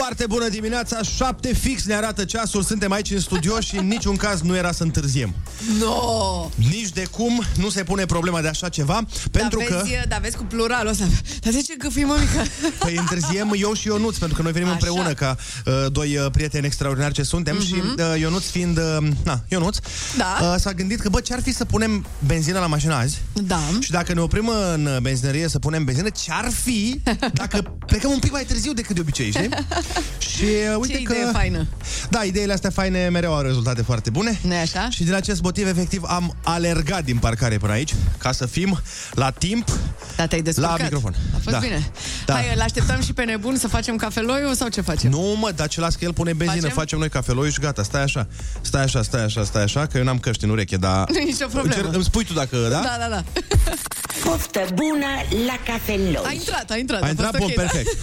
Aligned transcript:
Foarte 0.00 0.26
bună 0.26 0.48
dimineața, 0.48 1.02
7 1.02 1.54
fix 1.54 1.84
ne 1.84 1.94
arată 1.94 2.24
ceasul, 2.24 2.62
suntem 2.62 2.92
aici 2.92 3.10
în 3.10 3.20
studio 3.20 3.60
și 3.60 3.76
în 3.76 3.86
niciun 3.86 4.16
caz 4.16 4.40
nu 4.40 4.56
era 4.56 4.72
să 4.72 4.82
întârziem. 4.82 5.34
No! 5.78 6.48
Nici 6.54 6.88
de 6.88 7.04
cum 7.10 7.42
nu 7.56 7.68
se 7.70 7.82
pune 7.84 8.04
problema 8.06 8.40
de 8.40 8.48
așa 8.48 8.68
ceva, 8.68 9.06
pentru 9.30 9.58
dar 9.58 9.68
că... 9.68 9.80
vezi, 9.84 10.08
Dar 10.08 10.20
vezi 10.20 10.36
cu 10.36 10.42
pluralul 10.42 10.90
ăsta. 10.90 11.04
Dar 11.40 11.52
de 11.52 11.60
ce 11.60 11.76
că 11.76 11.88
fii 11.88 12.04
mămică? 12.04 12.42
Păi 12.78 12.96
întârziem 12.96 13.52
eu 13.56 13.72
și 13.72 13.86
Ionuț, 13.86 14.16
pentru 14.16 14.36
că 14.36 14.42
noi 14.42 14.52
venim 14.52 14.68
Așa. 14.68 14.76
împreună 14.80 15.12
ca 15.14 15.36
uh, 15.66 15.92
doi 15.92 16.16
uh, 16.16 16.26
prieteni 16.32 16.66
extraordinari 16.66 17.14
ce 17.14 17.22
suntem 17.22 17.56
uh-huh. 17.56 17.66
și 17.66 17.74
uh, 17.74 18.20
Ionuț 18.20 18.44
fiind, 18.44 18.78
uh, 18.78 19.08
na, 19.24 19.40
Ionuț, 19.48 19.76
Mhm. 19.78 20.18
Da. 20.18 20.38
uh, 20.42 20.54
s-a 20.60 20.72
gândit 20.72 21.00
că, 21.00 21.08
bă, 21.08 21.20
ce-ar 21.20 21.42
fi 21.42 21.52
să 21.54 21.64
punem 21.64 22.06
benzină 22.26 22.58
la 22.58 22.66
mașină 22.66 22.94
azi? 22.94 23.18
Da. 23.32 23.60
Și 23.80 23.90
dacă 23.90 24.12
ne 24.14 24.20
oprim 24.20 24.48
în 24.74 24.98
benzinărie 25.02 25.48
să 25.48 25.58
punem 25.58 25.84
benzină, 25.84 26.08
ce-ar 26.08 26.50
fi 26.62 27.00
dacă 27.32 27.76
plecăm 27.86 28.10
un 28.10 28.18
pic 28.18 28.30
mai 28.32 28.44
târziu 28.44 28.72
decât 28.72 28.94
de 28.94 29.00
obicei, 29.00 29.30
știi? 29.30 29.48
și 30.30 30.44
uh, 30.44 30.76
uite 30.80 30.96
Ce 30.96 31.02
că... 31.02 31.12
idee 31.12 31.30
faină. 31.32 31.66
Da, 32.10 32.22
ideile 32.22 32.52
astea 32.52 32.70
faine 32.70 33.08
mereu 33.08 33.34
au 33.34 33.40
rezultate 33.40 33.82
foarte 33.82 34.10
bune. 34.10 34.38
nu 34.42 34.54
așa? 34.62 34.88
Și 34.90 35.04
din 35.04 35.14
acest 35.14 35.42
motiv, 35.42 35.66
efectiv, 35.66 36.02
am 36.06 36.36
alergat 36.44 37.04
din 37.04 37.16
parcare 37.18 37.56
până 37.58 37.72
aici, 37.72 37.94
ca 38.18 38.32
să 38.32 38.46
fim 38.46 38.80
la 39.12 39.30
timp 39.30 39.68
Da, 40.16 40.26
te-ai 40.26 40.42
descurcat. 40.42 40.78
la 40.78 40.82
microfon. 40.84 41.14
A 41.34 41.38
fost 41.42 41.56
da. 41.56 41.58
bine. 41.58 41.90
Da. 42.26 42.34
Hai, 42.34 42.52
îl 42.54 42.60
așteptăm 42.60 43.00
și 43.02 43.12
pe 43.12 43.24
nebun 43.24 43.56
să 43.56 43.68
facem 43.68 43.96
cafeloiul 43.96 44.54
sau 44.54 44.68
ce 44.68 44.80
facem? 44.80 45.10
Nu, 45.10 45.36
mă, 45.40 45.50
dar 45.56 45.68
ce 45.68 45.80
las 45.80 45.94
că 45.94 46.04
el 46.04 46.12
pune 46.12 46.32
benzină, 46.32 46.48
Facem? 46.60 46.68
facem, 46.76 46.78
facem 46.82 46.98
noi 46.98 47.08
cafeloi 47.08 47.50
și 47.50 47.60
gata, 47.60 47.82
stai 47.82 48.02
așa. 48.02 48.26
Stai 48.60 48.82
așa, 48.82 49.02
stai 49.02 49.22
așa, 49.24 49.44
stai 49.44 49.62
așa, 49.62 49.86
că 49.86 49.98
eu 49.98 50.04
n-am 50.04 50.18
căști 50.18 50.44
în 50.44 50.50
ureche, 50.50 50.76
dar... 50.76 51.10
Nu 51.10 51.18
e 51.20 51.22
nicio 51.22 51.46
problemă. 51.46 51.74
Încerc- 51.82 51.94
îmi 51.94 52.04
spui 52.04 52.24
tu 52.24 52.32
dacă, 52.32 52.56
da? 52.70 52.80
Da, 52.80 52.96
da, 52.98 53.08
da. 53.08 53.24
Poftă 54.24 54.66
bună 54.74 55.06
la 55.46 55.52
A 55.52 55.58
cafeloi. 55.72 56.34
intrat, 56.34 56.70
a 56.70 56.76
intrat. 56.76 57.02
A 57.02 57.06
a 57.06 57.08
intrat 57.08 57.36
fost 57.36 57.38
bun, 57.38 57.50
ok, 57.50 57.54
da. 57.56 57.62
perfect. 57.62 57.96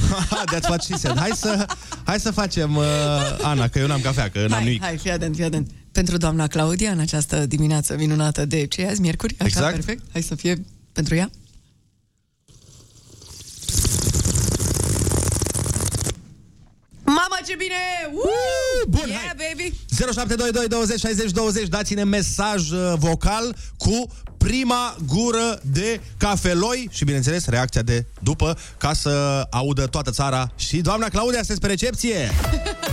That's 0.55 0.67
what 0.69 0.83
she 0.83 0.95
said. 0.97 1.19
Hai 1.19 1.29
să, 1.35 1.65
hai 2.03 2.19
să 2.19 2.31
facem, 2.31 2.75
uh, 2.75 2.85
Ana, 3.41 3.67
că 3.67 3.79
eu 3.79 3.87
n-am 3.87 4.01
cafea, 4.01 4.29
că 4.29 4.39
n-am 4.39 4.49
Hai, 4.51 4.63
nimic. 4.63 4.81
hai, 4.81 4.97
fii 4.97 5.11
atent, 5.11 5.35
fii 5.35 5.43
atent. 5.43 5.69
Pentru 5.91 6.17
doamna 6.17 6.47
Claudia, 6.47 6.91
în 6.91 6.99
această 6.99 7.45
dimineață 7.45 7.95
minunată 7.97 8.45
de 8.45 8.65
ce 8.65 8.81
e 8.81 8.89
azi, 8.89 9.01
miercuri? 9.01 9.33
Așa, 9.37 9.47
Exact. 9.47 9.73
perfect. 9.73 10.03
Hai 10.11 10.21
să 10.21 10.35
fie 10.35 10.65
pentru 10.91 11.15
ea. 11.15 11.29
Mama, 17.45 17.51
ce 17.51 17.55
bine! 17.55 17.75
Uh! 18.13 18.87
Bun, 18.87 19.07
yeah, 19.07 19.19
hai. 19.19 19.33
baby! 19.37 19.73
0722 19.89 20.67
20 20.67 20.99
60 20.99 21.31
20 21.31 21.67
Dați-ne 21.67 22.03
mesaj 22.03 22.71
uh, 22.71 22.93
vocal 22.97 23.55
cu 23.77 24.07
prima 24.37 24.95
gură 25.07 25.59
de 25.61 26.01
cafeloi 26.17 26.89
și, 26.91 27.03
bineînțeles, 27.03 27.45
reacția 27.45 27.81
de 27.81 28.05
după 28.19 28.57
ca 28.77 28.93
să 28.93 29.47
audă 29.49 29.85
toată 29.85 30.11
țara 30.11 30.51
și 30.55 30.81
doamna 30.81 31.07
Claudia 31.09 31.37
sunteți 31.37 31.59
pe 31.59 31.67
recepție. 31.67 32.15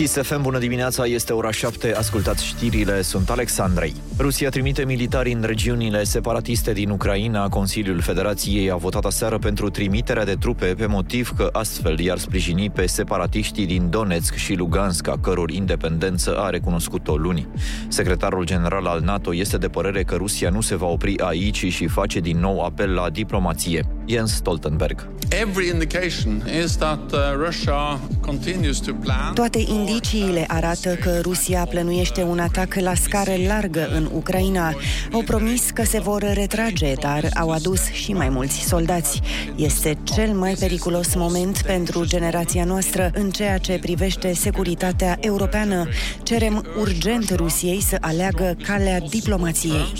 Kiss 0.00 0.16
FM, 0.22 0.42
bună 0.42 0.58
dimineața, 0.58 1.04
este 1.04 1.32
ora 1.32 1.50
7, 1.50 1.94
ascultați 1.94 2.44
știrile, 2.44 3.02
sunt 3.02 3.30
Alexandrei. 3.30 3.94
Rusia 4.18 4.48
trimite 4.48 4.84
militari 4.84 5.32
în 5.32 5.42
regiunile 5.42 6.04
separatiste 6.04 6.72
din 6.72 6.90
Ucraina. 6.90 7.48
Consiliul 7.48 8.00
Federației 8.00 8.70
a 8.70 8.76
votat 8.76 9.04
aseară 9.04 9.38
pentru 9.38 9.70
trimiterea 9.70 10.24
de 10.24 10.34
trupe 10.34 10.66
pe 10.66 10.86
motiv 10.86 11.32
că 11.36 11.48
astfel 11.52 11.98
i-ar 11.98 12.18
sprijini 12.18 12.70
pe 12.70 12.86
separatiștii 12.86 13.66
din 13.66 13.90
Donetsk 13.90 14.34
și 14.34 14.54
Lugansk, 14.54 15.08
a 15.08 15.18
căror 15.20 15.50
independență 15.50 16.36
a 16.38 16.50
recunoscut-o 16.50 17.16
luni. 17.16 17.48
Secretarul 17.88 18.44
general 18.44 18.86
al 18.86 19.00
NATO 19.00 19.34
este 19.34 19.58
de 19.58 19.68
părere 19.68 20.02
că 20.02 20.14
Rusia 20.14 20.50
nu 20.50 20.60
se 20.60 20.76
va 20.76 20.86
opri 20.86 21.18
aici 21.18 21.66
și 21.66 21.86
face 21.86 22.20
din 22.20 22.38
nou 22.38 22.60
apel 22.60 22.90
la 22.94 23.10
diplomație. 23.10 23.86
Jens 24.06 24.34
Stoltenberg. 24.34 25.08
Every 25.28 25.68
indication 25.68 26.42
is 26.62 26.76
that 26.76 27.12
uh, 27.12 27.18
Russia 27.46 28.00
continues 28.20 28.78
to 28.80 28.92
plan. 28.92 29.34
Toate 29.34 29.58
indiciile 29.90 30.44
arată 30.48 30.94
că 30.94 31.18
Rusia 31.22 31.64
plănuiește 31.64 32.22
un 32.22 32.38
atac 32.38 32.74
la 32.74 32.94
scară 32.94 33.32
largă 33.46 33.88
în 33.94 34.08
Ucraina. 34.12 34.74
Au 35.12 35.22
promis 35.22 35.70
că 35.70 35.84
se 35.84 36.00
vor 36.00 36.22
retrage, 36.34 36.92
dar 36.94 37.28
au 37.34 37.50
adus 37.50 37.90
și 37.90 38.12
mai 38.12 38.28
mulți 38.28 38.58
soldați. 38.60 39.20
Este 39.56 39.98
cel 40.02 40.32
mai 40.32 40.54
periculos 40.58 41.14
moment 41.14 41.62
pentru 41.62 42.04
generația 42.04 42.64
noastră 42.64 43.10
în 43.14 43.30
ceea 43.30 43.58
ce 43.58 43.78
privește 43.78 44.34
securitatea 44.34 45.16
europeană. 45.20 45.88
Cerem 46.22 46.64
urgent 46.80 47.34
Rusiei 47.34 47.82
să 47.82 47.96
aleagă 48.00 48.56
calea 48.62 49.00
diplomației. 49.00 49.92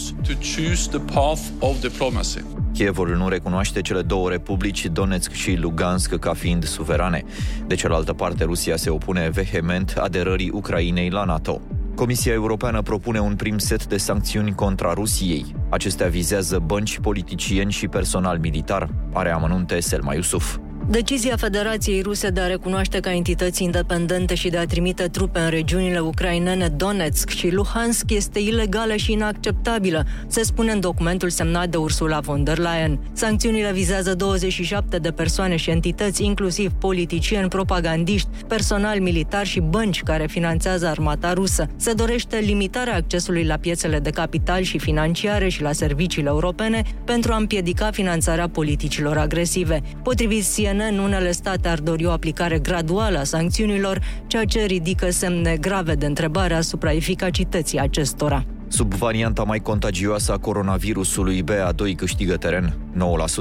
To 2.81 2.93
choose 2.93 3.03
the 3.03 3.13
path 3.13 3.17
of 3.17 3.17
diplomacy. 3.17 3.17
Kievul 3.17 3.17
nu 3.17 3.29
recunoaște 3.29 3.81
cele 3.81 4.03
două 4.03 4.29
republici, 4.29 4.87
Donetsk 4.87 5.33
și 5.33 5.55
Lugansk, 5.55 6.15
ca 6.15 6.35
fiind 6.35 6.65
suverane. 6.65 7.25
De 7.67 7.75
cealaltă 7.75 8.13
parte, 8.13 8.45
Rusia 8.45 8.77
se 8.77 8.91
opune 8.91 9.29
vehement 9.29 9.95
aderării 9.99 10.51
Ucrainei 10.51 11.11
la 11.11 11.25
NATO. 11.25 11.61
Comisia 11.95 12.33
Europeană 12.33 12.83
propune 12.83 13.21
un 13.21 13.37
prim 13.37 13.59
set 13.59 13.87
de 13.87 13.97
sancțiuni 13.97 14.55
contra 14.55 14.93
Rusiei. 14.93 15.55
Acestea 15.69 16.09
vizează 16.09 16.59
bănci, 16.59 16.99
politicieni 16.99 17.73
și 17.73 17.89
personal 17.89 18.39
militar. 18.39 18.89
Are 19.13 19.31
amănunte 19.31 19.81
Selma 19.81 20.15
Iusuf. 20.15 20.59
Decizia 20.91 21.37
Federației 21.37 22.01
Ruse 22.03 22.29
de 22.29 22.41
a 22.41 22.47
recunoaște 22.47 23.01
ca 23.01 23.13
entități 23.13 23.63
independente 23.63 24.35
și 24.35 24.49
de 24.49 24.57
a 24.57 24.67
trimite 24.67 25.03
trupe 25.03 25.39
în 25.39 25.49
regiunile 25.49 25.99
ucrainene 25.99 26.69
Donetsk 26.69 27.29
și 27.29 27.51
Luhansk 27.51 28.11
este 28.11 28.39
ilegală 28.39 28.97
și 28.97 29.13
inacceptabilă, 29.13 30.05
se 30.27 30.43
spune 30.43 30.73
în 30.73 30.81
documentul 30.81 31.31
semnat 31.31 31.69
de 31.69 31.77
Ursula 31.77 32.21
von 32.21 32.45
der 32.45 32.59
Leyen. 32.59 32.99
Sancțiunile 33.13 33.73
vizează 33.73 34.15
27 34.15 34.99
de 34.99 35.11
persoane 35.11 35.57
și 35.57 35.71
entități, 35.71 36.25
inclusiv 36.25 36.73
politicieni, 36.73 37.49
propagandiști, 37.49 38.29
personal 38.47 39.01
militar 39.01 39.47
și 39.47 39.61
bănci 39.61 40.03
care 40.03 40.27
finanțează 40.27 40.87
armata 40.87 41.33
rusă. 41.33 41.67
Se 41.77 41.93
dorește 41.93 42.37
limitarea 42.37 42.95
accesului 42.95 43.45
la 43.45 43.57
piețele 43.57 43.99
de 43.99 44.11
capital 44.11 44.63
și 44.63 44.79
financiare 44.79 45.49
și 45.49 45.63
la 45.63 45.73
serviciile 45.73 46.29
europene 46.29 46.83
pentru 47.05 47.33
a 47.33 47.37
împiedica 47.37 47.91
finanțarea 47.91 48.49
politicilor 48.49 49.17
agresive. 49.17 49.83
Potrivit 50.03 50.45
CNN, 50.57 50.80
unele 50.89 51.33
state 51.33 51.69
ar 51.69 51.79
dori 51.79 52.07
o 52.07 52.11
aplicare 52.11 52.59
graduală 52.59 53.19
a 53.19 53.25
sancțiunilor, 53.25 54.01
ceea 54.27 54.45
ce 54.45 54.65
ridică 54.65 55.11
semne 55.11 55.57
grave 55.57 55.95
de 55.95 56.07
întrebare 56.07 56.55
asupra 56.55 56.93
eficacității 56.93 57.79
acestora. 57.79 58.45
Sub 58.69 58.95
varianta 58.95 59.43
mai 59.43 59.59
contagioasă 59.59 60.33
a 60.33 60.39
coronavirusului, 60.39 61.45
BA2 61.45 61.95
câștigă 61.97 62.37
teren. 62.37 62.77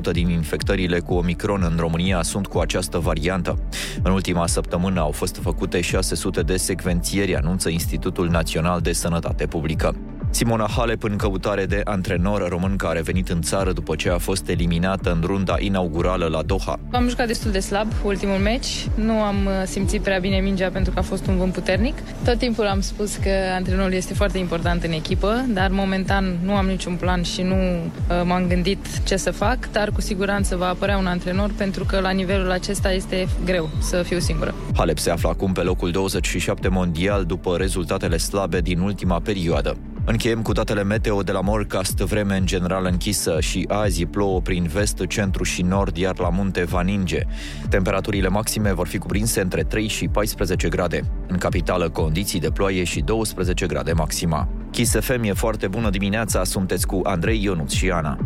9% 0.09 0.11
din 0.11 0.29
infectările 0.29 0.99
cu 0.99 1.13
Omicron 1.13 1.67
în 1.71 1.77
România 1.79 2.21
sunt 2.21 2.47
cu 2.47 2.59
această 2.59 2.97
variantă. 2.97 3.59
În 4.03 4.11
ultima 4.11 4.47
săptămână 4.47 4.99
au 4.99 5.11
fost 5.11 5.35
făcute 5.41 5.81
600 5.81 6.41
de 6.41 6.57
secvențieri, 6.57 7.35
anunță 7.35 7.69
Institutul 7.69 8.29
Național 8.29 8.81
de 8.81 8.91
Sănătate 8.91 9.45
Publică. 9.45 9.95
Simona 10.31 10.67
Halep 10.75 11.03
în 11.03 11.15
căutare 11.15 11.65
de 11.65 11.81
antrenor 11.83 12.47
român 12.49 12.75
care 12.75 12.91
a 12.91 12.95
revenit 12.95 13.29
în 13.29 13.41
țară 13.41 13.71
după 13.71 13.95
ce 13.95 14.09
a 14.09 14.17
fost 14.17 14.49
eliminată 14.49 15.11
în 15.11 15.21
runda 15.25 15.55
inaugurală 15.59 16.25
la 16.25 16.41
Doha. 16.41 16.79
Am 16.91 17.09
jucat 17.09 17.27
destul 17.27 17.51
de 17.51 17.59
slab 17.59 17.87
ultimul 18.03 18.37
meci. 18.37 18.87
Nu 18.95 19.21
am 19.21 19.35
uh, 19.45 19.51
simțit 19.65 20.01
prea 20.01 20.19
bine 20.19 20.37
mingea 20.39 20.69
pentru 20.69 20.93
că 20.93 20.99
a 20.99 21.01
fost 21.01 21.27
un 21.27 21.37
vânt 21.37 21.53
puternic. 21.53 21.93
Tot 22.25 22.37
timpul 22.37 22.65
am 22.65 22.81
spus 22.81 23.15
că 23.15 23.29
antrenorul 23.55 23.93
este 23.93 24.13
foarte 24.13 24.37
important 24.37 24.83
în 24.83 24.91
echipă, 24.91 25.45
dar 25.47 25.69
momentan 25.71 26.37
nu 26.43 26.53
am 26.55 26.65
niciun 26.65 26.95
plan 26.95 27.21
și 27.23 27.41
nu 27.41 27.55
uh, 27.55 28.21
m-am 28.25 28.47
gândit 28.47 29.03
ce 29.03 29.15
să 29.15 29.31
fac, 29.31 29.71
dar 29.71 29.89
cu 29.91 30.01
siguranță 30.01 30.55
va 30.55 30.67
apărea 30.67 30.97
un 30.97 31.05
antrenor 31.05 31.51
pentru 31.57 31.83
că 31.85 31.99
la 31.99 32.09
nivelul 32.09 32.51
acesta 32.51 32.91
este 32.91 33.27
greu 33.45 33.69
să 33.79 34.01
fiu 34.01 34.19
singură. 34.19 34.53
Halep 34.75 34.97
se 34.97 35.09
află 35.09 35.29
acum 35.29 35.53
pe 35.53 35.61
locul 35.61 35.91
27 35.91 36.67
mondial 36.67 37.25
după 37.25 37.55
rezultatele 37.57 38.17
slabe 38.17 38.59
din 38.61 38.79
ultima 38.79 39.19
perioadă. 39.19 39.77
Încheiem 40.05 40.41
cu 40.41 40.51
datele 40.51 40.83
meteo 40.83 41.21
de 41.21 41.31
la 41.31 41.41
Morcast, 41.41 41.97
vreme 41.97 42.37
în 42.37 42.45
general 42.45 42.85
închisă 42.85 43.39
și 43.39 43.65
azi 43.67 44.05
plouă 44.05 44.41
prin 44.41 44.63
vest, 44.63 45.05
centru 45.07 45.43
și 45.43 45.61
nord, 45.61 45.97
iar 45.97 46.19
la 46.19 46.29
munte 46.29 46.63
va 46.63 46.81
ninge. 46.81 47.21
Temperaturile 47.69 48.27
maxime 48.27 48.73
vor 48.73 48.87
fi 48.87 48.97
cuprinse 48.97 49.41
între 49.41 49.63
3 49.63 49.87
și 49.87 50.07
14 50.07 50.69
grade. 50.69 51.01
În 51.27 51.37
capitală 51.37 51.89
condiții 51.89 52.39
de 52.39 52.49
ploaie 52.49 52.83
și 52.83 53.01
12 53.01 53.65
grade 53.65 53.91
maxima. 53.91 54.47
Kiss 54.71 54.99
FM 54.99 55.23
e 55.23 55.33
foarte 55.33 55.67
bună 55.67 55.89
dimineața, 55.89 56.43
sunteți 56.43 56.87
cu 56.87 56.99
Andrei 57.03 57.43
Ionuț 57.43 57.71
și 57.71 57.89
Ana. 57.89 58.17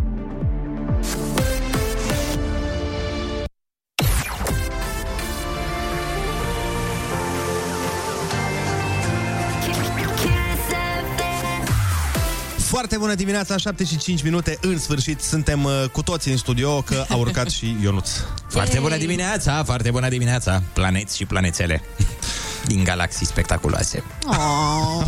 Foarte 12.83 13.01
bună 13.01 13.15
dimineața, 13.15 13.57
7 13.57 13.83
și 13.83 13.97
5 13.97 14.24
minute. 14.24 14.57
În 14.62 14.77
sfârșit 14.77 15.21
suntem 15.21 15.63
uh, 15.63 15.83
cu 15.91 16.01
toți 16.01 16.30
în 16.30 16.38
studio, 16.38 16.81
că 16.81 17.06
a 17.09 17.15
urcat 17.15 17.50
și 17.50 17.75
Ionuț. 17.83 18.09
Foarte 18.47 18.80
bună 18.80 18.97
dimineața, 18.97 19.63
foarte 19.63 19.91
bună 19.91 20.09
dimineața, 20.09 20.63
planeți 20.74 21.18
și 21.18 21.25
planețele 21.25 21.81
din 22.71 22.83
galaxii 22.83 23.25
spectaculoase. 23.25 24.03
Oh, 24.25 24.35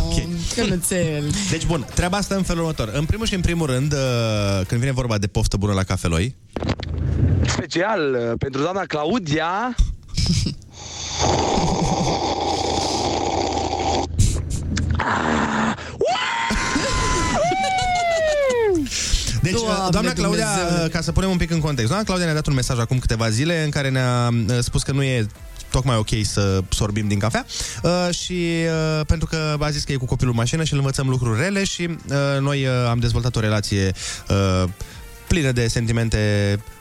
okay. 0.10 0.28
cănuțel. 0.54 1.30
Deci, 1.50 1.66
bun, 1.66 1.86
treaba 1.94 2.16
asta 2.16 2.34
în 2.34 2.42
felul 2.42 2.62
următor. 2.62 2.90
În 2.92 3.04
primul 3.04 3.26
și 3.26 3.34
în 3.34 3.40
primul 3.40 3.66
rând, 3.66 3.92
uh, 3.92 4.66
când 4.66 4.80
vine 4.80 4.92
vorba 4.92 5.18
de 5.18 5.26
poftă 5.26 5.56
bună 5.56 5.72
la 5.72 5.82
cafeloi, 5.82 6.36
Special 7.46 8.14
uh, 8.14 8.32
pentru 8.38 8.60
doamna 8.60 8.82
Claudia 8.82 9.74
Deci, 19.50 19.60
Doamne 19.60 19.90
doamna 19.90 20.12
Claudia, 20.12 20.46
Dumnezeule. 20.56 20.88
ca 20.88 21.00
să 21.00 21.12
punem 21.12 21.30
un 21.30 21.36
pic 21.36 21.50
în 21.50 21.60
context, 21.60 21.88
doamna 21.88 22.06
Claudia 22.06 22.24
ne-a 22.26 22.34
dat 22.34 22.46
un 22.46 22.54
mesaj 22.54 22.78
acum 22.78 22.98
câteva 22.98 23.30
zile 23.30 23.64
în 23.64 23.70
care 23.70 23.90
ne-a 23.90 24.28
uh, 24.48 24.58
spus 24.60 24.82
că 24.82 24.92
nu 24.92 25.02
e 25.02 25.26
tocmai 25.70 25.96
ok 25.96 26.08
să 26.22 26.60
sorbim 26.68 27.08
din 27.08 27.18
cafea 27.18 27.46
uh, 27.82 28.14
și 28.14 28.32
uh, 28.98 29.06
pentru 29.06 29.26
că 29.26 29.56
a 29.60 29.70
zis 29.70 29.84
că 29.84 29.92
e 29.92 29.96
cu 29.96 30.04
copilul 30.04 30.32
în 30.32 30.38
mașină 30.38 30.64
și 30.64 30.72
îl 30.72 30.78
învățăm 30.78 31.08
lucruri 31.08 31.40
rele 31.40 31.64
și 31.64 31.82
uh, 31.82 32.40
noi 32.40 32.66
uh, 32.66 32.72
am 32.88 32.98
dezvoltat 32.98 33.36
o 33.36 33.40
relație 33.40 33.92
uh, 34.28 34.68
plină 35.26 35.52
de 35.52 35.66
sentimente 35.68 36.18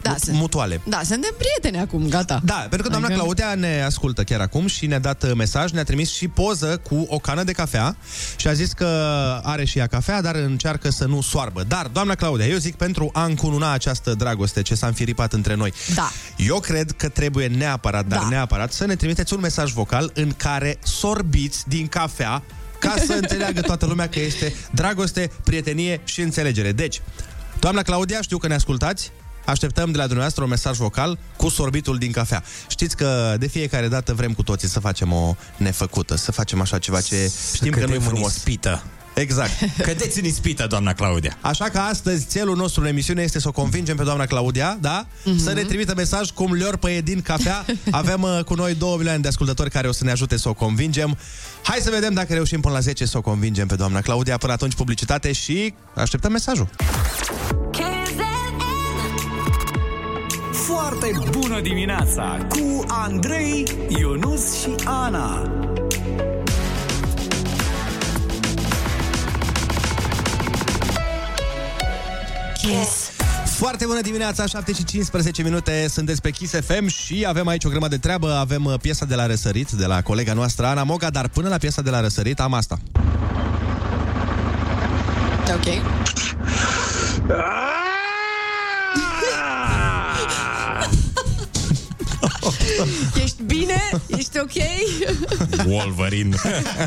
Da, 0.02 0.10
mu- 0.10 0.16
sunt- 0.24 0.36
mutuale. 0.38 0.82
Da, 0.86 1.02
suntem 1.04 1.34
prieteni 1.38 1.84
acum, 1.84 2.08
gata. 2.10 2.42
Da, 2.44 2.54
pentru 2.54 2.82
că 2.82 2.88
doamna 2.90 3.06
Adică- 3.08 3.22
Claudia 3.22 3.54
ne 3.56 3.84
ascultă 3.84 4.24
chiar 4.24 4.40
acum 4.40 4.68
și 4.68 4.86
ne-a 4.86 5.00
dat 5.00 5.24
uh, 5.24 5.32
mesaj, 5.36 5.72
ne-a 5.72 5.84
trimis 5.84 6.14
și 6.14 6.28
poză 6.28 6.78
cu 6.90 7.06
o 7.10 7.18
cană 7.18 7.44
de 7.44 7.52
cafea 7.52 7.96
și 8.36 8.48
a 8.48 8.54
zis 8.54 8.72
că 8.72 8.86
are 9.44 9.66
și 9.66 9.78
ea 9.78 9.88
cafea, 9.88 10.22
dar 10.22 10.36
încearcă 10.36 10.90
să 10.90 11.06
nu 11.06 11.22
soarbă. 11.22 11.64
Dar, 11.68 11.88
doamna 11.88 12.16
Claudia, 12.16 12.46
eu 12.46 12.58
zic 12.58 12.76
pentru 12.76 13.10
a 13.14 13.24
încununa 13.24 13.72
această 13.72 14.14
dragoste 14.14 14.62
ce 14.62 14.76
s-a 14.76 14.88
înfiripat 14.88 15.34
între 15.34 15.56
noi, 15.56 15.74
Da. 15.96 16.12
eu 16.38 16.60
cred 16.60 16.92
că 16.92 17.10
trebuie 17.10 17.48
neapărat, 17.48 18.06
dar 18.06 18.20
Da. 18.20 18.28
neapărat, 18.30 18.72
să 18.74 18.86
ne 18.86 18.96
trimiteți 18.96 19.34
un 19.34 19.40
mesaj 19.40 19.72
vocal 19.72 20.12
în 20.14 20.32
care 20.38 20.78
sorbiți 20.84 21.64
din 21.68 21.88
cafea 21.88 22.44
ca 22.80 22.94
să 23.06 23.14
înțeleagă 23.22 23.62
toată 23.62 23.86
lumea 23.86 24.10
că 24.10 24.20
este 24.20 24.54
dragoste, 24.72 25.32
prietenie 25.44 26.02
și 26.04 26.22
înțelegere. 26.22 26.72
Deci, 26.72 27.02
doamna 27.60 27.82
Claudia, 27.82 28.22
știu 28.22 28.38
că 28.38 28.48
ne 28.48 28.54
ascultați, 28.54 29.12
Așteptăm 29.46 29.92
de 29.92 29.98
la 29.98 30.04
dumneavoastră 30.04 30.44
un 30.44 30.50
mesaj 30.50 30.78
vocal 30.78 31.18
cu 31.38 31.50
sorbitul 31.50 31.98
din 31.98 32.12
cafea. 32.12 32.44
Știți 32.68 32.96
că 32.96 33.36
de 33.40 33.48
fiecare 33.48 33.88
dată 33.88 34.14
vrem 34.14 34.34
cu 34.34 34.44
toții 34.44 34.68
să 34.68 34.80
facem 34.80 35.12
o 35.12 35.36
nefăcută, 35.58 36.16
să 36.16 36.32
facem 36.32 36.62
așa 36.62 36.80
ceva 36.80 37.02
ce 37.02 37.32
știm 37.54 37.72
că 37.72 37.80
nu 37.80 37.84
e 37.84 37.86
cădem 37.86 38.02
în 38.02 38.08
frumos. 38.08 38.36
ispită. 38.36 38.84
Exact. 39.16 39.52
Cădeți 39.88 40.20
în 40.20 40.26
ispită, 40.26 40.66
doamna 40.68 40.94
Claudia. 40.94 41.38
Așa 41.42 41.70
că 41.70 41.78
astăzi 41.78 42.26
țelul 42.26 42.56
nostru 42.56 42.82
în 42.82 42.88
emisiune 42.88 43.22
este 43.22 43.40
să 43.40 43.48
o 43.48 43.52
convingem 43.52 43.96
pe 43.96 44.04
doamna 44.04 44.26
Claudia, 44.26 44.78
da? 44.82 45.08
Mhm. 45.24 45.36
Mm-hmm. 45.36 45.44
Să 45.44 45.54
ne 45.54 45.62
trimită 45.64 45.94
mesaj 45.96 46.30
cum 46.30 46.54
lior 46.54 46.78
pe 46.78 47.02
din 47.04 47.22
cafea. 47.22 47.66
Avem 47.92 48.22
uh, 48.22 48.40
cu 48.46 48.54
noi 48.54 48.74
2 48.74 48.96
milioane 48.98 49.20
de 49.20 49.28
ascultători 49.28 49.70
care 49.70 49.88
o 49.88 49.92
să 49.92 50.04
ne 50.04 50.12
ajute 50.12 50.38
să 50.38 50.50
o 50.50 50.54
convingem. 50.54 51.18
Hai 51.64 51.80
să 51.82 51.90
vedem 51.90 52.14
dacă 52.14 52.34
reușim 52.34 52.62
până 52.62 52.74
la 52.74 52.80
10 52.80 53.06
să 53.06 53.18
o 53.18 53.22
convingem 53.22 53.68
pe 53.68 53.76
doamna 53.76 54.02
Claudia. 54.02 54.38
Până 54.38 54.54
atunci 54.54 54.74
publicitate 54.74 55.32
și 55.32 55.74
așteptăm 55.96 56.32
mesajul. 56.32 56.70
Foarte 60.52 61.12
bună 61.30 61.62
dimineața 61.62 62.48
cu 62.50 62.84
Andrei, 62.88 63.64
Ionus 63.88 64.62
și 64.62 64.70
Ana. 64.84 65.50
Kiss. 72.66 73.12
Foarte 73.46 73.86
bună 73.86 74.02
dimineața, 74.02 74.46
7 74.46 74.74
și 74.74 74.84
15 74.84 75.44
minute, 75.44 75.86
sunteți 75.90 76.22
pe 76.22 76.32
Kiss 76.32 76.54
FM 76.54 76.88
și 76.88 77.26
avem 77.28 77.48
aici 77.48 77.64
o 77.64 77.70
grămadă 77.70 77.96
de 77.96 78.02
treabă. 78.02 78.34
Avem 78.34 78.66
uh, 78.66 78.74
piesa 78.82 79.06
de 79.06 79.16
la 79.16 79.26
răsărit 79.26 79.70
de 79.70 79.86
la 79.86 80.02
colega 80.02 80.34
noastră 80.34 80.66
Ana 80.66 80.84
Moga, 80.84 81.10
dar 81.10 81.28
până 81.28 81.50
la 81.50 81.58
piesa 81.58 81.82
de 81.82 81.90
la 81.90 82.02
răsărit 82.02 82.40
am 82.40 82.54
asta. 82.54 82.80
Ok. 85.56 85.66
Ești 93.24 93.44
bine? 93.44 93.90
Ești 94.08 94.40
ok? 94.40 94.52
Wolverine. 95.68 96.36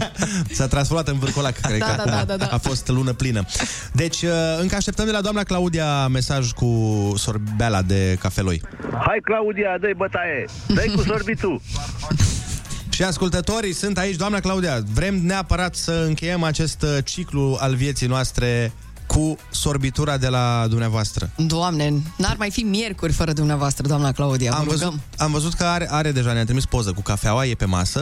S-a 0.56 0.66
transformat 0.66 1.08
în 1.08 1.18
vârcolac, 1.18 1.60
cred 1.60 1.78
Da, 1.78 1.86
că 1.86 1.92
da, 1.96 2.02
acum 2.02 2.12
da, 2.12 2.24
da, 2.24 2.36
da. 2.36 2.46
a 2.50 2.58
fost 2.58 2.88
lună 2.88 3.12
plină. 3.12 3.44
Deci, 3.92 4.22
uh, 4.22 4.30
încă 4.60 4.74
așteptăm 4.74 5.04
de 5.04 5.10
la 5.10 5.20
doamna 5.20 5.42
Claudia 5.42 6.06
mesaj 6.08 6.50
cu 6.50 6.68
sorbeala 7.16 7.82
de 7.82 8.16
cafeloi. 8.20 8.62
Hai 9.06 9.18
Claudia, 9.22 9.78
dă-i 9.80 9.94
bătaie 9.96 10.44
Dă-i 10.66 10.92
cu 10.94 11.02
sorbitul 11.02 11.60
Și 12.98 13.04
ascultătorii 13.04 13.72
sunt 13.72 13.98
aici, 13.98 14.16
doamna 14.16 14.40
Claudia. 14.40 14.82
Vrem 14.94 15.14
neapărat 15.14 15.74
să 15.74 16.04
încheiem 16.06 16.42
acest 16.42 16.82
uh, 16.82 16.96
ciclu 17.04 17.56
al 17.60 17.74
vieții 17.74 18.06
noastre 18.06 18.72
cu 19.08 19.36
sorbitura 19.50 20.16
de 20.16 20.28
la 20.28 20.66
dumneavoastră. 20.68 21.30
Doamne, 21.36 21.92
n-ar 22.16 22.36
mai 22.38 22.50
fi 22.50 22.60
miercuri 22.60 23.12
fără 23.12 23.32
dumneavoastră, 23.32 23.86
doamna 23.86 24.12
Claudia. 24.12 24.52
Am 24.52 24.64
Vă 24.64 24.70
văzut, 24.70 24.82
rugăm. 24.84 25.00
am 25.16 25.30
văzut 25.32 25.54
că 25.54 25.64
are, 25.64 25.88
are 25.90 26.12
deja, 26.12 26.32
ne-a 26.32 26.44
trimis 26.44 26.64
poză 26.66 26.92
cu 26.92 27.00
cafeaua, 27.02 27.46
e 27.46 27.54
pe 27.54 27.64
masă. 27.64 28.00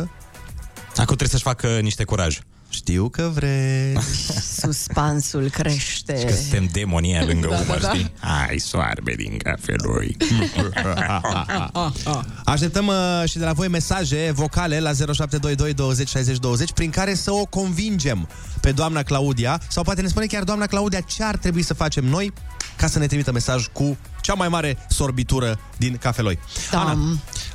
Acum 0.91 1.05
trebuie 1.05 1.29
să-și 1.29 1.43
facă 1.43 1.69
niște 1.69 2.05
curaj. 2.05 2.39
Știu 2.77 3.09
că 3.09 3.31
vreți. 3.35 4.07
Suspansul 4.63 5.51
crește. 5.51 6.25
Că 6.27 6.33
suntem 6.33 6.69
demonia 6.73 7.25
lângă 7.25 7.49
Da, 7.49 7.59
umăr, 7.59 7.81
da, 7.81 7.87
da. 7.87 7.95
știi? 7.95 8.13
Hai, 8.19 8.59
soarbe 8.59 9.13
din 9.13 9.37
cafeloi. 9.37 10.17
Așteptăm 12.45 12.87
uh, 12.87 12.95
și 13.29 13.39
de 13.39 13.45
la 13.45 13.53
voi 13.53 13.69
mesaje 13.69 14.31
vocale 14.35 14.81
la 14.81 14.93
0722 14.93 15.75
20 15.75 16.09
60 16.09 16.39
20 16.39 16.73
prin 16.73 16.91
care 16.91 17.15
să 17.15 17.33
o 17.33 17.45
convingem 17.45 18.29
pe 18.61 18.73
doamna 18.73 19.03
Claudia 19.03 19.61
sau 19.69 19.83
poate 19.83 20.03
ne 20.03 20.09
spune 20.09 20.27
chiar 20.27 20.43
doamna 20.43 20.67
Claudia 20.67 21.01
ce 21.01 21.23
ar 21.23 21.37
trebui 21.37 21.63
să 21.63 21.75
facem 21.75 22.05
noi 22.05 22.33
ca 22.77 22.87
să 22.87 22.99
ne 22.99 23.07
trimită 23.07 23.33
mesaj 23.33 23.67
cu 23.73 23.97
cea 24.21 24.35
mai 24.35 24.49
mare 24.49 24.79
sorbitură 24.89 25.59
din 25.77 25.97
cafeloi. 26.01 26.39
Da. 26.71 26.81
Ana, 26.81 26.99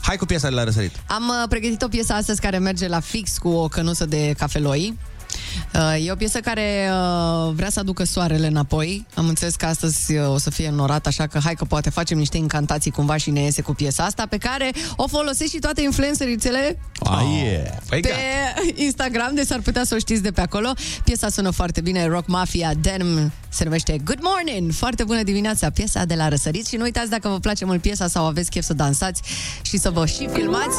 hai 0.02 0.18
cu 0.18 0.26
piesa 0.26 0.50
de 0.50 0.56
la 0.56 0.64
răsărit. 0.64 0.92
Am 1.08 1.28
uh, 1.28 1.48
pregătit 1.50 1.82
o 1.82 1.88
piesă 1.88 2.14
astăzi 2.14 2.42
care 2.42 2.58
merge 2.58 2.88
la 2.88 3.00
fix 3.00 3.38
cu 3.38 3.50
o 3.50 3.68
cănuță 3.68 4.06
de 4.06 4.34
cafeloi. 4.38 4.98
Uh, 5.76 6.06
e 6.06 6.12
o 6.12 6.16
piesă 6.16 6.40
care 6.40 6.90
uh, 6.92 7.54
vrea 7.56 7.70
să 7.70 7.80
aducă 7.80 8.04
soarele 8.04 8.48
înapoi. 8.48 9.06
Am 9.16 9.28
înțeles 9.28 9.56
că 9.56 9.66
astăzi 9.66 10.16
uh, 10.16 10.30
o 10.34 10.38
să 10.38 10.50
fie 10.50 10.68
înnorat, 10.68 11.08
așa 11.08 11.28
că 11.28 11.40
hai 11.44 11.54
că 11.54 11.66
poate 11.66 11.90
facem 11.90 12.18
niște 12.18 12.38
incantații 12.38 12.92
cumva 12.92 13.18
și 13.18 13.30
ne 13.32 13.42
iese 13.42 13.62
cu 13.62 13.74
piesa 13.74 14.04
asta, 14.04 14.26
pe 14.30 14.38
care 14.38 14.72
o 14.96 15.08
folosesc 15.08 15.52
și 15.52 15.60
toate 15.60 15.82
influencerițele 15.82 16.80
Ah, 17.00 17.24
yeah. 17.44 17.78
Păi 17.90 18.00
pe 18.00 18.08
gata. 18.08 18.82
Instagram, 18.84 19.32
deci 19.36 19.46
s-ar 19.48 19.60
putea 19.60 19.84
să 19.84 19.96
o 19.96 19.98
știți 19.98 20.22
de 20.22 20.32
pe 20.32 20.42
acolo. 20.42 20.74
Piesa 21.04 21.30
sună 21.30 21.50
foarte 21.50 21.82
bine, 21.82 22.06
Rock 22.06 22.28
Mafia 22.28 22.72
Denim 22.82 23.32
se 23.52 23.64
numește 23.64 23.98
Good 24.04 24.20
Morning, 24.22 24.72
foarte 24.72 25.04
bună 25.04 25.24
dimineața, 25.24 25.70
piesa 25.70 26.06
de 26.06 26.16
la 26.16 26.28
răsărit 26.28 26.68
și 26.68 26.76
nu 26.76 26.84
uitați 26.84 27.10
dacă 27.10 27.28
vă 27.28 27.40
place 27.40 27.66
mult 27.66 27.82
piesa 27.82 28.08
sau 28.08 28.26
aveți 28.26 28.50
chef 28.50 28.64
să 28.64 28.74
dansați 28.74 29.22
și 29.62 29.78
să 29.78 29.90
vă 29.90 30.06
și 30.06 30.28
filmați, 30.34 30.78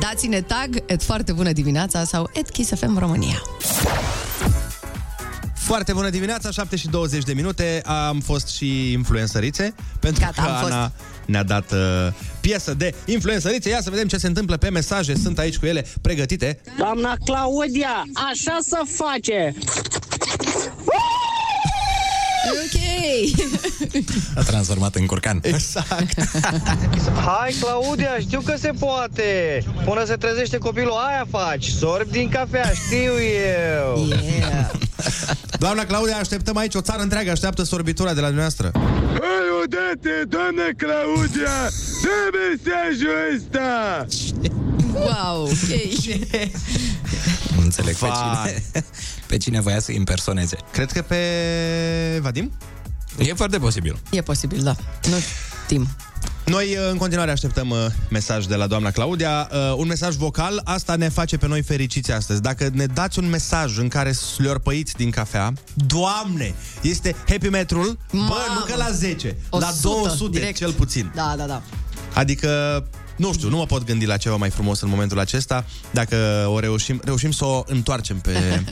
dați-ne 0.00 0.40
tag, 0.40 0.82
et 0.86 1.02
foarte 1.02 1.32
bună 1.32 1.52
dimineața 1.52 2.04
sau 2.04 2.30
et 2.32 2.50
Kiss 2.50 2.70
FM 2.74 2.98
România. 2.98 3.42
Foarte 5.54 5.92
bună 5.92 6.10
dimineața, 6.10 6.50
7 6.50 6.76
și 6.76 6.88
20 6.88 7.22
de 7.22 7.32
minute. 7.32 7.82
Am 7.84 8.20
fost 8.20 8.48
și 8.48 8.92
influențărițe, 8.92 9.74
pentru 10.00 10.24
Gata, 10.24 10.42
că 10.42 10.48
am 10.48 10.60
fost. 10.60 10.72
Ana 10.72 10.92
ne-a 11.26 11.42
dat 11.42 11.72
uh, 11.72 11.78
piesă 12.40 12.74
de 12.74 12.94
influențărițe. 13.04 13.68
Ia 13.68 13.80
să 13.80 13.90
vedem 13.90 14.06
ce 14.06 14.16
se 14.16 14.26
întâmplă 14.26 14.56
pe 14.56 14.70
mesaje. 14.70 15.14
Sunt 15.22 15.38
aici 15.38 15.56
cu 15.56 15.66
ele 15.66 15.86
pregătite. 16.00 16.60
Doamna 16.78 17.14
Claudia, 17.24 18.02
așa 18.30 18.58
să 18.60 18.80
face! 18.86 19.54
Ok! 22.50 22.80
A 24.34 24.42
transformat 24.42 24.94
în 24.94 25.06
curcan. 25.06 25.40
Exact. 25.42 26.20
Hai, 27.26 27.54
Claudia, 27.60 28.18
știu 28.20 28.40
că 28.40 28.54
se 28.58 28.70
poate. 28.78 29.62
Până 29.84 30.04
se 30.04 30.14
trezește 30.14 30.58
copilul, 30.58 30.92
aia 31.08 31.26
faci. 31.30 31.66
Sorb 31.66 32.10
din 32.10 32.28
cafea, 32.28 32.70
știu 32.86 33.12
eu. 33.12 34.06
Yeah. 34.38 34.70
Doamna 35.58 35.84
Claudia, 35.84 36.16
așteptăm 36.16 36.56
aici 36.56 36.74
o 36.74 36.80
țară 36.80 37.02
întreagă, 37.02 37.30
așteaptă 37.30 37.62
sorbitura 37.62 38.14
de 38.14 38.20
la 38.20 38.26
dumneavoastră. 38.26 38.70
Hai 38.74 39.53
odată, 39.64 40.10
doamna 40.28 40.68
Claudia 40.76 41.70
Dă 42.02 42.16
mesajul 42.38 43.16
ăsta 43.34 44.06
Wow, 44.92 45.42
ok. 45.42 45.70
Nu 47.56 47.60
înțeleg 47.62 47.94
pe 47.94 48.06
Vai. 48.06 48.44
cine, 48.44 48.62
pe 49.26 49.36
cine 49.36 49.60
voia 49.60 49.80
să 49.80 49.92
impersoneze. 49.92 50.56
Cred 50.72 50.92
că 50.92 51.02
pe 51.02 51.18
Vadim? 52.22 52.52
E 53.18 53.32
foarte 53.34 53.58
posibil. 53.58 53.98
E 54.10 54.20
posibil, 54.22 54.62
da. 54.62 54.76
Nu 55.10 55.16
știm. 55.64 55.88
Noi 56.46 56.76
uh, 56.76 56.90
în 56.90 56.96
continuare 56.96 57.30
așteptăm 57.30 57.70
uh, 57.70 57.76
mesaj 58.10 58.44
de 58.46 58.54
la 58.54 58.66
doamna 58.66 58.90
Claudia, 58.90 59.48
uh, 59.52 59.74
un 59.76 59.86
mesaj 59.86 60.14
vocal, 60.14 60.60
asta 60.64 60.96
ne 60.96 61.08
face 61.08 61.36
pe 61.36 61.46
noi 61.46 61.62
fericiți 61.62 62.12
astăzi. 62.12 62.42
Dacă 62.42 62.68
ne 62.72 62.86
dați 62.86 63.18
un 63.18 63.28
mesaj 63.28 63.78
în 63.78 63.88
care 63.88 64.12
slorpăiți 64.12 64.94
din 64.94 65.10
cafea, 65.10 65.52
Doamne, 65.74 66.54
este 66.82 67.16
happy 67.28 67.48
metrul, 67.48 67.98
bă, 68.12 68.16
Mamă! 68.18 68.34
nu 68.58 68.64
că 68.64 68.76
la 68.76 68.90
10, 68.90 69.36
la 69.50 69.68
100 69.68 69.88
200 70.06 70.38
direct. 70.38 70.56
cel 70.56 70.72
puțin. 70.72 71.12
Da, 71.14 71.34
da, 71.36 71.44
da. 71.44 71.62
Adică, 72.14 72.84
nu 73.16 73.32
știu, 73.32 73.48
nu 73.48 73.56
mă 73.56 73.66
pot 73.66 73.84
gândi 73.84 74.06
la 74.06 74.16
ceva 74.16 74.36
mai 74.36 74.50
frumos 74.50 74.80
în 74.80 74.88
momentul 74.88 75.18
acesta, 75.18 75.64
dacă 75.90 76.46
o 76.48 76.58
reușim, 76.58 77.00
reușim 77.04 77.30
să 77.30 77.44
o 77.44 77.62
întoarcem 77.66 78.18
pe, 78.18 78.30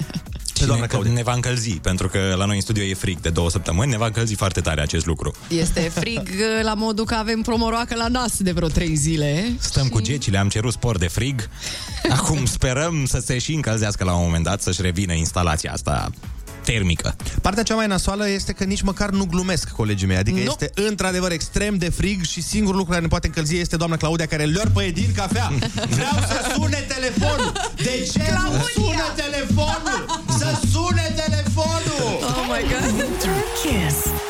pe 0.59 0.65
doamna 0.65 0.85
ne, 0.85 0.89
Claudia. 0.91 1.13
ne 1.13 1.23
va 1.23 1.33
încălzi, 1.33 1.71
pentru 1.71 2.09
că 2.09 2.35
la 2.37 2.45
noi 2.45 2.55
în 2.57 2.63
studio 2.63 2.83
e 2.83 2.95
frig 2.95 3.21
de 3.21 3.31
două 3.31 3.51
săptămâni, 3.51 3.91
ne 3.91 3.97
va 3.97 4.07
încălzi 4.07 4.35
foarte 4.35 4.61
tare 4.61 4.81
acest 4.81 5.07
lucru. 5.07 5.35
Este 5.49 5.81
frig 5.81 6.29
la 6.63 6.75
modul 6.75 7.05
că 7.05 7.15
avem 7.15 7.41
promoroacă 7.41 7.95
la 7.95 8.09
nas 8.09 8.39
de 8.39 8.53
vreo 8.53 8.69
trei 8.69 8.95
zile. 8.97 9.53
Stăm 9.59 9.89
cu 9.89 10.01
gecile, 10.01 10.39
am 10.39 10.49
cerut 10.49 10.73
spor 10.73 10.99
de 10.99 11.09
frig. 11.09 11.49
Acum 12.17 12.45
sperăm 12.45 13.05
să 13.05 13.23
se 13.25 13.39
și 13.39 13.55
încălzească 13.55 14.05
la 14.05 14.15
un 14.15 14.25
moment 14.25 14.45
dat, 14.45 14.63
să-și 14.63 14.83
revină 14.83 15.13
instalația 15.13 15.73
asta 15.73 16.11
termică. 16.65 17.17
Partea 17.43 17.63
cea 17.63 17.75
mai 17.75 17.87
nasoală 17.87 18.29
este 18.29 18.53
că 18.53 18.65
nici 18.65 18.81
măcar 18.83 19.11
nu 19.11 19.25
glumesc 19.25 19.69
colegii 19.71 20.07
mei. 20.07 20.17
Adică 20.17 20.37
Nu. 20.37 20.43
este 20.43 20.71
într-adevăr 20.75 21.31
extrem 21.31 21.77
de 21.77 21.89
frig 21.91 22.25
și 22.25 22.43
singurul 22.43 22.77
lucru 22.77 22.91
care 22.91 23.03
ne 23.03 23.09
poate 23.09 23.27
încălzi 23.27 23.57
este 23.57 23.77
doamna 23.77 23.97
Claudia 23.97 24.27
care 24.27 24.45
leorpăie 24.45 24.91
din 24.91 25.13
cafea. 25.17 25.53
Vreau 25.89 26.17
să 26.29 26.53
sune 26.55 26.85
telefonul! 26.89 27.53
De 27.77 28.09
ce 28.13 28.19
nu 28.19 28.25
Claudia! 28.25 28.61
sună 28.75 29.13
telefonul? 29.17 30.23
Să 30.39 30.59
sune 30.73 31.15
telefonul! 31.27 32.19
Oh 32.21 32.47
my 32.49 32.63
god! 32.71 34.22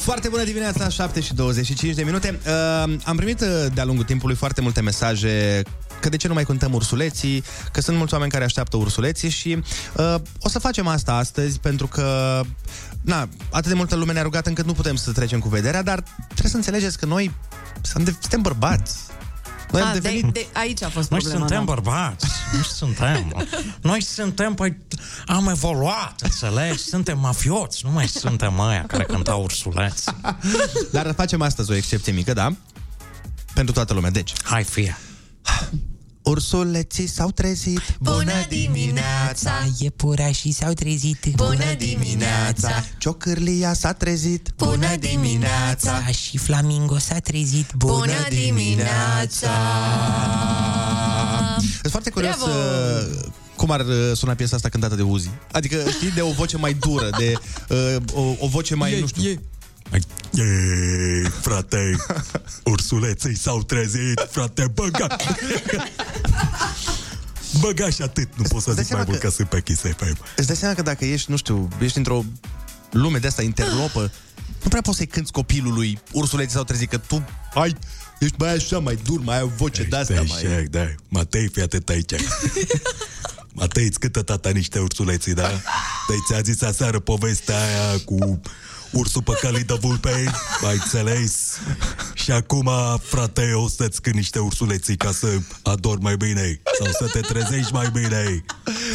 Foarte 0.00 0.28
bună 0.28 0.44
dimineața, 0.44 0.88
7 0.88 1.20
și 1.20 1.34
25 1.34 1.94
de 1.94 2.02
minute. 2.02 2.38
Uh, 2.46 2.94
am 3.04 3.16
primit 3.16 3.40
uh, 3.40 3.66
de-a 3.74 3.84
lungul 3.84 4.04
timpului 4.04 4.36
foarte 4.36 4.60
multe 4.60 4.80
mesaje 4.80 5.62
că 6.00 6.08
de 6.08 6.16
ce 6.16 6.28
nu 6.28 6.34
mai 6.34 6.44
cântăm 6.44 6.72
ursuleții, 6.72 7.44
că 7.72 7.80
sunt 7.80 7.96
mulți 7.96 8.12
oameni 8.12 8.30
care 8.30 8.44
așteaptă 8.44 8.76
ursuleții 8.76 9.28
și 9.28 9.62
uh, 9.96 10.14
o 10.40 10.48
să 10.48 10.58
facem 10.58 10.86
asta 10.86 11.14
astăzi 11.14 11.58
pentru 11.58 11.86
că 11.86 12.40
na, 13.00 13.28
atât 13.50 13.68
de 13.68 13.74
multă 13.74 13.94
lume 13.96 14.12
ne-a 14.12 14.22
rugat 14.22 14.46
încât 14.46 14.66
nu 14.66 14.72
putem 14.72 14.96
să 14.96 15.12
trecem 15.12 15.40
cu 15.40 15.48
vederea, 15.48 15.82
dar 15.82 16.02
trebuie 16.26 16.50
să 16.50 16.56
înțelegeți 16.56 16.98
că 16.98 17.06
noi 17.06 17.34
suntem 17.82 18.16
suntem 18.20 18.40
bărbați. 18.42 19.09
Noi 19.72 19.80
am 19.80 19.86
Ah, 19.88 19.92
devenit... 19.92 20.22
de, 20.24 20.30
de, 20.30 20.46
aici 20.58 20.82
a 20.82 20.88
fost 20.88 21.10
Noi 21.10 21.18
problema. 21.20 21.46
suntem 21.46 21.64
da. 21.64 21.72
bărbați, 21.72 22.26
noi 22.52 22.62
suntem. 22.64 23.46
Noi 23.82 24.02
suntem, 24.02 24.54
păi, 24.54 24.76
am 25.26 25.48
evoluat, 25.48 26.14
înțelegi? 26.22 26.78
Suntem 26.78 27.18
mafioți, 27.18 27.80
nu 27.84 27.90
mai 27.90 28.08
suntem 28.08 28.58
ăia 28.58 28.84
care 28.86 29.04
cântau 29.04 29.42
ursuleți. 29.42 30.04
Dar 30.92 31.12
facem 31.16 31.42
astăzi 31.42 31.70
o 31.70 31.74
excepție 31.74 32.12
mică, 32.12 32.32
da? 32.32 32.52
Pentru 33.54 33.74
toată 33.74 33.92
lumea. 33.92 34.10
Deci, 34.10 34.32
Hai, 34.42 34.64
fie. 34.64 34.98
Ursuleții 36.22 37.06
s-au 37.06 37.30
trezit. 37.30 37.80
Bună 38.00 38.32
dimineața! 38.48 39.52
Iepurașii 39.78 40.52
s-au 40.52 40.72
trezit. 40.72 41.26
Bună 41.34 41.74
dimineața! 41.78 42.70
Ciocârlia 42.98 43.72
s-a 43.72 43.92
trezit. 43.92 44.52
Bună 44.56 44.96
dimineața! 44.98 46.06
Și 46.06 46.38
flamingo 46.38 46.98
s-a 46.98 47.18
trezit. 47.18 47.72
Bună 47.76 48.26
dimineața! 48.28 49.50
Sunt 51.80 51.92
foarte 51.92 52.10
curios 52.10 52.36
Bravo! 52.36 52.50
uh, 52.50 53.28
cum 53.56 53.70
ar 53.70 53.80
uh, 53.80 54.12
suna 54.14 54.34
piesa 54.34 54.56
asta 54.56 54.68
cântată 54.68 54.94
de 54.94 55.02
Uzi. 55.02 55.30
Adică, 55.52 55.76
știi, 55.90 56.10
de 56.10 56.20
o 56.20 56.30
voce 56.30 56.56
mai 56.56 56.74
dură, 56.74 57.10
de 57.18 57.32
uh, 57.68 57.96
o, 58.14 58.34
o 58.38 58.46
voce 58.46 58.74
mai, 58.74 59.00
nu 59.00 59.06
știu... 59.06 59.40
Ei, 60.32 61.30
frate, 61.40 61.96
ursuleții 62.64 63.36
s-au 63.36 63.62
trezit, 63.62 64.28
frate, 64.30 64.66
băga! 64.74 65.06
Băga 67.60 67.90
și 67.90 68.02
atât, 68.02 68.28
nu 68.36 68.42
pot 68.48 68.62
să 68.62 68.72
dai 68.72 68.82
zic 68.84 68.92
mai 68.92 69.04
seama 69.04 69.04
mult 69.04 69.18
că- 69.20 69.26
că 69.26 69.32
sunt 69.32 69.48
pe 69.48 69.60
Kiss 69.60 69.80
FM. 69.80 70.18
Îți 70.36 70.46
dai 70.46 70.56
seama 70.56 70.74
că 70.74 70.82
dacă 70.82 71.04
ești, 71.04 71.30
nu 71.30 71.36
știu, 71.36 71.68
ești 71.80 71.96
într-o 71.98 72.24
lume 72.90 73.18
de 73.18 73.26
asta 73.26 73.42
interlopă, 73.42 74.12
nu 74.62 74.68
prea 74.68 74.80
poți 74.80 74.96
să-i 74.96 75.06
cânti 75.06 75.30
copilului 75.30 75.98
ursuleții 76.12 76.52
s-au 76.52 76.64
trezit, 76.64 76.90
că 76.90 76.96
tu 76.98 77.24
ai, 77.54 77.76
ești 78.18 78.34
mai 78.38 78.52
așa, 78.52 78.78
mai 78.78 78.98
dur, 79.04 79.20
mai 79.20 79.36
ai 79.36 79.42
o 79.42 79.50
voce 79.56 79.82
de 79.82 79.96
asta, 79.96 80.14
Stai, 80.14 80.26
mai... 80.28 80.54
așa, 80.54 80.62
da. 80.70 80.86
Matei, 81.08 81.48
fii 81.48 81.62
atent 81.62 81.88
aici. 81.88 82.12
Matei, 83.52 83.84
îți 83.86 83.98
cântă 83.98 84.22
tata 84.22 84.50
niște 84.50 84.78
ursuleții, 84.78 85.34
da? 85.34 85.48
Dai 86.08 86.16
ți-a 86.26 86.40
zis 86.40 86.62
aseară 86.62 86.98
povestea 86.98 87.56
aia 87.56 87.98
cu 88.04 88.40
ursul 88.90 89.22
pe 89.22 89.32
călii 89.40 89.64
de 89.64 89.76
vulpei, 89.80 90.30
mai 90.60 90.74
înțeles? 90.74 91.58
Și 92.14 92.30
acum, 92.30 92.70
frate, 93.02 93.52
o 93.52 93.68
să-ți 93.68 94.02
cânt 94.02 94.14
niște 94.14 94.38
ursuleții 94.38 94.96
ca 94.96 95.12
să 95.12 95.38
adori 95.62 96.00
mai 96.00 96.16
bine 96.16 96.60
sau 96.78 96.92
să 96.92 97.06
te 97.12 97.20
trezești 97.20 97.72
mai 97.72 97.90
bine, 97.92 98.44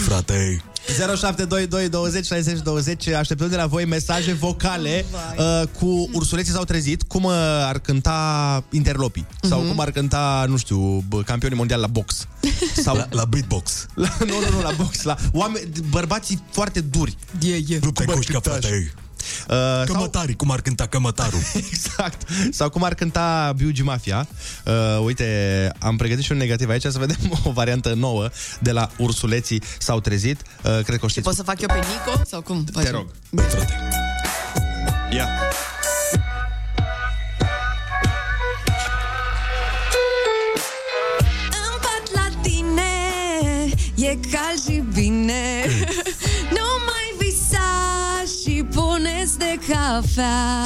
frate. 0.06 0.64
0722 0.88 1.89
20 1.89 2.25
60 2.25 2.60
20 2.62 3.08
Așteptăm 3.08 3.50
de 3.50 3.56
la 3.56 3.65
voi 3.65 3.86
mesaje 3.86 4.34
vocale 4.34 5.06
uh, 5.38 5.68
Cu 5.80 6.10
ursuleții 6.13 6.54
s-au 6.54 6.63
trezit 6.63 7.04
Cum 7.04 7.24
uh, 7.24 7.34
ar 7.65 7.80
cânta 7.80 8.63
interlopii 8.72 9.25
Sau 9.42 9.60
cum 9.60 9.80
ar 9.80 9.92
cânta, 9.92 10.46
nu 10.48 10.58
știu, 10.58 11.04
bă, 11.10 11.22
Campionii 11.22 11.58
mondiali 11.58 11.82
la 11.82 11.88
box 11.88 12.27
Sau 12.75 12.96
La, 12.98 13.08
la 13.10 13.25
beatbox. 13.25 13.86
la, 13.94 14.15
Nu, 14.20 14.25
nu, 14.25 14.56
nu, 14.56 14.62
la 14.62 14.72
box 14.77 15.01
la 15.04 15.15
oameni, 15.32 15.70
Bărbații 15.89 16.44
foarte 16.51 16.80
duri 16.82 17.18
Yeah, 17.39 17.62
yeah. 17.68 17.82
Nu 17.84 17.92
te 17.92 18.04
Cum 18.04 18.12
ar 18.13 18.18
cușcă, 18.18 18.32
cânta 18.32 18.50
frate. 18.50 18.94
Uh, 19.48 19.56
sau, 19.56 19.84
Cămătarii, 19.86 20.36
cum 20.36 20.51
ar 20.51 20.62
cânta 20.62 20.86
cămătarul. 20.88 21.39
Exact. 21.72 22.27
Sau 22.51 22.70
cum 22.70 22.84
ar 22.84 22.94
cânta 22.94 23.54
Biugi 23.58 23.82
Mafia. 23.82 24.27
Uh, 24.65 24.74
Uite, 25.06 25.72
am 25.80 25.96
pregătit 25.96 26.24
și 26.24 26.32
un 26.32 26.38
negativ 26.38 26.70
aici 26.70 26.82
Să 26.82 26.98
vedem 27.00 27.18
o 27.44 27.51
variantă 27.51 27.94
nouă 27.94 28.30
De 28.60 28.72
la 28.72 28.89
ursuleții 28.98 29.62
s-au 29.77 30.00
trezit. 30.00 30.42
Uh, 30.63 30.80
Cred 30.84 31.00
că 31.00 31.06
o 31.06 31.08
știți. 31.08 31.25
Pot 31.25 31.36
să 31.36 31.44
fac 31.44 31.62
eu 31.62 31.68
pe 31.68 31.74
Nico? 31.74 32.22
Sau 32.25 32.42
cum? 32.42 32.63
Te 32.63 32.89
rog. 32.89 33.08
Ia. 35.12 35.27
Îmi 41.50 41.80
pat 41.82 42.12
la 42.13 42.39
tine 42.42 42.92
E 43.96 44.18
cald 44.32 44.63
și 44.65 44.84
bine 44.94 45.64
cafea 49.67 50.65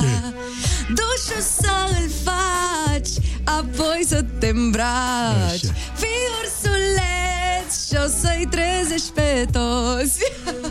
Dușul 0.87 1.41
să 1.59 1.71
îl 1.89 2.09
faci 2.23 3.25
Apoi 3.43 4.05
să 4.07 4.25
te 4.39 4.47
îmbraci 4.47 5.67
Fii 5.95 6.27
ursuleț 6.41 7.87
Și 7.87 7.95
o 8.05 8.07
să-i 8.21 8.47
trezești 8.49 9.11
pe 9.13 9.45
toți 9.51 10.19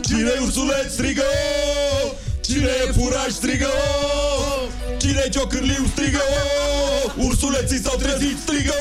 Cine 0.07 0.31
ursuleț 0.41 0.91
strigă? 0.91 1.23
Cine 2.41 2.69
e 2.87 2.91
furaș 2.91 3.31
strigă? 3.31 3.69
Cine 4.97 5.21
e 5.25 5.29
ciocârliu 5.29 5.85
strigă? 5.91 6.21
Ursuleții 7.17 7.81
s-au 7.81 7.97
trezit 7.97 8.37
strigă? 8.45 8.73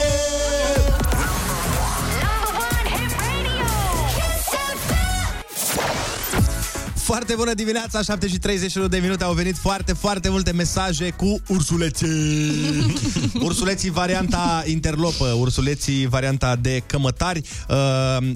Foarte 7.09 7.35
bună 7.37 7.55
dimineața, 7.55 8.03
7 8.03 8.29
și 8.29 8.39
31 8.39 8.89
de 8.89 8.99
minute. 8.99 9.25
Au 9.25 9.33
venit 9.33 9.57
foarte, 9.57 9.93
foarte 9.93 10.29
multe 10.29 10.53
mesaje 10.53 11.11
cu 11.11 11.41
ursuleții. 11.49 12.07
Ursuleții 13.49 13.91
varianta 13.91 14.63
interlopă 14.67 15.25
Ursuleții 15.39 16.07
varianta 16.07 16.57
de 16.57 16.83
cămătari. 16.87 17.43
Uh, 17.69 17.77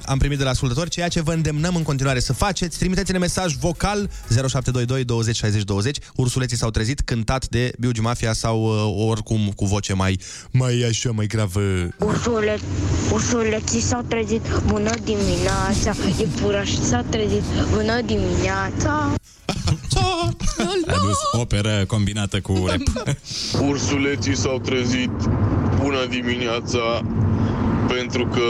Am 0.04 0.18
primit 0.18 0.38
de 0.38 0.44
la 0.44 0.50
ascultători 0.50 0.90
Ceea 0.90 1.08
ce 1.08 1.20
vă 1.20 1.32
îndemnăm 1.32 1.76
în 1.76 1.82
continuare 1.82 2.20
să 2.20 2.32
faceți. 2.32 2.78
Trimiteți-ne 2.78 3.18
mesaj 3.18 3.54
vocal 3.54 4.10
0722 4.28 5.04
20 5.04 5.36
60 5.36 5.62
20 5.62 5.98
Ursuleții 6.16 6.56
s-au 6.56 6.70
trezit 6.70 7.00
cântat 7.00 7.48
de 7.48 7.72
Biugi 7.78 8.00
Mafia 8.00 8.32
Sau 8.32 8.62
uh, 8.62 9.08
oricum 9.08 9.52
cu 9.56 9.64
voce 9.64 9.92
mai 9.92 10.20
Mai 10.50 10.84
așa, 10.88 11.10
mai 11.10 11.26
gravă. 11.26 11.60
Ursule, 11.98 12.58
ursuleții 13.12 13.80
s-au 13.80 14.04
trezit, 14.08 14.42
bună 14.66 14.90
dimineața 15.04 15.94
Iepurașii 16.18 16.82
s-au 16.82 17.04
trezit, 17.10 17.42
bună 17.72 18.00
dimineața 18.00 18.61
A 20.86 20.94
dus 21.02 21.18
operă 21.40 21.84
combinată 21.86 22.40
cu 22.40 22.64
rap. 22.66 23.16
Ursuleții 23.60 24.36
s-au 24.36 24.58
trezit 24.58 25.10
bună 25.80 26.06
dimineața 26.10 27.02
pentru 27.88 28.26
că 28.26 28.42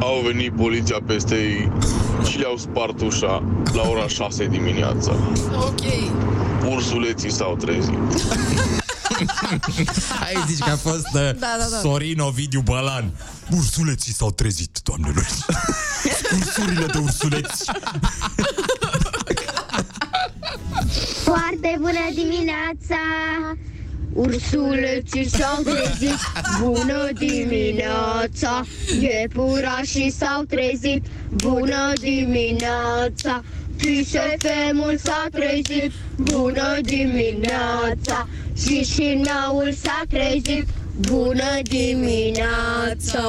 au 0.00 0.22
venit 0.26 0.52
poliția 0.52 0.96
peste 1.06 1.34
ei 1.34 1.72
și 2.28 2.38
le-au 2.38 2.56
spart 2.56 3.00
ușa 3.00 3.42
la 3.72 3.82
ora 3.88 4.08
6 4.08 4.46
dimineața. 4.46 5.12
Ok 5.56 5.80
Ursuleții 6.70 7.32
s-au 7.32 7.56
trezit. 7.56 7.98
Hai 10.20 10.44
zici 10.48 10.58
că 10.58 10.70
a 10.70 10.76
fost 10.76 11.06
uh, 11.14 11.20
Da, 11.20 11.32
da, 11.58 11.66
da. 11.70 11.78
Sorin 11.82 12.18
Ovidiu 12.18 12.60
Bălan. 12.60 13.10
Ursuleții 13.50 14.12
s-au 14.12 14.30
trezit, 14.30 14.78
doamnelor. 14.82 15.26
Ursurile 16.38 16.86
de 16.86 16.98
ursuleți. 16.98 17.64
Foarte 21.66 21.80
bună 21.80 22.14
dimineața! 22.14 23.02
Ursuleții 24.12 25.28
s-au 25.28 25.62
trezit, 25.62 26.18
bună 26.60 27.08
dimineața! 27.18 28.64
Iepurașii 29.00 30.10
s-au 30.10 30.42
trezit, 30.42 31.04
bună 31.30 31.92
dimineața! 32.00 33.42
Chisefemul 33.78 34.98
s-a 35.02 35.26
trezit, 35.32 35.92
bună 36.16 36.78
dimineața! 36.82 38.28
Și 38.56 38.84
șinaul 38.84 39.72
s-a 39.82 40.02
trezit, 40.08 40.66
bună 40.98 41.62
dimineața! 41.62 43.22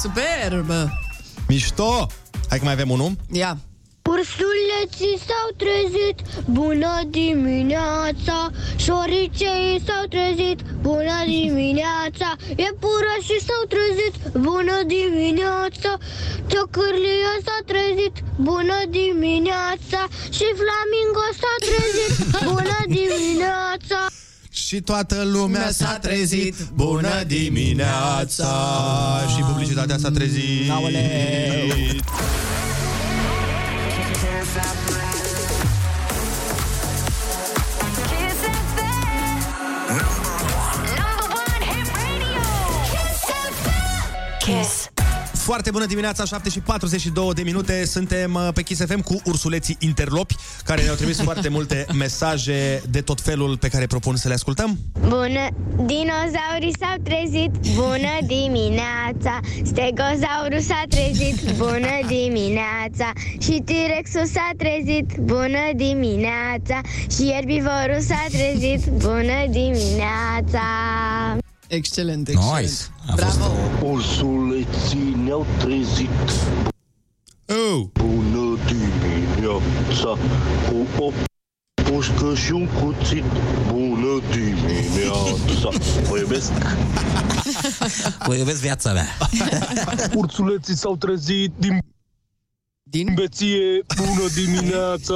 Superb! 0.00 0.70
Mișto! 1.48 2.06
Hai 2.48 2.58
că 2.58 2.64
mai 2.64 2.72
avem 2.72 2.90
unul. 2.90 3.10
Ia. 3.32 3.58
Ursuleții 4.14 5.18
s-au 5.26 5.48
trezit, 5.62 6.18
bună 6.58 7.00
dimineața. 7.06 8.50
Șoricei 8.76 9.82
s-au 9.86 10.04
trezit, 10.14 10.58
bună 10.80 11.18
dimineața. 11.26 12.28
Iepurașii 12.62 13.44
s-au 13.46 13.64
trezit, 13.74 14.14
bună 14.46 14.76
dimineața. 14.86 15.90
Ciocârlia 16.50 17.34
s-a 17.44 17.58
trezit, 17.70 18.14
bună 18.36 18.78
dimineața. 18.88 20.00
Și 20.36 20.46
flamingo 20.60 21.26
s-a 21.40 21.54
trezit, 21.66 22.12
bună 22.48 22.78
dimineața 22.86 24.07
Și 24.66 24.80
toată 24.80 25.22
lumea 25.24 25.70
s-a 25.70 25.98
trezit. 26.00 26.54
Bună 26.74 27.22
dimineața! 27.26 28.46
Și 29.36 29.42
publicitatea 29.42 29.96
s-a 29.98 30.10
trezit. 30.10 30.70
Aoleu. 30.70 30.96
Kiss 44.38 44.87
Foarte 45.48 45.70
bună 45.70 45.86
dimineața, 45.86 46.24
7 46.24 46.48
și 46.48 46.60
42 46.60 47.32
de 47.34 47.42
minute. 47.42 47.84
Suntem 47.84 48.34
uh, 48.34 48.48
pe 48.54 48.62
Kiss 48.62 48.84
FM 48.86 49.00
cu 49.00 49.20
ursuleții 49.24 49.76
interlopi 49.80 50.36
Care 50.64 50.82
ne-au 50.82 50.94
trimis 50.94 51.20
foarte 51.28 51.48
multe 51.48 51.86
mesaje 51.94 52.82
De 52.90 53.00
tot 53.00 53.20
felul 53.20 53.56
pe 53.56 53.68
care 53.68 53.86
propun 53.86 54.16
să 54.16 54.28
le 54.28 54.34
ascultăm. 54.34 54.78
Bună, 55.00 55.46
dinozaurii 55.76 56.74
s-au 56.80 56.96
trezit, 57.02 57.50
bună 57.74 58.14
dimineața. 58.36 59.40
Stegozaurul 59.64 60.60
s-a 60.60 60.82
trezit, 60.88 61.50
bună 61.56 61.94
dimineața. 62.06 63.12
Și 63.40 63.62
T-Rexul 63.64 64.26
s-a 64.32 64.50
trezit, 64.56 65.16
bună 65.20 65.64
dimineața. 65.76 66.80
Și 67.10 67.32
erbivorul 67.36 68.00
s-a 68.00 68.24
trezit, 68.30 68.86
bună 68.86 69.46
dimineața 69.50 70.66
Excelent, 71.68 72.28
excelent. 72.28 72.60
Nice. 72.60 72.90
A 73.06 73.14
Bravo. 73.14 73.52
Ursuleții 73.82 75.14
ne-au 75.24 75.46
trezit 75.58 76.08
oh. 77.46 77.86
Bună 77.92 78.58
dimineața 78.66 80.18
Cu 80.68 81.02
o 81.02 81.12
pușcă 81.74 82.34
și 82.34 82.52
un 82.52 82.66
cuțit 82.66 83.24
Bună 83.72 84.20
dimineața 84.32 85.68
Vă 86.08 86.18
iubesc 86.18 86.52
Vă 88.26 88.34
iubesc 88.34 88.60
viața 88.60 88.92
mea. 88.92 89.06
Ursuleții 90.14 90.76
s-au 90.76 90.96
trezit 90.96 91.52
din 91.58 91.78
Din 92.82 93.14
beție 93.14 93.82
Bună 93.96 94.28
dimineața 94.34 95.14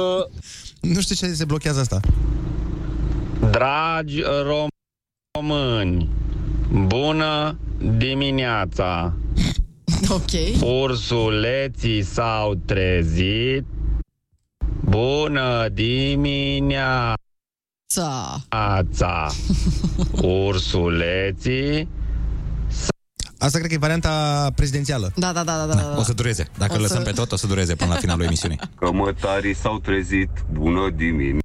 Nu 0.81 1.01
știu 1.01 1.15
ce 1.15 1.33
se 1.33 1.45
blochează 1.45 1.79
asta 1.79 1.99
Dragi 3.51 4.21
români, 5.33 6.09
bună 6.71 7.57
dimineața! 7.97 9.13
Ok. 10.09 10.61
Ursuleții 10.81 12.03
s-au 12.03 12.53
trezit. 12.65 13.63
Bună 14.83 15.67
dimineața! 15.73 17.15
Ța. 18.93 19.29
Ursuleții 20.47 21.87
Asta 23.37 23.57
cred 23.57 23.69
că 23.69 23.73
e 23.75 23.77
varianta 23.77 24.47
prezidențială 24.55 25.11
Da, 25.15 25.31
da, 25.33 25.43
da, 25.43 25.65
da, 25.65 25.73
da. 25.73 25.95
O 25.97 26.03
să 26.03 26.13
dureze. 26.13 26.47
Dacă 26.57 26.71
O 26.71 26.75
îl 26.75 26.81
lăsăm 26.81 26.97
să- 26.97 27.03
pe 27.03 27.11
tot, 27.11 27.31
o 27.31 27.35
să 27.35 27.47
dureze 27.47 27.75
până 27.75 27.93
la 27.93 27.99
finalul 27.99 28.25
emisiunii. 28.25 28.59
Cămătarii 28.79 29.55
s-au 29.55 29.79
trezit, 29.79 30.29
bună 30.51 30.89
dimineața 30.95 31.42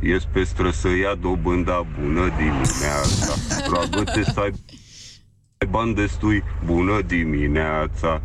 Ies 0.00 0.22
pe 0.32 0.44
stră 0.44 0.70
să 0.70 0.88
ia 0.88 1.14
dobânda, 1.14 1.86
bună 2.00 2.28
dimineața. 2.36 3.34
Roagă-te 3.68 4.24
să 4.24 4.40
ai 4.40 4.52
bani 5.70 5.94
destui, 5.94 6.42
bună 6.64 7.00
dimineața. 7.02 8.22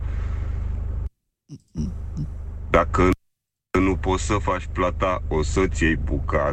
Dacă 2.69 3.09
nu 3.79 3.95
poți 3.95 4.23
să 4.23 4.37
faci 4.41 4.67
plata, 4.73 5.23
o 5.27 5.43
să-ți 5.43 5.83
iei 5.83 5.95
bucata. 5.95 6.51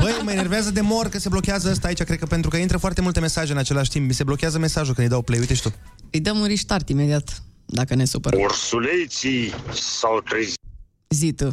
Băi, 0.00 0.20
mă 0.24 0.32
enervează 0.32 0.70
de 0.70 0.80
mor 0.80 1.08
că 1.08 1.18
se 1.18 1.28
blochează 1.28 1.70
ăsta 1.70 1.86
aici 1.86 2.02
Cred 2.02 2.18
că 2.18 2.26
pentru 2.26 2.50
că 2.50 2.56
intră 2.56 2.76
foarte 2.76 3.00
multe 3.00 3.20
mesaje 3.20 3.52
în 3.52 3.58
același 3.58 3.90
timp. 3.90 4.06
Mi 4.06 4.14
se 4.14 4.24
blochează 4.24 4.58
mesajul 4.58 4.94
când 4.94 5.06
îi 5.06 5.12
dau 5.12 5.22
play 5.22 5.38
Uite 5.38 5.54
și 5.54 5.62
tu. 5.62 5.74
Îi 6.10 6.20
dăm 6.20 6.38
un 6.38 6.46
restart 6.46 6.88
imediat, 6.88 7.42
dacă 7.66 7.94
ne 7.94 8.04
supără. 8.04 8.36
Ursuleții 8.36 9.54
s-au 9.72 10.20
trezit. 10.20 10.60
Zi 11.08 11.32
tu. 11.32 11.50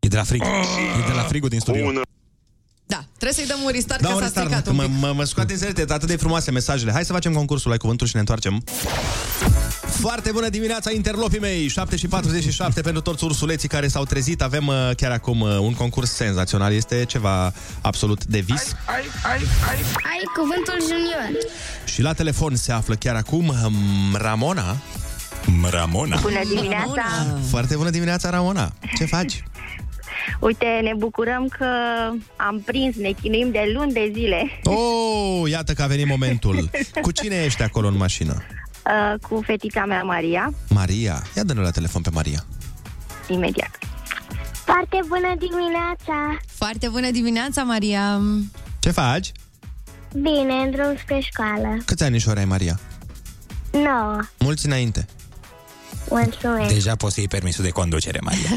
E 0.00 0.08
de 0.08 0.16
la 0.16 0.22
frig. 0.22 0.42
E 0.42 1.06
de 1.06 1.12
la 1.14 1.22
frigul 1.22 1.48
din 1.48 1.60
studio. 1.60 1.84
Bună. 1.84 2.00
Da, 2.86 3.04
trebuie 3.18 3.32
să-i 3.32 3.46
dăm 3.46 3.58
un 3.64 3.70
restart, 3.72 4.00
Da, 4.00 4.08
că 4.08 4.14
un 4.14 4.18
s-a 4.20 4.24
restart, 4.24 4.46
stricat 4.46 4.64
că 4.64 4.70
un 4.70 4.76
mă, 4.76 4.82
pic. 4.82 4.92
mă, 5.00 5.12
mă 5.16 5.24
scoate 5.24 5.52
în 5.52 5.58
zerte 5.58 5.84
atât 5.88 6.08
de 6.08 6.16
frumoase 6.16 6.50
mesajele. 6.50 6.92
Hai 6.92 7.04
să 7.04 7.12
facem 7.12 7.32
concursul, 7.32 7.70
ai 7.70 7.76
cuvântul 7.78 8.06
și 8.06 8.14
ne 8.14 8.20
întoarcem. 8.20 8.64
Foarte 10.00 10.30
bună 10.32 10.48
dimineața, 10.48 10.90
interlopii 10.90 11.38
mei. 11.40 11.68
7 11.68 11.96
și 11.96 12.06
47 12.08 12.80
pentru 12.80 13.02
toți 13.02 13.24
ursuleții 13.24 13.68
care 13.68 13.88
s-au 13.88 14.04
trezit. 14.04 14.42
Avem 14.42 14.66
uh, 14.66 14.90
chiar 14.96 15.10
acum 15.10 15.40
uh, 15.40 15.58
un 15.58 15.74
concurs 15.74 16.10
senzațional. 16.12 16.72
Este 16.72 17.04
ceva 17.04 17.52
absolut 17.80 18.24
de 18.24 18.38
vis. 18.38 18.72
Ai, 18.86 19.02
ai, 19.22 19.38
ai 19.68 19.76
Ai 20.04 20.22
cuvântul 20.36 20.76
junior. 20.88 21.44
Și 21.84 22.02
la 22.02 22.12
telefon 22.12 22.56
se 22.56 22.72
află 22.72 22.94
chiar 22.94 23.14
acum 23.14 23.48
um, 23.48 23.74
Ramona. 24.14 24.76
Ramona. 25.70 26.18
Bună 26.20 26.40
dimineața! 26.54 27.36
Foarte 27.50 27.76
bună 27.76 27.90
dimineața, 27.90 28.30
Ramona. 28.30 28.72
Ce 28.96 29.04
faci? 29.04 29.44
Uite, 30.40 30.80
ne 30.82 30.92
bucurăm 30.96 31.46
că 31.58 31.66
am 32.36 32.60
prins, 32.64 32.96
ne 32.96 33.10
chinuim 33.22 33.50
de 33.50 33.70
luni 33.74 33.92
de 33.92 34.10
zile 34.14 34.60
Oh, 34.64 35.50
iată 35.50 35.72
că 35.72 35.82
a 35.82 35.86
venit 35.86 36.06
momentul 36.06 36.70
Cu 37.02 37.10
cine 37.10 37.42
ești 37.44 37.62
acolo 37.62 37.86
în 37.88 37.96
mașină? 37.96 38.42
uh, 38.86 39.18
cu 39.28 39.42
fetița 39.46 39.84
mea 39.84 40.02
Maria, 40.02 40.52
Maria, 40.68 41.22
ia 41.36 41.42
dă 41.42 41.52
la 41.52 41.70
telefon 41.70 42.02
pe 42.02 42.10
Maria 42.12 42.44
imediat. 43.28 43.78
Foarte 44.64 45.00
bună 45.06 45.34
dimineața 45.38 46.38
Foarte 46.46 46.88
bună 46.88 47.10
dimineața, 47.10 47.62
Maria. 47.62 48.20
Ce 48.78 48.90
faci? 48.90 49.32
Bine, 50.14 50.52
în 50.64 50.70
drum 50.70 50.96
spre 51.02 51.18
școală 51.20 51.76
Câți 51.84 52.02
anișori 52.02 52.38
ai, 52.38 52.44
Maria? 52.44 52.80
Nouă 53.72 54.18
Mulți 54.38 54.66
înainte 54.66 55.06
Mulțumesc. 56.08 56.72
Deja 56.72 56.94
poți 56.94 57.14
să 57.14 57.20
iei 57.20 57.28
permisul 57.28 57.64
de 57.64 57.70
conducere, 57.70 58.18
Maria. 58.22 58.50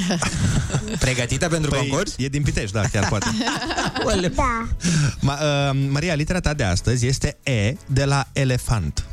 Pregătită 0.99 1.47
pentru 1.47 1.69
păi, 1.69 1.79
concurs? 1.79 2.15
E 2.17 2.27
din 2.27 2.41
Pitești, 2.43 2.71
da, 2.71 2.81
chiar 2.81 3.07
poate. 3.07 3.25
Da. 4.35 4.67
Ma, 5.19 5.33
uh, 5.33 5.77
Maria, 5.89 6.13
litera 6.13 6.39
ta 6.39 6.53
de 6.53 6.63
astăzi 6.63 7.07
este 7.07 7.37
E 7.43 7.75
de 7.87 8.05
la 8.05 8.27
elefant. 8.33 9.05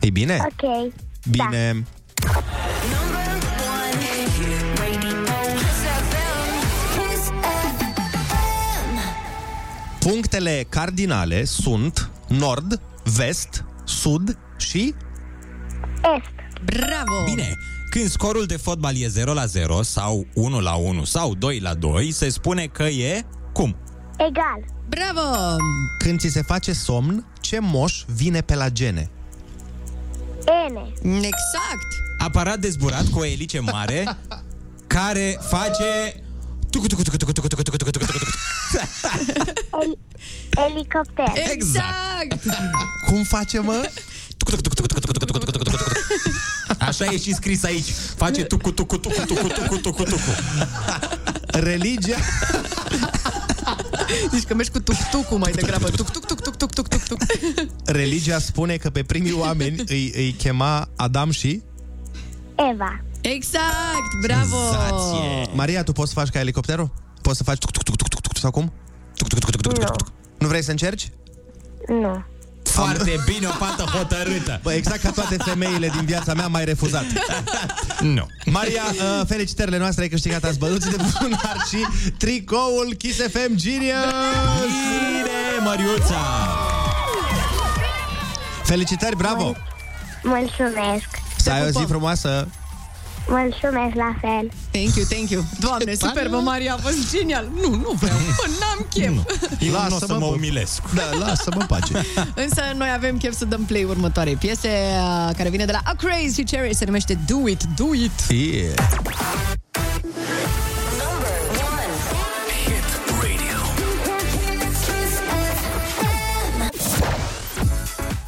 Ei 0.00 0.10
bine? 0.10 0.38
Ok. 0.40 0.92
Bine. 1.30 1.84
Punctele 9.98 10.66
cardinale 10.68 11.44
sunt 11.44 12.10
nord, 12.28 12.80
vest, 13.04 13.64
sud 13.84 14.38
și... 14.56 14.94
Est 16.16 16.41
Bravo! 16.64 17.24
Bine, 17.24 17.56
când 17.90 18.10
scorul 18.10 18.46
de 18.46 18.56
fotbal 18.56 18.96
e 18.96 19.08
0 19.08 19.32
la 19.32 19.46
0 19.46 19.82
sau 19.82 20.26
1 20.34 20.60
la 20.60 20.74
1 20.74 21.04
sau 21.04 21.34
2 21.34 21.58
la 21.58 21.74
2, 21.74 22.10
se 22.10 22.28
spune 22.28 22.66
că 22.66 22.82
e 22.82 23.24
cum? 23.52 23.76
Egal. 24.16 24.64
Bravo! 24.88 25.56
Când 25.98 26.18
ți 26.18 26.28
se 26.28 26.42
face 26.42 26.72
somn, 26.72 27.26
ce 27.40 27.58
moș 27.60 28.02
vine 28.06 28.40
pe 28.40 28.54
la 28.54 28.68
gene? 28.68 29.10
Ene. 30.66 30.92
Exact. 31.16 31.86
Aparat 32.18 32.58
dezburat 32.58 33.08
cu 33.08 33.18
o 33.18 33.24
elice 33.24 33.60
mare 33.60 34.16
care 34.86 35.38
face 35.40 36.22
Helicopter. 40.56 41.32
Exact. 41.50 42.42
Cum 43.06 43.22
face, 43.22 43.58
mă? 43.58 43.88
Așa 46.92 47.12
e 47.12 47.18
și 47.18 47.34
scris 47.34 47.64
aici. 47.64 47.90
Face 48.16 48.44
tucu, 48.44 48.70
tucu, 48.72 48.96
tucu, 48.96 49.20
tucu, 49.26 49.46
tucu, 49.46 49.76
tucu, 49.76 50.02
tucu. 50.02 50.30
Religia... 51.46 52.16
Deci 54.30 54.42
că 54.42 54.54
mergi 54.54 54.70
cu 54.70 54.80
tuc-tucul 54.80 55.38
mai 55.38 55.52
degrabă. 55.52 55.88
Tuc-tuc-tuc-tuc-tuc-tuc-tuc. 55.90 57.20
Religia 57.84 58.38
spune 58.38 58.76
că 58.76 58.90
pe 58.90 59.02
primii 59.02 59.32
oameni 59.32 59.82
îi, 59.86 60.12
îi 60.14 60.32
chema 60.32 60.88
Adam 60.96 61.30
și... 61.30 61.62
Eva. 62.72 63.04
Exact, 63.20 64.20
bravo! 64.20 64.56
Maria, 65.54 65.82
tu 65.82 65.92
poți 65.92 66.12
să 66.12 66.18
faci 66.18 66.28
ca 66.28 66.40
elicopterul? 66.40 66.90
Poți 67.22 67.36
să 67.36 67.42
faci 67.44 67.58
tuc, 67.58 67.70
tuc, 67.70 67.82
tuc, 67.82 67.96
tuc, 67.96 68.08
tuc, 68.08 68.20
tuc, 68.20 68.36
sau 68.36 68.50
cum? 68.50 68.72
Tuc, 69.14 69.28
tuc, 69.28 69.38
tuc, 69.38 69.50
tuc, 69.50 69.62
tuc, 69.62 69.72
tuc, 69.72 69.96
tuc. 69.96 70.12
Nu 70.38 70.48
vrei 70.48 70.62
să 70.62 70.70
încerci? 70.70 71.10
Nu. 71.88 72.24
Foarte 72.72 73.20
bine, 73.26 73.46
o 73.46 73.50
fată 73.50 73.82
hotărâtă. 73.82 74.60
Bă, 74.62 74.72
exact 74.72 75.02
ca 75.02 75.10
toate 75.10 75.36
femeile 75.36 75.88
din 75.88 76.04
viața 76.04 76.34
mea, 76.34 76.46
mai 76.46 76.64
refuzat. 76.64 77.04
Nu. 78.00 78.26
Maria, 78.44 78.82
uh, 78.92 79.26
felicitările 79.26 79.78
noastre, 79.78 80.02
ai 80.02 80.08
câștigat 80.08 80.44
azi 80.44 80.58
bănuți 80.58 80.90
de 80.90 80.96
bunar 80.96 81.56
și 81.68 81.86
tricoul 82.18 82.94
Kiss 82.98 83.18
FM 83.18 83.54
Genius! 83.54 83.94
Bine, 84.60 85.64
Mariuța! 85.64 86.20
Felicitări, 88.64 89.16
bravo! 89.16 89.54
Mulțumesc. 90.22 91.08
Să 91.36 91.50
ai 91.50 91.62
o 91.62 91.68
zi 91.80 91.84
frumoasă! 91.88 92.48
Mulțumesc 93.28 93.94
la 93.94 94.14
fel. 94.20 94.50
Thank 94.70 94.94
you, 94.96 95.04
thank 95.08 95.30
you. 95.30 95.44
Doamne, 95.60 95.94
superbă, 95.94 96.36
Maria, 96.36 96.72
a 96.74 96.76
fost 96.76 97.10
genial. 97.16 97.48
Nu, 97.54 97.68
nu 97.74 97.92
vreau, 98.00 98.16
Bă, 98.38 98.44
n-am 98.60 98.86
chef. 98.90 99.12
Eu 99.60 99.70
nu 99.70 99.76
o 99.76 99.80
să 99.88 99.88
Lasă-mă, 99.90 100.12
mă 100.18 100.18
bă. 100.18 100.34
umilesc. 100.34 100.80
Da, 100.94 101.02
lasă-mă 101.18 101.60
în 101.60 101.66
pace. 101.66 101.92
Însă 102.44 102.62
noi 102.76 102.88
avem 102.94 103.16
chef 103.18 103.36
să 103.36 103.44
dăm 103.44 103.62
play 103.64 103.84
următoarei 103.84 104.36
piese 104.36 104.68
uh, 104.68 105.30
care 105.36 105.48
vine 105.48 105.64
de 105.64 105.72
la 105.72 105.80
A 105.84 105.92
Crazy 105.96 106.42
Cherry, 106.44 106.74
se 106.74 106.84
numește 106.84 107.18
Do 107.26 107.48
It, 107.48 107.62
Do 107.76 107.94
It. 107.94 108.20
Yeah. 108.28 108.74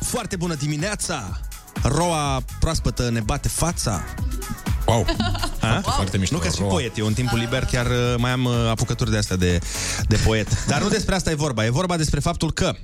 Foarte 0.00 0.37
bună 0.37 0.54
dimineața! 0.54 1.40
Roa 1.83 2.42
proaspătă 2.61 3.11
ne 3.11 3.20
bate 3.20 3.48
fața. 3.48 4.04
Wow! 4.87 5.07
Ha? 5.61 5.81
Foarte 5.85 6.18
mișto, 6.18 6.35
Nu 6.35 6.40
că 6.40 6.49
și 6.49 6.55
Roa. 6.59 6.68
poet, 6.68 6.99
eu 6.99 7.07
în 7.07 7.12
timpul 7.12 7.38
liber 7.38 7.64
chiar 7.64 7.87
uh, 7.87 8.14
mai 8.18 8.31
am 8.31 8.44
uh, 8.44 8.53
apucături 8.70 9.11
de 9.11 9.16
astea 9.16 9.37
de, 9.37 9.59
de 10.09 10.16
poet. 10.25 10.64
Dar 10.66 10.83
nu 10.83 10.88
despre 10.88 11.14
asta 11.14 11.31
e 11.31 11.35
vorba, 11.35 11.64
e 11.64 11.70
vorba 11.70 11.97
despre 11.97 12.20
faptul 12.20 12.53
că 12.53 12.75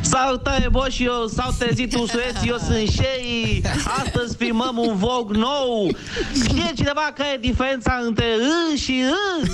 Salutare, 0.00 0.68
boși, 0.68 1.04
eu 1.04 1.26
s-au 1.34 1.54
trezit 1.58 1.94
un 1.94 2.06
sueț, 2.06 2.44
eu 2.46 2.56
sunt 2.56 2.88
Sherry. 2.88 3.62
Astăzi 4.04 4.36
filmăm 4.36 4.76
un 4.78 4.96
vlog 4.96 5.30
nou. 5.30 5.96
Știe 6.34 6.72
cineva 6.74 7.12
care 7.16 7.28
e 7.34 7.38
diferența 7.40 8.00
între 8.06 8.24
în 8.70 8.76
și 8.76 9.02
în? 9.42 9.48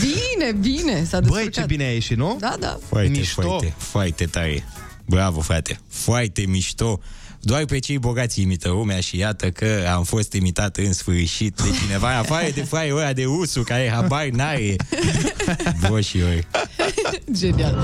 Bine, 0.00 0.52
bine, 0.60 1.04
s-a 1.04 1.20
Băi, 1.20 1.28
descurcat. 1.28 1.52
ce 1.52 1.64
bine 1.66 1.84
ai 1.84 1.92
ieșit, 1.92 2.16
nu? 2.16 2.36
Da, 2.40 2.54
da. 2.60 2.78
Foarte, 2.88 3.08
Mișto. 3.08 3.42
foarte, 3.42 3.74
foarte 3.78 4.24
tare. 4.24 4.64
Bravo, 5.04 5.40
frate. 5.40 5.80
Foarte 5.88 6.44
mișto. 6.48 7.00
Doar 7.46 7.64
pe 7.64 7.78
cei 7.78 7.98
bogați 7.98 8.40
imită 8.40 8.68
lumea 8.68 9.00
și 9.00 9.18
iată 9.18 9.50
că 9.50 9.66
am 9.94 10.02
fost 10.02 10.32
imitat 10.32 10.76
în 10.76 10.92
sfârșit 10.92 11.56
de 11.56 11.68
cineva 11.82 12.16
afară 12.22 12.46
de 12.54 12.62
fai 12.62 12.90
ăla 12.90 13.12
de 13.12 13.24
usu 13.24 13.62
care 13.62 13.90
habar 13.90 14.26
n-are. 14.26 14.76
Bă, 15.88 16.00
și 16.00 16.18
eu. 16.18 16.26
Genial. 17.32 17.78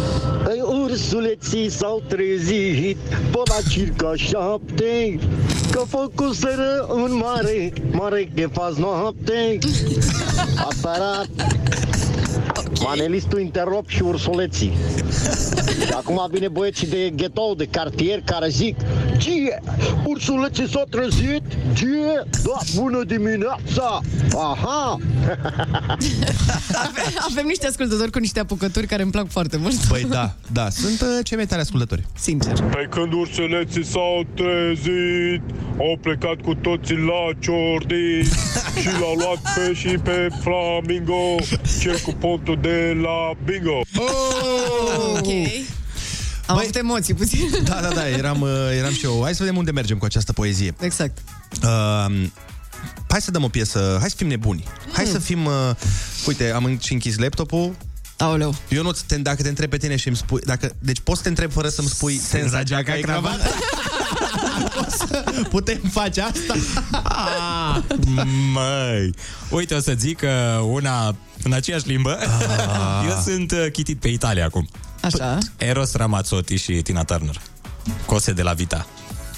Ursuleții 0.83 1.71
s-au 1.71 2.03
trezit 2.09 2.97
pe 3.07 3.41
la 3.45 3.69
circa 3.71 4.13
șapte 4.17 5.19
Că 5.71 5.83
făcuseră 5.89 6.87
în 6.89 7.17
mare, 7.17 7.73
mare 7.91 8.31
că 8.35 8.49
faci 8.53 8.75
noapte 8.75 9.59
A 10.67 10.69
sărat 12.83 12.97
Manelistul 12.97 13.41
interrop 13.41 13.89
și 13.89 14.03
ursuleții 14.03 14.73
Și 15.87 15.93
acum 16.01 16.29
vine 16.31 16.49
băieții 16.49 16.87
de 16.87 17.13
ghetou, 17.17 17.55
de 17.55 17.67
cartier 17.71 18.23
care 18.25 18.49
zic 18.49 18.77
Ce? 19.19 19.59
Ursuleții 20.05 20.69
s-au 20.69 20.85
trezit? 20.91 21.43
Ce? 21.75 21.87
Da, 22.45 22.59
bună 22.75 23.05
dimineața! 23.05 24.01
Aha! 24.33 24.97
Avem, 26.87 27.05
avem 27.31 27.47
niște 27.47 27.67
ascultători 27.67 28.11
cu 28.11 28.19
niște 28.19 28.41
apucături 28.41 28.87
care 28.87 29.03
îmi 29.03 29.11
plac 29.11 29.29
foarte 29.29 29.57
mult. 29.57 29.89
Băi, 29.89 30.07
da, 30.09 30.35
da, 30.53 30.71
sunt 30.71 31.01
uh, 31.01 31.25
cei 31.25 31.37
mai 31.37 31.47
tare 31.47 31.61
ascultători. 31.61 32.03
Sincer. 32.19 32.53
Pe 32.53 32.87
când 32.91 33.13
ursuleții 33.13 33.85
s-au 33.85 34.27
trezit, 34.35 35.43
au 35.79 35.99
plecat 36.01 36.41
cu 36.43 36.55
toții 36.55 36.97
la 36.97 37.23
ciordi 37.39 38.23
și 38.83 38.89
l-au 39.01 39.15
luat 39.15 39.41
pe 39.55 39.75
și 39.75 39.89
pe 39.89 40.29
flamingo, 40.41 41.35
cel 41.81 41.99
cu 41.99 42.13
pontul 42.21 42.59
de 42.61 42.72
la 43.03 43.33
bingo. 43.45 43.81
Oh, 43.97 45.19
ok. 45.19 45.27
Am 46.47 46.59
avut 46.59 46.77
emoții 46.77 47.15
puțin. 47.15 47.49
Da, 47.65 47.79
da, 47.81 47.89
da, 47.89 48.09
eram, 48.09 48.41
uh, 48.41 48.51
eram 48.79 48.93
și 48.93 49.05
eu. 49.05 49.21
Hai 49.23 49.35
să 49.35 49.43
vedem 49.43 49.57
unde 49.59 49.71
mergem 49.71 49.99
cu 49.99 50.05
această 50.05 50.33
poezie. 50.33 50.75
Exact. 50.81 51.19
Uh, 51.63 52.25
hai 53.09 53.21
să 53.21 53.31
dăm 53.31 53.45
o 53.45 53.49
piesă, 53.49 53.97
hai 54.01 54.09
să 54.11 54.17
fim 54.17 54.27
nebuni. 54.27 54.65
Hai 54.93 55.05
să 55.07 55.19
fim, 55.19 55.45
uh, 55.45 55.53
uite, 56.27 56.51
am 56.51 56.65
în- 56.65 56.79
și 56.79 56.93
închis 56.93 57.19
laptopul. 57.19 57.75
Aoleu. 58.17 58.55
Eu 58.69 58.83
nu, 58.83 58.91
te, 59.07 59.17
dacă 59.19 59.43
te 59.43 59.49
întreb 59.49 59.71
pe 59.71 59.77
tine 59.77 59.97
și 59.97 60.09
îmi 60.09 60.17
spui, 60.17 60.41
dacă, 60.45 60.75
deci 60.79 61.01
poți 61.01 61.17
să 61.17 61.23
te 61.23 61.29
întreb 61.29 61.53
fără 61.53 61.69
să-mi 61.69 61.89
spui 61.89 62.17
senza 62.17 62.63
geaca 62.63 62.97
e 62.97 63.01
cravată? 63.01 63.49
O 64.77 64.85
să 64.89 65.25
Putem 65.51 65.81
face 65.93 66.21
asta? 66.21 66.55
Ah, 67.03 67.79
măi. 68.53 69.15
Uite, 69.51 69.75
o 69.75 69.81
să 69.81 69.95
zic 69.99 70.19
că 70.19 70.61
una 70.65 71.17
în 71.45 71.53
aceeași 71.53 71.87
limbă. 71.89 72.19
Ah. 72.21 73.09
Eu 73.09 73.21
sunt 73.25 73.53
uh, 73.53 73.67
chitit 73.73 74.01
pe 74.01 74.09
Italia 74.09 74.45
acum. 74.45 74.69
Așa. 75.01 75.39
Eros 75.57 75.95
Ramazzotti 75.95 76.57
și 76.57 76.73
Tina 76.73 77.03
Turner. 77.05 77.41
Cose 78.07 78.33
de 78.33 78.43
la 78.43 78.53
Vita. 78.53 78.87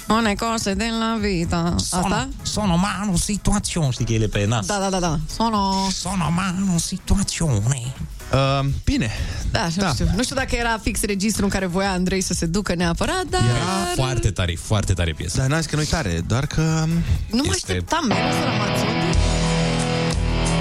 One 0.07 0.33
cose 0.33 0.73
de 0.73 0.85
la 0.99 1.17
vita. 1.21 1.75
Asta? 1.75 2.29
Sono 2.41 2.75
mano 2.75 3.15
situazione. 3.17 3.89
Știi 3.91 4.05
că 4.05 4.11
ele 4.13 4.27
pe 4.27 4.45
nas. 4.45 4.65
Da, 4.65 4.77
da, 4.81 4.89
da, 4.89 4.99
da. 4.99 5.19
Sono... 5.35 5.87
Sono 5.91 6.29
mano 6.35 6.77
situazione. 6.77 7.93
Uh, 8.33 8.65
bine. 8.83 9.11
Da, 9.51 9.67
nu 9.75 9.81
Da. 9.81 9.89
știu. 9.93 10.07
Nu 10.15 10.23
știu 10.23 10.35
dacă 10.35 10.55
era 10.55 10.79
fix 10.83 11.01
registru 11.01 11.43
în 11.43 11.49
care 11.49 11.65
voia 11.65 11.91
Andrei 11.91 12.21
să 12.21 12.33
se 12.33 12.45
ducă 12.45 12.75
neapărat, 12.75 13.23
dar... 13.29 13.41
Era 13.41 13.93
foarte 13.95 14.31
tare, 14.31 14.57
foarte 14.61 14.93
tare 14.93 15.13
piesă. 15.17 15.37
Dar 15.37 15.47
n-am 15.47 15.59
zis 15.59 15.69
că 15.69 15.75
nu-i 15.75 15.85
tare, 15.85 16.23
doar 16.27 16.45
că... 16.45 16.61
Nu 16.61 17.41
mă 17.45 17.53
Este- 17.55 17.71
așteptam, 17.71 18.09
Eros 18.09 18.35
Ramazzotti. 18.43 19.44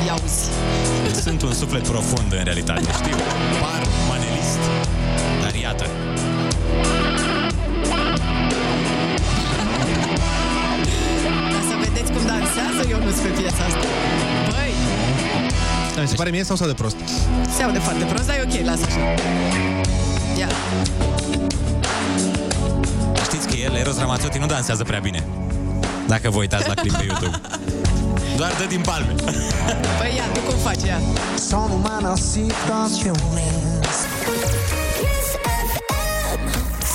Ia 0.06 0.14
uzi. 0.24 0.48
Sunt 1.22 1.42
un 1.42 1.52
suflet 1.54 1.82
profund 1.88 2.32
în 2.32 2.44
realitate, 2.44 2.80
știu. 2.92 3.16
Par 3.60 3.82
manelist, 4.08 4.58
dar 5.42 5.54
iată. 5.54 5.86
Ca 11.52 11.60
să 11.68 11.74
vedeți 11.84 12.12
cum 12.12 12.22
dansează 12.26 12.88
Ionuț 12.88 13.18
pe 13.18 13.28
piesa 13.28 13.62
asta. 13.68 13.86
Băi, 14.50 14.72
Mi 16.02 16.08
se 16.08 16.14
pare 16.14 16.30
mie 16.30 16.44
sau 16.44 16.56
sau 16.56 16.66
de 16.66 16.72
prost? 16.72 16.96
se 17.56 17.62
aude 17.62 17.78
foarte 17.78 18.04
prost, 18.04 18.26
dar 18.26 18.36
e 18.36 18.42
ok, 18.46 18.66
lasă 18.66 18.84
așa. 18.88 19.00
Ia. 20.38 20.48
Știți 23.22 23.46
că 23.48 23.56
el, 23.56 23.74
Eros 23.74 23.98
Ramazzotti, 23.98 24.38
nu 24.38 24.46
dansează 24.46 24.82
prea 24.82 24.98
bine. 24.98 25.24
Dacă 26.06 26.30
vă 26.30 26.38
uitați 26.38 26.68
la 26.68 26.74
clip 26.74 26.92
pe 26.92 27.04
YouTube. 27.04 27.40
Doar 28.36 28.52
dă 28.58 28.64
din 28.68 28.80
palme. 28.80 29.14
Păi 29.98 30.14
ia, 30.16 30.24
tu 30.32 30.40
cum 30.40 30.58
faci, 30.58 30.82
ia. 30.82 31.00
Sono 31.48 31.76
mano 31.76 32.14
situazione. 32.16 33.42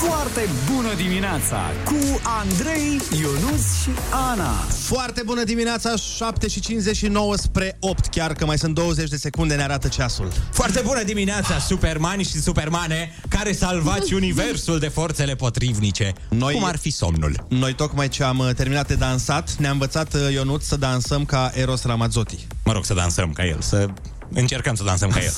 Foarte 0.07 0.49
bună 0.73 0.93
dimineața 0.93 1.71
cu 1.85 2.21
Andrei, 2.23 3.01
Ionus 3.21 3.81
și 3.81 3.89
Ana. 4.31 4.51
Foarte 4.69 5.21
bună 5.25 5.43
dimineața, 5.43 5.95
7 5.95 6.47
și 6.47 6.59
59 6.59 7.35
spre 7.37 7.77
8, 7.79 8.05
chiar 8.07 8.33
că 8.33 8.45
mai 8.45 8.57
sunt 8.57 8.73
20 8.75 9.09
de 9.09 9.17
secunde, 9.17 9.55
ne 9.55 9.63
arată 9.63 9.87
ceasul. 9.87 10.31
Foarte 10.51 10.81
bună 10.85 11.03
dimineața, 11.03 11.57
supermani 11.59 12.23
și 12.23 12.41
supermane 12.41 13.15
care 13.29 13.51
salvați 13.51 14.13
universul 14.13 14.79
de 14.79 14.87
forțele 14.87 15.35
potrivnice. 15.35 16.13
Noi- 16.29 16.53
Cum 16.53 16.63
ar 16.63 16.77
fi 16.77 16.89
somnul? 16.89 17.45
Noi 17.49 17.73
tocmai 17.73 18.07
ce 18.07 18.23
am 18.23 18.37
uh, 18.39 18.49
terminat 18.55 18.87
de 18.87 18.95
dansat, 18.95 19.55
ne-a 19.55 19.71
învățat 19.71 20.13
uh, 20.13 20.21
Ionut 20.31 20.61
să 20.63 20.75
dansăm 20.75 21.25
ca 21.25 21.51
Eros 21.53 21.83
Ramazzotti. 21.83 22.47
Mă 22.65 22.71
rog 22.73 22.85
să 22.85 22.93
dansăm 22.93 23.31
ca 23.33 23.45
el, 23.45 23.57
să 23.61 23.87
încercăm 24.33 24.75
să 24.75 24.83
dansăm 24.83 25.09
ca 25.09 25.19
el. 25.23 25.33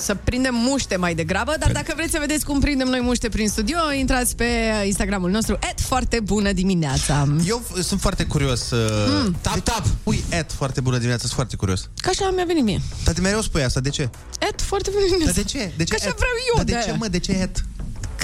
Să 0.00 0.14
prindem 0.24 0.54
muște 0.54 0.96
mai 0.96 1.14
degrabă, 1.14 1.54
dar 1.58 1.72
dacă 1.72 1.92
vreți 1.96 2.10
să 2.12 2.18
vedeți 2.20 2.44
cum 2.44 2.60
prindem 2.60 2.88
noi 2.88 3.00
muște 3.00 3.28
prin 3.28 3.48
studio, 3.48 3.78
intrați 3.98 4.36
pe 4.36 4.44
Instagramul 4.86 5.30
nostru, 5.30 5.58
et 5.70 5.80
foarte 5.80 6.20
bună 6.20 6.52
dimineața. 6.52 7.28
Eu 7.46 7.62
f- 7.64 7.80
sunt 7.82 8.00
foarte 8.00 8.24
curios. 8.24 8.70
Uh, 8.70 9.12
Mm. 9.24 9.36
Tap, 9.40 9.58
tap! 9.58 9.84
Ui, 10.02 10.24
Ed, 10.28 10.46
foarte 10.52 10.80
bună 10.80 10.94
dimineața, 10.96 11.22
sunt 11.22 11.32
foarte 11.34 11.56
curios. 11.56 11.88
Ca 11.96 12.10
așa 12.10 12.30
mi-a 12.34 12.44
venit 12.44 12.62
mie. 12.64 12.80
Dar 13.04 13.14
de 13.14 13.20
mereu 13.20 13.40
spui 13.40 13.62
asta, 13.62 13.80
de 13.80 13.88
ce? 13.88 14.02
Et 14.48 14.60
foarte 14.60 14.90
bună 14.92 15.04
dimineața. 15.06 15.32
Dar 15.34 15.42
de 15.44 15.48
ce? 15.50 15.72
De 15.76 15.84
ce 15.84 15.90
Că 15.90 15.96
așa 16.00 16.08
Ed? 16.08 16.14
vreau 16.16 16.32
eu 16.48 16.54
Dar 16.56 16.64
de 16.64 16.72
de 16.72 16.78
ce, 16.78 16.88
aia. 16.88 16.96
mă, 17.00 17.08
de 17.08 17.18
ce 17.18 17.32
Ed? 17.32 17.64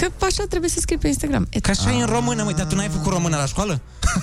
Că 0.01 0.25
așa 0.25 0.43
trebuie 0.49 0.69
să 0.69 0.79
scrii 0.79 0.97
pe 0.97 1.07
Instagram. 1.07 1.47
Et. 1.49 1.61
Ca 1.63 1.71
așa 1.71 1.91
e 1.91 2.01
în 2.01 2.05
română, 2.07 2.43
măi, 2.43 2.53
dar 2.53 2.65
tu 2.65 2.75
n-ai 2.75 2.89
făcut 2.89 3.11
română 3.11 3.37
la 3.37 3.45
școală? 3.45 3.81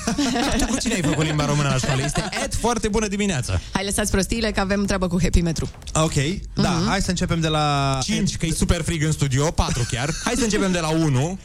tu 0.58 0.66
cu 0.66 0.76
cine 0.80 0.94
ai 0.94 1.02
făcut 1.02 1.24
limba 1.24 1.46
română 1.46 1.68
la 1.68 1.76
școală? 1.76 2.02
Este 2.04 2.28
Ed, 2.44 2.54
foarte 2.54 2.88
bună 2.88 3.06
dimineața. 3.08 3.60
Hai, 3.72 3.84
lăsați 3.84 4.10
prostiile 4.10 4.50
că 4.50 4.60
avem 4.60 4.84
treabă 4.84 5.08
cu 5.08 5.18
Happy 5.22 5.40
Metru. 5.40 5.68
Ok, 5.94 6.12
da, 6.54 6.68
Mhm. 6.70 6.88
hai 6.88 7.00
să 7.00 7.10
începem 7.10 7.40
de 7.40 7.48
la... 7.48 7.98
5, 8.02 8.36
că 8.36 8.46
e 8.46 8.52
super 8.52 8.82
frig 8.82 9.02
în 9.02 9.12
studio, 9.12 9.50
4 9.50 9.86
chiar. 9.90 10.10
Hai 10.24 10.34
să 10.36 10.42
începem 10.44 10.72
de 10.72 10.78
la 10.80 10.88
1. 10.88 11.38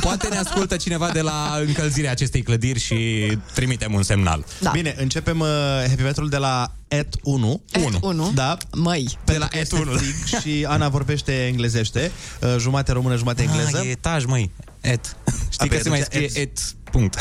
Poate 0.00 0.28
ne 0.28 0.36
ascultă 0.36 0.76
cineva 0.76 1.10
de 1.10 1.20
la 1.20 1.58
încălzirea 1.66 2.10
acestei 2.10 2.42
clădiri 2.42 2.78
și 2.80 3.26
trimitem 3.54 3.94
un 3.94 4.02
semnal. 4.02 4.44
Da. 4.60 4.70
Bine, 4.70 4.94
începem 4.98 5.40
uh, 5.40 5.46
happy 5.88 6.02
metrul 6.02 6.28
de 6.28 6.36
la 6.36 6.72
et 6.90 7.16
1. 7.22 7.62
Et 7.72 7.98
1. 8.00 8.30
Da. 8.34 8.56
Măi. 8.76 9.18
De 9.24 9.38
la 9.38 9.48
et 9.52 9.72
1. 9.72 9.90
și 10.40 10.64
Ana 10.68 10.88
vorbește 10.88 11.46
englezește, 11.46 12.10
uh, 12.40 12.56
jumate 12.58 12.92
română, 12.92 13.16
jumate 13.16 13.42
engleză. 13.42 13.78
Ah, 13.78 13.86
e 13.86 13.90
etaj, 13.90 14.24
măi. 14.24 14.50
Et. 14.80 15.16
Știi 15.50 15.66
A, 15.66 15.68
că 15.68 15.76
pe 15.76 15.82
se 15.82 15.88
mai 15.88 16.00
atunci 16.00 16.24
scrie 16.24 16.42
et. 16.42 16.58
Et. 16.94 17.00
Punct. 17.00 17.18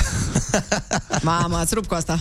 Mamă, 1.21 1.57
ați 1.57 1.73
rupt 1.73 1.87
cu 1.87 1.93
asta. 1.93 2.19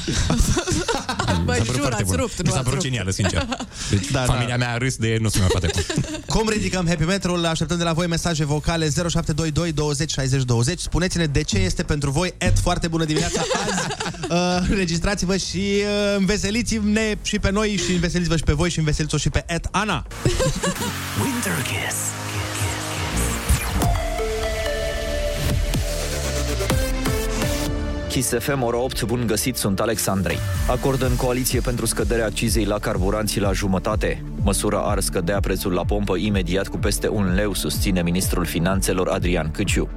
Mi 1.38 1.44
Băi, 1.44 1.56
s-a 1.56 1.62
părut 1.62 1.64
jur, 1.66 1.74
foarte 1.80 1.94
ați 2.02 2.04
bun. 2.04 2.16
rupt, 2.16 2.36
Mi 2.38 2.44
nu 2.44 2.50
s-a 2.50 2.56
ați 2.56 2.64
părut 2.64 2.78
rupt. 2.80 2.82
genială, 2.84 3.10
sincer. 3.10 3.46
Deci 3.90 4.10
Da, 4.10 4.20
familia 4.20 4.56
da. 4.58 4.64
mea 4.64 4.72
a 4.74 4.76
râs 4.76 4.96
de 4.96 5.16
nu 5.20 5.28
se 5.28 5.38
mai 5.38 5.48
poate 5.48 5.66
cum. 5.70 6.04
Cum 6.26 6.48
ridicăm 6.48 6.86
happy 6.88 7.04
metrul? 7.04 7.46
Așteptăm 7.46 7.78
de 7.78 7.84
la 7.84 7.92
voi 7.92 8.06
mesaje 8.06 8.44
vocale 8.44 8.84
0722 8.90 9.72
20 9.72 10.10
60 10.12 10.42
20. 10.42 10.80
Spuneți-ne 10.80 11.26
de 11.26 11.42
ce 11.42 11.58
este 11.58 11.82
pentru 11.82 12.10
voi 12.10 12.34
et 12.38 12.58
foarte 12.58 12.88
bună 12.88 13.04
dimineața 13.04 13.40
azi. 13.40 13.86
Uh, 14.30 14.36
registrați-vă 14.76 15.36
și 15.36 15.56
uh, 15.56 16.16
înveseliți-ne 16.16 17.14
și 17.22 17.38
pe 17.38 17.50
noi 17.50 17.80
și 17.86 17.92
înveseliți-vă 17.92 18.36
și 18.36 18.42
pe 18.42 18.52
voi 18.52 18.70
și 18.70 18.78
înveseliți-o 18.78 19.18
și 19.18 19.28
pe 19.30 19.44
et 19.46 19.68
Ana. 19.70 20.06
Winter 21.22 21.52
Kiss. 21.62 21.96
Kiss 28.18 28.34
FM, 28.38 28.62
ora 28.62 28.76
8, 28.76 29.02
bun 29.02 29.24
găsit, 29.26 29.56
sunt 29.56 29.80
Alexandrei. 29.80 30.38
Acord 30.70 31.02
în 31.02 31.16
coaliție 31.16 31.60
pentru 31.60 31.86
scăderea 31.86 32.26
accizei 32.26 32.64
la 32.64 32.78
carburanții 32.78 33.40
la 33.40 33.52
jumătate. 33.52 34.24
Măsura 34.48 34.78
ar 34.78 35.00
scădea 35.00 35.40
prețul 35.40 35.72
la 35.72 35.84
pompă 35.84 36.16
imediat 36.16 36.68
cu 36.68 36.76
peste 36.76 37.08
un 37.08 37.34
leu, 37.34 37.54
susține 37.54 38.02
ministrul 38.02 38.44
finanțelor 38.44 39.08
Adrian 39.08 39.50
Câciu. 39.50 39.88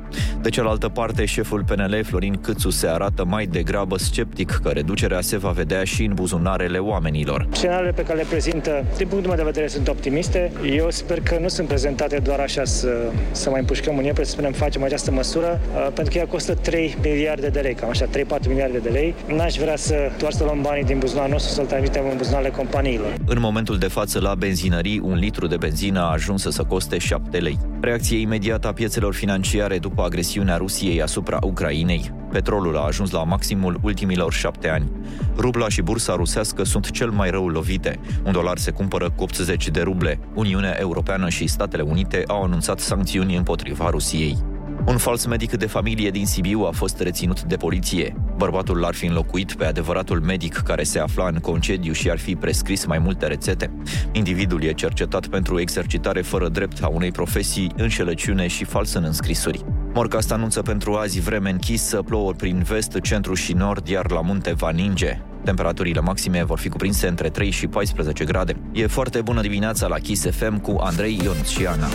De 0.42 0.50
cealaltă 0.50 0.90
parte, 0.90 1.26
șeful 1.26 1.64
PNL 1.64 2.02
Florin 2.04 2.36
Câțu 2.42 2.70
se 2.70 2.88
arată 2.88 3.26
mai 3.26 3.46
degrabă 3.46 3.98
sceptic 3.98 4.60
că 4.64 4.70
reducerea 4.70 5.22
se 5.22 5.38
va 5.38 5.50
vedea 5.50 5.84
și 5.84 6.04
în 6.04 6.14
buzunarele 6.14 6.78
oamenilor. 6.78 7.48
Scenariile 7.52 7.92
pe 7.92 8.04
care 8.04 8.18
le 8.18 8.26
prezintă, 8.30 8.86
din 8.98 9.08
punctul 9.08 9.30
meu 9.30 9.38
de 9.38 9.44
vedere, 9.44 9.68
sunt 9.68 9.88
optimiste. 9.88 10.52
Eu 10.76 10.90
sper 10.90 11.22
că 11.22 11.38
nu 11.42 11.48
sunt 11.48 11.68
prezentate 11.68 12.18
doar 12.18 12.40
așa 12.40 12.64
să, 12.64 13.12
să 13.32 13.50
mai 13.50 13.60
împușcăm 13.60 13.98
în 13.98 14.04
iepure, 14.04 14.26
să 14.26 14.32
spunem 14.32 14.52
facem 14.52 14.84
această 14.84 15.12
măsură, 15.12 15.60
uh, 15.76 15.88
pentru 15.94 16.14
că 16.14 16.18
ea 16.18 16.28
costă 16.28 16.54
3 16.54 16.98
miliarde 17.04 17.48
de 17.48 17.60
lei, 17.60 17.74
cam 17.74 17.90
așa, 17.90 18.06
3-4 18.06 18.48
miliarde 18.48 18.78
de 18.78 18.90
lei. 18.90 19.16
N-aș 19.28 19.56
vrea 19.56 19.76
să 19.76 19.96
doar 20.18 20.32
să 20.32 20.44
luăm 20.44 20.62
banii 20.62 20.84
din 20.84 21.00
buzunarul 21.00 21.32
nostru, 21.32 21.54
să-l 21.54 21.66
trimitem 21.66 22.04
în 22.12 22.18
buzunarele 22.18 22.50
companiilor. 22.50 23.14
În 23.26 23.40
momentul 23.40 23.78
de 23.78 23.88
față, 23.88 24.20
la 24.20 24.36
benzinării, 24.42 25.00
un 25.04 25.14
litru 25.14 25.48
de 25.48 25.58
benzină 25.58 26.00
a 26.00 26.12
ajuns 26.12 26.42
să 26.42 26.64
coste 26.64 26.98
7 26.98 27.38
lei. 27.38 27.58
Reacție 27.82 28.18
imediată 28.18 28.68
a 28.68 28.74
piețelor 28.74 29.14
financiare 29.14 29.80
după 29.80 30.02
agresiunea 30.02 30.58
Rusiei 30.58 31.02
asupra 31.02 31.40
Ucrainei. 31.42 32.14
Petrolul 32.32 32.78
a 32.78 32.86
ajuns 32.86 33.12
la 33.12 33.24
maximul 33.24 33.80
ultimilor 33.82 34.34
șapte 34.34 34.70
ani. 34.70 34.92
Rubla 35.38 35.70
și 35.70 35.82
bursa 35.82 36.16
rusească 36.16 36.64
sunt 36.64 36.92
cel 36.92 37.10
mai 37.10 37.30
rău 37.30 37.48
lovite. 37.48 38.00
Un 38.26 38.32
dolar 38.32 38.58
se 38.58 38.72
cumpără 38.72 39.10
cu 39.16 39.24
80 39.24 39.70
de 39.70 39.82
ruble. 39.82 40.20
Uniunea 40.34 40.78
Europeană 40.80 41.30
și 41.30 41.48
Statele 41.48 41.82
Unite 41.82 42.24
au 42.28 42.44
anunțat 42.44 42.80
sancțiuni 42.80 43.36
împotriva 43.36 43.90
Rusiei. 43.90 44.51
Un 44.86 44.98
fals 44.98 45.26
medic 45.26 45.52
de 45.52 45.65
familie 45.65 46.10
din 46.10 46.26
Sibiu 46.26 46.60
a 46.62 46.72
fost 46.72 47.00
reținut 47.00 47.41
de 47.44 47.56
poliție. 47.56 48.15
Bărbatul 48.38 48.80
l-ar 48.80 48.94
fi 48.94 49.06
înlocuit 49.06 49.54
pe 49.54 49.65
adevăratul 49.65 50.20
medic 50.20 50.54
care 50.54 50.84
se 50.84 51.00
afla 51.00 51.28
în 51.28 51.38
concediu 51.39 51.94
și 51.94 52.10
ar 52.10 52.20
fi 52.20 52.36
prescris 52.36 52.86
mai 52.86 53.00
multe 53.00 53.28
rețete. 53.28 53.72
Individul 54.12 54.63
e 54.63 54.72
cercetat 54.72 55.28
pentru 55.28 55.60
exercitare 55.60 56.22
fără 56.22 56.50
drept 56.50 56.84
a 56.84 56.88
unei 56.88 57.12
profesii, 57.12 57.72
înșelăciune 57.78 58.48
și 58.48 58.63
fals 58.63 58.94
în 58.94 59.04
înscrisuri. 59.04 59.65
Morcast 59.94 60.32
anunță 60.32 60.62
pentru 60.62 60.94
azi 60.94 61.20
vreme 61.20 61.50
închisă, 61.50 62.02
plouă 62.02 62.34
prin 62.34 62.63
vest, 62.63 63.00
centru 63.02 63.34
și 63.34 63.54
nord, 63.54 63.88
iar 63.88 64.12
la 64.12 64.22
munte 64.22 64.54
va 64.54 64.70
ninge. 64.70 65.22
Temperaturile 65.44 66.00
maxime 66.00 66.44
vor 66.44 66.60
fi 66.60 66.70
cuprinse 66.70 67.08
între 67.08 67.30
3 67.30 67.50
și 67.50 67.67
14 67.67 68.24
grade. 68.24 68.56
E 68.72 68.88
foarte 68.88 69.22
bună 69.22 69.41
dimineața 69.41 69.88
la 69.88 69.98
Kiss 69.98 70.30
FM 70.30 70.58
cu 70.58 70.76
Andrei 70.80 71.20
Ionț 71.24 71.48
și 71.48 71.65
Ana. 71.65 71.88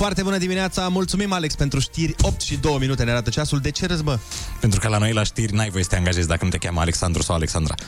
Foarte 0.00 0.22
bună 0.22 0.38
dimineața, 0.38 0.88
mulțumim 0.88 1.32
Alex 1.32 1.54
pentru 1.54 1.80
știri. 1.80 2.14
8 2.20 2.40
și 2.40 2.56
2 2.56 2.76
minute 2.80 3.04
ne 3.04 3.10
arată 3.10 3.30
ceasul. 3.30 3.58
De 3.58 3.70
ce 3.70 3.86
râzi, 3.86 4.02
bă? 4.02 4.18
Pentru 4.60 4.80
că 4.80 4.88
la 4.88 4.98
noi 4.98 5.12
la 5.12 5.22
știri 5.22 5.54
n-ai 5.54 5.70
voie 5.70 5.82
să 5.82 5.88
te 5.88 5.96
angajezi 5.96 6.28
dacă 6.28 6.44
nu 6.44 6.50
te 6.50 6.58
cheamă 6.58 6.80
Alexandru 6.80 7.22
sau 7.22 7.34
Alexandra. 7.34 7.74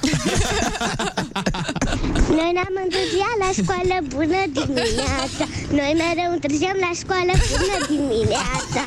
Noi 2.38 2.51
ne-am 2.53 2.75
întârziat 2.85 3.37
la 3.38 3.51
școală, 3.62 4.07
bună 4.09 4.42
dimineața. 4.53 5.44
Noi 5.70 5.94
mereu 5.96 6.33
întârziem 6.33 6.77
la 6.81 6.90
școală, 6.98 7.33
bună 7.51 7.87
dimineața. 7.88 8.87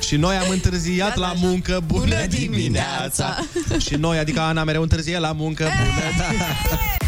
Și 0.00 0.16
noi 0.16 0.36
am 0.36 0.48
întârziat 0.48 1.16
la 1.16 1.32
muncă 1.36 1.82
Bună, 1.86 2.00
bună 2.00 2.26
dimineața. 2.26 3.38
Și 3.78 3.94
noi, 3.94 4.18
adică 4.18 4.40
Ana, 4.40 4.64
mereu 4.64 4.82
întârzie 4.82 5.18
la 5.18 5.32
muncă 5.32 5.64
Bună 5.64 6.80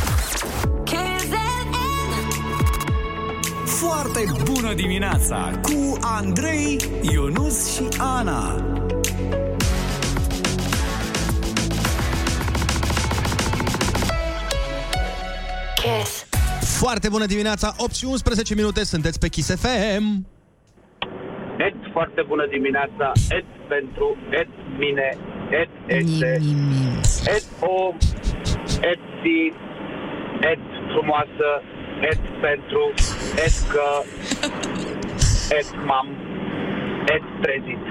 Foarte 3.87 4.25
bună 4.45 4.75
dimineața 4.75 5.61
cu 5.63 5.99
Andrei, 6.01 6.77
Ionus 7.13 7.75
și 7.75 7.89
Ana. 7.99 8.65
Kiss. 15.75 16.27
Foarte 16.79 17.09
bună 17.09 17.27
dimineața, 17.27 17.75
8 17.77 17.95
și 17.95 18.05
11 18.05 18.55
minute, 18.55 18.85
sunteți 18.85 19.19
pe 19.19 19.29
Kiss 19.29 19.55
FM 19.57 20.27
Et, 21.57 21.75
foarte 21.93 22.23
bună 22.29 22.47
dimineața. 22.47 23.13
Et 23.31 23.45
pentru 23.69 24.17
et 24.31 24.49
mine. 24.79 25.17
Et 25.51 25.69
este. 25.87 26.41
Et 27.37 27.45
om. 27.61 27.97
Et 28.91 29.01
fi. 29.23 29.53
Et 30.53 30.61
frumoasă. 30.93 31.49
Et 32.01 32.19
pentru. 32.41 32.93
Et 33.47 33.55
că. 33.69 33.85
Et 35.59 35.67
m-am. 35.87 36.09
Et 37.15 37.23
trezit. 37.43 37.83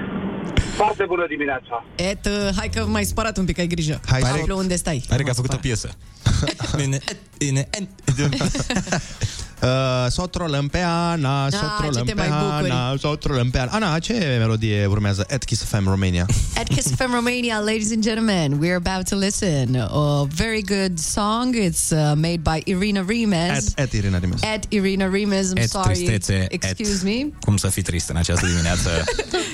Foarte 0.76 1.04
bună 1.06 1.26
dimineața. 1.28 1.84
Et, 1.96 2.26
uh, 2.26 2.48
hai 2.56 2.68
că 2.74 2.86
m-ai 2.86 3.04
spărat 3.04 3.36
un 3.36 3.44
pic, 3.44 3.58
ai 3.58 3.66
grijă. 3.66 4.00
Hai, 4.06 4.20
Aflu 4.20 4.56
unde 4.56 4.76
stai. 4.76 5.04
Pare 5.08 5.22
că 5.22 5.30
a 5.30 5.32
făcut 5.32 5.52
o 5.52 5.56
piesă. 5.56 5.88
Bine, 6.76 6.98
bine, 7.38 7.68
Uh, 9.64 9.70
să 10.10 10.22
o 10.22 10.26
trolăm 10.26 10.68
pe 10.68 10.78
Ana, 10.86 11.48
să 11.50 11.58
o 11.62 11.66
Ah, 11.66 11.74
trolăm 11.78 12.04
ce 12.06 12.12
te 12.12 12.20
pe 12.20 12.28
mai 12.28 12.38
bucuri. 12.38 12.70
Ana, 12.70 12.96
să 12.96 13.06
o 13.06 13.14
trolăm 13.16 13.50
pe 13.50 13.58
Ana. 13.58 13.70
Ana, 13.72 13.98
ce 13.98 14.36
melodie 14.38 14.86
urmează? 14.86 15.26
At 15.30 15.44
Kiss 15.44 15.64
FM 15.64 15.88
Romania. 15.88 16.26
At 16.60 16.66
Kiss 16.68 16.86
FM 16.96 17.12
Romania, 17.14 17.58
ladies 17.64 17.90
and 17.92 18.02
gentlemen, 18.02 18.58
we're 18.62 18.80
about 18.86 19.08
to 19.08 19.16
listen. 19.16 19.74
A 19.90 20.24
very 20.34 20.62
good 20.62 20.98
song. 20.98 21.54
It's 21.56 21.90
uh, 21.90 22.12
made 22.16 22.40
by 22.42 22.62
Irina 22.64 23.02
Rimes. 23.06 23.50
At, 23.50 23.78
at 23.80 23.92
Irina 23.92 24.18
Rimes. 24.18 24.42
At 24.42 24.64
Irina 24.68 25.06
Rimes, 25.08 25.50
I'm 25.52 25.56
Et 25.58 25.68
sorry. 25.70 25.92
tristețe, 25.94 26.46
Excuse 26.50 26.92
et. 26.94 27.02
me. 27.02 27.26
Cum 27.40 27.56
să 27.56 27.68
fii 27.68 27.82
trist 27.82 28.08
în 28.08 28.16
această 28.16 28.46
dimineață? 28.46 28.90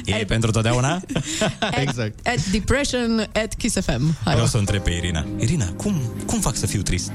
E 0.05 0.25
pentru 0.25 0.51
totdeauna? 0.51 1.01
exact. 1.87 2.27
At 2.27 2.45
Depression 2.51 3.29
at 3.35 3.55
Kiss 3.55 3.77
FM. 3.81 4.17
Hai. 4.25 4.33
Vreau 4.33 4.47
să 4.47 4.57
o 4.57 4.59
întreb 4.61 4.83
pe 4.83 4.91
Irina. 4.91 5.27
Irina, 5.39 5.67
cum, 5.77 6.01
cum 6.27 6.41
fac 6.41 6.57
să 6.57 6.67
fiu 6.67 6.83
trist? 6.83 7.11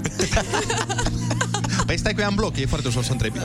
Păi 1.85 1.97
stai 1.97 2.13
cu 2.13 2.19
ea 2.21 2.27
în 2.27 2.35
bloc, 2.35 2.57
e 2.57 2.65
foarte 2.65 2.87
ușor 2.87 3.03
să 3.03 3.09
o 3.09 3.13
întrebi. 3.13 3.39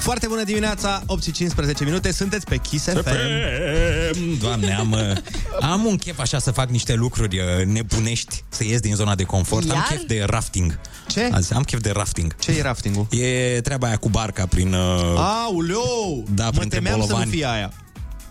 Foarte 0.00 0.26
bună 0.26 0.44
dimineața, 0.44 1.02
8 1.06 1.22
și 1.22 1.30
15 1.32 1.84
minute, 1.84 2.12
sunteți 2.12 2.44
pe 2.46 2.56
Kiss 2.56 2.84
FM. 2.84 4.38
Doamne, 4.40 4.74
am, 4.74 4.92
uh, 4.92 5.16
am 5.60 5.84
un 5.84 5.96
chef 5.96 6.18
așa 6.18 6.38
să 6.38 6.50
fac 6.50 6.68
niște 6.70 6.94
lucruri 6.94 7.38
uh, 7.38 7.64
nebunești, 7.64 8.44
să 8.48 8.64
ies 8.64 8.80
din 8.80 8.94
zona 8.94 9.14
de 9.14 9.22
confort. 9.22 9.70
Am 9.70 9.76
Iar? 9.76 9.86
chef 9.88 10.02
de 10.02 10.24
rafting. 10.26 10.78
Ce? 11.08 11.28
Azi, 11.32 11.52
am 11.54 11.62
chef 11.62 11.80
de 11.80 11.90
rafting. 11.90 12.36
Ce 12.36 12.50
e 12.52 12.62
raftingul? 12.62 13.06
E 13.10 13.60
treaba 13.60 13.86
aia 13.86 13.96
cu 13.96 14.08
barca 14.08 14.46
prin... 14.46 14.72
Uh, 14.72 15.18
Auleu! 15.46 16.24
da, 16.34 16.44
mă 16.44 16.50
printre 16.50 16.78
temeam 16.78 16.94
să 16.94 17.00
nu 17.00 17.06
bolovani. 17.06 17.30
fie 17.30 17.46
aia. 17.46 17.72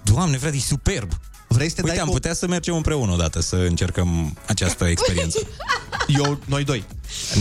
Doamne, 0.03 0.37
frate, 0.37 0.55
e 0.55 0.59
superb! 0.59 1.11
Vrei 1.47 1.69
să 1.69 1.75
te 1.75 1.81
Uite, 1.81 1.93
dai 1.95 2.01
am 2.03 2.07
cu... 2.07 2.13
putea 2.13 2.33
să 2.33 2.47
mergem 2.47 2.75
împreună 2.75 3.11
odată, 3.11 3.41
să 3.41 3.55
încercăm 3.55 4.37
această 4.47 4.85
experiență. 4.95 5.39
Eu, 6.07 6.39
noi 6.45 6.63
doi. 6.63 6.83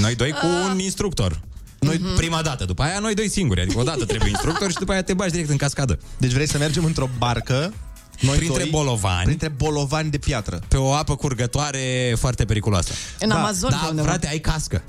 Noi 0.01 0.15
doi 0.15 0.31
cu 0.31 0.47
un 0.71 0.79
instructor. 0.79 1.41
Noi 1.79 1.97
prima 2.17 2.43
dată, 2.43 2.65
după 2.65 2.83
aia 2.83 2.99
noi 2.99 3.15
doi 3.15 3.29
singuri. 3.29 3.61
Adică 3.61 3.79
odată 3.81 4.05
trebuie 4.05 4.31
instructor 4.37 4.71
și 4.71 4.77
după 4.79 4.93
aia 4.93 5.03
te 5.03 5.15
bagi 5.15 5.31
direct 5.31 5.51
în 5.51 5.57
cascadă. 5.57 5.99
Deci 6.19 6.33
vrei 6.33 6.49
să 6.49 6.59
mergem 6.59 6.85
într-o 6.85 7.09
barcă 7.19 7.73
Noi 8.21 8.37
printre 8.37 8.63
doi, 8.63 8.71
bolovani, 8.71 9.25
Printre 9.25 9.49
bolovani 9.49 10.11
de 10.11 10.19
piatră. 10.19 10.61
pe 10.69 10.77
o 10.77 10.93
apă 10.93 11.17
curgătoare 11.17 12.15
foarte 12.19 12.45
periculoasă. 12.45 12.93
În 13.21 13.31
Amazon 13.31 13.71
Da, 13.71 13.77
pe 13.77 13.87
undeva. 13.89 14.07
frate, 14.09 14.29
ai 14.29 14.39
cască. 14.39 14.83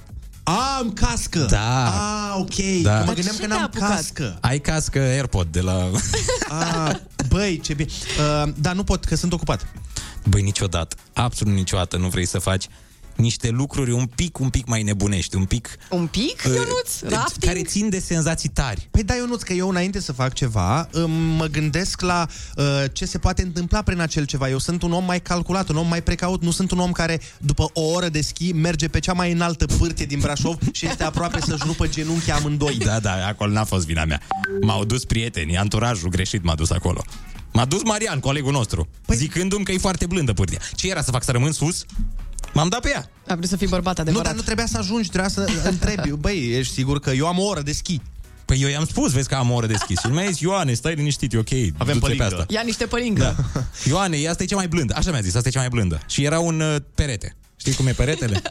A, 0.44 0.78
am 0.80 0.92
cască. 0.94 1.40
Da. 1.50 1.86
Ah, 1.86 2.36
ok. 2.40 2.82
Da. 2.82 2.98
Mă 3.00 3.06
Dar 3.06 3.14
gândeam 3.14 3.36
ce 3.36 3.42
că 3.42 3.48
te-a 3.48 3.56
n-am 3.56 3.64
apucat? 3.64 3.90
cască. 3.96 4.38
Ai 4.42 4.60
cască 4.60 5.00
AirPod 5.00 5.48
de 5.52 5.62
la... 5.62 5.90
Ah, 6.50 6.96
băi, 7.36 7.60
ce 7.60 7.74
bine. 7.74 7.90
Uh, 8.20 8.54
da, 8.58 8.74
nu 8.74 8.84
pot, 8.84 9.06
că 9.06 9.16
sunt 9.16 9.34
ocupat. 9.34 9.68
Băi, 10.30 10.42
niciodată, 10.42 10.96
absolut 11.14 11.54
niciodată 11.54 11.98
nu 11.98 12.08
vrei 12.08 12.26
să 12.26 12.40
faci 12.40 12.68
niște 13.16 13.50
lucruri 13.50 13.92
un 13.92 14.06
pic, 14.06 14.40
un 14.40 14.50
pic 14.50 14.66
mai 14.66 14.84
nebunești, 14.84 15.36
un 15.36 15.46
pic... 15.46 15.70
Un 15.90 16.08
pic, 16.08 16.44
uh, 16.46 16.54
Ionuț? 16.54 17.02
Rafting? 17.02 17.54
Care 17.54 17.64
țin 17.64 17.90
de 17.90 18.00
senzații 18.00 18.50
tari. 18.50 18.88
Păi 18.92 19.04
da, 19.04 19.16
Ionuț, 19.16 19.42
că 19.42 19.54
eu 19.54 19.70
înainte 19.70 20.02
să 20.02 20.12
fac 20.12 20.34
ceva, 20.34 20.88
îm, 20.92 21.12
mă 21.12 21.46
gândesc 21.46 22.02
la 22.02 22.28
uh, 22.56 22.64
ce 22.92 23.06
se 23.06 23.18
poate 23.18 23.42
întâmpla 23.42 23.82
prin 23.82 24.00
acel 24.00 24.26
ceva. 24.26 24.50
Eu 24.50 24.58
sunt 24.58 24.82
un 24.82 24.92
om 24.92 25.06
mai 25.06 25.22
calculat, 25.22 25.70
un 25.70 25.78
om 25.78 25.88
mai 25.88 26.04
precaut, 26.04 26.42
nu 26.42 26.52
sunt 26.52 26.72
un 26.72 26.80
om 26.80 26.92
care, 26.92 27.20
după 27.38 27.70
o 27.74 27.82
oră 27.82 28.10
de 28.10 28.22
schi, 28.22 28.54
merge 28.54 28.88
pe 28.88 29.00
cea 29.00 29.14
mai 29.14 29.32
înaltă 29.32 29.66
pârtie 29.66 30.06
din 30.06 30.20
Brașov 30.20 30.58
și 30.72 30.86
este 30.88 31.04
aproape 31.04 31.40
să-și 31.40 31.64
rupă 31.66 31.88
genunchii 31.88 32.32
amândoi. 32.32 32.78
Da, 32.78 33.00
da, 33.00 33.28
acolo 33.28 33.52
n-a 33.52 33.64
fost 33.64 33.86
vina 33.86 34.06
mea. 34.06 34.22
M-au 34.62 34.86
dus 34.86 35.06
prietenii, 35.06 35.58
anturajul 35.58 36.10
greșit 36.10 36.44
m-a 36.44 36.56
dus 36.56 36.70
acolo. 36.70 37.04
M-a 37.56 37.66
dus 37.66 37.84
Marian, 37.84 38.20
colegul 38.20 38.52
nostru, 38.52 38.88
păi... 39.06 39.16
zicându-mi 39.16 39.66
că 39.66 39.72
e 39.72 39.78
foarte 39.78 40.06
blândă 40.06 40.34
pârtia. 40.34 40.60
Ce 40.76 40.90
era 40.90 41.02
să 41.02 41.12
fac, 41.12 41.24
să 41.24 41.32
rămân 41.32 41.52
sus? 41.52 41.86
M-am 42.56 42.68
dat 42.70 42.80
pe 42.80 42.90
ea. 42.90 43.10
A 43.28 43.36
vrut 43.36 43.50
să 43.50 43.56
fii 43.58 43.68
bărbat 43.68 43.96
Nu, 43.96 44.02
adevărat. 44.02 44.26
dar 44.28 44.36
nu 44.36 44.42
trebuia 44.42 44.66
să 44.66 44.78
ajungi, 44.78 45.10
trebuia 45.10 45.30
să 45.30 45.48
întrebi. 45.64 46.10
Băi, 46.26 46.52
ești 46.58 46.74
sigur 46.74 47.00
că 47.00 47.10
eu 47.10 47.28
am 47.28 47.40
o 47.40 47.44
oră 47.44 47.62
de 47.62 47.72
schi? 47.72 48.02
Păi 48.46 48.62
eu 48.62 48.70
i-am 48.70 48.86
spus, 48.86 49.12
vezi 49.12 49.28
că 49.28 49.36
am 49.36 49.52
o 49.52 49.54
oră 49.54 49.66
deschis. 49.68 50.00
Și 50.00 50.08
mi-a 50.08 50.26
zis, 50.26 50.40
Ioane, 50.40 50.74
stai 50.74 50.94
liniștit, 50.94 51.34
e 51.34 51.38
ok. 51.38 51.50
Avem 51.52 51.74
du-te 51.78 51.94
pe 51.94 52.00
pălingă. 52.00 52.24
asta. 52.24 52.46
Ia 52.50 52.62
niște 52.66 52.86
pălingă. 52.86 53.36
Da. 53.54 53.64
Ioane, 53.88 54.28
asta 54.28 54.44
e 54.44 54.46
cea 54.46 54.56
mai 54.56 54.68
blândă. 54.68 54.94
Așa 54.98 55.12
mi-a 55.12 55.22
zis, 55.22 55.36
asta 55.36 55.48
e 55.48 55.52
cea 55.52 55.60
mai 55.60 55.70
blândă. 55.70 56.00
Și 56.08 56.24
era 56.24 56.40
un 56.40 56.60
uh, 56.60 56.76
perete. 56.96 57.36
Știi 57.56 57.74
cum 57.74 57.88
e 57.88 57.92
peretele? 57.92 58.42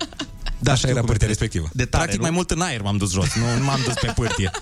Da, 0.59 0.73
Așa 0.73 0.81
știu 0.81 0.91
era 0.93 1.01
cum 1.01 1.09
e 1.09 1.13
pârtia 1.13 1.27
perete. 1.27 1.27
respectivă. 1.27 1.69
De 1.73 1.85
tare, 1.85 2.03
Practic 2.03 2.17
nu? 2.21 2.23
mai 2.27 2.31
mult 2.35 2.51
în 2.51 2.61
aer 2.61 2.83
m-am 2.83 2.97
dus 2.97 3.13
jos, 3.13 3.27
nu, 3.35 3.59
nu 3.59 3.65
m-am 3.65 3.81
dus 3.85 3.95
pe 4.01 4.13
pârtie. 4.15 4.51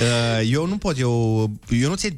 Uh, 0.00 0.50
eu 0.50 0.66
nu 0.66 0.76
pot, 0.76 0.98
eu, 0.98 1.50
eu 1.68 1.88
nu 1.88 1.94
ți 1.94 2.16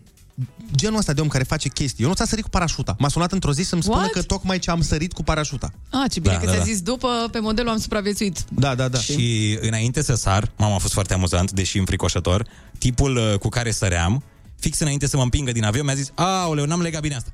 genul 0.74 0.98
ăsta 0.98 1.12
de 1.12 1.20
om 1.20 1.29
care 1.29 1.44
face 1.44 1.68
chestii. 1.68 2.03
Eu 2.03 2.09
nu 2.09 2.14
ți-a 2.14 2.24
sărit 2.24 2.44
cu 2.44 2.51
parașuta. 2.51 2.96
M-a 2.98 3.09
sunat 3.09 3.33
într-o 3.33 3.53
zi 3.53 3.62
să-mi 3.62 3.83
spună 3.83 3.98
What? 3.98 4.11
că 4.11 4.22
tocmai 4.22 4.59
ce 4.59 4.70
am 4.70 4.81
sărit 4.83 5.12
cu 5.12 5.22
parașuta. 5.22 5.72
Ah, 5.90 6.11
ce 6.11 6.20
bine 6.20 6.35
Da, 6.35 6.40
că 6.40 6.46
da, 6.46 6.51
ți-a 6.53 6.61
da. 6.61 6.64
zis 6.64 6.81
după, 6.81 7.09
pe 7.33 7.38
modelul 7.38 7.70
am 7.70 7.79
supraviețuit. 7.79 8.44
Da, 8.48 8.74
da, 8.74 8.88
da. 8.88 8.98
Și 8.98 9.59
înainte 9.61 10.03
să 10.03 10.14
sar, 10.14 10.53
mama 10.57 10.74
a 10.74 10.79
fost 10.79 10.92
foarte 10.92 11.14
amuzant, 11.14 11.53
deși 11.53 11.79
înfricoșător, 11.79 12.46
tipul 12.79 13.16
uh, 13.16 13.38
cu 13.38 13.48
care 13.48 13.70
săream, 13.70 14.22
fix 14.61 14.79
înainte 14.79 15.07
să 15.07 15.16
mă 15.16 15.22
împingă 15.22 15.53
din 15.53 15.64
avion, 15.64 15.85
mi-a 15.85 15.94
zis, 15.94 16.11
aoleu, 16.14 16.64
n-am 16.64 16.81
legat 16.81 17.01
bine 17.01 17.14
asta. 17.14 17.33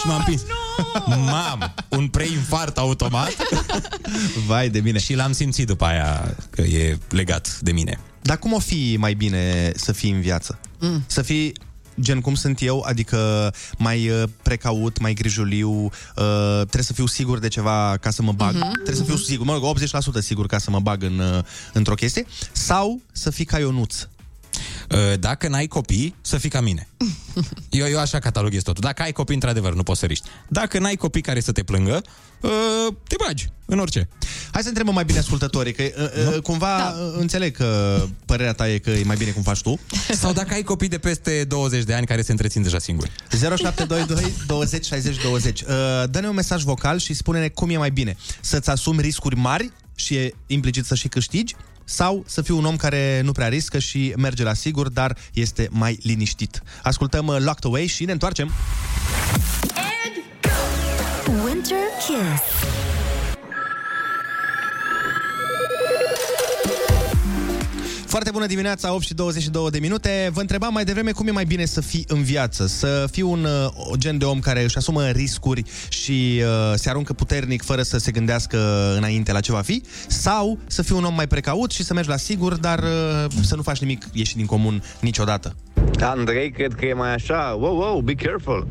și 0.00 0.06
m-am 0.06 0.18
împins. 0.18 0.42
Mam, 1.06 1.74
un 1.88 2.08
preinfart 2.08 2.78
automat. 2.78 3.36
Vai 4.46 4.68
de 4.68 4.80
mine. 4.80 4.98
Și 4.98 5.14
l-am 5.14 5.32
simțit 5.32 5.66
după 5.66 5.84
aia 5.84 6.36
că 6.50 6.62
e 6.62 6.98
legat 7.08 7.58
de 7.60 7.72
mine. 7.72 7.98
Dar 8.22 8.38
cum 8.38 8.52
o 8.52 8.58
fi 8.58 8.96
mai 8.98 9.14
bine 9.14 9.72
să 9.76 9.92
fii 9.92 10.10
în 10.10 10.20
viață? 10.20 10.58
Mm. 10.78 11.02
Să 11.06 11.22
fii 11.22 11.52
gen 12.00 12.20
cum 12.20 12.34
sunt 12.34 12.62
eu, 12.62 12.80
adică 12.86 13.52
mai 13.78 14.08
uh, 14.08 14.22
precaut, 14.42 14.98
mai 14.98 15.14
grijuliu, 15.14 15.70
uh, 15.70 15.90
trebuie 16.56 16.82
să 16.82 16.92
fiu 16.92 17.06
sigur 17.06 17.38
de 17.38 17.48
ceva 17.48 17.96
ca 18.00 18.10
să 18.10 18.22
mă 18.22 18.32
bag, 18.32 18.54
Mhm, 18.54 18.72
trebuie 18.72 18.94
să 18.94 19.02
fiu 19.04 19.16
sigur, 19.16 19.46
mă 19.46 19.52
rog, 19.52 19.64
80% 19.64 20.20
sigur 20.20 20.46
ca 20.46 20.58
să 20.58 20.70
mă 20.70 20.80
bag 20.80 21.02
în, 21.02 21.18
uh, 21.18 21.42
într-o 21.72 21.94
chestie, 21.94 22.26
sau 22.52 23.00
să 23.12 23.30
fii 23.30 23.44
ca 23.44 23.58
Ionuț. 23.58 23.94
Uh, 24.90 25.18
Dacă 25.18 25.48
n-ai 25.48 25.66
copii, 25.66 26.14
să 26.20 26.38
fii 26.38 26.50
ca 26.50 26.60
mine. 26.60 26.88
Eu, 27.70 27.86
eu 27.88 27.98
așa 27.98 28.18
cataloghez 28.18 28.62
totul. 28.62 28.82
Dacă 28.82 29.02
ai 29.02 29.12
copii, 29.12 29.34
într-adevăr, 29.34 29.74
nu 29.74 29.82
poți 29.82 30.00
să 30.00 30.06
riști. 30.06 30.28
Dacă 30.48 30.78
n-ai 30.78 30.96
copii 30.96 31.20
care 31.20 31.40
să 31.40 31.52
te 31.52 31.62
plângă, 31.62 32.02
uh, 32.40 32.50
te 33.08 33.14
bagi 33.26 33.48
în 33.64 33.78
orice. 33.78 34.08
Hai 34.54 34.62
să 34.62 34.68
întrebăm 34.68 34.94
mai 34.94 35.04
bine 35.04 35.18
ascultătorii, 35.18 35.72
că 35.72 35.82
uh, 35.82 36.34
uh, 36.34 36.42
cumva 36.42 36.76
da. 36.78 36.94
înțeleg 37.18 37.56
că 37.56 38.00
părerea 38.24 38.52
ta 38.52 38.68
e 38.68 38.78
că 38.78 38.90
e 38.90 39.02
mai 39.04 39.16
bine 39.16 39.30
cum 39.30 39.42
faci 39.42 39.60
tu. 39.60 39.78
Sau 40.12 40.32
dacă 40.32 40.54
ai 40.54 40.62
copii 40.62 40.88
de 40.88 40.98
peste 40.98 41.44
20 41.44 41.84
de 41.84 41.94
ani 41.94 42.06
care 42.06 42.22
se 42.22 42.30
întrețin 42.30 42.62
deja 42.62 42.78
singuri. 42.78 43.10
0722 43.30 44.32
20 44.46 44.84
60 44.84 45.22
20. 45.22 45.60
Uh, 45.60 45.66
Dă-ne 46.10 46.28
un 46.28 46.34
mesaj 46.34 46.62
vocal 46.62 46.98
și 46.98 47.14
spune-ne 47.14 47.48
cum 47.48 47.70
e 47.70 47.76
mai 47.76 47.90
bine. 47.90 48.16
Să-ți 48.40 48.70
asumi 48.70 49.00
riscuri 49.00 49.36
mari 49.36 49.72
și 49.94 50.14
e 50.14 50.34
implicit 50.46 50.84
să 50.84 50.94
și 50.94 51.08
câștigi 51.08 51.54
sau 51.84 52.24
să 52.26 52.42
fii 52.42 52.54
un 52.54 52.64
om 52.64 52.76
care 52.76 53.20
nu 53.24 53.32
prea 53.32 53.48
riscă 53.48 53.78
și 53.78 54.12
merge 54.16 54.42
la 54.42 54.54
sigur, 54.54 54.88
dar 54.88 55.16
este 55.32 55.68
mai 55.70 55.98
liniștit. 56.02 56.62
Ascultăm 56.82 57.26
uh, 57.26 57.36
Locked 57.38 57.64
Away 57.64 57.86
și 57.86 58.04
ne 58.04 58.12
întoarcem. 58.12 58.52
Winter 61.44 61.78
Kiss. 62.06 62.53
Foarte 68.14 68.32
bună 68.32 68.46
dimineața, 68.46 68.92
8 68.92 69.04
și 69.04 69.14
22 69.14 69.70
de 69.70 69.78
minute. 69.78 70.30
Vă 70.32 70.40
întrebam 70.40 70.72
mai 70.72 70.84
devreme 70.84 71.10
cum 71.10 71.26
e 71.26 71.30
mai 71.30 71.44
bine 71.44 71.64
să 71.64 71.80
fii 71.80 72.04
în 72.08 72.22
viață. 72.22 72.66
Să 72.66 73.06
fii 73.10 73.22
un 73.22 73.44
uh, 73.44 73.92
gen 73.98 74.18
de 74.18 74.24
om 74.24 74.38
care 74.38 74.62
își 74.62 74.76
asumă 74.76 75.08
riscuri 75.08 75.62
și 75.88 76.42
uh, 76.42 76.74
se 76.74 76.88
aruncă 76.88 77.12
puternic 77.12 77.62
fără 77.62 77.82
să 77.82 77.98
se 77.98 78.10
gândească 78.10 78.58
înainte 78.96 79.32
la 79.32 79.40
ce 79.40 79.52
va 79.52 79.60
fi. 79.60 79.82
Sau 80.08 80.58
să 80.66 80.82
fii 80.82 80.94
un 80.94 81.04
om 81.04 81.14
mai 81.14 81.26
precaut 81.26 81.70
și 81.70 81.84
să 81.84 81.94
mergi 81.94 82.08
la 82.08 82.16
sigur, 82.16 82.56
dar 82.56 82.78
uh, 82.78 83.32
să 83.42 83.56
nu 83.56 83.62
faci 83.62 83.80
nimic 83.80 84.08
ieșit 84.12 84.36
din 84.36 84.46
comun 84.46 84.82
niciodată. 85.00 85.56
Andrei, 86.00 86.50
cred 86.50 86.72
că 86.74 86.86
e 86.86 86.92
mai 86.92 87.12
așa. 87.14 87.56
Wow, 87.60 87.76
wow, 87.76 88.00
be 88.00 88.14
careful. 88.14 88.66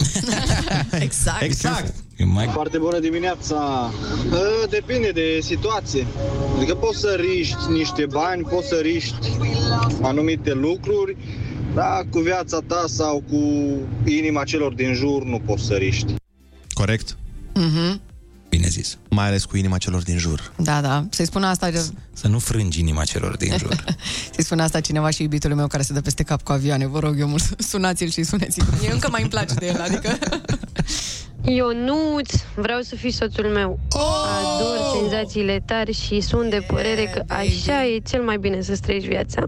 exact. 1.08 1.42
Exact. 1.42 1.94
Mai... 2.26 2.48
Foarte 2.48 2.78
bună 2.78 3.00
dimineața! 3.00 3.92
Uh, 4.32 4.70
Depinde 4.70 5.10
de 5.10 5.40
situație. 5.42 6.08
Adică 6.58 6.76
poți 6.76 7.00
să 7.00 7.18
riști 7.20 7.72
niște 7.72 8.06
bani, 8.12 8.44
poți 8.44 8.68
să 8.68 8.76
riști 8.76 9.38
anumite 10.02 10.54
lucruri, 10.54 11.18
dar 11.74 12.06
cu 12.10 12.20
viața 12.20 12.60
ta 12.68 12.84
sau 12.88 13.24
cu 13.30 13.42
inima 14.06 14.44
celor 14.44 14.74
din 14.74 14.94
jur 14.94 15.24
nu 15.24 15.40
poți 15.46 15.64
să 15.64 15.74
riști. 15.74 16.14
Corect? 16.74 17.18
Mhm. 17.54 18.02
Bine 18.54 18.68
zis. 18.68 18.98
Mai 19.10 19.28
ales 19.28 19.46
cu 19.46 19.58
inima 19.58 19.78
celor 19.78 20.04
din 20.04 20.18
jur. 20.18 20.54
Da, 20.56 20.82
da. 20.82 21.06
Să-i 21.10 21.26
spun 21.26 21.44
asta, 21.44 21.70
Să 22.14 22.28
nu 22.28 22.40
frângi 22.40 22.80
inima 22.80 23.04
celor 23.04 23.38
din 23.38 23.58
jur. 23.58 23.84
să-i 24.34 24.44
spun 24.44 24.60
asta 24.60 24.80
cineva 24.80 25.10
și 25.10 25.22
iubitul 25.22 25.56
meu 25.56 25.68
care 25.68 25.84
se 25.84 25.94
dă 25.94 26.02
peste 26.02 26.24
cap 26.24 26.42
cu 26.42 26.52
avioane. 26.52 26.88
Vă 26.88 27.00
rog 27.00 27.20
eu 27.20 27.28
mult, 27.28 27.44
sunați-l 27.70 28.10
și 28.10 28.24
spuneți-i. 28.24 28.64
Mie 28.80 28.92
încă 28.92 29.10
mai 29.10 29.22
îmi 29.22 29.30
place 29.30 29.54
de 29.54 29.66
el, 29.66 29.82
adică... 29.82 30.18
Ionuț, 31.56 32.34
vreau 32.56 32.82
să 32.82 32.96
fii 32.96 33.12
soțul 33.12 33.46
meu. 33.46 33.80
Oh! 33.92 34.02
Ador 34.56 35.02
senzațiile 35.02 35.64
tari 35.66 35.94
și 35.94 36.22
sunt 36.22 36.50
de 36.50 36.66
părere 36.68 37.12
că 37.14 37.34
așa 37.34 37.86
e 37.86 38.00
cel 38.10 38.22
mai 38.22 38.38
bine 38.38 38.62
să 38.62 38.78
trăiești 38.82 39.08
viața. 39.08 39.42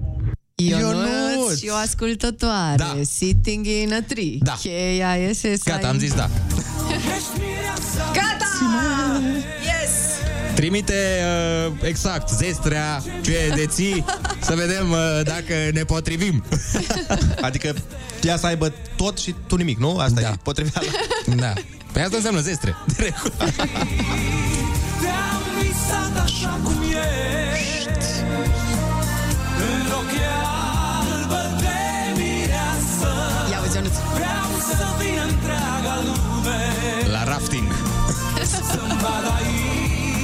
Ionuț 0.56 1.60
și 1.60 1.70
o 1.72 1.76
ascultătoare, 1.76 2.76
da. 2.78 2.96
sitting 3.04 3.66
in 3.66 3.94
a 3.94 4.02
tree. 4.08 4.38
Da. 4.40 4.54
Cheia 4.62 5.16
este 5.16 5.56
să 5.58 5.70
Gata, 5.70 5.88
am 5.88 5.98
zis 6.00 6.14
da. 6.14 6.30
Gata! 8.14 8.25
Yes! 9.62 9.92
Trimite 10.56 10.94
uh, 11.68 11.72
exact 11.82 12.30
zestrea 12.30 13.04
ce 13.22 13.52
deții 13.56 14.06
să 14.42 14.56
vedem 14.56 14.92
uh, 14.92 14.98
dacă 15.24 15.54
ne 15.74 15.84
potrivim. 15.84 16.44
Adică 17.42 17.74
ea 18.22 18.38
să 18.38 18.46
aibă 18.46 18.74
tot 18.96 19.18
și 19.18 19.36
tu 19.48 19.56
nimic, 19.56 19.78
nu? 19.80 19.98
Asta 19.98 20.22
Da. 20.22 20.28
e 20.28 20.34
potriveală. 20.44 20.88
Da. 21.36 21.54
Păi 21.92 22.02
asta 22.02 22.16
înseamnă 22.16 22.42
zestre. 22.42 22.76
De 22.98 23.04
regulă. 23.04 23.52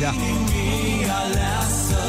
Ia. 0.02 0.14
inimii 0.14 1.06
aleasă 1.10 2.00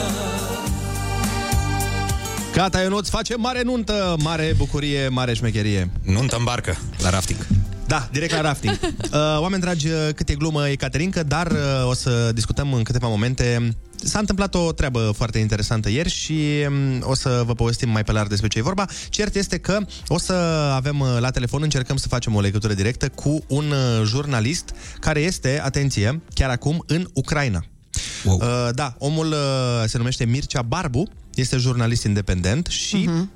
Gata, 2.52 2.80
Ionuț, 2.80 3.08
facem 3.08 3.40
mare 3.40 3.62
nuntă, 3.62 4.16
mare 4.18 4.54
bucurie, 4.56 5.08
mare 5.08 5.34
șmecherie. 5.34 5.90
Nuntă 6.02 6.36
în 6.36 6.44
barcă, 6.44 6.78
la 7.02 7.10
rafting. 7.10 7.46
Da, 7.86 8.08
direct 8.12 8.32
la 8.32 8.40
rafting. 8.40 8.78
Uh, 9.12 9.18
oameni 9.40 9.62
dragi, 9.62 9.88
uh, 9.88 10.08
cât 10.14 10.28
e 10.28 10.34
glumă 10.34 10.68
e 10.68 10.74
Caterinca, 10.74 11.22
dar 11.22 11.50
uh, 11.50 11.58
o 11.88 11.94
să 11.94 12.30
discutăm 12.34 12.72
în 12.72 12.82
câteva 12.82 13.08
momente. 13.08 13.74
S-a 14.04 14.18
întâmplat 14.18 14.54
o 14.54 14.72
treabă 14.72 15.12
foarte 15.16 15.38
interesantă 15.38 15.88
ieri 15.90 16.10
și 16.10 16.38
um, 16.66 17.02
o 17.02 17.14
să 17.14 17.42
vă 17.46 17.54
povestim 17.54 17.88
mai 17.88 18.04
pe 18.04 18.12
larg 18.12 18.28
despre 18.28 18.48
ce 18.48 18.58
e 18.58 18.62
vorba. 18.62 18.86
Cert 19.08 19.34
este 19.34 19.58
că 19.58 19.78
o 20.06 20.18
să 20.18 20.32
avem 20.74 21.00
uh, 21.00 21.16
la 21.20 21.30
telefon, 21.30 21.62
încercăm 21.62 21.96
să 21.96 22.08
facem 22.08 22.34
o 22.34 22.40
legătură 22.40 22.72
directă 22.72 23.08
cu 23.08 23.44
un 23.48 23.70
uh, 23.70 24.06
jurnalist 24.06 24.74
care 25.00 25.20
este, 25.20 25.60
atenție, 25.64 26.20
chiar 26.34 26.50
acum 26.50 26.84
în 26.86 27.06
Ucraina. 27.12 27.64
Wow. 28.24 28.36
Uh, 28.36 28.68
da, 28.74 28.94
omul 28.98 29.26
uh, 29.26 29.38
se 29.86 29.98
numește 29.98 30.24
Mircea 30.24 30.62
Barbu, 30.62 31.08
este 31.34 31.56
jurnalist 31.56 32.04
independent 32.04 32.66
și 32.66 32.96
Mhm. 32.96 33.30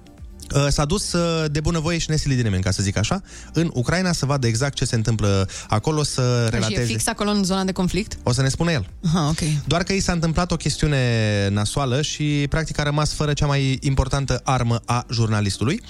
uh, 0.54 0.66
s-a 0.68 0.84
dus 0.84 1.12
uh, 1.12 1.44
de 1.50 1.60
bunăvoie 1.60 1.98
și 1.98 2.10
nesilit 2.10 2.36
de 2.36 2.42
nimeni, 2.42 2.62
ca 2.62 2.70
să 2.70 2.82
zic 2.82 2.96
așa, 2.96 3.22
în 3.52 3.70
Ucraina 3.74 4.12
să 4.12 4.26
vadă 4.26 4.46
exact 4.46 4.74
ce 4.74 4.84
se 4.84 4.94
întâmplă 4.94 5.48
acolo, 5.68 6.02
să 6.02 6.20
Și 6.48 6.54
e 6.54 6.58
relateze. 6.58 6.82
fix 6.84 7.06
acolo 7.06 7.30
în 7.30 7.44
zona 7.44 7.64
de 7.64 7.72
conflict? 7.72 8.18
O 8.22 8.32
să 8.32 8.42
ne 8.42 8.48
spună 8.48 8.70
el. 8.72 8.86
Aha, 9.06 9.28
ok. 9.28 9.38
Doar 9.66 9.82
că 9.82 9.92
i 9.92 10.00
s-a 10.00 10.12
întâmplat 10.12 10.52
o 10.52 10.56
chestiune 10.56 11.48
nasoală 11.52 12.02
și 12.02 12.46
practic 12.48 12.78
a 12.78 12.82
rămas 12.82 13.12
fără 13.12 13.32
cea 13.32 13.46
mai 13.46 13.78
importantă 13.82 14.40
armă 14.44 14.80
a 14.84 15.06
jurnalistului. 15.12 15.80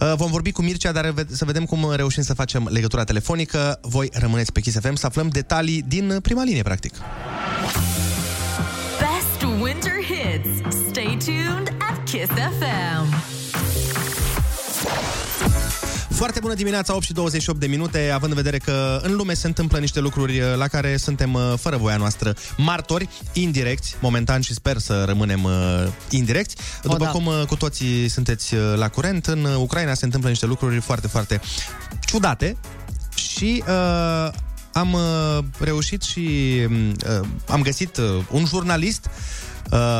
Uh, 0.00 0.12
Vom 0.16 0.30
vorbi 0.30 0.52
cu 0.52 0.62
Mircea, 0.62 0.92
dar 0.92 1.10
ve- 1.10 1.26
să 1.30 1.44
vedem 1.44 1.64
cum 1.64 1.92
reușim 1.94 2.22
să 2.22 2.34
facem 2.34 2.68
legătura 2.70 3.04
telefonică. 3.04 3.78
Voi 3.82 4.08
rămâneți 4.12 4.52
pe 4.52 4.60
Kiss 4.60 4.78
FM 4.80 4.94
să 4.94 5.06
aflăm 5.06 5.28
detalii 5.28 5.84
din 5.88 6.18
prima 6.22 6.42
linie, 6.44 6.62
practic. 6.62 6.94
Kiss 12.20 12.32
FM. 12.32 13.22
Foarte 16.08 16.40
bună 16.40 16.54
dimineața, 16.54 16.94
8 16.94 17.04
și 17.04 17.12
28 17.12 17.60
de 17.60 17.66
minute, 17.66 18.10
având 18.14 18.30
în 18.32 18.36
vedere 18.36 18.58
că 18.58 19.00
în 19.02 19.16
lume 19.16 19.34
se 19.34 19.46
întâmplă 19.46 19.78
niște 19.78 20.00
lucruri 20.00 20.40
uh, 20.40 20.56
la 20.56 20.68
care 20.68 20.96
suntem 20.96 21.34
uh, 21.34 21.52
fără 21.56 21.76
voia 21.76 21.96
noastră 21.96 22.34
martori, 22.56 23.08
indirecți, 23.32 23.96
momentan 24.00 24.40
și 24.40 24.54
sper 24.54 24.78
să 24.78 25.04
rămânem 25.04 25.44
uh, 25.44 25.52
indirecți. 26.10 26.56
După 26.82 26.96
da. 26.96 27.10
cum 27.10 27.26
uh, 27.26 27.42
cu 27.46 27.56
toții 27.56 28.08
sunteți 28.08 28.54
uh, 28.54 28.60
la 28.76 28.88
curent, 28.88 29.26
în 29.26 29.44
uh, 29.44 29.56
Ucraina 29.56 29.94
se 29.94 30.04
întâmplă 30.04 30.28
niște 30.28 30.46
lucruri 30.46 30.80
foarte, 30.80 31.08
foarte 31.08 31.40
ciudate 32.00 32.56
și 33.14 33.64
uh, 33.68 34.32
am 34.72 34.92
uh, 34.92 35.44
reușit 35.58 36.02
și 36.02 36.28
uh, 37.20 37.28
am 37.48 37.62
găsit 37.62 37.96
uh, 37.96 38.04
un 38.30 38.44
jurnalist 38.44 39.06
Uh, 39.06 39.40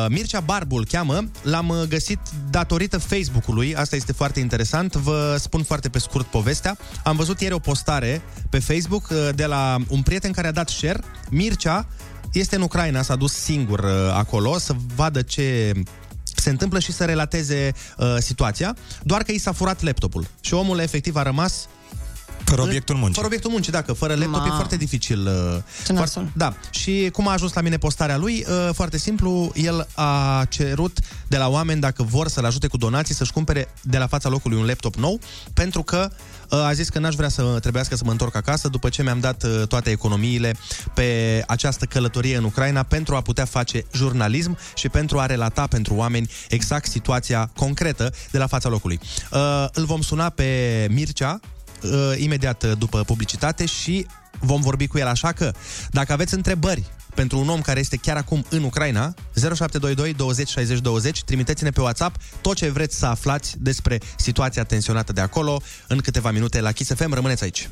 Mircea 0.09 0.41
Barbu 0.41 0.77
îl 0.77 0.87
cheamă, 0.87 1.25
l-am 1.43 1.69
uh, 1.69 1.83
găsit 1.89 2.19
datorită 2.51 2.99
Facebook-ului, 2.99 3.75
asta 3.75 3.97
este 3.97 4.13
foarte 4.13 4.41
interesant, 4.41 4.95
vă 4.95 5.37
spun 5.39 5.63
foarte 5.63 5.89
pe 5.89 5.99
scurt 5.99 6.27
povestea. 6.27 6.79
Am 7.05 7.17
văzut 7.17 7.41
ieri 7.41 7.55
o 7.55 7.59
postare 7.59 8.23
pe 8.51 8.59
Facebook 8.59 9.09
uh, 9.11 9.29
de 9.35 9.47
la 9.47 9.77
un 9.89 10.03
prieten 10.03 10.33
care 10.33 10.47
a 10.47 10.53
dat 10.53 10.69
share. 10.69 11.01
Mircea 11.31 11.87
este 12.33 12.57
în 12.57 12.63
Ucraina, 12.63 13.03
s-a 13.03 13.17
dus 13.17 13.33
singur 13.33 13.79
uh, 13.79 13.91
acolo 14.13 14.59
să 14.59 14.75
vadă 14.95 15.23
ce 15.23 15.73
se 16.35 16.51
întâmplă 16.51 16.79
și 16.79 16.93
să 16.93 17.05
relateze 17.05 17.73
uh, 17.97 18.17
situația, 18.19 18.77
doar 19.03 19.23
că 19.23 19.33
i 19.33 19.39
s-a 19.39 19.53
furat 19.53 19.83
laptopul. 19.83 20.27
Și 20.41 20.55
omul 20.55 20.79
efectiv 20.79 21.17
a 21.17 21.23
rămas 21.23 21.69
Fără 22.45 22.63
obiectul 22.63 22.95
muncii. 22.95 23.15
Fără 23.15 23.27
obiectul 23.27 23.51
muncii, 23.51 23.73
dacă 23.73 23.93
fără 23.93 24.15
laptop 24.15 24.41
Ma. 24.41 24.47
e 24.47 24.51
foarte 24.51 24.77
dificil. 24.77 25.27
uh, 25.27 25.63
Ce 25.87 25.93
nasol. 25.93 26.31
Da. 26.33 26.55
Și 26.71 27.09
cum 27.13 27.29
a 27.29 27.33
ajuns 27.33 27.53
la 27.53 27.61
mine 27.61 27.77
postarea 27.77 28.17
lui? 28.17 28.45
Uh, 28.49 28.75
Foarte 28.75 28.99
simplu, 28.99 29.53
el 29.55 29.87
a 29.95 30.45
cerut 30.49 30.99
de 31.29 31.37
la 31.37 31.49
oameni 31.49 31.81
dacă 31.81 32.03
vor 32.03 32.29
să-l 32.29 32.45
ajute 32.45 32.67
cu 32.67 32.77
donații 32.77 33.15
să-și 33.15 33.33
cumpere 33.33 33.69
de 33.83 33.99
la 33.99 34.07
fața 34.07 34.29
locului 34.29 34.59
un 34.59 34.67
laptop 34.67 34.95
nou, 34.95 35.21
pentru 35.55 35.83
că 35.83 36.11
uh, 36.51 36.59
a 36.59 36.73
zis 36.73 36.89
că 36.89 36.99
n-aș 36.99 37.15
vrea 37.15 37.29
să 37.29 37.43
trebuiască 37.61 37.97
să 37.97 38.03
mă 38.05 38.11
întorc 38.11 38.35
acasă 38.37 38.69
după 38.69 38.89
ce 38.89 39.03
mi-am 39.03 39.21
dat 39.21 39.43
uh, 39.43 39.67
toate 39.69 39.91
economiile 39.91 40.55
pe 40.95 41.43
această 41.47 41.85
călătorie 41.85 42.37
în 42.37 42.45
Ucraina 42.45 42.83
pentru 42.83 43.15
a 43.17 43.21
putea 43.21 43.45
face 43.45 43.85
jurnalism 43.95 44.59
și 44.75 44.89
pentru 44.89 45.19
a 45.19 45.27
relata 45.27 45.67
pentru 45.67 45.95
oameni 45.95 46.31
exact 46.49 46.87
situația 46.91 47.51
concretă 47.57 48.13
de 48.31 48.39
la 48.39 48.47
fața 48.47 48.69
locului. 48.69 49.01
Uh, 49.31 49.67
Îl 49.73 49.85
vom 49.85 50.01
suna 50.01 50.29
pe 50.29 50.87
Mircea, 50.91 51.41
uh, 51.83 52.13
imediat 52.17 52.63
uh, 52.63 52.73
după 52.79 53.03
publicitate 53.03 53.67
și 53.67 54.07
vom 54.39 54.61
vorbi 54.61 54.87
cu 54.87 54.99
el. 54.99 55.07
Așa 55.07 55.33
că, 55.33 55.53
dacă 55.91 56.13
aveți 56.13 56.35
întrebări 56.35 56.85
pentru 57.15 57.39
un 57.39 57.49
om 57.49 57.61
care 57.61 57.81
este 57.81 57.97
chiar 57.97 58.17
acum 58.17 58.45
în 58.49 58.63
Ucraina, 58.63 59.15
0722 59.35 60.13
20 60.15 60.49
60 60.49 60.79
20, 60.79 61.23
trimiteți-ne 61.25 61.71
pe 61.71 61.81
WhatsApp 61.81 62.17
tot 62.41 62.57
ce 62.57 62.69
vreți 62.69 62.99
să 62.99 63.07
aflați 63.07 63.55
despre 63.59 64.01
situația 64.17 64.65
tensionată 64.65 65.13
de 65.13 65.21
acolo 65.21 65.61
în 65.89 65.99
câteva 65.99 66.31
minute 66.31 66.61
la 66.61 66.73
Kiss 66.73 66.95
FM. 66.95 67.15
Rămâneți 67.15 67.43
aici! 67.43 67.69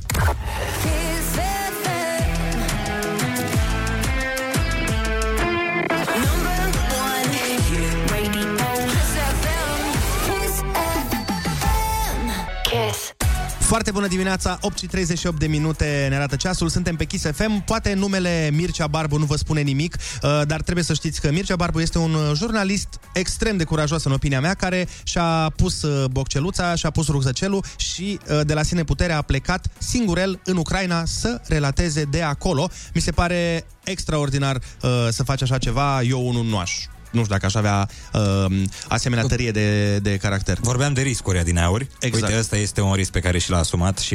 Foarte 13.69 13.91
bună 13.91 14.07
dimineața, 14.07 14.59
8 14.61 14.79
și 14.79 14.87
38 14.87 15.39
de 15.39 15.47
minute 15.47 16.07
ne 16.09 16.17
arată 16.17 16.37
ceasul, 16.37 16.69
suntem 16.69 16.97
pe 16.97 17.05
Kiss 17.05 17.25
FM. 17.33 17.65
Poate 17.65 17.95
numele 17.95 18.51
Mircea 18.53 18.87
Barbu 18.87 19.19
nu 19.19 19.25
vă 19.25 19.37
spune 19.37 19.61
nimic, 19.61 19.95
uh, 19.95 20.41
dar 20.47 20.61
trebuie 20.63 20.85
să 20.85 20.95
știți 20.95 21.21
că 21.21 21.31
Mircea 21.31 21.57
Barbu 21.57 21.81
este 21.81 21.99
un 21.99 22.15
uh, 22.15 22.31
jurnalist 22.35 22.89
extrem 23.13 23.57
de 23.57 23.65
curajos 23.65 24.05
în 24.05 24.13
opinia 24.13 24.41
mea, 24.41 24.55
care 24.55 24.89
și-a 25.03 25.53
pus 25.57 25.83
uh, 25.83 26.05
bocceluța, 26.11 26.75
și-a 26.75 26.91
pus 26.91 27.09
rucsăcelul 27.09 27.65
și 27.77 28.19
uh, 28.31 28.41
de 28.45 28.55
la 28.55 28.63
sine 28.63 28.85
putere 28.85 29.13
a 29.13 29.23
plecat 29.23 29.67
singur 29.79 30.19
el 30.19 30.41
în 30.45 30.57
Ucraina 30.57 31.05
să 31.05 31.41
relateze 31.47 32.03
de 32.03 32.23
acolo. 32.23 32.69
Mi 32.95 33.01
se 33.01 33.11
pare 33.11 33.67
extraordinar 33.85 34.57
uh, 34.57 34.91
să 35.11 35.23
faci 35.23 35.43
așa 35.43 35.59
ceva, 35.59 36.03
eu 36.03 36.29
unul 36.29 36.45
nu 36.45 36.59
aș. 36.59 36.73
Nu 37.11 37.21
știu 37.21 37.33
dacă 37.33 37.47
aș 37.47 37.55
avea 37.55 37.89
uh, 38.13 38.63
asemenea 38.89 39.25
tărie 39.25 39.51
de, 39.51 39.99
de 39.99 40.17
caracter. 40.17 40.59
Vorbeam 40.61 40.93
de 40.93 41.03
riscuri 41.03 41.39
adineauri. 41.39 41.89
Exact. 42.01 42.25
Uite, 42.25 42.39
ăsta 42.39 42.57
este 42.57 42.81
un 42.81 42.93
risc 42.93 43.11
pe 43.11 43.21
care 43.21 43.39
și 43.39 43.51
l-a 43.51 43.59
asumat 43.59 43.99
și 43.99 44.15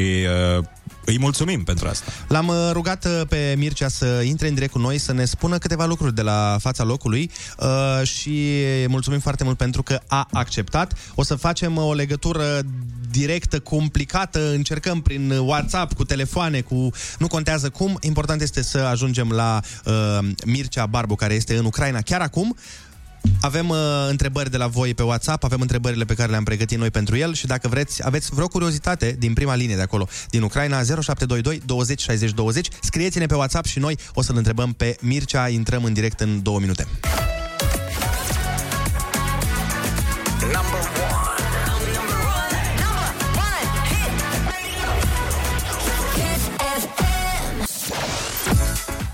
uh, 0.57 0.63
îi 1.05 1.19
mulțumim 1.19 1.63
pentru 1.63 1.87
asta. 1.87 2.11
L-am 2.27 2.47
uh, 2.47 2.69
rugat 2.71 3.05
uh, 3.05 3.21
pe 3.27 3.55
Mircea 3.57 3.87
să 3.87 4.21
intre 4.25 4.47
în 4.47 4.53
direct 4.53 4.71
cu 4.71 4.79
noi, 4.79 4.97
să 4.97 5.13
ne 5.13 5.25
spună 5.25 5.57
câteva 5.57 5.85
lucruri 5.85 6.15
de 6.15 6.21
la 6.21 6.57
fața 6.59 6.83
locului 6.83 7.31
uh, 7.59 8.07
și 8.07 8.55
mulțumim 8.87 9.19
foarte 9.19 9.43
mult 9.43 9.57
pentru 9.57 9.83
că 9.83 9.99
a 10.07 10.27
acceptat. 10.31 10.93
O 11.15 11.23
să 11.23 11.35
facem 11.35 11.77
o 11.77 11.93
legătură 11.93 12.61
directă, 13.11 13.59
complicată, 13.59 14.51
încercăm 14.51 15.01
prin 15.01 15.29
WhatsApp, 15.31 15.93
cu 15.93 16.03
telefoane, 16.03 16.61
cu... 16.61 16.89
nu 17.19 17.27
contează 17.27 17.69
cum, 17.69 17.97
important 18.01 18.41
este 18.41 18.63
să 18.63 18.77
ajungem 18.77 19.29
la 19.29 19.59
uh, 19.85 20.27
Mircea 20.45 20.85
Barbu, 20.85 21.15
care 21.15 21.33
este 21.33 21.57
în 21.57 21.65
Ucraina 21.65 22.01
chiar 22.01 22.21
acum. 22.21 22.55
Avem 23.41 23.69
uh, 23.69 23.77
întrebări 24.09 24.49
de 24.51 24.57
la 24.57 24.67
voi 24.67 24.93
pe 24.93 25.03
WhatsApp, 25.03 25.43
avem 25.43 25.61
întrebările 25.61 26.03
pe 26.05 26.13
care 26.13 26.29
le-am 26.29 26.43
pregătit 26.43 26.77
noi 26.77 26.91
pentru 26.91 27.17
el 27.17 27.33
și 27.33 27.45
dacă 27.45 27.67
vreți, 27.67 28.05
aveți 28.05 28.29
vreo 28.33 28.47
curiozitate 28.47 29.15
din 29.19 29.33
prima 29.33 29.55
linie 29.55 29.75
de 29.75 29.81
acolo, 29.81 30.07
din 30.29 30.41
Ucraina, 30.41 30.75
0722 30.75 31.61
20 31.65 32.01
60 32.01 32.31
20, 32.31 32.67
scrieți-ne 32.81 33.25
pe 33.25 33.35
WhatsApp 33.35 33.65
și 33.65 33.79
noi 33.79 33.97
o 34.13 34.21
să-l 34.21 34.37
întrebăm 34.37 34.73
pe 34.73 34.95
Mircea, 34.99 35.47
intrăm 35.47 35.83
în 35.83 35.93
direct 35.93 36.19
în 36.19 36.41
două 36.41 36.59
minute. 36.59 36.87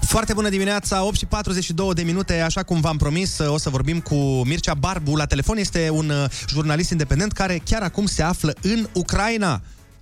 Foarte 0.10 0.34
bună 0.34 0.50
dimineața, 0.50 1.04
8 1.04 1.16
și 1.16 1.26
42 1.26 1.94
de 1.94 2.02
minute, 2.02 2.40
așa 2.40 2.64
cum 2.64 2.82
v-am 2.82 2.98
promis, 2.98 3.40
o 3.40 3.58
să 3.58 3.70
vorbim 3.70 4.00
cu 4.00 4.16
Mircea 4.46 4.74
Barbu. 4.74 5.16
La 5.16 5.26
telefon 5.26 5.58
este 5.58 5.90
un 5.90 6.10
uh, 6.10 6.26
jurnalist 6.48 6.92
independent 6.92 7.32
care 7.32 7.62
chiar 7.66 7.82
acum 7.82 8.06
se 8.06 8.24
află 8.24 8.54
în 8.62 8.88
Ucraina. 8.94 9.62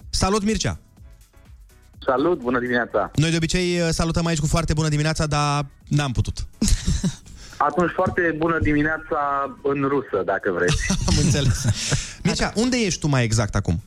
Salut, 0.10 0.44
Mircea! 0.44 0.80
Salut, 2.06 2.40
bună 2.40 2.60
dimineața! 2.60 3.12
Noi 3.16 3.30
de 3.30 3.36
obicei 3.36 3.80
uh, 3.80 3.88
salutăm 3.90 4.26
aici 4.26 4.40
cu 4.40 4.46
foarte 4.46 4.74
bună 4.74 4.88
dimineața, 4.88 5.26
dar 5.26 5.66
n-am 5.88 6.12
putut. 6.12 6.38
Atunci 7.58 7.92
foarte 7.92 8.36
bună 8.38 8.60
dimineața 8.62 9.20
în 9.64 9.84
rusă, 9.84 10.22
dacă 10.26 10.52
vreți. 10.52 10.92
Am 11.10 11.16
înțeles. 11.24 11.66
Mircea, 12.24 12.52
unde 12.56 12.78
ești 12.78 13.00
tu 13.00 13.08
mai 13.08 13.24
exact 13.24 13.56
acum? 13.56 13.82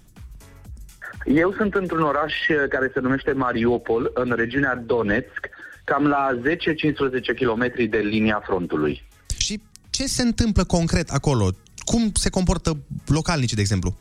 Eu 1.25 1.55
sunt 1.57 1.75
într-un 1.75 2.03
oraș 2.03 2.33
uh, 2.49 2.57
care 2.69 2.91
se 2.95 3.01
numește 3.01 3.33
Mariupol, 3.33 4.11
în 4.15 4.33
regiunea 4.37 4.83
Donetsk, 4.87 5.49
cam 5.91 6.07
la 6.07 6.41
10-15 6.41 7.35
km 7.41 7.89
de 7.89 7.99
linia 7.99 8.43
frontului. 8.45 9.03
Și 9.39 9.61
ce 9.91 10.05
se 10.07 10.23
întâmplă 10.23 10.65
concret 10.65 11.11
acolo? 11.11 11.49
Cum 11.85 12.11
se 12.15 12.31
comportă 12.31 12.71
localnicii, 13.07 13.57
de 13.57 13.63
exemplu? 13.63 13.97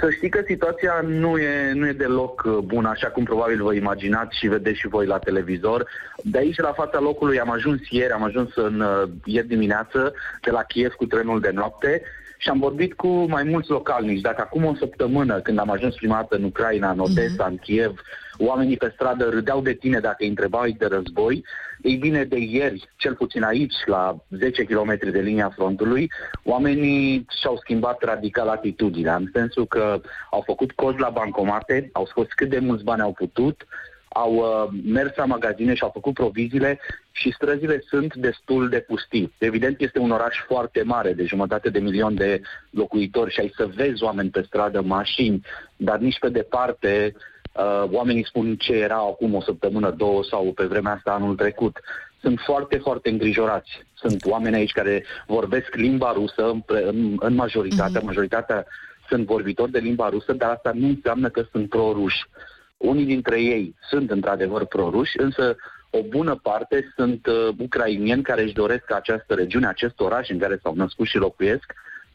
Să 0.00 0.10
știi 0.10 0.28
că 0.28 0.40
situația 0.46 1.00
nu 1.04 1.38
e, 1.38 1.72
nu 1.72 1.86
e 1.86 1.92
deloc 1.92 2.42
uh, 2.46 2.58
bună, 2.64 2.88
așa 2.88 3.06
cum 3.06 3.24
probabil 3.24 3.62
vă 3.62 3.74
imaginați 3.74 4.38
și 4.38 4.48
vedeți 4.48 4.78
și 4.78 4.88
voi 4.88 5.06
la 5.06 5.18
televizor. 5.18 5.88
De 6.22 6.38
aici, 6.38 6.56
la 6.56 6.72
fața 6.72 7.00
locului, 7.00 7.40
am 7.40 7.50
ajuns 7.50 7.80
ieri, 7.90 8.12
am 8.12 8.22
ajuns 8.22 8.50
în 8.54 8.80
uh, 8.80 9.08
ieri 9.24 9.46
dimineață 9.46 10.12
de 10.42 10.50
la 10.50 10.62
Kiev 10.62 10.92
cu 10.92 11.06
trenul 11.06 11.40
de 11.40 11.50
noapte 11.50 12.02
și 12.38 12.48
am 12.48 12.58
vorbit 12.58 12.94
cu 12.94 13.08
mai 13.08 13.42
mulți 13.42 13.70
localnici. 13.70 14.20
Dacă 14.20 14.40
acum 14.40 14.64
o 14.64 14.74
săptămână, 14.74 15.40
când 15.40 15.58
am 15.58 15.70
ajuns 15.70 15.94
prima 15.94 16.14
dată 16.14 16.36
în 16.36 16.44
Ucraina, 16.44 16.90
în 16.90 16.98
Odessa, 16.98 17.46
în 17.46 17.56
Kiev, 17.56 18.00
oamenii 18.38 18.76
pe 18.76 18.90
stradă 18.94 19.28
râdeau 19.28 19.60
de 19.60 19.72
tine 19.72 19.98
dacă 20.00 20.16
îi 20.18 20.28
întrebai 20.28 20.74
de 20.78 20.86
război, 20.86 21.44
ei 21.82 21.96
bine, 21.96 22.24
de 22.24 22.38
ieri, 22.38 22.88
cel 22.96 23.14
puțin 23.14 23.42
aici, 23.42 23.74
la 23.84 24.16
10 24.30 24.64
km 24.64 24.98
de 25.10 25.20
linia 25.20 25.52
frontului, 25.54 26.10
oamenii 26.44 27.26
și-au 27.40 27.56
schimbat 27.56 28.02
radical 28.02 28.48
atitudinea, 28.48 29.16
în 29.16 29.30
sensul 29.32 29.66
că 29.66 30.00
au 30.30 30.42
făcut 30.46 30.72
cozi 30.72 30.98
la 30.98 31.08
bancomate, 31.08 31.88
au 31.92 32.06
scos 32.06 32.26
cât 32.28 32.48
de 32.48 32.58
mulți 32.58 32.84
bani 32.84 33.02
au 33.02 33.12
putut, 33.12 33.66
au 34.08 34.34
uh, 34.34 34.80
mers 34.84 35.16
la 35.16 35.24
magazine 35.24 35.74
și 35.74 35.82
au 35.82 35.90
făcut 35.92 36.14
proviziile 36.14 36.80
și 37.10 37.32
străzile 37.32 37.82
sunt 37.88 38.14
destul 38.14 38.68
de 38.68 38.80
pustii. 38.80 39.32
Evident, 39.38 39.80
este 39.80 39.98
un 39.98 40.10
oraș 40.10 40.36
foarte 40.46 40.82
mare, 40.82 41.12
de 41.12 41.24
jumătate 41.24 41.70
de 41.70 41.78
milion 41.78 42.14
de 42.14 42.40
locuitori 42.70 43.32
și 43.32 43.40
ai 43.40 43.52
să 43.56 43.68
vezi 43.74 44.02
oameni 44.02 44.30
pe 44.30 44.42
stradă, 44.42 44.80
mașini, 44.80 45.46
dar 45.76 45.98
nici 45.98 46.18
pe 46.18 46.28
departe 46.28 47.14
uh, 47.52 47.84
oamenii 47.90 48.26
spun 48.26 48.56
ce 48.56 48.72
era 48.72 48.96
acum 48.96 49.34
o 49.34 49.40
săptămână, 49.40 49.90
două 49.90 50.24
sau 50.24 50.52
pe 50.52 50.64
vremea 50.64 50.92
asta 50.92 51.10
anul 51.10 51.36
trecut. 51.36 51.80
Sunt 52.20 52.40
foarte, 52.44 52.76
foarte 52.76 53.10
îngrijorați. 53.10 53.70
Sunt 53.94 54.24
oameni 54.24 54.56
aici 54.56 54.72
care 54.72 55.04
vorbesc 55.26 55.74
limba 55.74 56.12
rusă 56.12 56.50
în, 56.50 56.60
pre- 56.60 56.88
în, 56.88 57.16
în 57.20 57.34
majoritate. 57.34 57.98
Mm-hmm. 57.98 58.02
Majoritatea 58.02 58.66
sunt 59.08 59.26
vorbitori 59.26 59.70
de 59.70 59.78
limba 59.78 60.08
rusă, 60.08 60.32
dar 60.32 60.50
asta 60.50 60.72
nu 60.74 60.86
înseamnă 60.86 61.28
că 61.28 61.44
sunt 61.50 61.68
proruși. 61.68 62.26
Unii 62.78 63.04
dintre 63.04 63.40
ei 63.40 63.74
sunt 63.90 64.10
într-adevăr 64.10 64.66
proruși, 64.66 65.20
însă 65.20 65.56
o 65.90 66.02
bună 66.08 66.34
parte 66.42 66.92
sunt 66.96 67.26
uh, 67.26 67.48
ucrainieni 67.58 68.22
care 68.22 68.42
își 68.42 68.52
doresc 68.52 68.84
ca 68.84 68.96
această 68.96 69.34
regiune, 69.34 69.66
acest 69.66 70.00
oraș 70.00 70.28
în 70.28 70.38
care 70.38 70.58
s-au 70.62 70.74
născut 70.74 71.06
și 71.06 71.16
locuiesc, 71.16 71.72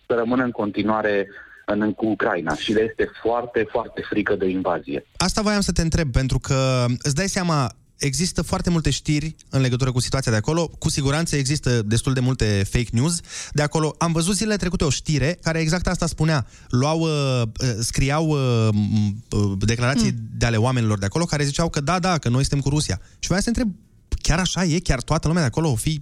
să 0.07 0.13
rămână 0.13 0.43
în 0.43 0.51
continuare 0.51 1.27
în, 1.65 1.81
în 1.81 1.93
cu 1.93 2.05
Ucraina 2.05 2.55
și 2.55 2.73
le 2.73 2.81
este 2.81 3.11
foarte, 3.21 3.67
foarte 3.71 4.01
frică 4.09 4.35
de 4.35 4.47
invazie. 4.47 5.05
Asta 5.17 5.41
voiam 5.41 5.61
să 5.61 5.71
te 5.71 5.81
întreb, 5.81 6.11
pentru 6.11 6.39
că 6.39 6.85
îți 7.01 7.15
dai 7.15 7.27
seama, 7.27 7.71
există 7.97 8.41
foarte 8.41 8.69
multe 8.69 8.89
știri 8.89 9.35
în 9.49 9.61
legătură 9.61 9.91
cu 9.91 9.99
situația 9.99 10.31
de 10.31 10.37
acolo. 10.37 10.67
Cu 10.67 10.89
siguranță 10.89 11.35
există 11.35 11.81
destul 11.81 12.13
de 12.13 12.19
multe 12.19 12.65
fake 12.69 12.89
news 12.91 13.19
de 13.51 13.61
acolo. 13.61 13.95
Am 13.97 14.11
văzut 14.11 14.35
zilele 14.35 14.57
trecute 14.57 14.83
o 14.83 14.89
știre 14.89 15.39
care 15.41 15.59
exact 15.59 15.87
asta 15.87 16.05
spunea. 16.07 16.47
Luau, 16.69 16.99
uh, 16.99 17.41
uh, 17.41 17.75
scriau 17.79 18.27
uh, 18.27 18.69
m- 18.73 19.15
uh, 19.29 19.51
declarații 19.57 20.11
mm. 20.11 20.29
de 20.37 20.45
ale 20.45 20.57
oamenilor 20.57 20.99
de 20.99 21.05
acolo 21.05 21.25
care 21.25 21.43
ziceau 21.43 21.69
că 21.69 21.81
da, 21.81 21.99
da, 21.99 22.17
că 22.17 22.29
noi 22.29 22.41
suntem 22.41 22.59
cu 22.59 22.69
Rusia. 22.69 23.01
Și 23.19 23.27
voiam 23.27 23.43
să 23.43 23.49
întreb, 23.49 23.75
chiar 24.21 24.39
așa 24.39 24.63
e? 24.63 24.79
Chiar 24.79 25.01
toată 25.01 25.27
lumea 25.27 25.41
de 25.41 25.47
acolo 25.47 25.71
o 25.71 25.75
fi 25.75 26.01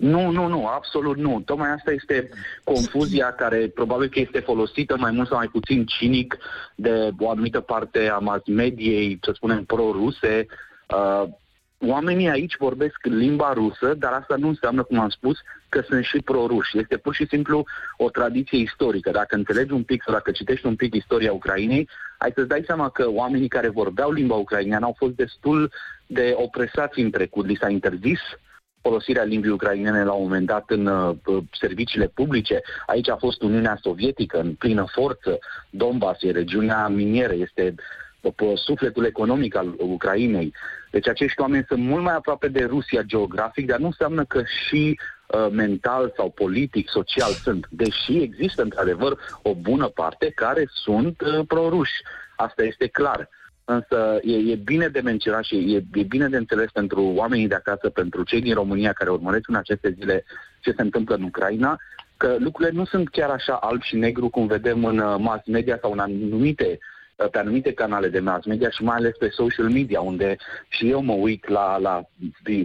Nu, 0.00 0.30
nu, 0.30 0.46
nu, 0.46 0.66
absolut 0.66 1.16
nu. 1.16 1.42
Tocmai 1.44 1.70
asta 1.70 1.92
este 1.92 2.28
confuzia 2.64 3.32
care 3.32 3.70
probabil 3.74 4.08
că 4.08 4.20
este 4.20 4.40
folosită 4.40 4.96
mai 4.96 5.10
mult 5.10 5.28
sau 5.28 5.36
mai 5.36 5.46
puțin 5.46 5.84
cinic 5.86 6.36
de 6.74 7.10
o 7.18 7.30
anumită 7.30 7.60
parte 7.60 8.08
a 8.08 8.18
mass 8.18 8.46
mediei, 8.46 9.18
să 9.22 9.32
spunem, 9.34 9.64
pro-ruse. 9.64 10.46
Uh, 10.86 11.28
oamenii 11.86 12.28
aici 12.28 12.56
vorbesc 12.56 12.96
limba 13.02 13.52
rusă, 13.52 13.94
dar 13.94 14.12
asta 14.12 14.36
nu 14.36 14.48
înseamnă, 14.48 14.82
cum 14.82 14.98
am 14.98 15.08
spus, 15.08 15.38
că 15.68 15.80
sunt 15.80 16.04
și 16.04 16.18
pro-ruși. 16.18 16.78
Este 16.78 16.96
pur 16.96 17.14
și 17.14 17.26
simplu 17.26 17.64
o 17.96 18.10
tradiție 18.10 18.58
istorică. 18.58 19.10
Dacă 19.10 19.36
înțelegi 19.36 19.72
un 19.72 19.82
pic 19.82 20.02
sau 20.02 20.14
dacă 20.14 20.30
citești 20.30 20.66
un 20.66 20.76
pic 20.76 20.94
istoria 20.94 21.32
Ucrainei, 21.32 21.88
ai 22.18 22.32
să-ți 22.34 22.48
dai 22.48 22.62
seama 22.66 22.88
că 22.88 23.10
oamenii 23.10 23.48
care 23.48 23.68
vorbeau 23.68 24.12
limba 24.12 24.34
ucraineană 24.34 24.84
au 24.84 24.94
fost 24.98 25.12
destul 25.12 25.72
de 26.06 26.32
opresați 26.36 27.00
în 27.00 27.10
trecut. 27.10 27.46
Li 27.46 27.58
s-a 27.60 27.68
interzis 27.68 28.20
folosirea 28.82 29.22
limbii 29.22 29.50
ucrainene 29.50 30.04
la 30.04 30.12
un 30.12 30.22
moment 30.22 30.46
dat 30.46 30.70
în 30.70 30.86
uh, 30.86 31.16
serviciile 31.60 32.06
publice. 32.06 32.60
Aici 32.86 33.08
a 33.08 33.16
fost 33.16 33.42
Uniunea 33.42 33.78
Sovietică 33.82 34.40
în 34.40 34.54
plină 34.54 34.84
forță. 34.92 35.38
Donbass 35.70 36.22
e 36.22 36.30
regiunea 36.30 36.88
minieră, 36.88 37.32
este 37.32 37.74
uh, 38.20 38.52
sufletul 38.54 39.04
economic 39.04 39.56
al 39.56 39.74
Ucrainei. 39.78 40.54
Deci 40.90 41.08
acești 41.08 41.40
oameni 41.40 41.64
sunt 41.68 41.82
mult 41.82 42.02
mai 42.02 42.14
aproape 42.14 42.48
de 42.48 42.64
Rusia 42.64 43.02
geografic, 43.02 43.66
dar 43.66 43.78
nu 43.78 43.86
înseamnă 43.86 44.24
că 44.24 44.42
și 44.66 44.98
uh, 45.26 45.46
mental 45.50 46.12
sau 46.16 46.30
politic, 46.30 46.88
social 46.88 47.30
sunt. 47.30 47.66
Deși 47.70 48.16
există 48.16 48.62
într-adevăr 48.62 49.18
o 49.42 49.54
bună 49.54 49.88
parte 49.88 50.30
care 50.34 50.68
sunt 50.72 51.20
uh, 51.20 51.46
proruși. 51.46 52.02
Asta 52.36 52.62
este 52.62 52.86
clar. 52.86 53.28
Însă 53.64 54.20
e, 54.22 54.52
e 54.52 54.54
bine 54.54 54.88
de 54.88 55.00
menționat 55.00 55.44
și 55.44 55.56
e, 55.56 55.84
e 55.92 56.02
bine 56.02 56.28
de 56.28 56.36
înțeles 56.36 56.70
pentru 56.72 57.02
oamenii 57.02 57.48
de 57.48 57.54
acasă, 57.54 57.88
pentru 57.88 58.22
cei 58.22 58.40
din 58.40 58.54
România 58.54 58.92
care 58.92 59.10
urmăresc 59.10 59.48
în 59.48 59.54
aceste 59.54 59.94
zile 59.98 60.24
ce 60.60 60.72
se 60.76 60.82
întâmplă 60.82 61.14
în 61.14 61.22
Ucraina, 61.22 61.78
că 62.16 62.36
lucrurile 62.38 62.76
nu 62.76 62.84
sunt 62.84 63.08
chiar 63.08 63.30
așa 63.30 63.54
alb 63.54 63.82
și 63.82 63.96
negru 63.96 64.28
cum 64.28 64.46
vedem 64.46 64.84
în 64.84 64.98
uh, 64.98 65.16
mass 65.18 65.46
media 65.46 65.78
sau 65.80 65.92
în 65.92 65.98
anumite 65.98 66.78
uh, 67.16 67.30
pe 67.30 67.38
anumite 67.38 67.72
canale 67.72 68.08
de 68.08 68.20
mass 68.20 68.46
media 68.46 68.70
și 68.70 68.82
mai 68.82 68.96
ales 68.96 69.16
pe 69.18 69.28
social 69.32 69.68
media, 69.68 70.00
unde 70.00 70.36
și 70.68 70.90
eu 70.90 71.02
mă 71.02 71.12
uit 71.12 71.48
la, 71.48 71.78
la 71.78 72.02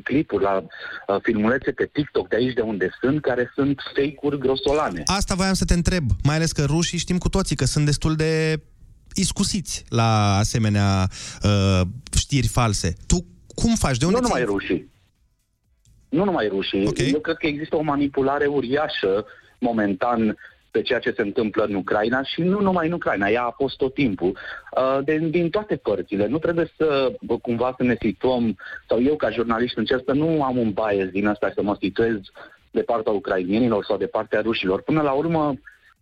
clipuri, 0.04 0.44
la 0.44 0.64
uh, 0.64 1.18
filmulețe 1.22 1.72
pe 1.72 1.90
TikTok, 1.92 2.28
de 2.28 2.36
aici 2.36 2.54
de 2.54 2.62
unde 2.62 2.90
sunt, 3.02 3.22
care 3.22 3.52
sunt 3.54 3.80
fake-uri 3.96 4.38
grosolane. 4.38 5.02
Asta 5.06 5.36
voiam 5.36 5.54
să 5.54 5.66
te 5.66 5.74
întreb, 5.74 6.04
mai 6.24 6.36
ales 6.36 6.52
că 6.52 6.64
rușii 6.64 6.98
știm 6.98 7.18
cu 7.18 7.30
toții 7.30 7.56
că 7.56 7.66
sunt 7.66 7.86
destul 7.86 8.16
de 8.16 8.60
iscusiți 9.16 9.86
la 9.90 10.38
asemenea 10.38 11.08
uh, 11.44 11.82
știri 12.18 12.48
false. 12.48 12.94
Tu 13.08 13.26
cum 13.56 13.76
faci? 13.76 13.98
De 13.98 14.06
unde 14.06 14.18
nu 14.20 14.26
ți- 14.26 14.32
numai 14.32 14.46
rușii. 14.46 14.90
Nu 16.10 16.24
numai 16.24 16.48
rușii. 16.48 16.88
Okay. 16.88 17.10
Eu 17.14 17.20
cred 17.20 17.36
că 17.36 17.48
există 17.48 17.76
o 17.76 17.82
manipulare 17.82 18.46
uriașă 18.46 19.26
momentan 19.60 20.38
pe 20.72 20.82
ceea 20.82 21.00
ce 21.00 21.14
se 21.16 21.22
întâmplă 21.22 21.64
în 21.64 21.74
Ucraina 21.74 22.24
și 22.24 22.42
nu 22.42 22.62
numai 22.62 22.88
în 22.88 22.92
Ucraina, 22.94 23.28
ea 23.30 23.44
a 23.44 23.54
fost 23.58 23.78
tot 23.78 23.94
timpul, 23.94 24.38
uh, 24.78 25.00
de, 25.04 25.18
din 25.18 25.50
toate 25.50 25.76
părțile. 25.76 26.28
Nu 26.28 26.38
trebuie 26.38 26.72
să 26.78 27.16
bă, 27.22 27.38
cumva 27.38 27.74
să 27.78 27.84
ne 27.84 27.96
situăm, 28.02 28.58
sau 28.88 29.02
eu 29.02 29.16
ca 29.16 29.30
jurnalist 29.30 29.78
încerc 29.78 30.02
să 30.06 30.12
nu 30.14 30.44
am 30.44 30.58
un 30.58 30.72
bias 30.74 31.08
din 31.10 31.28
asta, 31.28 31.52
să 31.56 31.62
mă 31.62 31.78
situez 31.82 32.16
de 32.72 32.82
partea 32.82 33.12
ucrainienilor 33.12 33.86
sau 33.88 33.98
de 33.98 34.06
partea 34.06 34.42
rușilor. 34.42 34.82
Până 34.82 35.02
la 35.02 35.12
urmă, 35.12 35.54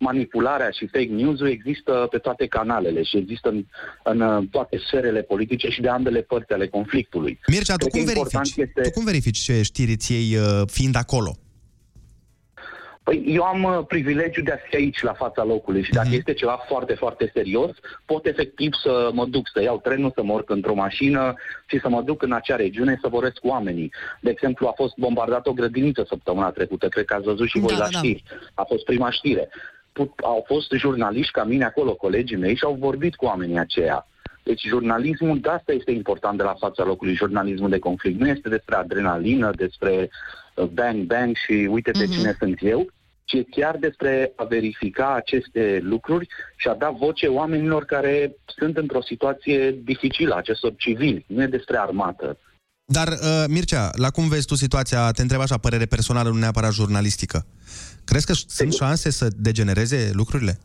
manipularea 0.04 0.70
și 0.70 0.88
fake 0.88 1.10
news-ul 1.22 1.47
există 1.49 2.08
pe 2.12 2.18
toate 2.18 2.45
canalele 2.47 3.04
și 3.04 3.18
există 3.18 3.49
în, 3.49 3.66
în 4.04 4.20
uh, 4.22 4.43
toate 4.51 4.78
sferele 4.88 5.22
politice 5.22 5.68
și 5.70 5.82
de 5.82 5.89
ambele 5.89 6.22
părți 6.22 6.54
ale 6.54 6.68
conflictului. 6.68 7.39
Mircea, 7.47 7.76
tu 7.76 7.88
Cred 7.88 7.91
că 7.91 7.97
cum, 7.97 8.08
important 8.08 8.47
verifici? 8.56 8.68
Este... 8.68 8.82
tu 8.82 8.89
cum 8.95 9.04
verifici 9.04 9.38
ce 9.38 9.62
știri 9.62 9.91
îți 9.91 10.12
iei 10.14 10.38
uh, 10.38 10.62
fiind 10.66 10.95
acolo? 10.95 11.38
Păi 13.04 13.24
eu 13.28 13.43
am 13.43 13.64
uh, 13.64 13.86
privilegiul 13.88 14.43
de 14.43 14.51
a 14.51 14.58
fi 14.70 14.76
aici 14.76 15.01
la 15.01 15.14
fața 15.14 15.43
locului 15.43 15.84
și 15.84 15.91
dacă 15.91 16.08
Mhm. 16.08 16.18
este 16.18 16.34
ceva 16.34 16.60
foarte, 16.68 16.93
foarte 16.93 17.32
serios, 17.34 17.70
pot 18.06 18.26
efectiv 18.26 18.72
să 18.84 19.10
mă 19.14 19.26
duc, 19.26 19.49
să 19.54 19.62
iau 19.62 19.80
trenul, 19.80 20.12
să 20.16 20.24
mă 20.24 20.34
urc 20.34 20.49
într-o 20.49 20.74
mașină 20.74 21.34
și 21.66 21.80
să 21.80 21.89
mă 21.89 22.01
duc 22.01 22.22
în 22.22 22.32
acea 22.32 22.56
regiune 22.56 22.97
să 23.01 23.08
vorbesc 23.08 23.34
cu 23.38 23.47
oamenii. 23.47 23.91
De 24.22 24.30
exemplu, 24.30 24.68
a 24.68 24.72
fost 24.76 24.93
bombardată 24.97 25.49
o 25.49 25.54
grădiniță 25.54 26.06
săptămâna 26.08 26.51
trecută, 26.51 26.88
cred 26.88 27.06
că 27.06 27.14
ați 27.14 27.24
văzut 27.24 27.47
și 27.47 27.60
voi 27.60 27.72
Da, 27.72 27.78
la 27.78 27.84
da, 27.84 27.89
da. 27.91 27.97
știri. 27.97 28.24
A 28.54 28.64
fost 28.64 28.84
prima 28.84 29.12
știre. 29.12 29.49
Put- 29.94 30.20
Au 30.24 30.44
fost 30.48 30.72
jurnaliști 30.72 31.32
ca 31.32 31.44
mine 31.44 31.64
acolo, 31.66 31.94
colegii 31.94 32.38
mei, 32.38 32.56
și 32.56 32.64
au 32.64 32.78
vorbit 32.80 33.16
cu 33.16 33.26
oamenii 33.26 33.58
aceia. 33.60 34.08
Deci 34.44 34.62
jurnalismul, 34.68 35.39
de 35.39 35.50
asta 35.50 35.72
este 35.74 35.91
important 35.91 36.38
de 36.38 36.44
la 36.44 36.56
fața 36.60 36.84
locului, 36.84 37.16
jurnalismul 37.16 37.70
de 37.70 37.80
conflict. 37.80 38.20
Nu 38.20 38.28
este 38.28 38.50
despre 38.50 38.76
adrenalină, 38.76 39.52
despre 39.56 40.10
uh, 40.56 40.66
bang, 40.66 41.04
bang 41.06 41.36
și 41.36 41.68
uite-te 41.72 42.04
Mhm. 42.04 42.12
cine 42.12 42.36
sunt 42.39 42.58
eu, 42.62 42.86
ci 43.24 43.34
e 43.34 43.44
chiar 43.50 43.76
despre 43.78 44.32
a 44.36 44.44
verifica 44.44 45.14
aceste 45.16 45.80
lucruri 45.84 46.28
și 46.56 46.68
a 46.68 46.74
da 46.74 46.89
voce 47.00 47.28
oamenilor 47.28 47.86
care 47.86 48.36
sunt 48.58 48.78
într-o 48.78 49.02
situație 49.02 49.72
dificilă, 49.84 50.36
acestor 50.36 50.74
civili. 50.78 51.26
Nu 51.28 51.41
e 51.41 51.46
despre 51.48 51.78
armată. 51.78 52.38
Dar, 52.86 53.08
uh, 53.08 53.44
Mircea, 53.48 53.89
la 53.96 54.10
cum 54.10 54.28
vezi 54.28 54.46
tu 54.48 54.56
situația, 54.56 55.12
te 55.12 55.22
întreb 55.22 55.39
așa, 55.39 55.58
părere 55.58 55.86
personală, 55.86 56.30
nu 56.30 56.38
neapărat 56.38 56.72
jurnalistică. 56.72 57.46
Crezi 58.06 58.26
că 58.26 58.34
sunt 58.34 58.74
șanse 58.74 59.10
să 59.10 59.28
degenereze 59.38 60.10
lucrurile? 60.14 60.60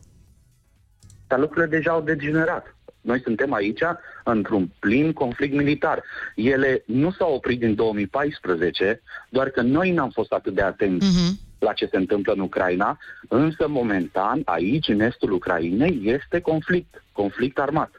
Dar 1.27 1.39
lucrurile 1.39 1.77
deja 1.77 1.91
au 1.91 2.01
degenerat. 2.01 2.75
Noi 3.01 3.21
suntem 3.23 3.53
aici 3.53 3.81
într-un 4.23 4.71
plin 4.79 5.13
conflict 5.13 5.55
militar. 5.55 6.03
Ele 6.35 6.83
nu 6.85 7.11
s-au 7.11 7.33
oprit 7.33 7.59
din 7.59 7.75
2014, 7.75 9.01
doar 9.29 9.49
că 9.49 9.61
noi 9.61 9.91
n-am 9.91 10.09
fost 10.09 10.31
atât 10.31 10.55
de 10.55 10.61
atenți 10.61 11.07
uh-huh. 11.07 11.59
la 11.59 11.73
ce 11.73 11.87
se 11.91 11.97
întâmplă 11.97 12.33
în 12.33 12.39
Ucraina, 12.39 12.97
însă 13.27 13.67
momentan 13.67 14.41
aici, 14.45 14.87
în 14.87 14.99
estul 14.99 15.31
Ucrainei, 15.31 16.01
este 16.03 16.39
conflict, 16.39 17.03
conflict 17.11 17.57
armat. 17.57 17.91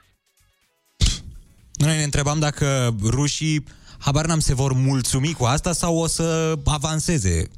Noi 1.72 1.97
ne 1.97 2.03
întrebam 2.03 2.38
dacă 2.38 2.95
rușii, 3.03 3.64
habar 3.99 4.26
n-am, 4.26 4.38
se 4.38 4.55
vor 4.55 4.72
mulțumi 4.72 5.34
cu 5.38 5.45
asta 5.45 5.72
sau 5.72 5.97
o 5.97 6.07
să 6.07 6.55
avanseze. 6.64 7.51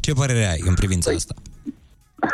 Ce 0.00 0.12
părere 0.12 0.44
ai 0.44 0.62
în 0.66 0.74
privința 0.74 1.10
asta? 1.10 1.34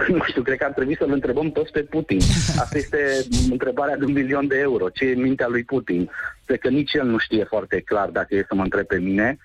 Nu 0.08 0.22
știu, 0.28 0.42
cred 0.42 0.58
că 0.58 0.64
ar 0.64 0.70
trebui 0.72 0.96
să-l 0.96 1.12
întrebăm 1.12 1.50
toți 1.50 1.72
pe 1.72 1.80
Putin. 1.82 2.18
Asta 2.58 2.78
este 2.78 3.26
întrebarea 3.50 3.96
de 3.96 4.04
un 4.04 4.12
milion 4.12 4.46
de 4.46 4.58
euro. 4.58 4.88
Ce 4.88 5.04
e 5.04 5.12
în 5.14 5.20
mintea 5.20 5.48
lui 5.48 5.64
Putin? 5.64 6.10
Cred 6.44 6.58
că 6.58 6.68
nici 6.68 6.92
el 6.92 7.06
nu 7.06 7.18
știe 7.18 7.44
foarte 7.44 7.80
clar 7.80 8.08
dacă 8.08 8.34
e 8.34 8.44
să 8.48 8.54
mă 8.54 8.62
întreb 8.62 8.86
pe 8.86 8.98
mine. 8.98 9.38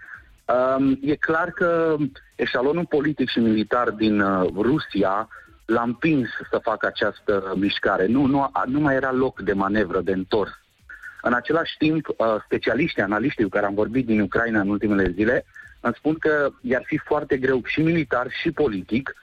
Um, 0.78 0.99
e 1.01 1.15
clar 1.15 1.49
că 1.51 1.95
eșalonul 2.36 2.86
politic 2.86 3.30
și 3.30 3.39
militar 3.39 3.89
din 3.89 4.20
uh, 4.20 4.49
Rusia 4.55 5.28
l-a 5.65 5.82
împins 5.82 6.28
să 6.51 6.59
facă 6.63 6.86
această 6.86 7.53
mișcare. 7.55 8.05
Nu, 8.05 8.26
nu, 8.26 8.41
a- 8.41 8.63
nu 8.68 8.80
mai 8.80 8.95
era 8.95 9.11
loc 9.11 9.41
de 9.41 9.53
manevră, 9.53 10.01
de 10.01 10.11
întors. 10.11 10.51
În 11.22 11.34
același 11.34 11.76
timp, 11.78 12.07
uh, 12.07 12.15
specialiștii, 12.45 13.01
analiștii 13.01 13.43
cu 13.43 13.49
care 13.49 13.65
am 13.65 13.74
vorbit 13.74 14.05
din 14.05 14.22
Ucraina 14.22 14.59
în 14.59 14.70
ultimele 14.70 15.11
zile, 15.11 15.45
îmi 15.88 15.95
spun 15.97 16.15
că 16.17 16.49
i-ar 16.61 16.83
fi 16.85 16.97
foarte 16.97 17.38
greu 17.38 17.61
și 17.65 17.81
militar 17.81 18.27
și 18.29 18.51
politic 18.51 19.15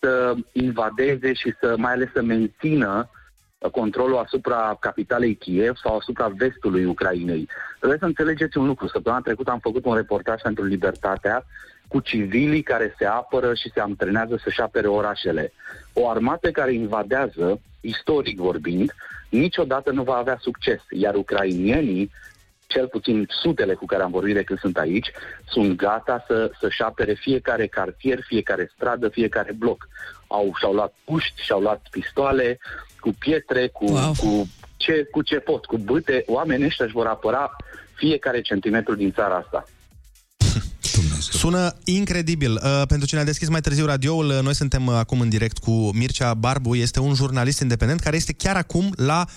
să 0.00 0.34
invadeze 0.52 1.32
și 1.32 1.54
să 1.60 1.74
mai 1.78 1.92
ales 1.92 2.08
să 2.12 2.22
mențină 2.22 3.10
uh, 3.58 3.70
controlul 3.70 4.18
asupra 4.18 4.76
capitalei 4.80 5.34
Kiev 5.34 5.76
sau 5.76 5.96
asupra 5.96 6.28
vestului 6.28 6.84
Ucrainei. 6.84 7.48
Trebuie 7.78 7.98
să 7.98 8.04
înțelegeți 8.04 8.58
un 8.58 8.66
lucru. 8.66 8.86
Săptămâna 8.86 9.22
trecută 9.22 9.50
am 9.50 9.58
făcut 9.58 9.84
un 9.84 9.94
reportaj 9.94 10.40
pentru 10.40 10.64
Libertatea 10.64 11.44
cu 11.88 12.00
civilii 12.00 12.62
care 12.62 12.94
se 12.98 13.04
apără 13.04 13.54
și 13.54 13.70
se 13.74 13.80
antrenează 13.80 14.40
să-și 14.42 14.60
apere 14.60 14.86
orașele. 14.86 15.52
O 15.92 16.08
armată 16.08 16.50
care 16.50 16.72
invadează, 16.72 17.60
istoric 17.80 18.38
vorbind, 18.38 18.94
niciodată 19.28 19.90
nu 19.90 20.02
va 20.02 20.16
avea 20.16 20.38
succes, 20.40 20.80
iar 20.90 21.14
ucrainienii 21.14 22.10
cel 22.72 22.86
puțin 22.86 23.26
sutele 23.28 23.74
cu 23.74 23.86
care 23.86 24.02
am 24.02 24.10
vorbit 24.10 24.34
de 24.34 24.42
când 24.42 24.58
sunt 24.58 24.76
aici, 24.76 25.10
sunt 25.48 25.76
gata 25.76 26.24
să, 26.26 26.50
să-și 26.60 26.82
apere 26.82 27.14
fiecare 27.14 27.66
cartier, 27.66 28.18
fiecare 28.26 28.70
stradă, 28.74 29.08
fiecare 29.08 29.52
bloc. 29.52 29.88
Au, 30.26 30.52
și-au 30.58 30.72
luat 30.72 30.94
puști, 31.04 31.42
și-au 31.42 31.60
luat 31.60 31.80
pistoale, 31.90 32.58
cu 33.00 33.10
pietre, 33.18 33.68
cu, 33.68 33.84
wow. 33.84 34.12
cu, 34.18 34.48
ce, 34.76 35.08
cu 35.10 35.22
ce 35.22 35.38
pot, 35.38 35.64
cu 35.64 35.78
bâte. 35.78 36.24
Oamenii 36.26 36.66
ăștia 36.66 36.84
își 36.84 36.94
vor 36.94 37.06
apăra 37.06 37.56
fiecare 37.94 38.40
centimetru 38.40 38.94
din 38.94 39.12
țara 39.12 39.34
asta. 39.34 39.64
Sună 41.18 41.74
incredibil. 41.84 42.52
Uh, 42.52 42.82
pentru 42.88 43.06
cine 43.06 43.20
a 43.20 43.24
deschis 43.24 43.48
mai 43.48 43.60
târziu 43.60 43.86
radioul, 43.86 44.26
uh, 44.26 44.38
noi 44.42 44.54
suntem 44.54 44.86
uh, 44.86 44.94
acum 44.94 45.20
în 45.20 45.28
direct 45.28 45.58
cu 45.58 45.90
Mircea 45.94 46.34
Barbu. 46.34 46.74
Este 46.74 47.00
un 47.00 47.14
jurnalist 47.14 47.60
independent 47.60 48.00
care 48.00 48.16
este 48.16 48.32
chiar 48.32 48.56
acum 48.56 48.92
la 48.96 49.24
10-15 49.24 49.30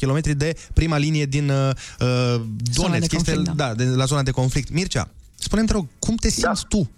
km 0.00 0.20
de 0.36 0.54
prima 0.74 0.96
linie 0.96 1.24
din 1.24 1.48
uh, 1.48 1.70
uh, 2.00 2.40
Donetsk. 2.74 3.12
Este, 3.12 3.32
conflict, 3.32 3.56
da, 3.56 3.74
de, 3.74 3.84
la 3.84 4.04
zona 4.04 4.22
de 4.22 4.30
conflict. 4.30 4.70
Mircea, 4.72 5.08
spune-mi, 5.34 5.66
te 5.66 5.72
rog, 5.72 5.86
cum 5.98 6.14
te 6.14 6.28
simți 6.28 6.62
da. 6.62 6.68
tu? 6.68 6.90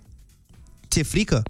Ți-e 0.89 1.03
frică? 1.03 1.43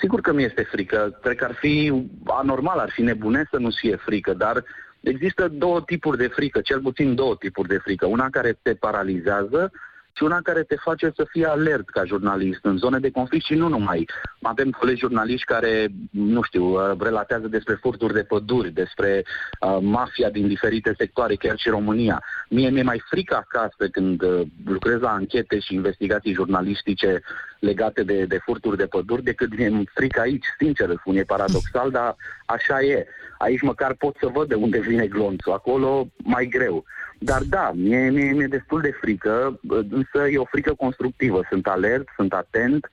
Sigur 0.00 0.20
că 0.20 0.32
mi 0.32 0.44
este 0.44 0.68
frică. 0.70 1.18
Cred 1.22 1.36
că 1.36 1.44
ar 1.44 1.56
fi 1.60 1.92
anormal, 2.24 2.78
ar 2.78 2.90
fi 2.92 3.02
nebune 3.02 3.48
să 3.50 3.58
nu 3.58 3.70
fie 3.70 3.96
frică, 4.04 4.32
dar 4.32 4.64
există 5.00 5.48
două 5.48 5.82
tipuri 5.86 6.16
de 6.16 6.26
frică, 6.26 6.60
cel 6.60 6.80
puțin 6.80 7.14
două 7.14 7.36
tipuri 7.38 7.68
de 7.68 7.78
frică. 7.82 8.06
Una 8.06 8.28
care 8.30 8.58
te 8.62 8.74
paralizează 8.74 9.72
și 10.16 10.22
una 10.22 10.40
care 10.42 10.62
te 10.62 10.76
face 10.76 11.12
să 11.16 11.26
fii 11.30 11.44
alert 11.44 11.88
ca 11.88 12.04
jurnalist 12.04 12.58
în 12.62 12.76
zone 12.76 12.98
de 12.98 13.10
conflict 13.10 13.44
și 13.44 13.54
nu 13.54 13.68
numai. 13.68 14.08
Avem 14.42 14.70
colegi 14.70 15.00
jurnaliști 15.00 15.44
care, 15.44 15.88
nu 16.10 16.42
știu, 16.42 16.64
uh, 16.64 16.96
relatează 16.98 17.48
despre 17.48 17.74
furturi 17.74 18.12
de 18.12 18.22
păduri, 18.22 18.70
despre 18.70 19.24
uh, 19.60 19.78
mafia 19.80 20.30
din 20.30 20.48
diferite 20.48 20.94
sectoare, 20.98 21.34
chiar 21.34 21.58
și 21.58 21.68
România. 21.68 22.22
Mie 22.48 22.70
mi-e 22.70 22.82
mai 22.82 23.02
frică 23.10 23.36
acasă 23.36 23.88
când 23.92 24.22
uh, 24.22 24.40
lucrez 24.64 25.00
la 25.00 25.10
anchete 25.10 25.58
și 25.58 25.74
investigații 25.74 26.32
jurnalistice 26.32 27.22
legate 27.58 28.02
de, 28.02 28.24
de 28.24 28.38
furturi 28.44 28.76
de 28.76 28.86
păduri 28.86 29.22
decât 29.22 29.56
mi-e 29.56 29.82
frică 29.94 30.20
aici, 30.20 30.46
sincer, 30.58 30.88
îți 30.88 31.00
spun, 31.00 31.16
e 31.16 31.22
paradoxal, 31.22 31.90
dar 31.90 32.16
așa 32.46 32.80
e. 32.80 33.06
Aici 33.38 33.62
măcar 33.62 33.94
pot 33.94 34.16
să 34.20 34.26
văd 34.32 34.48
de 34.48 34.54
unde 34.54 34.78
vine 34.78 35.06
glonțul, 35.06 35.52
acolo 35.52 36.08
mai 36.16 36.46
greu. 36.46 36.84
Dar 37.18 37.42
da, 37.42 37.72
mi-e, 37.74 38.10
mi-e, 38.10 38.32
mi-e 38.32 38.46
destul 38.46 38.80
de 38.80 38.96
frică, 39.00 39.60
însă 39.90 40.28
e 40.30 40.38
o 40.38 40.44
frică 40.44 40.74
constructivă. 40.74 41.40
Sunt 41.50 41.66
alert, 41.66 42.08
sunt 42.16 42.32
atent, 42.32 42.88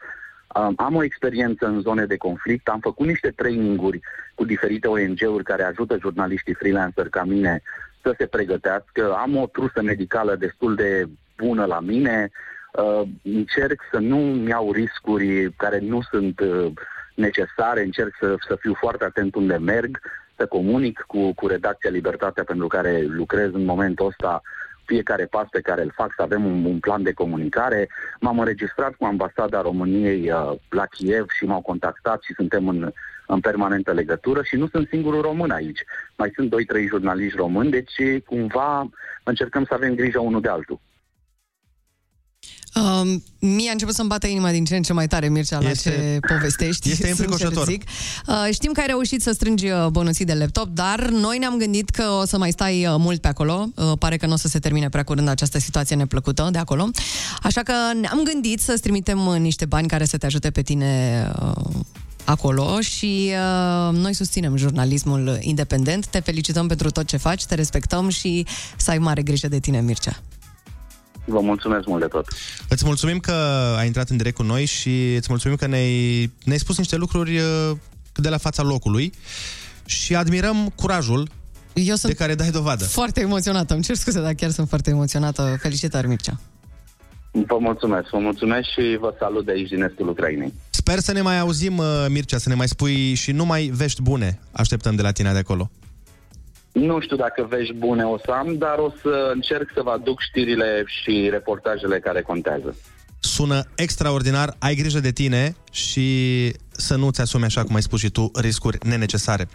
um, 0.56 0.74
am 0.78 0.96
o 0.96 1.04
experiență 1.04 1.66
în 1.66 1.82
zone 1.82 2.06
de 2.06 2.18
conflict, 2.18 2.68
am 2.68 2.80
făcut 2.80 3.06
niște 3.06 3.30
traininguri 3.30 4.00
cu 4.36 4.46
diferite 4.46 4.88
ONG-uri 4.88 5.44
care 5.44 5.64
ajută 5.64 5.98
jurnaliștii 6.00 6.54
freelancer 6.54 7.10
ca 7.10 7.24
mine 7.24 7.62
să 8.02 8.16
se 8.18 8.26
pregătească, 8.26 9.14
am 9.14 9.36
o 9.36 9.48
trusă 9.48 9.82
medicală 9.82 10.36
destul 10.36 10.76
de 10.76 11.08
bună 11.38 11.66
la 11.66 11.80
mine, 11.80 12.32
uh, 12.74 13.02
încerc 13.24 13.82
să 13.92 13.98
nu 13.98 14.48
iau 14.48 14.72
riscuri 14.72 15.54
care 15.54 15.80
nu 15.80 16.02
sunt 16.02 16.40
uh, 16.40 16.72
necesare, 17.16 17.84
încerc 17.84 18.16
să, 18.20 18.36
să 18.48 18.58
fiu 18.60 18.74
foarte 18.74 19.04
atent 19.04 19.36
unde 19.36 19.58
merg, 19.58 20.00
să 20.38 20.46
comunic 20.46 21.04
cu, 21.08 21.34
cu 21.34 21.48
redacția 21.48 21.90
Libertatea 21.90 22.44
pentru 22.44 22.68
care 22.68 23.02
lucrez 23.02 23.54
în 23.54 23.66
momentul 23.66 24.06
ăsta 24.06 24.42
fiecare 24.86 25.26
pas 25.26 25.48
pe 25.52 25.62
care 25.62 25.82
îl 25.82 25.92
fac, 25.96 26.14
să 26.16 26.22
avem 26.22 26.46
un, 26.46 26.66
un 26.66 26.80
plan 26.80 27.04
de 27.04 27.14
comunicare. 27.14 27.90
M-am 28.20 28.40
înregistrat 28.40 28.96
cu 28.96 29.06
ambasada 29.06 29.62
României 29.62 30.32
uh, 30.32 30.52
la 30.70 30.86
Kiev 30.86 31.30
și 31.30 31.46
m-au 31.46 31.62
contactat 31.62 32.22
și 32.22 32.34
suntem 32.34 32.68
în, 32.68 32.92
în 33.28 33.40
permanentă 33.40 33.92
legătură 33.92 34.44
și 34.44 34.56
nu 34.56 34.68
sunt 34.68 34.88
singurul 34.88 35.22
român 35.22 35.52
aici. 35.52 35.84
Mai 36.18 36.32
sunt 36.36 36.50
doi, 36.50 36.66
trei 36.66 36.88
jurnaliști 36.88 37.38
români, 37.38 37.72
deci 37.72 38.24
cumva 38.26 38.90
încercăm 39.24 39.66
să 39.66 39.74
avem 39.74 39.96
grijă 39.96 40.20
unul 40.20 40.42
de 40.42 40.50
altul. 40.50 40.80
Uh, 42.76 43.14
mie 43.40 43.70
a 43.70 43.72
început 43.72 43.94
să-mi 43.94 44.08
bată 44.08 44.28
inima 44.28 44.52
din 44.52 44.66
ce 44.66 44.76
în 44.76 44.82
ce 44.82 44.94
mai 44.94 45.08
tare, 45.08 45.30
Mircea, 45.30 45.60
la 45.60 45.70
Este- 45.70 45.90
ce 45.90 46.34
povestești. 46.34 46.90
este 46.92 47.06
sincer 47.06 47.26
înfricoșător. 47.26 47.66
zic. 47.68 47.84
Uh, 48.28 48.48
știm 48.54 48.72
că 48.72 48.80
ai 48.80 48.86
reușit 48.88 49.22
să 49.22 49.32
strângi 49.32 49.68
uh, 49.70 49.88
bănuții 49.88 50.26
de 50.26 50.34
laptop, 50.34 50.68
dar 50.68 51.10
noi 51.10 51.38
ne-am 51.38 51.58
gândit 51.58 51.90
că 51.90 52.04
o 52.22 52.26
să 52.26 52.38
mai 52.38 52.52
stai 52.52 52.86
uh, 52.88 52.96
mult 52.98 53.22
pe 53.22 53.28
acolo. 53.28 53.66
Uh, 53.76 53.92
pare 54.00 54.18
că 54.18 54.26
nu 54.26 54.34
o 54.34 54.38
să 54.38 54.48
se 54.48 54.60
termine 54.60 54.90
prea 54.90 55.04
curând 55.04 55.28
această 55.28 55.60
situație 55.60 55.96
neplăcută 55.96 56.50
de 56.52 56.58
acolo. 56.58 56.90
Așa 57.44 57.62
că 57.62 57.74
ne-am 58.02 58.22
gândit 58.24 58.60
să-ți 58.60 58.82
trimitem 58.82 59.26
uh, 59.26 59.38
niște 59.40 59.66
bani 59.66 59.88
care 59.88 60.06
să 60.06 60.18
te 60.18 60.26
ajute 60.26 60.52
pe 60.52 60.62
tine 60.62 61.28
uh, 61.42 61.52
acolo 62.26 62.80
și 62.82 63.32
uh, 63.32 63.96
noi 63.98 64.14
susținem 64.14 64.56
jurnalismul 64.56 65.38
independent. 65.42 66.06
Te 66.06 66.20
felicităm 66.20 66.68
pentru 66.68 66.90
tot 66.92 67.06
ce 67.08 67.18
faci, 67.18 67.46
te 67.46 67.56
respectăm 67.56 68.10
și 68.10 68.46
să 68.78 68.92
ai 68.92 68.98
mare 68.98 69.22
grijă 69.22 69.48
de 69.48 69.60
tine, 69.60 69.82
Mircea. 69.82 70.22
Vă 71.26 71.40
mulțumesc 71.40 71.88
mult 71.88 72.02
de 72.02 72.08
tot. 72.08 72.28
Îți 72.70 72.86
mulțumim 72.86 73.20
că 73.20 73.32
ai 73.78 73.86
intrat 73.86 74.10
în 74.10 74.18
direct 74.18 74.36
cu 74.36 74.44
noi 74.44 74.66
și 74.66 75.14
îți 75.16 75.28
mulțumim 75.30 75.58
că 75.58 75.68
ne-ai, 75.68 76.32
ne-ai 76.44 76.60
spus 76.60 76.78
niște 76.78 76.96
lucruri 76.96 77.38
uh, 77.38 77.72
de 78.16 78.30
la 78.30 78.38
fața 78.38 78.64
locului 78.64 79.14
și 79.86 80.16
admirăm 80.16 80.74
curajul 80.76 81.30
Eu 81.74 81.96
sunt 81.96 82.12
de 82.12 82.18
care 82.18 82.36
dai 82.36 82.50
dovadă. 82.50 82.84
Foarte 82.84 83.22
emoționată, 83.22 83.74
îmi 83.74 83.84
cer 83.84 83.96
scuze, 83.96 84.22
dar 84.22 84.34
chiar 84.34 84.50
sunt 84.50 84.70
foarte 84.70 84.90
emoționată. 84.90 85.58
Felicitări, 85.62 86.08
Mircea. 86.08 86.40
Vă 87.32 87.58
mulțumesc, 87.60 88.10
vă 88.10 88.18
mulțumesc 88.18 88.70
și 88.70 88.98
vă 89.00 89.16
salut 89.20 89.46
de 89.46 89.52
aici 89.52 89.70
din 89.70 89.84
estul 89.84 90.10
Ucrainei. 90.10 90.54
Sper 90.70 91.00
să 91.00 91.12
ne 91.12 91.22
mai 91.22 91.40
auzim, 91.40 91.78
uh, 91.78 92.06
Mircea, 92.10 92.38
să 92.38 92.50
ne 92.50 92.56
mai 92.56 92.68
spui 92.68 93.14
și 93.14 93.32
numai 93.32 93.72
vești 93.74 94.02
bune 94.02 94.40
așteptăm 94.52 94.96
de 94.96 95.02
la 95.02 95.12
tine 95.12 95.32
de 95.32 95.38
acolo. 95.38 95.72
Nu 96.74 97.00
știu 97.00 97.16
dacă 97.16 97.44
vești 97.44 97.74
bune 97.74 98.06
o 98.06 98.18
să 98.18 98.32
am, 98.32 98.58
dar 98.58 98.78
o 98.78 98.90
să 99.02 99.32
încerc 99.34 99.72
să 99.74 99.82
vă 99.82 99.90
aduc 99.90 100.20
știrile 100.20 100.84
și 100.86 101.28
reportajele 101.30 102.00
care 102.00 102.22
contează. 102.22 102.76
Sună 103.34 103.64
extraordinar, 103.76 104.56
ai 104.60 104.76
grijă 104.76 105.00
de 105.00 105.12
tine 105.12 105.56
și 105.72 106.54
să 106.72 106.96
nu-ți 106.96 107.22
asumi, 107.22 107.44
așa 107.44 107.64
cum 107.64 107.76
ai 107.76 107.82
spus 107.82 108.00
și 108.00 108.10
tu, 108.10 108.32
riscuri 108.34 108.78
nenecesare. 108.88 109.48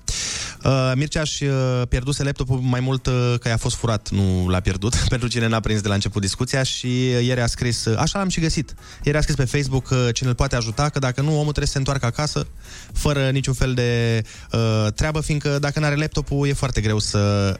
Uh, 0.64 0.92
Mircea 0.94 1.24
și 1.24 1.44
uh, 1.44 1.82
pierduse 1.88 2.22
laptopul 2.22 2.58
mai 2.58 2.80
mult 2.80 3.06
uh, 3.06 3.34
că 3.40 3.48
i-a 3.48 3.56
fost 3.56 3.76
furat, 3.76 4.10
nu 4.10 4.48
l-a 4.48 4.60
pierdut, 4.60 4.94
pentru 5.14 5.28
cine 5.28 5.46
n-a 5.46 5.60
prins 5.60 5.80
de 5.80 5.88
la 5.88 5.94
început 5.94 6.22
discuția 6.22 6.62
și 6.62 6.86
uh, 6.86 7.24
ieri 7.24 7.40
a 7.40 7.46
scris, 7.46 7.84
uh, 7.84 7.98
așa 7.98 8.18
l-am 8.18 8.28
și 8.28 8.40
găsit, 8.40 8.74
ieri 9.02 9.18
a 9.18 9.20
scris 9.20 9.36
pe 9.36 9.44
Facebook 9.44 9.90
uh, 9.90 10.08
cine 10.12 10.28
îl 10.28 10.34
poate 10.34 10.56
ajuta, 10.56 10.88
că 10.88 10.98
dacă 10.98 11.20
nu, 11.20 11.30
omul 11.30 11.42
trebuie 11.42 11.66
să 11.66 11.72
se 11.72 11.78
întoarcă 11.78 12.06
acasă 12.06 12.46
fără 12.92 13.30
niciun 13.30 13.54
fel 13.54 13.74
de 13.74 14.22
uh, 14.52 14.92
treabă, 14.94 15.20
fiindcă 15.20 15.58
dacă 15.58 15.80
n-are 15.80 15.96
laptopul 15.96 16.48
e 16.48 16.52
foarte 16.52 16.80
greu 16.80 16.98
să 16.98 17.54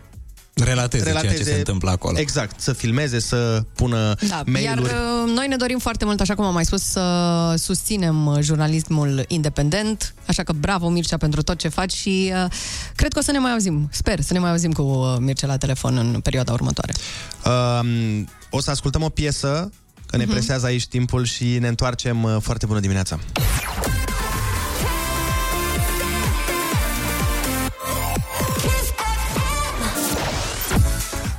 Relateze, 0.64 1.11
ceea 1.11 1.32
ce 1.34 1.42
se 1.42 1.54
întâmplă 1.54 1.90
acolo. 1.90 2.18
Exact, 2.18 2.61
să 2.61 2.72
filmeze, 2.72 3.18
să 3.18 3.62
pună 3.74 4.14
Da, 4.28 4.34
iar 4.36 4.44
mail-uri. 4.46 4.92
uh, 4.92 5.32
noi 5.34 5.46
ne 5.48 5.56
dorim 5.56 5.78
foarte 5.78 6.04
mult, 6.04 6.20
așa 6.20 6.34
cum 6.34 6.44
am 6.44 6.52
mai 6.54 6.64
spus, 6.64 6.82
să 6.82 7.54
susținem 7.59 8.26
uh, 8.26 8.38
jurnalismul 8.40 9.24
independent, 9.28 10.14
așa 10.26 10.42
că 10.42 10.52
bravo 10.52 10.88
Mircea 10.88 11.16
pentru 11.16 11.42
tot 11.42 11.59
ce 11.59 11.68
faci 11.68 11.92
și 11.92 12.32
uh, 12.44 12.50
cred 12.96 13.12
că 13.12 13.18
o 13.18 13.22
să 13.22 13.30
ne 13.32 13.38
mai 13.38 13.52
auzim, 13.52 13.88
sper 13.92 14.20
să 14.20 14.32
ne 14.32 14.38
mai 14.38 14.50
auzim 14.50 14.72
cu 14.72 14.82
uh, 14.82 15.16
Mircea 15.18 15.46
la 15.46 15.56
telefon 15.56 15.96
în 15.96 16.20
perioada 16.20 16.52
următoare. 16.52 16.92
Um, 17.44 18.28
o 18.50 18.61
să 18.61 18.70
ascultăm 18.70 19.02
o 19.02 19.09
piesă, 19.09 19.70
că 20.06 20.16
ne 20.16 20.24
Mhm. 20.24 20.32
presează 20.32 20.66
aici 20.66 20.86
timpul 20.86 21.24
și 21.24 21.59
ne 21.59 21.68
întoarcem 21.68 22.22
uh, 22.22 22.36
foarte 22.40 22.66
bună 22.66 22.80
dimineața. 22.80 23.18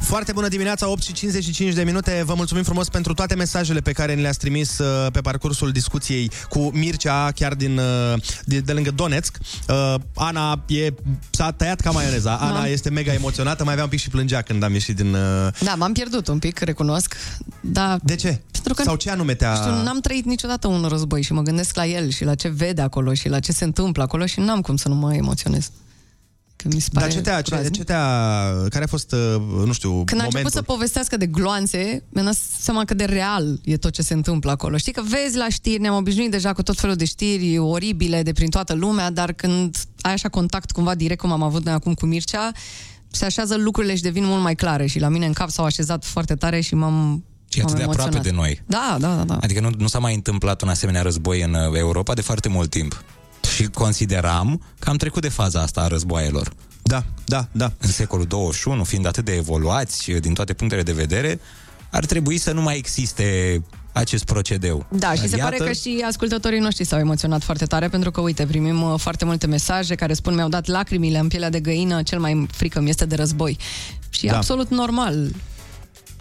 Foarte 0.09 0.31
bună 0.31 0.47
dimineața, 0.47 0.89
8 0.89 1.01
și 1.01 1.13
55 1.13 1.73
de 1.73 1.83
minute. 1.83 2.21
Vă 2.25 2.33
mulțumim 2.33 2.63
frumos 2.63 2.89
pentru 2.89 3.13
toate 3.13 3.35
mesajele 3.35 3.79
pe 3.79 3.91
care 3.91 4.13
ni 4.13 4.21
le-ați 4.21 4.39
trimis 4.39 4.77
uh, 4.77 5.11
pe 5.11 5.21
parcursul 5.21 5.71
discuției 5.71 6.31
cu 6.49 6.71
Mircea, 6.73 7.31
chiar 7.31 7.53
din, 7.53 7.77
uh, 7.77 8.21
de, 8.45 8.59
de 8.59 8.71
lângă 8.71 8.91
Donetsk. 8.91 9.37
Uh, 9.67 9.95
Ana 10.15 10.63
e, 10.67 10.93
s-a 11.29 11.51
tăiat 11.51 11.79
ca 11.79 11.91
maioneza. 11.91 12.35
Ana 12.35 12.59
Da. 12.59 12.67
este 12.67 12.89
mega 12.89 13.13
emoționată, 13.13 13.63
mai 13.63 13.71
avea 13.71 13.83
un 13.83 13.89
pic 13.89 13.99
și 13.99 14.09
plângea 14.09 14.41
când 14.41 14.63
am 14.63 14.73
ieșit 14.73 14.95
din... 14.95 15.13
Uh... 15.13 15.47
Da, 15.59 15.75
m-am 15.75 15.93
pierdut 15.93 16.27
un 16.27 16.39
pic, 16.39 16.59
recunosc, 16.59 17.15
dar... 17.61 17.99
De 18.03 18.15
ce? 18.15 18.41
Pentru 18.51 18.73
că 18.73 18.83
Sau 18.83 18.95
ce 18.95 19.09
anume 19.09 19.33
te-a... 19.33 19.53
Știu, 19.53 19.83
n-am 19.83 19.99
trăit 19.99 20.25
niciodată 20.25 20.67
un 20.67 20.85
război 20.87 21.21
și 21.21 21.33
mă 21.33 21.41
gândesc 21.41 21.75
la 21.75 21.85
el 21.85 22.09
și 22.09 22.23
la 22.23 22.35
ce 22.35 22.47
vede 22.47 22.81
acolo 22.81 23.13
și 23.13 23.29
la 23.29 23.39
ce 23.39 23.51
se 23.51 23.63
întâmplă 23.63 24.03
acolo 24.03 24.25
și 24.25 24.39
n-am 24.39 24.61
cum 24.61 24.75
să 24.75 24.87
nu 24.87 24.95
mă 24.95 25.13
emoționez. 25.13 25.71
Că 26.61 26.67
mi 26.73 26.79
se 26.79 26.89
pare 26.93 27.05
Dar 27.05 27.15
ce 27.15 27.21
te-a, 27.21 27.41
ce, 27.41 27.49
groaznic. 27.49 27.73
ce 27.75 27.83
te-a, 27.83 28.03
care 28.69 28.83
a 28.83 28.87
fost, 28.87 29.11
uh, 29.11 29.41
nu 29.65 29.71
știu, 29.73 29.89
Când 29.89 30.21
a 30.21 30.23
momentul? 30.23 30.25
început 30.25 30.51
să 30.51 30.61
povestească 30.61 31.17
de 31.17 31.25
gloanțe, 31.25 32.03
mi-am 32.09 32.25
dat 32.25 32.37
seama 32.59 32.85
cât 32.85 32.97
de 32.97 33.03
real 33.03 33.59
e 33.63 33.77
tot 33.77 33.91
ce 33.91 34.01
se 34.01 34.13
întâmplă 34.13 34.51
acolo. 34.51 34.77
Știi 34.77 34.91
că 34.93 35.01
vezi 35.07 35.37
la 35.37 35.49
știri, 35.49 35.81
ne-am 35.81 35.95
obișnuit 35.95 36.31
deja 36.31 36.53
cu 36.53 36.63
tot 36.63 36.79
felul 36.79 36.95
de 36.95 37.05
știri 37.05 37.57
oribile 37.57 38.23
de 38.23 38.31
prin 38.33 38.49
toată 38.49 38.73
lumea, 38.73 39.11
dar 39.11 39.33
când 39.33 39.75
ai 40.01 40.11
așa 40.13 40.29
contact 40.29 40.71
cumva 40.71 40.95
direct 40.95 41.19
cum 41.19 41.31
am 41.31 41.43
avut 41.43 41.65
noi 41.65 41.73
acum 41.73 41.93
cu 41.93 42.05
Mircea, 42.05 42.51
se 43.11 43.25
așează 43.25 43.55
lucrurile 43.57 43.95
și 43.95 44.01
devin 44.01 44.25
mult 44.25 44.41
mai 44.41 44.55
clare 44.55 44.85
și 44.85 44.99
la 44.99 45.07
mine 45.09 45.25
în 45.25 45.33
cap 45.33 45.49
s-au 45.49 45.65
așezat 45.65 46.05
foarte 46.05 46.35
tare 46.35 46.59
și 46.61 46.75
m-am 46.75 47.23
Și 47.49 47.59
atât 47.59 47.69
m-am 47.71 47.77
de 47.79 47.83
aproape 47.89 48.11
emoționat. 48.15 48.35
de 48.35 48.41
noi. 48.41 48.61
Da, 48.65 48.97
da, 48.99 49.15
da, 49.15 49.23
da. 49.23 49.37
Adică 49.41 49.59
nu, 49.59 49.69
nu 49.77 49.87
s-a 49.87 49.99
mai 49.99 50.13
întâmplat 50.15 50.61
un 50.61 50.69
asemenea 50.69 51.01
război 51.01 51.41
în 51.41 51.53
uh, 51.53 51.77
Europa 51.77 52.13
de 52.13 52.21
foarte 52.21 52.49
mult 52.49 52.69
timp. 52.69 53.03
Și 53.55 53.63
consideram 53.67 54.61
că 54.79 54.89
am 54.89 54.95
trecut 54.97 55.21
de 55.21 55.29
faza 55.29 55.61
asta 55.61 55.81
a 55.81 55.87
războaielor. 55.87 56.51
Da, 56.83 57.03
da, 57.25 57.47
da. 57.51 57.71
În 57.77 57.89
secolul 57.89 58.25
21, 58.25 58.83
fiind 58.83 59.05
atât 59.05 59.25
de 59.25 59.35
evoluați 59.35 60.11
uh, 60.11 60.21
din 60.21 60.33
toate 60.33 60.53
punctele 60.53 60.83
de 60.83 60.91
vedere, 60.91 61.39
ar 61.91 62.05
trebui 62.05 62.37
să 62.37 62.51
nu 62.51 62.61
mai 62.61 62.77
existe 62.77 63.61
acest 63.91 64.23
procedeu. 64.25 64.85
Da, 64.91 65.13
și 65.13 65.19
Dar 65.19 65.27
se 65.29 65.37
pare 65.37 65.55
iată- 65.55 65.67
că 65.67 65.71
și 65.73 66.03
ascultătorii 66.07 66.59
noștri 66.59 66.83
s-au 66.85 66.99
emoționat 66.99 67.43
foarte 67.43 67.65
tare 67.65 67.87
pentru 67.87 68.11
că, 68.11 68.21
uite, 68.21 68.45
primim 68.45 68.81
uh, 68.81 68.99
foarte 68.99 69.25
multe 69.25 69.47
mesaje 69.47 69.95
care 69.95 70.13
spun 70.13 70.33
mi-au 70.35 70.49
dat 70.49 70.65
lacrimile 70.67 71.17
în 71.17 71.27
pielea 71.27 71.49
de 71.49 71.59
găină, 71.59 72.03
cel 72.03 72.19
mai 72.19 72.47
frică 72.51 72.81
mi 72.81 72.89
este 72.89 73.05
de 73.05 73.15
război. 73.15 73.57
Și 74.09 74.25
e 74.25 74.29
Da. 74.29 74.35
absolut 74.35 74.69
normal 74.69 75.27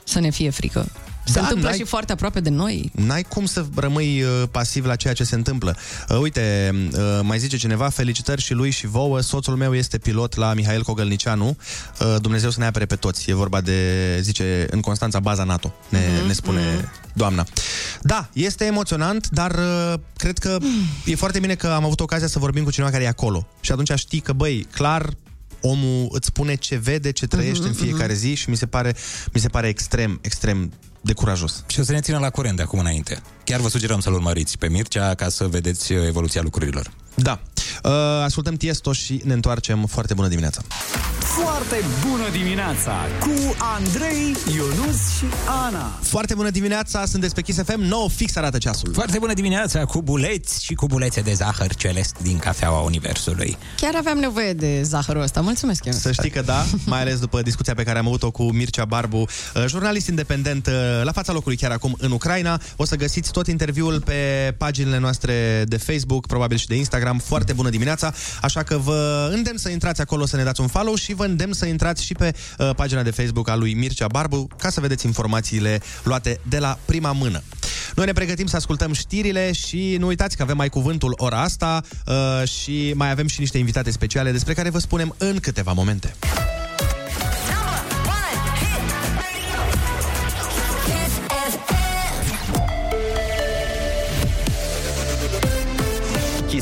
să 0.05 0.21
ne 0.21 0.31
fie 0.31 0.51
frică. 0.51 0.87
Se 1.29 1.35
Da, 1.35 1.41
întâmplă 1.41 1.69
n-ai- 1.69 1.79
și 1.79 1.85
foarte 1.85 2.13
aproape 2.13 2.41
de 2.41 2.51
noi. 2.51 2.91
N-ai 2.95 3.23
cum 3.23 3.45
să 3.47 3.65
rămâi 3.75 4.23
uh, 4.23 4.43
pasiv 4.51 4.85
la 4.85 4.97
ceea 4.97 5.13
ce 5.15 5.25
se 5.25 5.35
întâmplă. 5.35 5.77
Uh, 6.09 6.19
uite, 6.21 6.73
uh, 6.93 7.21
mai 7.23 7.39
zice 7.39 7.57
cineva, 7.57 7.89
felicitări 7.89 8.43
și 8.43 8.53
lui 8.53 8.71
și 8.71 8.87
vouă, 8.87 9.21
soțul 9.21 9.57
meu 9.57 9.75
este 9.75 9.99
pilot 9.99 10.37
la 10.37 10.55
Mihail 10.55 10.83
Cogălnicianu. 10.83 11.57
Uh, 12.01 12.17
Dumnezeu 12.21 12.51
să 12.51 12.59
ne 12.61 12.67
apere 12.67 12.87
pe 12.87 12.97
toți. 12.97 13.31
E 13.31 13.35
vorba 13.35 13.61
de, 13.61 14.19
zice, 14.21 14.67
în 14.71 14.81
Constanța, 14.81 15.21
baza 15.21 15.45
NATO, 15.45 15.75
ne, 15.89 15.99
Mhm, 16.19 16.27
ne 16.27 16.33
spune 16.33 16.91
doamna. 17.13 17.47
Da, 18.03 18.29
este 18.33 18.65
emoționant, 18.65 19.29
dar 19.31 19.51
uh, 19.55 19.95
cred 20.17 20.39
că 20.39 20.59
e 21.05 21.15
foarte 21.15 21.39
bine 21.39 21.55
că 21.55 21.67
am 21.69 21.85
avut 21.85 22.01
ocazia 22.01 22.27
să 22.27 22.39
vorbim 22.39 22.65
cu 22.65 22.71
cineva 22.71 22.91
care 22.91 23.05
e 23.05 23.09
acolo. 23.09 23.47
Și 23.61 23.73
atunci 23.73 23.91
știi 23.95 24.21
că, 24.21 24.33
băi, 24.33 24.67
clar, 24.71 25.11
omul 25.61 26.09
îți 26.13 26.27
spune 26.27 26.55
ce 26.55 26.77
vede, 26.77 27.11
ce 27.13 27.27
trăiește 27.27 27.69
Mhm, 27.69 27.77
în 27.79 27.85
fiecare 27.87 28.15
zi 28.15 28.35
și 28.35 28.51
mi 28.51 28.57
se 28.57 28.67
pare, 28.67 28.95
mi 29.33 29.41
se 29.41 29.49
pare 29.49 29.69
extrem, 29.69 30.19
extrem 30.23 30.73
de 31.09 31.15
curajos. 31.15 31.65
Și 31.67 31.81
o 31.81 31.83
să 31.83 31.93
ne 31.93 32.01
țină 32.01 32.19
la 32.19 32.31
curent 32.31 32.57
de 32.57 32.63
acum 32.63 32.79
înainte. 32.79 33.23
Chiar 33.45 33.61
vă 33.61 33.69
sugerăm 33.69 34.01
să-l 34.01 34.13
urmăriți 34.13 34.59
pe 34.59 34.69
Mircea 34.69 35.15
ca 35.15 35.29
să 35.29 35.47
vedeți 35.47 35.93
uh, 35.93 36.07
evoluția 36.07 36.43
lucrurilor. 36.43 36.91
Da. 37.15 37.41
Uh, 37.83 37.91
ascultăm 38.25 38.55
Tiesto 38.55 38.93
și 38.93 39.21
ne 39.25 39.33
întoarcem. 39.33 39.87
Foarte 39.87 40.15
bună 40.15 40.29
dimineața! 40.29 40.61
Foarte 41.19 41.85
bună 42.09 42.29
dimineața 42.33 42.93
cu 43.21 43.57
Andrei, 43.77 44.37
Ionus 44.55 45.17
și 45.19 45.25
Ana. 45.67 45.99
Foarte 46.03 46.35
bună 46.35 46.51
dimineața, 46.51 47.07
sunteți 47.07 47.35
pe 47.35 47.43
Kiss 47.43 47.63
FM, 47.65 47.81
9 47.81 48.09
fix 48.09 48.37
arată 48.37 48.59
ceasul. 48.59 48.93
Foarte 48.93 49.19
bună 49.19 49.33
dimineața 49.33 49.85
cu 49.85 50.03
buleți 50.03 50.65
și 50.65 50.75
cu 50.75 50.87
bulețe 50.87 51.21
de 51.21 51.33
zahăr 51.33 51.75
celest 51.75 52.17
din 52.23 52.39
cafeaua 52.39 52.81
Universului. 52.81 53.57
Chiar 53.77 53.95
aveam 53.97 54.19
nevoie 54.19 54.53
de 54.53 54.83
zahărul 54.83 55.23
ăsta. 55.23 55.41
Mulțumesc, 55.41 55.85
Ionuț. 55.85 56.01
Să 56.01 56.13
știi 56.13 56.31
că 56.31 56.43
da, 56.43 56.65
mai 56.87 57.01
ales 57.01 57.19
după 57.19 57.43
discuția 57.43 57.75
pe 57.75 57.83
care 57.83 57.99
am 57.99 58.07
avut-o 58.07 58.31
cu 58.31 58.43
Mircea 58.53 58.85
Barbu, 58.85 59.17
uh, 59.17 59.65
jurnalist 59.67 60.09
independent 60.09 60.67
uh, 60.67 60.73
la 61.03 61.13
fața 61.13 61.33
locului 61.33 61.57
chiar 61.57 61.71
acum 61.71 61.97
în 61.99 62.11
Ucraina. 62.11 62.61
O 62.77 62.85
să 62.85 62.97
găsiți 62.97 63.31
tot 63.31 63.47
interviul 63.47 64.01
pe 64.01 64.55
paginile 64.59 64.99
noastre 64.99 65.65
de 65.67 65.77
Facebook, 65.77 66.27
probabil 66.27 66.57
și 66.57 66.67
de 66.67 66.75
Instagram. 66.75 67.19
Foarte 67.19 67.53
bună 67.59 67.71
dimineața, 67.71 68.13
așa 68.43 68.63
că 68.63 68.77
vă 68.77 69.31
îndemn 69.33 69.59
să 69.59 69.69
intrați 69.69 70.01
acolo 70.01 70.27
să 70.27 70.37
ne 70.37 70.43
dați 70.43 70.61
un 70.61 70.67
follow 70.67 70.95
și 70.95 71.15
vă 71.15 71.25
îndemn 71.25 71.53
să 71.53 71.67
intrați 71.67 72.05
și 72.05 72.15
pe 72.15 72.35
uh, 72.59 72.71
pagina 72.77 73.03
de 73.03 73.11
Facebook 73.11 73.49
a 73.49 73.57
lui 73.57 73.75
Mircea 73.75 74.07
Barbu 74.07 74.49
ca 74.57 74.71
să 74.71 74.81
vedeți 74.81 75.07
informațiile 75.07 75.81
luate 76.03 76.41
de 76.49 76.59
la 76.59 76.79
prima 76.85 77.13
mână. 77.13 77.43
Noi 77.95 78.07
ne 78.07 78.13
pregătim 78.13 78.47
să 78.47 78.57
ascultăm 78.57 78.93
știrile 78.93 79.53
și 79.53 79.97
nu 79.99 80.07
uitați 80.07 80.37
că 80.37 80.43
avem 80.43 80.57
mai 80.57 80.69
cuvântul 80.69 81.15
ora 81.17 81.43
asta 81.43 81.83
uh, 82.07 82.49
și 82.49 82.93
mai 82.95 83.11
avem 83.11 83.27
și 83.27 83.41
niște 83.41 83.59
invitate 83.59 83.91
speciale 83.91 84.33
despre 84.33 84.55
care 84.55 84.71
vă 84.71 84.79
spunem 84.79 85.15
în 85.19 85.39
câteva 85.41 85.73
momente. 85.73 86.15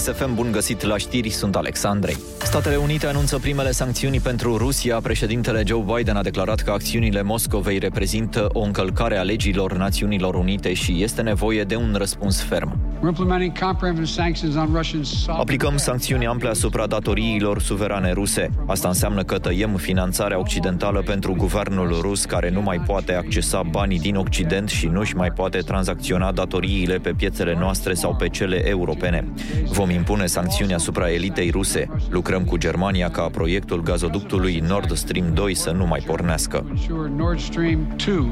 Kiss 0.07 0.19
FM, 0.19 0.35
bun 0.35 0.53
găsit 0.53 0.83
la 0.83 0.97
știri, 0.97 1.31
sunt 1.31 1.57
Alexandrei. 1.57 2.17
Statele 2.43 2.77
Unite 2.77 3.07
anunță 3.07 3.39
primele 3.39 3.71
sancțiuni 3.71 4.21
pentru 4.21 4.57
Rusia. 4.57 5.01
Președintele 5.01 5.63
Joe 5.67 5.85
Biden 5.97 6.17
a 6.17 6.23
declarat 6.23 6.61
că 6.61 6.71
acțiunile 6.71 7.23
Moscovei 7.23 7.79
reprezintă 7.79 8.47
o 8.53 8.61
încălcare 8.61 9.17
a 9.17 9.23
legilor 9.23 9.77
Națiunilor 9.77 10.35
Unite 10.35 10.75
și 10.75 11.03
este 11.03 11.23
nevoie 11.23 11.65
de 11.65 11.77
un 11.77 11.95
răspuns 11.99 12.43
ferm. 12.43 12.96
We're 13.01 13.09
implementing 13.09 13.59
comprehensive 13.59 14.07
sanctions 14.07 14.55
on 14.57 14.75
Russian 14.75 15.05
sovereign 15.05 15.41
Aplicăm 15.41 15.77
sancțiuni 15.77 16.27
ample 16.27 16.49
asupra 16.49 16.87
datoriilor 16.87 17.61
suverane 17.61 18.13
ruse. 18.13 18.51
Asta 18.67 18.89
înseamnă 18.89 19.23
că 19.23 19.39
tăiem 19.39 19.75
finanțarea 19.75 20.39
occidentală 20.39 21.03
pentru 21.03 21.35
guvernul 21.35 21.99
rus 22.01 22.25
care 22.25 22.51
nu 22.51 22.63
mai 22.63 22.81
poate 22.87 23.15
accesa 23.15 23.63
banii 23.63 23.99
din 23.99 24.17
Occident 24.17 24.69
și 24.69 24.87
nu-și 24.87 25.17
mai 25.17 25.33
poate 25.33 25.59
tranzacționa 25.59 26.33
datoriile 26.33 26.99
pe 26.99 27.13
piețele 27.17 27.57
noastre 27.59 27.95
sau 27.95 28.15
pe 28.15 28.29
cele 28.29 28.69
europene. 28.69 29.29
Vom 29.71 29.91
impune 29.91 30.27
sancțiuni 30.27 30.75
asupra 30.75 31.11
elitei 31.11 31.51
ruse. 31.51 31.89
Lucrăm 32.11 32.45
cu 32.45 32.57
Germania 32.57 33.11
ca 33.11 33.23
proiectul 33.23 33.83
gazoductului 33.83 34.63
Nord 34.69 34.93
Stream 34.93 35.35
2 35.35 35.55
să 35.55 35.71
nu 35.71 35.87
mai 35.87 36.03
pornească. 36.07 36.65
sure 36.87 37.11
Nord 37.17 37.41
Stream 37.41 37.95
2 38.07 38.31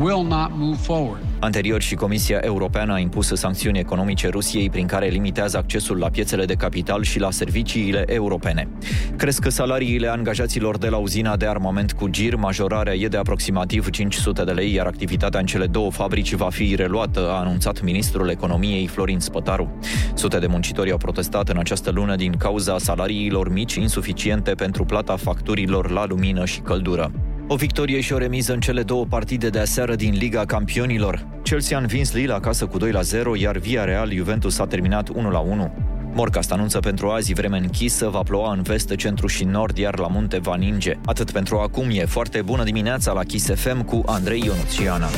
will 0.00 0.22
not 0.22 0.50
move 0.54 0.76
forward. 0.76 1.20
Anterior 1.40 1.80
și 1.80 1.94
Comisia 1.94 2.38
Europeană 2.40 2.92
a 2.92 2.98
impus 2.98 3.32
sancțiuni 3.32 3.78
economice 3.78 3.98
Rusiei 4.30 4.70
prin 4.70 4.86
care 4.86 5.06
limitează 5.06 5.56
accesul 5.56 5.98
la 5.98 6.08
piețele 6.10 6.44
de 6.44 6.54
capital 6.54 7.02
și 7.02 7.18
la 7.18 7.30
serviciile 7.30 8.04
europene. 8.06 8.68
Cresc 9.16 9.50
salariile 9.50 10.08
angajaților 10.08 10.78
de 10.78 10.88
la 10.88 10.96
uzina 10.96 11.36
de 11.36 11.46
armament 11.46 11.92
cu 11.92 12.08
GIR, 12.08 12.34
majorarea 12.34 12.94
e 12.94 13.08
de 13.08 13.16
aproximativ 13.16 13.90
500 13.90 14.44
de 14.44 14.50
lei, 14.50 14.74
iar 14.74 14.86
activitatea 14.86 15.40
în 15.40 15.46
cele 15.46 15.66
două 15.66 15.90
fabrici 15.90 16.32
va 16.34 16.48
fi 16.50 16.74
reluată, 16.74 17.30
a 17.30 17.38
anunțat 17.38 17.82
ministrul 17.82 18.28
economiei 18.28 18.86
Florin 18.86 19.20
Spătaru. 19.20 19.78
Sute 20.14 20.38
de 20.38 20.46
muncitori 20.46 20.90
au 20.90 20.96
protestat 20.96 21.48
în 21.48 21.58
această 21.58 21.90
lună 21.90 22.16
din 22.16 22.32
cauza 22.32 22.78
salariilor 22.78 23.52
mici 23.52 23.74
insuficiente 23.74 24.50
pentru 24.50 24.84
plata 24.84 25.16
facturilor 25.16 25.90
la 25.90 26.06
lumină 26.06 26.44
și 26.44 26.60
căldură. 26.60 27.12
O 27.52 27.56
victorie 27.56 28.00
și 28.00 28.12
o 28.12 28.18
remiză 28.18 28.52
în 28.52 28.60
cele 28.60 28.82
două 28.82 29.04
partide 29.04 29.48
de 29.48 29.58
aseară 29.58 29.94
din 29.94 30.14
Liga 30.14 30.44
Campionilor. 30.44 31.26
Chelsea 31.42 31.76
a 31.76 31.80
învins 31.80 32.12
Lille 32.12 32.32
acasă 32.32 32.66
cu 32.66 32.78
2 32.78 32.90
la 32.90 33.00
0, 33.00 33.36
iar 33.36 33.56
Villarreal 33.56 34.12
Juventus 34.12 34.58
a 34.58 34.66
terminat 34.66 35.08
1 35.08 35.30
la 35.30 35.38
1. 35.38 35.72
Morcast 36.12 36.52
anunță 36.52 36.80
pentru 36.80 37.08
azi 37.08 37.32
vreme 37.32 37.58
închisă, 37.58 38.08
va 38.08 38.22
ploua 38.22 38.52
în 38.52 38.62
vest, 38.62 38.94
centru 38.94 39.26
și 39.26 39.44
nord, 39.44 39.76
iar 39.76 39.98
la 39.98 40.06
munte 40.06 40.38
va 40.38 40.56
ninge. 40.56 40.94
Atât 41.04 41.30
pentru 41.30 41.58
acum, 41.58 41.86
e 41.90 42.04
foarte 42.04 42.42
bună 42.42 42.64
dimineața 42.64 43.12
la 43.12 43.22
Kiss 43.22 43.54
FM 43.54 43.84
cu 43.84 44.02
Andrei 44.06 44.42
Ionuțiana. 44.44 45.08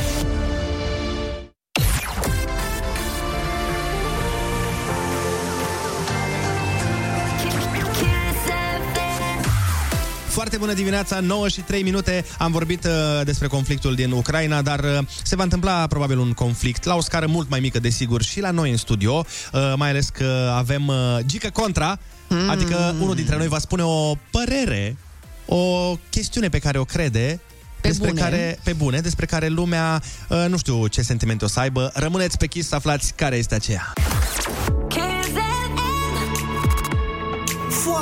Foarte 10.43 10.61
bună 10.61 10.73
dimineața, 10.73 11.19
9 11.19 11.47
și 11.47 11.61
3 11.61 11.83
minute. 11.83 12.25
Am 12.37 12.51
vorbit 12.51 12.85
uh, 12.85 12.91
despre 13.23 13.47
conflictul 13.47 13.95
din 13.95 14.11
Ucraina, 14.11 14.61
dar 14.61 14.79
uh, 14.79 14.99
se 15.23 15.35
va 15.35 15.43
întâmpla 15.43 15.87
probabil 15.87 16.17
un 16.17 16.33
conflict 16.33 16.83
la 16.83 16.95
o 16.95 17.01
scară 17.01 17.27
mult 17.27 17.49
mai 17.49 17.59
mică, 17.59 17.79
desigur, 17.79 18.21
și 18.21 18.39
la 18.39 18.51
noi 18.51 18.71
în 18.71 18.77
studio, 18.77 19.25
uh, 19.53 19.73
mai 19.75 19.89
ales 19.89 20.09
că 20.09 20.53
avem 20.55 20.87
uh, 20.87 20.95
Gică 21.25 21.49
Contra, 21.49 21.99
mm. 22.29 22.49
adică 22.49 22.95
unul 22.99 23.15
dintre 23.15 23.37
noi 23.37 23.47
va 23.47 23.59
spune 23.59 23.83
o 23.83 24.15
părere, 24.31 24.97
o 25.45 25.95
chestiune 26.09 26.49
pe 26.49 26.59
care 26.59 26.77
o 26.77 26.85
crede, 26.85 27.39
Pe 27.81 27.87
despre 27.87 28.07
bune. 28.07 28.21
care, 28.21 28.59
pe 28.63 28.73
bune, 28.73 28.99
despre 28.99 29.25
care 29.25 29.47
lumea, 29.47 30.01
uh, 30.29 30.45
nu 30.47 30.57
știu 30.57 30.87
ce 30.87 31.01
sentimente 31.01 31.45
o 31.45 31.47
să 31.47 31.59
aibă. 31.59 31.91
Rămâneți 31.93 32.37
pe 32.37 32.47
chis 32.47 32.67
să 32.67 32.75
aflați 32.75 33.13
care 33.15 33.35
este 33.35 33.55
aceea. 33.55 33.93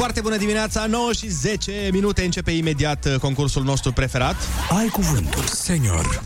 Foarte 0.00 0.20
bună 0.20 0.36
dimineața, 0.36 0.86
9 0.86 1.12
și 1.12 1.28
10 1.28 1.88
minute 1.92 2.24
începe 2.24 2.50
imediat 2.50 3.04
uh, 3.04 3.14
concursul 3.14 3.64
nostru 3.64 3.92
preferat. 3.92 4.36
Ai 4.78 4.88
cuvântul, 4.88 5.44
senior. 5.44 6.22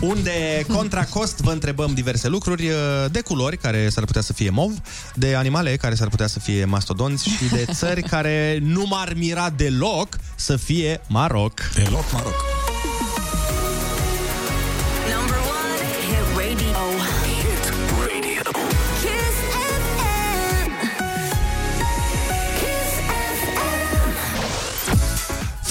Unde, 0.00 0.64
contra 0.68 1.04
cost, 1.04 1.40
vă 1.40 1.50
întrebăm 1.50 1.94
diverse 1.94 2.28
lucruri 2.28 2.68
uh, 2.68 2.74
de 3.10 3.20
culori, 3.20 3.56
care 3.56 3.88
s-ar 3.88 4.04
putea 4.04 4.20
să 4.20 4.32
fie 4.32 4.50
mov, 4.50 4.72
de 5.14 5.34
animale, 5.34 5.76
care 5.76 5.94
s-ar 5.94 6.08
putea 6.08 6.26
să 6.26 6.38
fie 6.38 6.64
mastodonți 6.64 7.28
și 7.28 7.44
de 7.52 7.64
țări 7.78 8.02
care 8.02 8.58
nu 8.62 8.84
m-ar 8.88 9.12
mira 9.16 9.50
deloc 9.50 10.16
să 10.34 10.56
fie 10.56 11.00
Maroc. 11.08 11.60
Deloc 11.74 12.12
Maroc. 12.12 12.65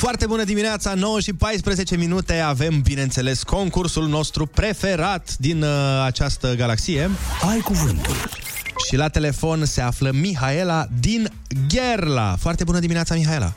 Foarte 0.06 0.26
bună 0.26 0.44
dimineața, 0.44 0.94
9 0.94 1.20
și 1.20 1.34
14 1.34 1.98
minute 1.98 2.34
Avem, 2.34 2.82
bineînțeles, 2.82 3.44
concursul 3.44 4.08
nostru 4.08 4.46
preferat 4.46 5.38
din 5.38 5.62
uh, 5.62 5.70
această 6.06 6.54
galaxie 6.56 7.10
Ai 7.50 7.60
cuvântul. 7.60 8.14
Și 8.88 8.96
la 8.96 9.08
telefon 9.08 9.66
se 9.66 9.82
află 9.82 10.12
Mihaela 10.14 10.86
din 11.00 11.30
Gherla 11.68 12.36
Foarte 12.40 12.64
bună 12.64 12.80
dimineața, 12.80 13.16
Mihaela 13.16 13.54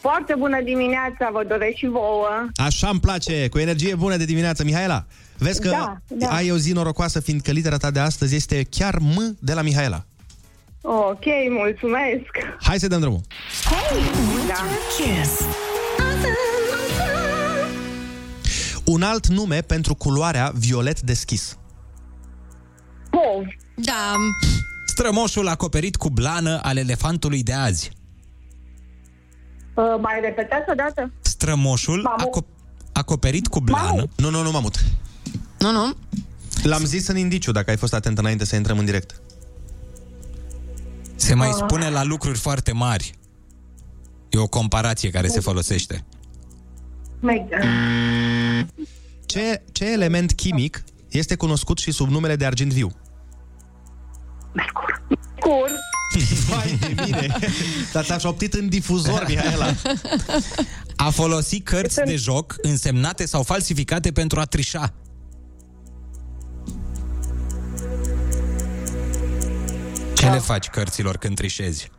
Foarte 0.00 0.34
bună 0.38 0.62
dimineața, 0.62 1.28
vă 1.32 1.44
doresc 1.48 1.76
și 1.76 1.86
vouă. 1.86 2.48
Așa 2.56 2.88
îmi 2.88 3.00
place, 3.00 3.48
cu 3.48 3.58
energie 3.58 3.94
bună 3.94 4.16
de 4.16 4.24
dimineață 4.24 4.64
Mihaela, 4.64 5.04
vezi 5.36 5.60
că 5.60 5.68
Da, 5.68 5.96
da. 6.08 6.28
ai 6.28 6.50
o 6.50 6.56
zi 6.56 6.72
norocoasă 6.72 7.20
Fiindcă 7.20 7.50
litera 7.50 7.76
ta 7.76 7.90
de 7.90 8.00
astăzi 8.00 8.36
este 8.36 8.66
chiar 8.70 8.98
M 8.98 9.36
de 9.40 9.52
la 9.52 9.62
Mihaela 9.62 10.04
Ok, 10.90 11.24
mulțumesc. 11.50 12.56
Hai 12.60 12.78
să 12.78 12.86
dăm 12.88 13.00
drumul 13.00 13.20
Da. 14.46 14.54
Kiss. 14.96 15.40
Un 18.84 19.02
alt 19.02 19.26
nume 19.26 19.60
pentru 19.60 19.94
culoarea 19.94 20.52
violet 20.54 21.00
deschis 21.00 21.56
Pov. 23.10 23.46
Da, 23.74 24.14
Strămoșul 24.86 25.48
acoperit 25.48 25.96
cu 25.96 26.10
blană 26.10 26.60
al 26.62 26.76
elefantului 26.76 27.42
de 27.42 27.52
azi. 27.52 27.90
Uh, 29.74 29.84
mai 30.00 30.18
repetați 30.22 30.70
o 30.70 30.74
dată? 30.74 31.12
Strămoșul 31.20 32.02
Mamut. 32.02 32.44
aco- 32.44 32.46
acoperit 32.92 33.46
cu 33.46 33.60
blană. 33.60 34.04
Nu, 34.16 34.30
nu, 34.30 34.42
nu, 34.42 34.50
mamut 34.50 34.84
nu, 35.58 35.70
nu. 35.70 35.92
L-am 36.62 36.84
zis 36.84 37.08
în 37.08 37.16
indiciu, 37.16 37.52
dacă 37.52 37.70
ai 37.70 37.76
fost 37.76 37.94
atent 37.94 38.18
înainte 38.18 38.44
să 38.44 38.56
intrăm 38.56 38.78
în 38.78 38.84
direct 38.84 39.20
Se 41.18 41.34
mai 41.34 41.50
spune 41.52 41.90
la 41.90 42.04
lucruri 42.04 42.38
foarte 42.38 42.72
mari. 42.72 43.12
E 44.28 44.38
o 44.38 44.46
comparație 44.46 45.10
care 45.10 45.28
se 45.28 45.40
folosește. 45.40 46.04
Mega. 47.20 47.58
Ce, 49.26 49.62
ce 49.72 49.92
element 49.92 50.32
chimic 50.32 50.84
este 51.08 51.36
cunoscut 51.36 51.78
și 51.78 51.90
sub 51.90 52.08
numele 52.08 52.36
de 52.36 52.46
argint 52.46 52.72
viu? 52.72 52.92
Cur. 55.40 55.70
Vai 56.48 56.78
de 56.80 57.02
mine! 57.04 57.36
Dar 57.92 58.04
ți-a 58.04 58.18
șoptit 58.18 58.54
în 58.54 58.68
difuzor, 58.68 59.24
Mihaela. 59.28 59.74
A 60.96 61.10
folosi 61.10 61.60
cărți 61.60 62.00
de 62.04 62.16
joc 62.16 62.56
însemnate 62.62 63.26
sau 63.26 63.42
falsificate 63.42 64.12
pentru 64.12 64.40
a 64.40 64.44
trișa. 64.44 64.94
Ce 70.18 70.30
le 70.30 70.38
faci 70.38 70.68
cărților 70.68 71.16
când 71.16 71.36
trișezi? 71.36 71.90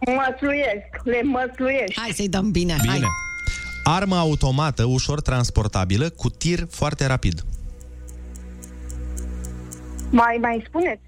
Măsluiesc. 0.00 0.88
Le 1.04 1.20
măsluiești. 1.22 2.00
Hai 2.00 2.10
să-i 2.14 2.28
dăm 2.28 2.50
bine. 2.50 2.76
Bine. 2.80 2.90
Hai. 2.92 3.02
Armă 3.84 4.16
automată, 4.16 4.84
ușor 4.84 5.20
transportabilă, 5.20 6.10
cu 6.10 6.30
tir 6.30 6.66
foarte 6.70 7.06
rapid. 7.06 7.44
Mai, 10.10 10.38
mai 10.40 10.64
spuneți? 10.68 11.00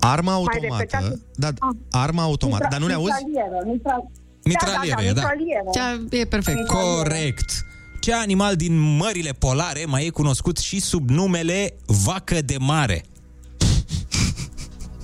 Arma 0.00 0.42
repetați? 0.52 0.94
automată. 0.94 1.20
Da, 1.34 1.48
Ah. 1.48 1.76
arma 1.90 2.22
automată. 2.22 2.64
Mitra- 2.66 2.70
Dar 2.70 2.80
nu 2.80 2.86
le 2.86 2.92
auzi? 2.94 3.10
Mitralieră, 3.24 3.58
mitra- 3.66 4.10
Mitralieră, 4.44 4.96
da, 4.96 5.02
da, 5.02 5.08
e, 5.08 5.12
da, 5.12 5.20
da. 5.20 5.28
mitralieră. 5.32 5.64
Cea, 6.10 6.18
e 6.18 6.24
perfect. 6.24 6.66
Corect. 6.66 7.64
Ce 8.04 8.14
animal 8.14 8.56
din 8.56 8.78
mările 8.78 9.30
polare 9.30 9.84
mai 9.86 10.06
e 10.06 10.10
cunoscut 10.10 10.58
și 10.58 10.80
sub 10.80 11.10
numele 11.10 11.74
vacă 11.86 12.40
de 12.40 12.56
mare? 12.58 13.04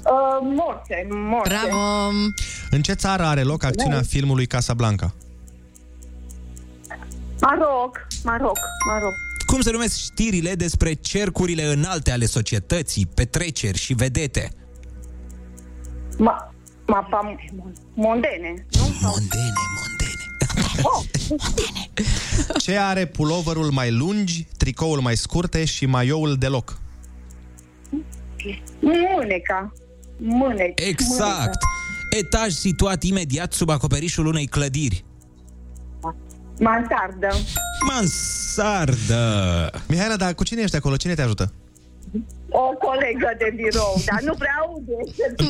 Uh, 0.04 0.38
morse, 0.42 1.06
morse. 1.10 1.48
Bravo. 1.48 2.10
În 2.70 2.82
ce 2.82 2.92
țară 2.92 3.22
are 3.22 3.42
loc 3.42 3.64
acțiunea 3.64 4.02
filmului 4.02 4.46
Casablanca? 4.46 5.14
Maroc, 7.40 8.06
Maroc, 8.24 8.58
Maroc. 8.86 9.12
Cum 9.46 9.60
se 9.60 9.70
numesc 9.70 9.96
știrile 9.96 10.54
despre 10.54 10.92
cercurile 10.92 11.64
înalte 11.64 12.10
ale 12.10 12.26
societății, 12.26 13.06
petreceri 13.06 13.78
și 13.78 13.94
vedete? 13.94 14.52
Ma, 16.18 16.54
mapa 16.86 17.20
mondene, 17.20 17.50
nu? 17.54 17.72
Mondene, 17.94 18.66
mondene. 19.00 19.99
Oh, 20.82 21.02
Ce 22.64 22.76
are 22.76 23.06
puloverul 23.06 23.70
mai 23.70 23.92
lungi, 23.92 24.46
tricoul 24.56 25.00
mai 25.00 25.16
scurte 25.16 25.64
și 25.64 25.86
maioul 25.86 26.36
deloc? 26.36 26.78
mâneca. 28.80 29.72
Mâneci. 30.16 30.80
Exact. 30.80 31.58
Etaj 32.18 32.52
situat 32.52 33.02
imediat 33.02 33.52
sub 33.52 33.68
acoperișul 33.68 34.26
unei 34.26 34.46
clădiri. 34.46 35.04
Mansardă. 36.58 37.28
Mansardă. 37.86 39.70
Mihaela, 39.88 40.16
dar 40.16 40.34
cu 40.34 40.44
cine 40.44 40.62
ești 40.62 40.76
acolo? 40.76 40.96
Cine 40.96 41.14
te 41.14 41.22
ajută? 41.22 41.52
O 42.48 42.58
colegă 42.58 43.34
de 43.38 43.52
birou, 43.56 44.02
dar 44.06 44.20
nu 44.22 44.34
prea 44.34 44.54
aude. 44.66 44.92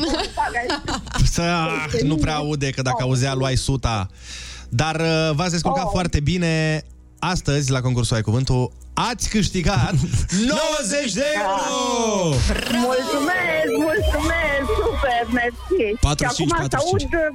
Să, 1.33 1.41
ah, 1.41 2.01
nu 2.03 2.15
prea 2.15 2.35
aude, 2.35 2.69
că 2.69 2.81
dacă 2.81 3.03
auzea, 3.03 3.33
luai 3.33 3.55
suta. 3.55 4.09
Dar 4.73 4.95
uh, 4.99 5.31
v-ați 5.35 5.51
descurcat 5.51 5.83
Oh. 5.83 5.89
foarte 5.91 6.19
bine. 6.19 6.83
Astăzi, 7.19 7.71
la 7.71 7.81
concursul 7.81 8.15
Ai 8.15 8.21
Cuvântul, 8.21 8.71
ați 8.93 9.29
câștigat 9.29 9.91
90 10.91 11.13
de 11.13 11.23
euro! 11.35 12.35
Mulțumesc, 12.87 13.69
mulțumesc, 13.87 14.65
super, 14.81 15.23
mersi. 15.33 15.97
45, 16.01 16.49
și 16.49 16.53
acum 16.55 16.63
să 16.63 16.77
45. 16.77 17.13
aud... 17.13 17.33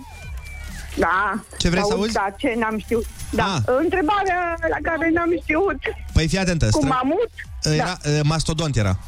Da. 0.99 1.43
Ce 1.59 1.68
vrei 1.68 1.82
să 1.87 1.93
auzi? 1.93 2.12
Da, 2.12 2.26
ce 2.37 2.55
n-am 2.59 2.78
știut. 2.78 3.05
Da, 3.30 3.45
Ah. 3.55 3.61
întrebarea 3.82 4.57
la 4.74 4.91
care 4.91 5.11
n-am 5.14 5.30
știut. 5.43 5.78
Păi 6.12 6.28
fii 6.28 6.39
atentă. 6.39 6.68
Cu 6.70 6.78
stră- 6.84 6.89
mamut? 6.89 7.30
Era, 7.62 7.97
uh, 8.07 8.20
mastodont 8.22 8.76
era. 8.76 8.99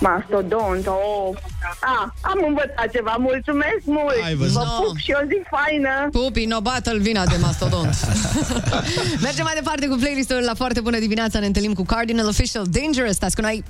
Mastodont, 0.00 0.86
oh. 0.86 1.36
Ah, 1.80 2.06
am 2.20 2.38
învățat 2.48 2.88
ceva, 2.92 3.14
mulțumesc 3.18 3.82
mult. 3.84 4.14
Ai 4.24 4.34
văzut. 4.34 4.52
Vă 4.52 4.64
No. 4.64 4.80
pup 4.82 4.96
și 4.96 5.12
o 5.22 5.22
zi 5.26 5.38
faină. 5.50 6.08
Pupi, 6.12 6.44
no 6.44 6.60
battle, 6.60 6.98
vina 6.98 7.26
de 7.26 7.36
mastodont. 7.40 7.94
Mergem 9.26 9.44
mai 9.44 9.54
departe 9.54 9.86
cu 9.86 9.96
playlistul 10.00 10.42
la 10.44 10.54
foarte 10.54 10.80
bună 10.80 10.98
dimineața. 10.98 11.38
Ne 11.38 11.46
întâlnim 11.46 11.72
cu 11.72 11.82
Cardinal 11.84 12.26
Official 12.26 12.66
Dangerous. 12.70 13.14
Stați 13.14 13.34
cu 13.34 13.40
noi. 13.40 13.64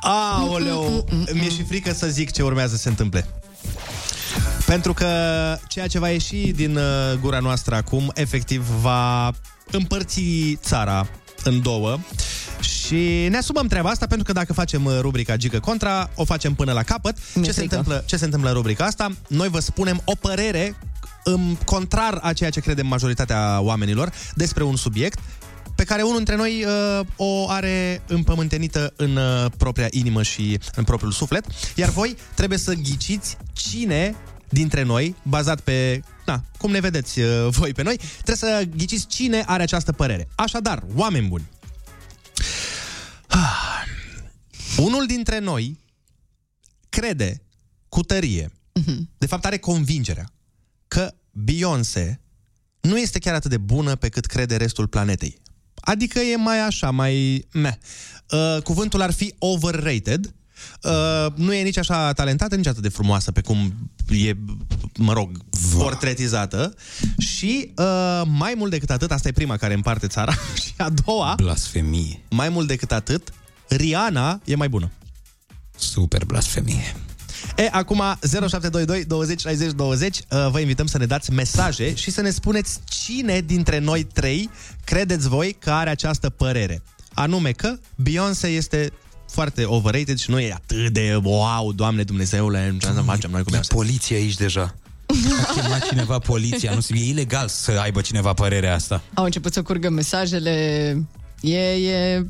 Aoleu, 0.00 1.04
mi-e 1.32 1.48
și 1.48 1.62
frică 1.64 1.92
să 1.92 2.06
zic 2.06 2.30
ce 2.32 2.42
urmează 2.42 2.74
să 2.76 2.82
se 2.82 2.88
întâmple. 2.88 3.26
Pentru 4.66 4.92
că 4.92 5.06
ceea 5.68 5.86
ce 5.86 5.98
va 5.98 6.08
ieși 6.08 6.36
din 6.36 6.76
uh, 6.76 6.82
gura 7.20 7.38
noastră 7.38 7.74
acum, 7.74 8.10
efectiv, 8.14 8.66
va 8.80 9.30
împărți 9.70 10.22
țara 10.62 11.08
în 11.44 11.62
două 11.62 11.98
și 12.60 13.26
ne 13.30 13.36
asumăm 13.36 13.66
treaba 13.66 13.88
asta 13.88 14.06
pentru 14.06 14.26
că 14.26 14.32
dacă 14.32 14.52
facem 14.52 14.84
uh, 14.84 14.98
rubrica 15.00 15.36
Gică 15.36 15.60
Contra, 15.60 16.10
o 16.14 16.24
facem 16.24 16.54
până 16.54 16.72
la 16.72 16.82
capăt. 16.82 17.16
Mi-e 17.34 17.44
Ce 17.44 17.52
se, 17.52 17.58
frică. 17.58 17.76
întâmplă, 17.76 18.04
ce 18.06 18.16
se 18.16 18.24
întâmplă 18.24 18.48
în 18.48 18.54
rubrica 18.54 18.84
asta? 18.84 19.12
Noi 19.28 19.48
vă 19.48 19.60
spunem 19.60 20.02
o 20.04 20.14
părere 20.14 20.76
în 21.24 21.56
contrar 21.64 22.18
a 22.22 22.32
ceea 22.32 22.50
ce 22.50 22.60
credem 22.60 22.86
majoritatea 22.86 23.60
oamenilor 23.60 24.12
despre 24.34 24.62
un 24.62 24.76
subiect 24.76 25.18
pe 25.74 25.84
care 25.84 26.02
unul 26.02 26.16
dintre 26.16 26.36
noi 26.36 26.64
uh, 26.64 27.06
o 27.16 27.50
are 27.50 28.02
împământenită 28.06 28.92
în 28.96 29.16
uh, 29.16 29.50
propria 29.56 29.88
inimă 29.90 30.22
și 30.22 30.58
în 30.74 30.84
propriul 30.84 31.12
suflet, 31.12 31.44
iar 31.74 31.88
voi 31.88 32.16
trebuie 32.34 32.58
să 32.58 32.72
ghiciți 32.72 33.36
cine 33.52 34.14
dintre 34.48 34.82
noi, 34.82 35.14
bazat 35.22 35.60
pe 35.60 36.02
na, 36.26 36.44
cum 36.58 36.70
ne 36.70 36.80
vedeți 36.80 37.20
uh, 37.20 37.48
voi 37.48 37.72
pe 37.72 37.82
noi, 37.82 37.96
trebuie 38.22 38.36
să 38.36 38.68
ghiciți 38.76 39.06
cine 39.06 39.42
are 39.46 39.62
această 39.62 39.92
părere. 39.92 40.28
Așadar, 40.34 40.84
oameni 40.94 41.28
buni, 41.28 41.46
ah, 43.26 43.84
unul 44.86 45.06
dintre 45.06 45.38
noi 45.38 45.78
crede 46.88 47.42
cu 47.88 48.02
tărie, 48.02 48.52
de 49.18 49.26
fapt 49.26 49.44
are 49.44 49.58
convingerea 49.58 50.32
că 50.88 51.14
Beyoncé 51.30 52.20
nu 52.80 52.98
este 52.98 53.18
chiar 53.18 53.34
atât 53.34 53.50
de 53.50 53.58
bună 53.58 53.96
pe 53.96 54.08
cât 54.08 54.26
crede 54.26 54.56
restul 54.56 54.86
planetei. 54.86 55.38
Adică 55.74 56.18
e 56.18 56.36
mai 56.36 56.60
așa, 56.60 56.90
mai... 56.90 57.46
Meh. 57.52 57.74
Uh, 58.30 58.62
cuvântul 58.62 59.00
ar 59.00 59.12
fi 59.12 59.34
overrated. 59.38 60.34
Uh, 60.82 61.32
nu 61.34 61.54
e 61.54 61.62
nici 61.62 61.78
așa 61.78 62.12
talentată, 62.12 62.56
nici 62.56 62.66
atât 62.66 62.82
de 62.82 62.88
frumoasă 62.88 63.32
pe 63.32 63.40
cum 63.40 63.90
e, 64.08 64.32
mă 64.98 65.12
rog, 65.12 65.30
portretizată. 65.78 66.74
Și 67.18 67.72
uh, 67.76 68.22
mai 68.24 68.54
mult 68.56 68.70
decât 68.70 68.90
atât, 68.90 69.10
asta 69.10 69.28
e 69.28 69.32
prima 69.32 69.56
care 69.56 69.74
împarte 69.74 70.06
țara, 70.06 70.32
și 70.64 70.72
a 70.76 70.90
doua, 71.04 71.34
Blasfemie. 71.36 72.20
mai 72.30 72.48
mult 72.48 72.66
decât 72.66 72.92
atât, 72.92 73.32
Rihanna 73.68 74.40
e 74.44 74.54
mai 74.54 74.68
bună. 74.68 74.90
Super 75.76 76.24
blasfemie. 76.24 76.94
E, 77.56 77.68
acum 77.70 78.02
0722 78.20 79.04
20 79.04 79.40
60 79.40 79.72
20 79.72 80.16
uh, 80.16 80.48
Vă 80.50 80.60
invităm 80.60 80.86
să 80.86 80.98
ne 80.98 81.06
dați 81.06 81.32
mesaje 81.32 81.94
Și 81.94 82.10
să 82.10 82.20
ne 82.20 82.30
spuneți 82.30 82.80
cine 82.84 83.40
dintre 83.40 83.78
noi 83.78 84.04
trei 84.04 84.50
Credeți 84.84 85.28
voi 85.28 85.56
că 85.58 85.70
are 85.70 85.90
această 85.90 86.30
părere 86.30 86.82
Anume 87.14 87.50
că 87.50 87.78
Beyoncé 87.94 88.46
este 88.46 88.92
foarte 89.28 89.64
overrated 89.64 90.18
și 90.18 90.30
nu 90.30 90.40
e 90.40 90.52
atât 90.52 90.92
de 90.92 91.20
wow, 91.22 91.72
doamne 91.72 92.02
Dumnezeule, 92.02 92.76
ce 92.80 92.86
să 92.86 93.00
facem 93.00 93.30
noi 93.30 93.42
cu 93.42 93.50
Beyoncé. 93.50 93.74
Poliția 93.74 94.16
aici 94.16 94.34
deja. 94.34 94.74
A 95.42 95.52
chemat 95.52 95.88
cineva 95.88 96.18
poliția. 96.18 96.72
Nu, 96.72 96.96
e 96.96 97.08
ilegal 97.08 97.48
să 97.48 97.70
aibă 97.82 98.00
cineva 98.00 98.32
părerea 98.32 98.74
asta. 98.74 99.02
Au 99.14 99.24
început 99.24 99.52
să 99.52 99.62
curgă 99.62 99.90
mesajele. 99.90 100.50
E, 101.40 101.58
e, 101.58 102.26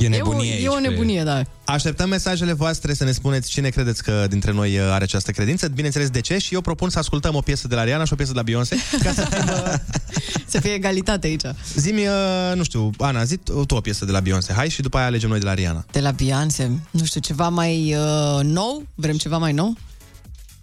E 0.00 0.04
e, 0.04 0.06
o, 0.06 0.10
nebunie 0.10 0.52
aici. 0.52 0.64
e 0.64 0.68
o 0.68 0.72
pe- 0.74 0.80
nebunie, 0.80 1.22
da. 1.22 1.42
Așteptăm 1.64 2.08
mesajele 2.08 2.52
voastre 2.52 2.94
să 2.94 3.04
ne 3.04 3.12
spuneți 3.12 3.50
cine 3.50 3.68
credeți 3.68 4.02
că 4.02 4.26
dintre 4.28 4.52
noi 4.52 4.78
uh, 4.78 4.84
are 4.90 5.04
această 5.04 5.30
credință, 5.30 5.68
bineînțeles 5.68 6.08
de 6.10 6.20
ce 6.20 6.38
și 6.38 6.54
eu 6.54 6.60
propun 6.60 6.90
să 6.90 6.98
ascultăm 6.98 7.34
o 7.34 7.40
piesă 7.40 7.68
de 7.68 7.74
la 7.74 7.84
Rihanna 7.84 8.04
și 8.04 8.12
o 8.12 8.16
piesă 8.16 8.32
de 8.32 8.38
la 8.38 8.44
Beyoncé 8.44 8.76
ca 9.02 9.12
să 9.12 9.28
fim, 9.30 9.48
uh, 9.48 9.74
Să 10.52 10.60
fie 10.60 10.70
egalitate 10.72 11.26
aici. 11.26 11.42
zi-mi, 11.74 12.06
uh, 12.06 12.52
nu 12.54 12.62
știu, 12.62 12.90
Ana, 12.98 13.24
zi 13.24 13.36
tu 13.36 13.64
o 13.68 13.80
piesă 13.80 14.04
de 14.04 14.12
la 14.12 14.20
Beyoncé, 14.20 14.52
hai 14.52 14.68
și 14.68 14.82
după 14.82 14.96
aia 14.96 15.06
alegem 15.06 15.28
noi 15.28 15.38
de 15.38 15.44
la 15.44 15.54
Rihanna. 15.54 15.84
De 15.92 16.00
la 16.00 16.10
Beyoncé, 16.10 16.70
nu 16.90 17.04
știu, 17.04 17.20
ceva 17.20 17.48
mai 17.48 17.94
uh, 17.94 18.40
nou? 18.42 18.86
Vrem 18.94 19.16
ceva 19.16 19.38
mai 19.38 19.52
nou? 19.52 19.76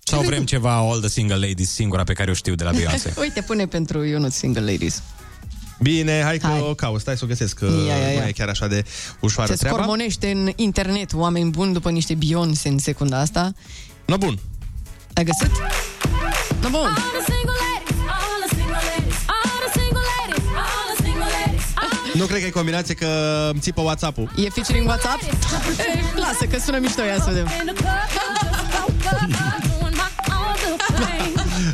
Sau 0.03 0.21
vrem 0.21 0.43
ceva 0.45 0.75
All 0.77 0.99
the 0.99 1.09
Single 1.09 1.35
Ladies, 1.47 1.69
singura 1.69 2.03
pe 2.03 2.13
care 2.13 2.31
o 2.31 2.33
știu 2.33 2.55
de 2.55 2.63
la 2.63 2.71
Beyoncé. 2.77 3.13
Uite, 3.19 3.41
pune 3.41 3.65
pentru 3.67 4.03
Ionut 4.03 4.31
Single 4.31 4.71
Ladies. 4.71 5.01
Bine, 5.79 6.21
hai 6.23 6.37
că 6.37 6.47
o 6.69 6.73
caut, 6.73 6.99
stai 7.01 7.17
să 7.17 7.23
o 7.23 7.27
găsesc, 7.27 7.57
că 7.57 7.65
Ia, 7.87 7.95
ia, 7.95 8.07
ia. 8.11 8.19
nu 8.21 8.27
e 8.27 8.31
chiar 8.31 8.47
așa 8.49 8.67
de 8.67 8.83
ușoară 9.19 9.51
Se 9.51 9.57
treaba. 9.57 9.77
scormonește 9.77 10.31
în 10.31 10.51
internet 10.55 11.13
oameni 11.13 11.49
buni 11.49 11.73
după 11.73 11.89
niște 11.89 12.15
Beyoncé 12.15 12.67
în 12.69 12.77
secunda 12.77 13.19
asta. 13.19 13.53
No, 14.05 14.17
bun. 14.17 14.39
Ai 15.13 15.23
găsit? 15.23 15.51
No, 16.61 16.69
bun. 16.69 16.89
Nu 22.13 22.25
cred 22.25 22.39
că 22.39 22.45
e 22.45 22.49
combinație 22.49 22.93
că 22.93 23.07
îmi 23.51 23.59
țipă 23.59 23.81
WhatsApp-ul. 23.81 24.31
E 24.35 24.49
featuring 24.49 24.87
WhatsApp? 24.87 25.21
E, 25.21 25.29
lasă, 26.19 26.45
că 26.51 26.57
sună 26.65 26.77
mișto, 26.79 27.03
ia 27.03 27.15
să 27.21 27.25
vedem. 27.27 27.47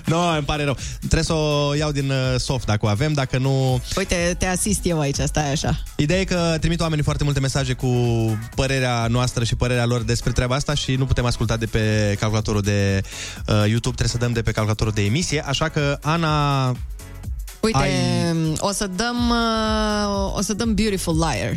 Nu, 0.06 0.16
no, 0.16 0.36
îmi 0.36 0.46
pare 0.46 0.64
rău. 0.64 0.78
Trebuie 0.98 1.24
să 1.24 1.34
o 1.34 1.74
iau 1.74 1.92
din 1.92 2.10
uh, 2.10 2.36
soft 2.38 2.66
dacă 2.66 2.86
o 2.86 2.90
avem, 2.90 3.14
dacă 3.14 3.38
nu... 3.38 3.82
Uite, 3.98 4.36
te 4.40 4.46
asist 4.46 4.80
eu 4.84 5.00
aici, 5.00 5.16
stai 5.16 5.52
așa. 5.52 5.84
Ideea 5.96 6.20
e 6.20 6.24
că 6.24 6.58
trimit 6.60 6.82
oamenii 6.82 7.04
foarte 7.04 7.24
multe 7.24 7.40
mesaje 7.40 7.74
cu 7.74 7.88
părerea 8.56 9.08
noastră 9.08 9.44
și 9.44 9.56
părerea 9.56 9.86
lor 9.86 10.02
despre 10.02 10.32
treaba 10.32 10.56
asta 10.56 10.74
și 10.74 10.96
nu 10.96 11.06
putem 11.06 11.26
asculta 11.26 11.58
de 11.58 11.66
pe 11.66 12.16
calculatorul 12.20 12.62
de 12.62 13.02
uh, 13.48 13.56
YouTube, 13.56 13.96
trebuie 13.96 14.08
să 14.08 14.18
dăm 14.18 14.34
de 14.34 14.42
pe 14.42 14.52
calculatorul 14.52 14.94
de 14.94 15.04
emisie, 15.04 15.44
așa 15.48 15.70
că 15.70 15.98
Ana... 16.02 16.68
Uite, 17.60 17.78
Ai- 17.78 18.54
o 18.58 18.72
să 18.72 18.88
dăm 18.96 19.30
uh, 19.30 20.36
o 20.36 20.42
să 20.42 20.54
dăm 20.54 20.74
Beautiful 20.74 21.16
Liar. 21.18 21.56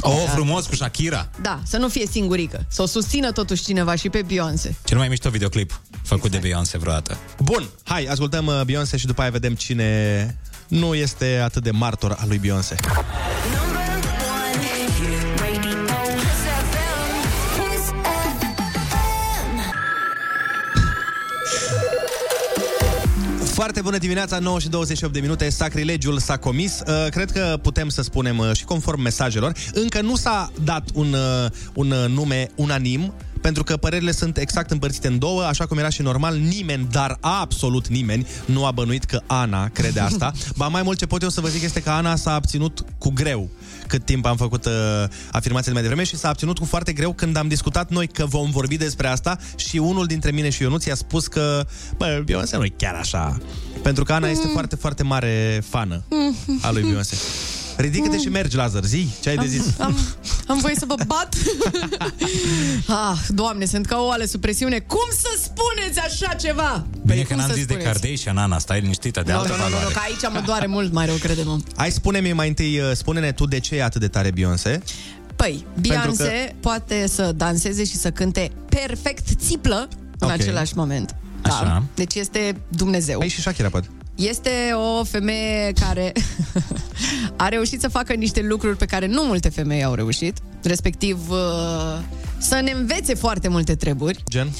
Oh, 0.00 0.24
frumos 0.32 0.66
cu 0.66 0.74
Shakira. 0.74 1.28
Da, 1.42 1.60
să 1.64 1.76
nu 1.76 1.88
fie 1.88 2.06
singurică. 2.10 2.64
Să 2.68 2.82
o 2.82 2.86
susțină 2.86 3.32
totuși 3.32 3.64
cineva 3.64 3.94
și 3.94 4.08
pe 4.08 4.22
Beyoncé. 4.22 4.76
Cel 4.84 4.98
mai 4.98 5.08
mișto 5.08 5.30
videoclip 5.30 5.80
făcut 6.02 6.30
de 6.30 6.38
Beyoncé 6.38 6.78
vreodată. 6.78 7.18
Bun, 7.38 7.68
hai, 7.82 8.04
ascultăm 8.04 8.46
uh, 8.46 8.60
Beyoncé 8.64 8.96
și 8.96 9.06
după 9.06 9.20
aia 9.20 9.30
vedem 9.30 9.54
cine 9.54 10.38
nu 10.68 10.94
este 10.94 11.40
atât 11.44 11.62
de 11.62 11.70
martor 11.70 12.16
al 12.20 12.28
lui 12.28 12.38
Beyoncé. 12.38 12.74
Foarte 23.60 23.80
bună 23.80 23.98
dimineața, 23.98 24.38
9 24.38 24.58
și 24.58 24.68
28 24.68 25.12
de 25.12 25.20
minute, 25.20 25.48
sacrilegiul 25.48 26.18
s-a 26.18 26.36
comis. 26.36 26.80
Uh, 26.86 27.06
cred 27.10 27.30
că 27.30 27.58
putem 27.62 27.88
să 27.88 28.02
spunem 28.02 28.38
uh, 28.38 28.50
și 28.52 28.64
conform 28.64 29.00
mesajelor, 29.00 29.52
încă 29.72 30.00
nu 30.00 30.16
s-a 30.16 30.52
dat 30.64 30.88
un, 30.94 31.12
uh, 31.12 31.50
un 31.74 31.90
uh, 31.90 32.08
nume 32.08 32.50
unanim, 32.54 33.12
pentru 33.40 33.64
că 33.64 33.76
părerile 33.76 34.12
sunt 34.12 34.36
exact 34.36 34.70
împărțite 34.70 35.08
în 35.08 35.18
două, 35.18 35.44
așa 35.44 35.66
cum 35.66 35.78
era 35.78 35.88
și 35.88 36.02
normal, 36.02 36.36
nimeni, 36.36 36.86
dar 36.90 37.16
absolut 37.20 37.88
nimeni, 37.88 38.26
nu 38.44 38.64
a 38.64 38.70
bănuit 38.70 39.04
că 39.04 39.20
Ana 39.26 39.68
crede 39.68 40.00
asta. 40.00 40.32
Ba 40.56 40.68
mai 40.68 40.82
mult 40.82 40.98
ce 40.98 41.06
pot 41.06 41.22
eu 41.22 41.28
să 41.28 41.40
vă 41.40 41.48
zic 41.48 41.62
este 41.62 41.82
că 41.82 41.90
Ana 41.90 42.16
s-a 42.16 42.34
abținut 42.34 42.84
cu 42.98 43.10
greu 43.10 43.50
cât 43.90 44.04
timp 44.04 44.26
am 44.26 44.36
făcut 44.36 44.64
uh, 44.64 44.72
afirmațiile 45.32 45.72
mai 45.72 45.82
devreme 45.82 46.04
și 46.04 46.16
s-a 46.16 46.28
abținut 46.28 46.58
cu 46.58 46.64
foarte 46.64 46.92
greu 46.92 47.12
când 47.12 47.36
am 47.36 47.48
discutat 47.48 47.90
noi 47.90 48.06
că 48.06 48.26
vom 48.26 48.50
vorbi 48.50 48.76
despre 48.76 49.06
asta 49.06 49.38
și 49.56 49.76
unul 49.76 50.06
dintre 50.06 50.30
mine 50.30 50.50
și 50.50 50.62
Ionuț 50.62 50.84
i-a 50.84 50.94
spus 50.94 51.26
că, 51.26 51.66
bă, 51.96 52.22
Beyoncé 52.24 52.56
nu 52.56 52.64
e 52.64 52.72
chiar 52.76 52.94
așa. 52.94 53.38
Pentru 53.82 54.04
că 54.04 54.12
Ana 54.12 54.28
este 54.28 54.46
foarte, 54.52 54.76
foarte 54.76 55.02
mare 55.02 55.62
fană 55.68 56.02
a 56.62 56.70
lui 56.70 56.82
Beyoncé. 56.82 57.16
Ridică-te 57.80 58.18
și 58.18 58.28
mergi, 58.28 58.56
Lazar, 58.56 58.84
zi, 58.84 59.08
ce 59.22 59.28
ai 59.28 59.36
de 59.36 59.46
zis? 59.46 59.62
Am, 59.78 59.98
am 60.46 60.58
voie 60.58 60.74
să 60.74 60.84
vă 60.86 60.94
bat? 61.06 61.34
ah, 63.10 63.18
doamne, 63.28 63.64
sunt 63.64 63.86
ca 63.86 63.98
o 63.98 64.10
ale 64.10 64.26
sub 64.26 64.40
presiune. 64.40 64.78
Cum 64.78 65.08
să 65.10 65.42
spuneți 65.42 65.98
așa 65.98 66.34
ceva? 66.34 66.86
Bine 67.06 67.20
că 67.20 67.26
cum 67.26 67.36
n-am 67.36 67.48
să 67.48 67.54
zis 67.54 67.66
de 67.66 67.72
spuneți? 67.72 68.00
Kardashian, 68.00 68.36
Ana, 68.36 68.58
stai 68.58 68.80
liniștită, 68.80 69.22
de 69.26 69.32
Nu, 69.32 69.38
altă 69.38 69.50
nu, 69.50 69.56
nu, 69.56 69.62
nu, 69.62 69.68
valoare. 69.68 69.84
nu, 69.84 69.92
că 69.92 70.00
aici 70.04 70.32
mă 70.34 70.42
doare 70.46 70.66
mult 70.66 70.92
mai 70.92 71.06
rău, 71.06 71.14
crede-mă. 71.14 71.58
Hai, 71.76 71.90
spune-mi 71.90 72.32
mai 72.32 72.48
întâi, 72.48 72.80
uh, 72.80 72.90
spune-ne 72.94 73.32
tu 73.32 73.46
de 73.46 73.58
ce 73.58 73.74
e 73.76 73.82
atât 73.84 74.00
de 74.00 74.08
tare 74.08 74.30
Beyoncé. 74.30 74.82
Păi, 75.36 75.66
Beyoncé 75.80 76.24
că... 76.48 76.54
poate 76.60 77.06
să 77.06 77.32
danseze 77.36 77.84
și 77.84 77.96
să 77.96 78.10
cânte 78.10 78.50
perfect 78.68 79.26
țiplă 79.46 79.88
în 80.18 80.28
Ok. 80.28 80.32
același 80.34 80.72
moment. 80.76 81.14
Da. 81.42 81.50
Așa. 81.54 81.82
Deci 81.94 82.14
este 82.14 82.56
Dumnezeu. 82.68 83.18
Păi 83.18 83.28
și 83.28 83.40
Shakira, 83.40 83.68
poate. 83.68 83.88
Este 84.28 84.50
o 84.98 85.04
femeie 85.04 85.72
care 85.80 86.12
a 87.36 87.48
reușit 87.48 87.80
să 87.80 87.88
facă 87.88 88.12
niște 88.12 88.42
lucruri 88.42 88.76
pe 88.76 88.84
care 88.84 89.06
nu 89.06 89.22
multe 89.24 89.48
femei 89.48 89.84
au 89.84 89.94
reușit, 89.94 90.36
respectiv 90.62 91.30
uh, 91.30 91.36
să 92.38 92.60
ne 92.62 92.70
învețe 92.70 93.14
foarte 93.14 93.48
multe 93.48 93.74
treburi. 93.74 94.22
Gen? 94.30 94.50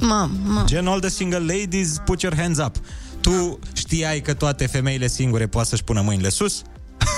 Mam, 0.00 0.38
mam. 0.46 0.66
Gen 0.66 0.86
all 0.86 1.00
the 1.00 1.08
single 1.10 1.38
ladies, 1.58 1.96
put 2.04 2.20
your 2.22 2.36
hands 2.36 2.58
up. 2.58 2.76
Tu 3.20 3.58
știai 3.72 4.20
că 4.20 4.34
toate 4.34 4.66
femeile 4.66 5.08
singure 5.08 5.46
poate 5.46 5.68
să-și 5.68 5.84
pună 5.84 6.00
mâinile 6.00 6.28
sus? 6.28 6.62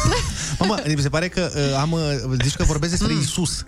Mamă, 0.58 0.76
mi 0.94 1.00
se 1.00 1.08
pare 1.08 1.28
că 1.28 1.50
uh, 1.54 1.78
am, 1.80 1.92
uh, 1.92 2.00
zici 2.42 2.54
că 2.54 2.64
vorbesc 2.64 2.90
despre 2.98 3.14
mm. 3.14 3.20
Isus. 3.20 3.64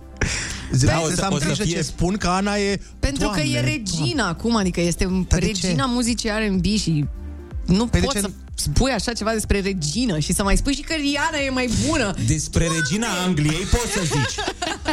Zic, 0.73 0.89
Da, 0.89 0.93
da, 0.95 1.01
o 1.01 1.05
o 1.05 1.09
să- 1.09 1.15
să 1.15 1.25
am 1.25 1.33
o 1.33 1.39
să 1.39 1.45
grijă 1.45 1.63
fie- 1.63 1.75
ce 1.75 1.83
spun, 1.83 2.17
că 2.17 2.29
Ana 2.29 2.57
e... 2.57 2.81
Pentru 2.99 3.23
Doamne, 3.23 3.43
că 3.43 3.49
e 3.49 3.61
regina 3.61 4.29
acum, 4.29 4.57
adică 4.57 4.81
este 4.81 5.25
Dar 5.29 5.39
de 5.39 5.47
regina 5.47 5.85
muzicii 5.87 6.31
R&B 6.31 6.65
și 6.65 7.05
nu 7.67 7.87
Păi 7.87 8.01
de 8.01 8.07
poți 8.07 8.17
ce 8.19 8.23
să 8.23 8.31
spui 8.55 8.91
așa 8.91 9.13
ceva 9.13 9.33
despre 9.33 9.61
regină 9.61 10.19
și 10.19 10.33
să 10.33 10.43
mai 10.43 10.57
spui 10.57 10.75
și 10.75 10.81
că 10.81 10.95
Rihanna 10.95 11.39
e 11.47 11.51
mai 11.51 11.71
bună. 11.89 12.15
Despre 12.27 12.69
regina 12.77 13.07
Angliei 13.25 13.65
poți 13.71 13.93
să 13.93 14.01
zici. 14.03 14.35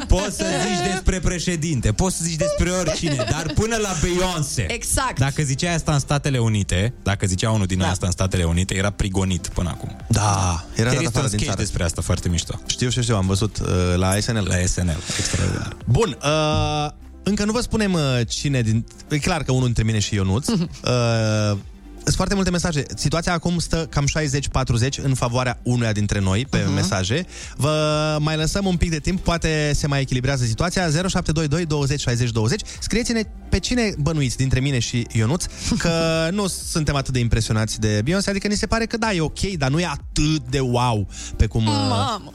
Poți 0.08 0.36
să 0.36 0.46
zici 0.68 0.92
despre 0.92 1.20
președinte, 1.20 1.92
poți 1.92 2.18
să 2.18 2.24
zici 2.24 2.36
despre 2.36 2.70
oricine, 2.70 3.16
dar 3.16 3.52
până 3.54 3.76
la 3.76 3.90
Beyoncé. 4.02 4.66
Exact. 4.68 5.20
Dacă 5.20 5.44
zicea 5.44 5.74
asta 5.74 5.94
în 5.94 6.00
Statele 6.00 6.38
Unite, 6.38 6.94
dacă 7.04 7.26
zicea 7.26 7.52
unul 7.52 7.66
din 7.66 7.78
da. 7.78 7.90
asta 7.90 8.06
în 8.06 8.12
Statele 8.12 8.44
Unite, 8.44 8.76
era 8.76 8.90
prigonit 8.90 9.48
până 9.48 9.70
acum. 9.70 9.96
Da, 10.08 10.66
era 10.76 10.90
Chiar 10.90 10.94
dat 10.94 10.94
este 10.94 11.04
un 11.04 11.08
afară 11.08 11.28
din 11.28 11.28
sketch 11.28 11.46
țară. 11.46 11.62
despre 11.62 11.84
asta 11.84 12.02
foarte 12.02 12.30
mișto. 12.30 12.60
Știu, 12.66 12.90
știu, 12.90 13.02
știu, 13.02 13.16
am 13.16 13.28
văzut 13.28 13.58
uh, 13.60 13.68
la 13.96 14.20
SNL. 14.20 14.48
La 14.48 14.66
SNL, 14.66 14.98
extraordinar. 15.18 15.76
Bun, 15.86 16.18
uh, 16.24 16.90
încă 17.24 17.46
nu 17.46 17.52
vă 17.52 17.62
spunem 17.62 17.94
uh, 17.94 18.02
cine 18.28 18.62
din... 18.62 18.86
E 19.10 19.18
clar 19.18 19.44
că 19.44 19.52
unul 19.52 19.66
dintre 19.66 19.84
mine 19.84 20.00
și 20.00 20.16
Ionuț. 20.16 20.48
uh, 20.48 20.58
sunt 22.08 22.20
foarte 22.20 22.36
multe 22.36 22.50
mesaje. 22.50 22.86
Situația 22.96 23.34
acum 23.34 23.60
stă 23.60 23.88
cam 23.90 24.08
60-40 24.08 25.02
în 25.02 25.14
favoarea 25.14 25.60
unuia 25.64 25.92
dintre 25.92 26.20
noi 26.20 26.46
pe 26.50 26.64
uh-huh. 26.64 26.74
mesaje. 26.76 27.26
Vă 27.56 28.18
mai 28.20 28.36
lăsăm 28.36 28.66
un 28.66 28.78
pic 28.78 28.90
de 28.90 29.00
timp, 29.00 29.20
poate 29.20 29.72
se 29.76 29.88
mai 29.88 30.02
echilibrează 30.02 30.46
situația. 30.46 30.82
0722 30.82 31.66
20 31.66 32.00
60 32.00 32.32
20. 32.32 32.62
Scrieți-ne 32.80 33.22
pe 33.50 33.60
cine 33.60 33.94
bănuiți 33.98 34.38
dintre 34.38 34.60
mine 34.60 34.80
și 34.80 35.08
Ionuț 35.12 35.46
că 35.78 35.92
nu 36.38 36.48
suntem 36.48 36.96
atât 36.96 37.14
de 37.14 37.20
impresionați 37.20 37.80
de 37.80 38.02
Beyoncé, 38.04 38.30
adică 38.30 38.48
ni 38.48 38.56
se 38.56 38.66
pare 38.66 38.86
că 38.86 38.98
da, 38.98 39.14
e 39.14 39.22
ok, 39.22 39.40
dar 39.40 39.70
nu 39.70 39.80
e 39.80 39.86
atât 39.86 40.50
de 40.50 40.60
wow 40.60 41.08
pe 41.36 41.46
cum... 41.46 41.66
Uh, 41.66 41.74
Mamă! 41.74 42.34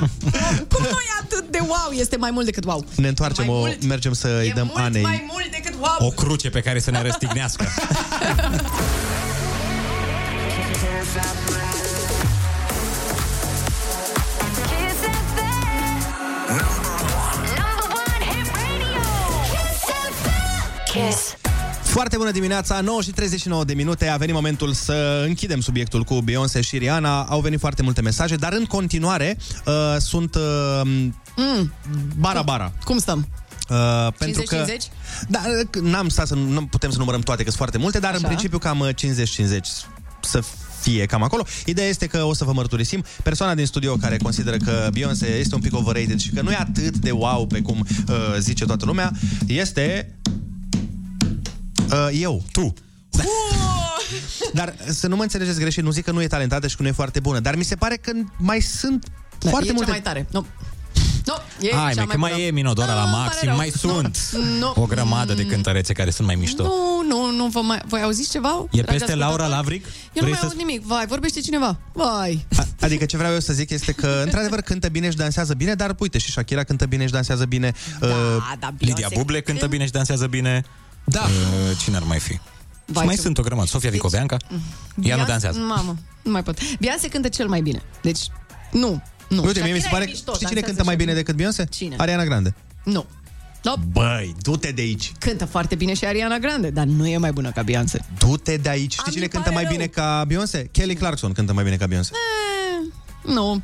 Cum 0.72 0.82
noi 0.82 1.06
atât 1.22 1.50
de 1.50 1.58
wow 1.60 1.92
este 1.92 2.16
mai 2.16 2.30
mult 2.30 2.44
decât 2.44 2.64
wow? 2.64 2.84
Ne 2.96 3.08
întoarcem, 3.08 3.46
mai 3.46 3.54
o, 3.54 3.58
mult, 3.58 3.84
mergem 3.84 4.12
să-i 4.12 4.52
dăm 4.54 4.66
mult 4.66 4.78
Anei 4.78 5.02
mai 5.02 5.24
mult 5.30 5.50
decât 5.50 5.74
wow. 5.74 6.08
o 6.08 6.10
cruce 6.10 6.50
pe 6.50 6.60
care 6.60 6.78
să 6.78 6.90
ne 6.90 7.02
răstignească. 7.02 7.68
Kiss. 20.92 21.41
Foarte 21.92 22.16
bună 22.16 22.30
dimineața, 22.30 22.80
9 22.80 23.02
și 23.02 23.10
39 23.10 23.64
de 23.64 23.74
minute. 23.74 24.08
A 24.08 24.16
venit 24.16 24.34
momentul 24.34 24.72
să 24.72 25.24
închidem 25.26 25.60
subiectul 25.60 26.02
cu 26.02 26.20
Beyoncé 26.20 26.60
și 26.60 26.78
Rihanna. 26.78 27.22
Au 27.22 27.40
venit 27.40 27.58
foarte 27.60 27.82
multe 27.82 28.02
mesaje, 28.02 28.36
dar 28.36 28.52
în 28.52 28.64
continuare 28.64 29.36
uh, 29.66 29.72
sunt 29.98 30.34
uh, 30.34 30.80
Mm. 31.36 31.72
bara-bara. 32.18 32.72
Cum 32.84 32.98
stăm? 32.98 33.28
Uh, 33.70 34.12
pentru 34.18 34.42
că 34.42 34.64
50-50? 34.64 34.68
Da, 35.28 35.40
uh, 35.74 35.82
n-am 35.82 36.08
stat 36.08 36.26
să 36.26 36.34
nu 36.34 36.66
putem 36.66 36.90
să 36.90 36.98
numărăm 36.98 37.20
toate, 37.20 37.42
că 37.42 37.48
sunt 37.48 37.58
foarte 37.58 37.78
multe, 37.78 37.98
dar 37.98 38.10
Așa. 38.10 38.18
Așa. 38.18 38.26
în 38.28 38.34
principiu 38.34 38.58
cam 38.58 38.78
uh, 38.78 38.88
50-50 39.58 39.60
să 40.20 40.42
fie 40.80 41.06
cam 41.06 41.22
acolo. 41.22 41.44
Ideea 41.66 41.88
este 41.88 42.06
că 42.06 42.22
o 42.22 42.34
să 42.34 42.44
vă 42.44 42.52
mărturisim 42.52 43.04
persoana 43.22 43.54
din 43.54 43.66
studio 43.66 43.96
care 43.96 44.16
consideră 44.16 44.56
că 44.56 44.88
Beyoncé 44.92 45.26
este 45.38 45.54
un 45.54 45.60
pic 45.60 45.76
overrated 45.76 46.18
și 46.18 46.30
că 46.30 46.42
nu 46.42 46.50
e 46.50 46.56
atât 46.56 46.96
de 46.96 47.10
wow 47.10 47.46
pe 47.46 47.60
cum 47.60 47.86
uh, 48.08 48.14
zice 48.38 48.64
toată 48.64 48.84
lumea, 48.84 49.10
este 49.46 50.14
uh, 51.92 52.08
eu, 52.20 52.42
tu. 52.52 52.74
Dar 54.54 54.74
să 54.88 55.06
nu 55.06 55.16
mă 55.16 55.22
înțelegeți 55.22 55.58
greșit, 55.60 55.82
nu 55.82 55.90
zic 55.90 56.04
că 56.04 56.10
nu 56.10 56.22
e 56.22 56.26
talentată 56.26 56.66
și 56.66 56.76
că 56.76 56.82
nu 56.82 56.88
e 56.88 56.92
foarte 56.92 57.20
bună, 57.20 57.40
dar 57.40 57.54
mi 57.56 57.62
se 57.64 57.74
pare 57.74 57.96
că 57.96 58.12
mai 58.38 58.60
sunt 58.60 59.06
Da, 59.38 59.50
foarte 59.50 59.68
e 59.68 59.72
multe... 59.72 59.86
cea 59.86 59.96
mai 59.96 60.02
tare. 60.02 60.26
Nu. 60.30 60.46
Nu, 61.26 61.34
e 61.60 61.70
Hai, 61.74 61.92
cea 61.94 62.00
mă, 62.04 62.06
că 62.10 62.18
mai 62.18 62.30
bună. 62.32 62.42
e 62.44 62.50
Minodora 62.50 62.94
la 62.94 63.04
Nu, 63.04 63.10
maxim, 63.10 63.30
pare 63.30 63.46
rău. 63.46 63.56
mai 63.56 63.68
sunt 63.70 64.18
Nu. 64.60 64.72
o 64.76 64.86
grămadă 64.86 65.34
de 65.34 65.46
cântărețe 65.46 65.92
care 65.92 66.10
sunt 66.10 66.26
mai 66.26 66.36
mișto. 66.36 66.62
Nu, 66.62 67.02
nu, 67.08 67.30
nu 67.36 67.46
vă 67.46 67.60
mai... 67.60 67.82
Voi 67.86 68.00
auziți 68.02 68.30
ceva? 68.30 68.66
E 68.70 68.80
dragi 68.80 68.98
peste 68.98 69.14
Laura 69.14 69.24
ascultători? 69.44 69.50
Lavric? 69.50 69.84
Eu 69.84 69.90
nu 70.14 70.20
Vrei 70.20 70.30
mai 70.30 70.38
să 70.40 70.44
aud 70.46 70.56
nimic. 70.56 70.82
Vai, 70.82 71.06
vorbește 71.06 71.40
cineva. 71.40 71.78
Vai. 71.92 72.46
A- 72.56 72.66
Adică 72.80 73.04
ce 73.04 73.16
vreau 73.16 73.32
eu 73.32 73.40
să 73.40 73.52
zic 73.52 73.70
este 73.70 73.92
că, 73.92 74.20
într-adevăr, 74.24 74.60
cântă 74.60 74.88
bine 74.88 75.10
și 75.10 75.16
dansează 75.16 75.54
bine, 75.54 75.74
dar 75.74 75.94
uite, 75.98 76.18
și 76.18 76.30
Shakira 76.30 76.64
cântă 76.64 76.86
bine 76.86 77.06
și 77.06 77.12
dansează 77.12 77.44
bine. 77.44 77.72
Da, 78.00 78.08
da, 78.60 78.74
Lidia 78.78 79.08
Buble 79.14 79.40
cântă 79.40 79.66
bine 79.66 79.84
și 79.84 79.90
dansează 79.92 80.26
bine. 80.26 80.64
Da. 81.04 81.20
Uh, 81.20 81.76
cine 81.82 81.96
ar 81.96 82.02
mai 82.02 82.18
fi? 82.18 82.40
Vai, 82.86 83.04
mai 83.04 83.14
ce- 83.14 83.20
sunt 83.20 83.38
o 83.38 83.42
grămadă. 83.42 83.66
Sofia 83.66 83.90
Vicoveanca. 83.90 84.36
Ea 84.48 84.56
nu 84.94 85.02
Beyoncé- 85.02 85.26
dansează. 85.26 85.58
Mamă, 85.58 85.96
nu 86.22 86.30
mai 86.30 86.42
pot. 86.42 86.58
Beyoncé 86.80 87.08
cântă 87.08 87.28
cel 87.28 87.48
mai 87.48 87.60
bine. 87.60 87.82
Deci, 88.02 88.20
nu. 88.72 89.02
Nu. 89.28 89.44
Uite, 89.44 89.60
mie 89.62 89.72
mi 89.72 89.80
se 89.80 89.88
Shakira 89.88 89.90
pare... 89.90 90.04
e 90.04 90.06
mișto, 90.06 90.32
Știi 90.34 90.46
cine 90.46 90.60
dansează 90.60 90.66
cântă 90.66 90.82
mai 90.84 90.94
și- 90.94 90.98
bine 91.00 91.12
decât 91.14 91.34
Beyoncé? 91.36 91.64
Cine? 91.64 91.94
Ariana 91.98 92.24
Grande. 92.24 92.54
Nu. 92.84 93.06
No. 93.62 93.74
Băi, 93.92 94.34
du-te 94.40 94.70
de 94.70 94.80
aici. 94.80 95.12
Cântă 95.18 95.44
foarte 95.44 95.74
bine 95.74 95.94
și 95.94 96.04
Ariana 96.04 96.38
Grande, 96.38 96.70
dar 96.70 96.84
nu 96.84 97.06
e 97.06 97.16
mai 97.16 97.32
bună 97.32 97.50
ca 97.50 97.62
Beyoncé. 97.62 98.04
Du-te 98.18 98.56
de 98.56 98.68
aici. 98.68 98.92
Știi 98.92 99.12
cine 99.12 99.26
cântă 99.26 99.50
mai 99.50 99.64
bine 99.64 99.86
ca 99.86 100.24
Beyoncé? 100.26 100.68
Kelly 100.72 100.94
Clarkson 100.94 101.32
cântă 101.32 101.52
mai 101.52 101.64
bine 101.64 101.76
ca 101.76 101.86
Beyoncé. 101.86 102.10
Nu. 103.22 103.62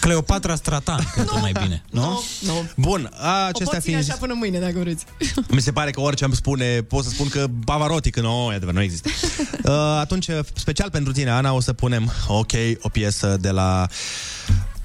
Cleopatra 0.00 0.54
Stratan 0.54 1.08
cântă 1.14 1.38
mai 1.40 1.52
bine, 1.62 1.82
nu? 1.90 2.22
Nu. 2.40 2.68
Bun, 2.76 3.10
O 3.12 3.26
acestea 3.26 3.64
pot 3.64 3.82
ține 3.82 3.96
fiind... 3.96 4.10
așa 4.10 4.16
până 4.18 4.34
mâine, 4.34 4.58
dacă 4.58 4.78
vreți. 4.78 5.04
Mi 5.54 5.60
se 5.60 5.72
pare 5.72 5.90
că 5.90 6.00
orice 6.00 6.24
am 6.24 6.34
spune, 6.34 6.82
pot 6.82 7.04
să 7.04 7.10
spun 7.10 7.28
că 7.28 7.46
Pavarotti, 7.64 8.10
că 8.10 8.20
nu, 8.20 8.48
e 8.52 8.54
adevăr, 8.54 8.74
nu 8.74 8.82
există. 8.82 9.08
uh, 9.64 9.72
atunci, 10.00 10.26
special 10.54 10.90
pentru 10.90 11.12
tine, 11.12 11.30
Ana, 11.30 11.52
o 11.52 11.60
să 11.60 11.72
punem, 11.72 12.12
ok, 12.28 12.52
o 12.80 12.88
piesă 12.88 13.36
de 13.40 13.50
la 13.50 13.86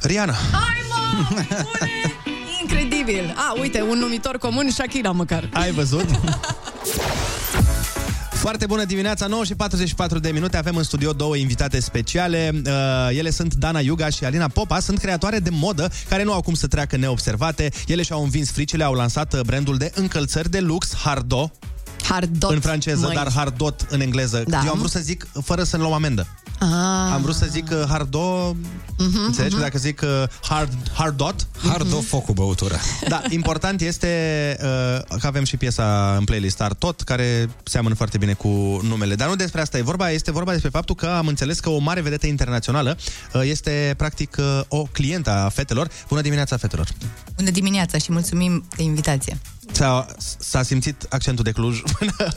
Rihanna. 0.01 0.33
Hai, 0.33 0.81
mă! 0.89 1.25
Bune! 1.29 1.47
Incredibil! 2.61 3.33
A, 3.37 3.59
uite, 3.59 3.81
un 3.81 3.97
numitor 3.97 4.37
comun, 4.37 4.69
Shakira 4.69 5.11
măcar. 5.11 5.49
Ai 5.53 5.71
văzut? 5.71 6.05
Foarte 8.35 8.65
bună 8.65 8.83
dimineața, 8.83 9.27
9 9.27 9.43
și 9.43 9.55
44 9.55 10.19
de 10.19 10.31
minute. 10.31 10.57
Avem 10.57 10.75
în 10.75 10.83
studio 10.83 11.11
două 11.11 11.35
invitate 11.35 11.79
speciale. 11.79 12.51
Uh, 12.65 12.71
ele 13.17 13.29
sunt 13.29 13.53
Dana 13.53 13.79
Iuga 13.79 14.09
și 14.09 14.25
Alina 14.25 14.47
Popa. 14.47 14.79
Sunt 14.79 14.99
creatoare 14.99 15.39
de 15.39 15.49
modă 15.49 15.91
care 16.09 16.23
nu 16.23 16.33
au 16.33 16.41
cum 16.41 16.53
să 16.53 16.67
treacă 16.67 16.97
neobservate. 16.97 17.71
Ele 17.87 18.03
și-au 18.03 18.23
învins 18.23 18.51
fricile, 18.51 18.83
au 18.83 18.93
lansat 18.93 19.33
uh, 19.33 19.39
brandul 19.41 19.77
de 19.77 19.91
încălțări 19.95 20.49
de 20.49 20.59
lux 20.59 20.95
Hardo. 20.95 21.51
Hardot. 22.03 22.51
în 22.51 22.59
franceză, 22.59 23.05
măi. 23.05 23.15
dar 23.15 23.31
Hardot 23.31 23.85
în 23.89 24.01
engleză. 24.01 24.43
Da. 24.47 24.61
Eu 24.65 24.71
am 24.71 24.77
vrut 24.77 24.91
să 24.91 24.99
zic 24.99 25.27
fără 25.43 25.63
să-mi 25.63 25.81
luăm 25.81 25.93
amendă. 25.93 26.27
Ah. 26.59 27.13
Am 27.13 27.21
vrut 27.21 27.35
să 27.35 27.45
zic 27.49 27.69
uh, 27.71 27.83
Hardo, 27.87 28.55
Mhm, 28.97 29.23
înțelegi? 29.25 29.53
mhm. 29.53 29.63
Dacă 29.63 29.77
zic 29.77 30.01
uh, 30.03 30.23
hard, 30.41 30.73
Hardot. 30.93 31.47
Hardo 31.67 32.01
foc 32.01 32.25
cu 32.25 32.33
băutură. 32.33 32.75
Da, 33.07 33.21
important 33.29 33.81
este 33.81 34.07
uh, 34.61 35.17
că 35.19 35.27
avem 35.27 35.43
și 35.43 35.57
piesa 35.57 36.15
în 36.17 36.23
playlist 36.23 36.63
Tot, 36.77 37.01
care 37.01 37.49
seamănă 37.63 37.95
foarte 37.95 38.17
bine 38.17 38.33
cu 38.33 38.79
numele. 38.83 39.15
Dar 39.15 39.27
nu 39.27 39.35
despre 39.35 39.61
asta 39.61 39.77
e 39.77 39.81
vorba, 39.81 40.09
este 40.09 40.31
vorba 40.31 40.51
despre 40.51 40.69
faptul 40.69 40.95
că 40.95 41.05
am 41.05 41.27
înțeles 41.27 41.59
că 41.59 41.69
o 41.69 41.77
mare 41.77 42.01
vedetă 42.01 42.27
internațională 42.27 42.97
uh, 43.33 43.41
este 43.43 43.93
practic 43.97 44.35
uh, 44.39 44.61
o 44.67 44.83
clientă 44.91 45.29
a 45.29 45.49
fetelor. 45.49 45.89
Bună 46.07 46.21
dimineața, 46.21 46.57
fetelor! 46.57 46.87
Bună 47.35 47.49
dimineața 47.49 47.97
și 47.97 48.11
mulțumim 48.11 48.65
de 48.75 48.83
invitație. 48.83 49.37
S-a, 49.71 50.05
s-a 50.39 50.63
simțit 50.63 51.05
accentul 51.09 51.43
de 51.43 51.51
Cluj. 51.51 51.81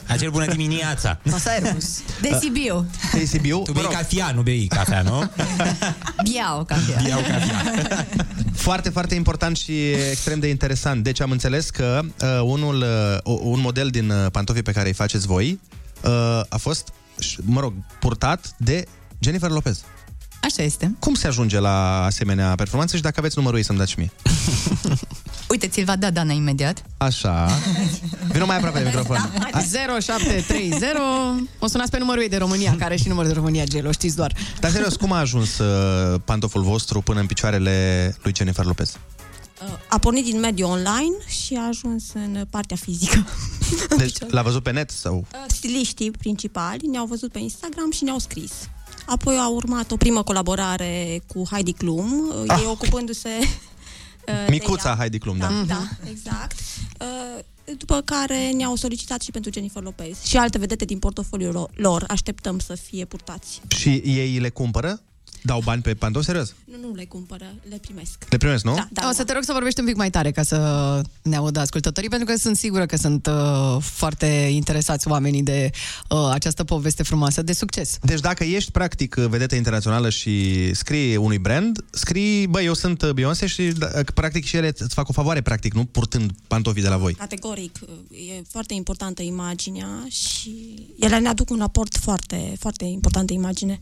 Acel 0.07 0.29
bună 0.29 0.45
dimineața. 0.45 1.19
Masarus. 1.23 1.99
De 2.21 2.37
Sibiu. 2.41 2.85
De 3.13 3.25
Sibiu? 3.25 3.61
Tu 3.65 3.71
bei 3.71 3.83
cafea, 4.09 4.31
nu 4.31 4.41
bei 4.41 4.67
cafea, 4.67 5.01
nu? 5.01 5.31
Biau 6.31 6.63
cafea. 6.63 7.01
Biau 7.03 7.19
cafea. 7.19 8.05
Foarte, 8.53 8.89
foarte 8.89 9.15
important 9.15 9.57
și 9.57 9.91
extrem 9.91 10.39
de 10.39 10.47
interesant. 10.47 11.03
Deci 11.03 11.21
am 11.21 11.31
înțeles 11.31 11.69
că 11.69 11.99
uh, 12.03 12.41
unul, 12.43 12.81
uh, 13.23 13.37
un 13.41 13.59
model 13.59 13.89
din 13.89 14.09
uh, 14.09 14.31
pantofii 14.31 14.61
pe 14.63 14.71
care 14.71 14.87
îi 14.87 14.93
faceți 14.93 15.27
voi 15.27 15.59
uh, 16.03 16.11
a 16.49 16.57
fost, 16.57 16.89
ș- 17.21 17.39
mă 17.45 17.59
rog, 17.59 17.73
purtat 17.99 18.53
de 18.57 18.87
Jennifer 19.19 19.49
Lopez. 19.49 19.83
Așa 20.41 20.63
este. 20.63 20.95
Cum 20.99 21.13
se 21.13 21.27
ajunge 21.27 21.59
la 21.59 22.03
asemenea 22.03 22.55
performanță 22.55 22.95
și 22.95 23.01
dacă 23.01 23.15
aveți 23.17 23.37
numărul 23.37 23.57
ei 23.57 23.63
să-mi 23.63 23.77
dați 23.77 23.91
și 23.91 23.99
mie? 23.99 24.11
Uite, 25.49 25.67
ți-l 25.67 25.83
va 25.83 25.95
da 25.95 26.09
Dana 26.09 26.33
imediat. 26.33 26.83
Așa. 26.97 27.49
Vino 28.31 28.45
mai 28.45 28.55
aproape 28.55 28.79
de 28.79 28.85
microfon. 28.85 29.17
0730 30.01 30.81
O 31.59 31.67
sunați 31.67 31.91
pe 31.91 31.97
numărul 31.99 32.21
ei 32.21 32.29
de 32.29 32.37
România 32.37 32.71
Care 32.71 32.83
are 32.83 32.95
și 32.95 33.07
numărul 33.07 33.29
de 33.29 33.35
România, 33.35 33.63
Gelo, 33.63 33.91
știți 33.91 34.15
doar 34.15 34.33
Dar 34.59 34.71
serios, 34.71 34.95
cum 34.95 35.11
a 35.11 35.19
ajuns 35.19 35.57
uh, 35.57 36.19
pantoful 36.25 36.61
vostru 36.61 37.01
până 37.01 37.19
în 37.19 37.25
picioarele 37.25 38.15
lui 38.23 38.33
Jennifer 38.35 38.65
Lopez? 38.65 38.97
A 39.89 39.97
pornit 39.97 40.23
din 40.23 40.39
mediul 40.39 40.69
online 40.69 41.15
și 41.27 41.55
a 41.55 41.67
ajuns 41.67 42.03
în 42.13 42.45
partea 42.49 42.77
fizică. 42.77 43.25
Deci 43.97 44.17
l-a 44.27 44.41
văzut 44.41 44.63
pe 44.63 44.71
net 44.71 44.89
sau... 44.89 45.25
Stiliștii 45.47 46.11
principali 46.11 46.87
ne-au 46.87 47.05
văzut 47.05 47.31
pe 47.31 47.39
Instagram 47.39 47.91
și 47.91 48.03
ne-au 48.03 48.19
scris. 48.19 48.51
Apoi 49.09 49.35
a 49.37 49.47
urmat 49.47 49.91
o 49.91 49.97
primă 49.97 50.23
colaborare 50.23 51.21
cu 51.27 51.43
Heidi 51.51 51.73
Klum, 51.73 52.33
Ah. 52.47 52.59
ei 52.59 52.65
ocupându-se 52.67 53.29
uh, 53.39 53.45
de 54.45 54.45
Micuța 54.49 54.89
ea. 54.89 54.95
Heidi 54.95 55.17
Klum, 55.17 55.37
da. 55.37 55.47
Da, 55.47 55.63
da, 55.67 55.87
exact. 56.09 56.59
Uh, 56.99 57.43
După 57.77 58.01
care 58.05 58.49
ne-au 58.51 58.75
solicitat 58.75 59.21
și 59.21 59.31
pentru 59.31 59.51
Jennifer 59.53 59.83
Lopez 59.83 60.23
și 60.23 60.37
alte 60.37 60.57
vedete 60.57 60.85
din 60.85 60.99
portofoliul 60.99 61.51
lo- 61.51 61.75
lor. 61.75 62.03
Așteptăm 62.07 62.59
să 62.59 62.75
fie 62.75 63.05
purtați. 63.05 63.61
Și 63.67 63.89
ei 63.89 64.37
le 64.39 64.49
cumpără? 64.49 65.01
Dau 65.41 65.61
bani 65.63 65.81
pe 65.81 65.93
pantofi, 65.93 66.25
serios? 66.25 66.53
Nu, 66.65 66.87
nu 66.87 66.95
le 66.95 67.05
cumpără, 67.05 67.45
le 67.69 67.77
primesc. 67.81 68.25
Le 68.29 68.37
primesc, 68.37 68.63
nu? 68.63 68.73
Da, 68.75 68.87
da, 68.91 69.07
O 69.09 69.13
să 69.13 69.23
te 69.23 69.33
rog 69.33 69.43
să 69.43 69.51
vorbești 69.53 69.79
un 69.79 69.85
pic 69.85 69.95
mai 69.95 70.09
tare 70.09 70.31
ca 70.31 70.43
să 70.43 71.01
ne 71.21 71.35
audă 71.35 71.59
ascultătorii, 71.59 72.09
pentru 72.09 72.27
că 72.27 72.37
sunt 72.37 72.57
sigură 72.57 72.85
că 72.85 72.95
sunt 72.95 73.27
uh, 73.27 73.77
foarte 73.81 74.25
interesați 74.25 75.07
oamenii 75.07 75.43
de 75.43 75.69
uh, 76.09 76.29
această 76.31 76.63
poveste 76.63 77.03
frumoasă 77.03 77.41
de 77.41 77.53
succes. 77.53 77.97
Deci 78.01 78.19
dacă 78.19 78.43
ești 78.43 78.71
practic 78.71 79.15
vedetă 79.15 79.55
internațională 79.55 80.09
și 80.09 80.73
scrii 80.73 81.15
unui 81.15 81.37
brand, 81.37 81.85
scrii, 81.91 82.47
băi, 82.47 82.65
eu 82.65 82.73
sunt 82.73 83.11
Beyoncé 83.11 83.47
și 83.47 83.63
da, 83.63 83.87
practic 84.13 84.45
și 84.45 84.55
ele 84.55 84.73
îți 84.77 84.93
fac 84.93 85.09
o 85.09 85.13
favoare, 85.13 85.41
practic, 85.41 85.73
nu 85.73 85.85
purtând 85.85 86.31
pantofii 86.47 86.81
de 86.81 86.89
la 86.89 86.97
voi. 86.97 87.13
Categoric, 87.13 87.79
e 88.11 88.41
foarte 88.49 88.73
importantă 88.73 89.21
imaginea 89.21 90.05
și 90.09 90.75
ele 90.99 91.19
ne 91.19 91.27
aduc 91.27 91.49
un 91.49 91.61
aport 91.61 91.97
foarte, 91.97 92.53
foarte 92.59 92.85
important 92.85 93.27
de 93.27 93.33
imagine. 93.33 93.81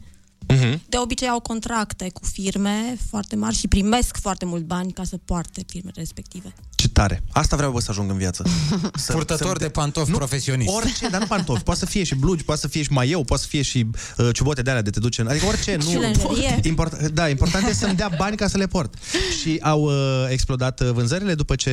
Uh-huh. 0.54 0.80
De 0.90 0.98
obicei 0.98 1.28
au 1.28 1.40
contracte 1.40 2.10
cu 2.14 2.22
firme 2.26 2.98
foarte 3.10 3.36
mari 3.36 3.56
și 3.56 3.68
primesc 3.68 4.18
foarte 4.22 4.46
mult 4.46 4.64
bani 4.64 4.92
ca 4.92 5.04
să 5.04 5.18
poarte 5.26 5.62
firmele 5.68 5.96
respective. 5.96 6.54
Ce 6.76 6.90
tare. 6.90 7.24
Asta 7.32 7.56
vreau 7.56 7.72
bă, 7.72 7.80
să 7.80 7.88
ajung 7.92 8.10
în 8.10 8.18
viață. 8.18 8.44
Să, 8.96 9.14
Purtător 9.14 9.58
de 9.58 9.70
pantofi 9.70 10.12
profesionist. 10.12 10.76
Orice, 10.76 11.10
dar 11.10 11.20
nu 11.20 11.28
pantofi. 11.28 11.64
Poate 11.64 11.80
să 11.80 11.86
fie 11.86 12.04
și 12.04 12.16
blugi, 12.16 12.44
poate 12.44 12.62
să 12.62 12.68
fie 12.68 12.84
și 12.84 12.92
maieu, 12.92 13.24
poate 13.24 13.44
să 13.44 13.50
fie 13.50 13.62
și 13.62 13.86
uh, 14.18 14.30
ciubote 14.34 14.62
de 14.62 14.70
alea 14.70 14.82
de 14.82 14.90
te 14.90 15.00
duce 15.00 15.22
în... 15.22 15.28
Adică 15.28 15.46
orice, 15.46 15.78
Și 15.82 15.94
nu... 15.94 16.00
lenjerie. 16.00 16.60
Import, 16.70 17.08
da, 17.08 17.30
important 17.30 17.68
este 17.68 17.86
să-mi 17.86 17.96
dea 17.96 18.12
bani 18.18 18.36
ca 18.36 18.48
să 18.48 18.58
le 18.58 18.68
port. 18.68 18.94
Și 19.42 19.58
au 19.62 19.82
uh, 19.82 19.94
explodat 20.30 20.80
uh, 20.80 20.90
vânzările 20.92 21.36
după 21.36 21.56
ce 21.56 21.72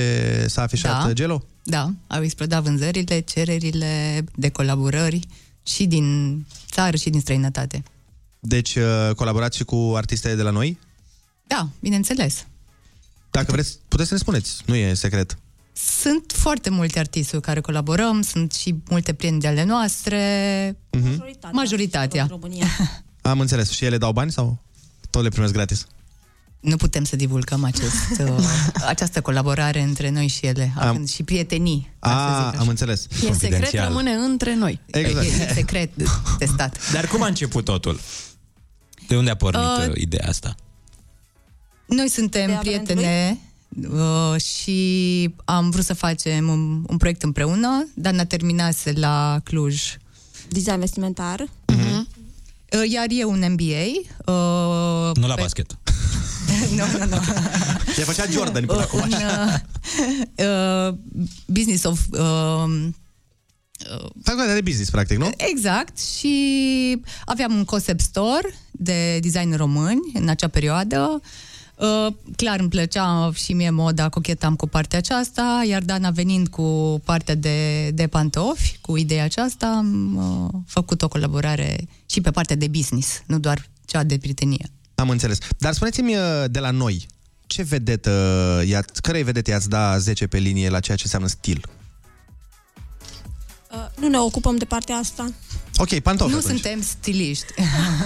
s-a 0.48 0.62
afișat 0.62 1.02
Da. 1.02 1.08
uh, 1.08 1.14
Gelo? 1.14 1.42
Da, 1.62 1.90
au 2.06 2.22
explodat 2.22 2.62
vânzările, 2.62 3.20
cererile 3.20 4.24
de 4.34 4.48
colaborări 4.48 5.20
și 5.62 5.86
din 5.86 6.38
țară 6.70 6.96
și 6.96 7.10
din 7.10 7.20
străinătate. 7.20 7.82
Deci 8.46 8.74
uh, 8.74 9.10
colaborați 9.16 9.56
și 9.56 9.64
cu 9.64 9.92
artiste 9.96 10.34
de 10.34 10.42
la 10.42 10.50
noi? 10.50 10.78
Da, 11.46 11.68
bineînțeles. 11.80 12.46
Dacă 13.30 13.52
vreți, 13.52 13.78
puteți 13.88 14.08
să 14.08 14.14
ne 14.14 14.20
spuneți. 14.20 14.62
Nu 14.66 14.74
e 14.74 14.94
secret. 14.94 15.38
Sunt 15.72 16.32
foarte 16.36 16.70
multe 16.70 16.98
artiști 16.98 17.32
cu 17.34 17.40
care 17.40 17.60
colaborăm, 17.60 18.22
sunt 18.22 18.52
și 18.52 18.74
multe 18.88 19.12
prieteni 19.12 19.40
de 19.40 19.48
ale 19.48 19.64
noastre. 19.64 20.18
Uh-huh. 20.96 21.50
Majoritatea. 21.52 22.26
România. 22.28 22.66
Am 23.22 23.40
înțeles. 23.40 23.70
Și 23.70 23.84
ele 23.84 23.98
dau 23.98 24.12
bani 24.12 24.32
sau 24.32 24.62
tot 25.10 25.22
le 25.22 25.28
primesc 25.28 25.52
gratis? 25.52 25.86
nu 26.64 26.76
putem 26.76 27.04
să 27.04 27.16
divulgăm 27.16 27.64
acest, 27.64 28.18
uh, 28.28 28.44
această 28.86 29.20
colaborare 29.20 29.80
între 29.80 30.10
noi 30.10 30.26
și 30.26 30.46
ele, 30.46 30.72
Am- 30.76 30.88
având 30.88 31.08
și 31.08 31.22
prietenii. 31.22 31.90
ca 31.98 32.08
să 32.08 32.34
zic 32.36 32.44
A, 32.44 32.48
așa. 32.48 32.58
am 32.58 32.68
înțeles. 32.68 33.06
E 33.28 33.32
secret, 33.32 33.72
rămâne 33.72 34.10
între 34.10 34.54
noi. 34.54 34.80
Exact. 34.86 35.24
E, 35.24 35.28
e 35.28 35.52
secret 35.54 35.90
testat. 36.38 36.92
Dar 36.92 37.06
cum 37.06 37.22
a 37.22 37.26
început 37.26 37.64
totul? 37.64 38.00
De 39.08 39.16
unde 39.16 39.30
a 39.30 39.34
pornit 39.36 39.62
Uh, 39.64 39.86
uh, 39.88 39.92
ideea 40.00 40.28
asta? 40.28 40.54
Noi 41.86 42.08
suntem 42.08 42.46
De 42.46 42.56
prietene 42.60 43.38
uh, 43.92 44.40
și 44.40 45.34
am 45.44 45.70
vrut 45.70 45.84
să 45.84 45.94
facem 45.94 46.48
un, 46.48 46.84
un 46.88 46.96
proiect 46.96 47.22
împreună. 47.22 47.88
Dana 47.94 48.24
terminase 48.24 48.92
la 48.92 49.40
Cluj. 49.44 49.96
Design 50.48 50.78
vestimentar. 50.78 51.40
Uh, 51.70 52.90
Iar 52.92 53.06
eu 53.08 53.30
un 53.30 53.44
MBA. 53.50 53.84
Uh, 54.32 55.16
Nu 55.16 55.26
la 55.26 55.34
pe- 55.34 55.40
basket. 55.40 55.78
nu, 56.76 56.84
nu, 56.98 57.04
nu. 57.06 57.16
Le 57.96 58.02
făcea 58.02 58.24
Jordan 58.30 58.64
până 58.64 58.80
acum. 58.80 59.00
un 59.00 59.12
uh, 59.12 59.54
uh, 60.46 60.94
business 61.46 61.84
of... 61.84 62.00
Uh, 62.10 62.86
Facultatea 64.22 64.54
de 64.54 64.60
business, 64.60 64.90
practic, 64.90 65.18
nu? 65.18 65.30
Exact, 65.36 65.98
și 66.00 67.00
aveam 67.24 67.54
un 67.54 67.64
concept 67.64 68.00
store 68.00 68.54
de 68.70 69.18
design 69.18 69.56
români 69.56 70.00
în 70.14 70.28
acea 70.28 70.48
perioadă. 70.48 71.20
Uh, 71.76 72.14
clar 72.36 72.60
îmi 72.60 72.68
plăcea 72.68 73.30
și 73.34 73.52
mie 73.52 73.70
moda, 73.70 74.08
cochetam 74.08 74.56
cu 74.56 74.66
partea 74.66 74.98
aceasta, 74.98 75.64
iar 75.68 75.82
Dana 75.82 76.10
venind 76.10 76.48
cu 76.48 77.00
partea 77.04 77.34
de, 77.34 77.90
de 77.90 78.06
pantofi, 78.06 78.78
cu 78.80 78.96
ideea 78.96 79.24
aceasta, 79.24 79.66
am 79.66 80.16
uh, 80.16 80.60
făcut 80.66 81.02
o 81.02 81.08
colaborare 81.08 81.88
și 82.06 82.20
pe 82.20 82.30
partea 82.30 82.56
de 82.56 82.68
business, 82.68 83.22
nu 83.26 83.38
doar 83.38 83.68
cea 83.84 84.02
de 84.02 84.18
prietenie. 84.18 84.66
Am 84.94 85.10
înțeles. 85.10 85.38
Dar 85.58 85.72
spuneți-mi 85.72 86.14
uh, 86.14 86.44
de 86.50 86.58
la 86.58 86.70
noi, 86.70 87.06
ce 87.46 87.62
vedetă, 87.62 88.62
i 88.66 88.76
cărei 89.02 89.22
vedete 89.22 89.50
i-ați 89.50 89.68
da 89.68 89.98
10 89.98 90.26
pe 90.26 90.38
linie 90.38 90.68
la 90.68 90.80
ceea 90.80 90.96
ce 90.96 91.02
înseamnă 91.04 91.28
stil? 91.28 91.64
Uh, 93.76 93.86
nu 94.00 94.08
ne 94.08 94.18
ocupăm 94.18 94.56
de 94.56 94.64
partea 94.64 94.96
asta. 94.96 95.32
Ok, 95.76 95.98
pantofi 95.98 96.30
nu 96.32 96.36
atunci. 96.38 96.52
suntem 96.52 96.82
stiliști. 96.82 97.46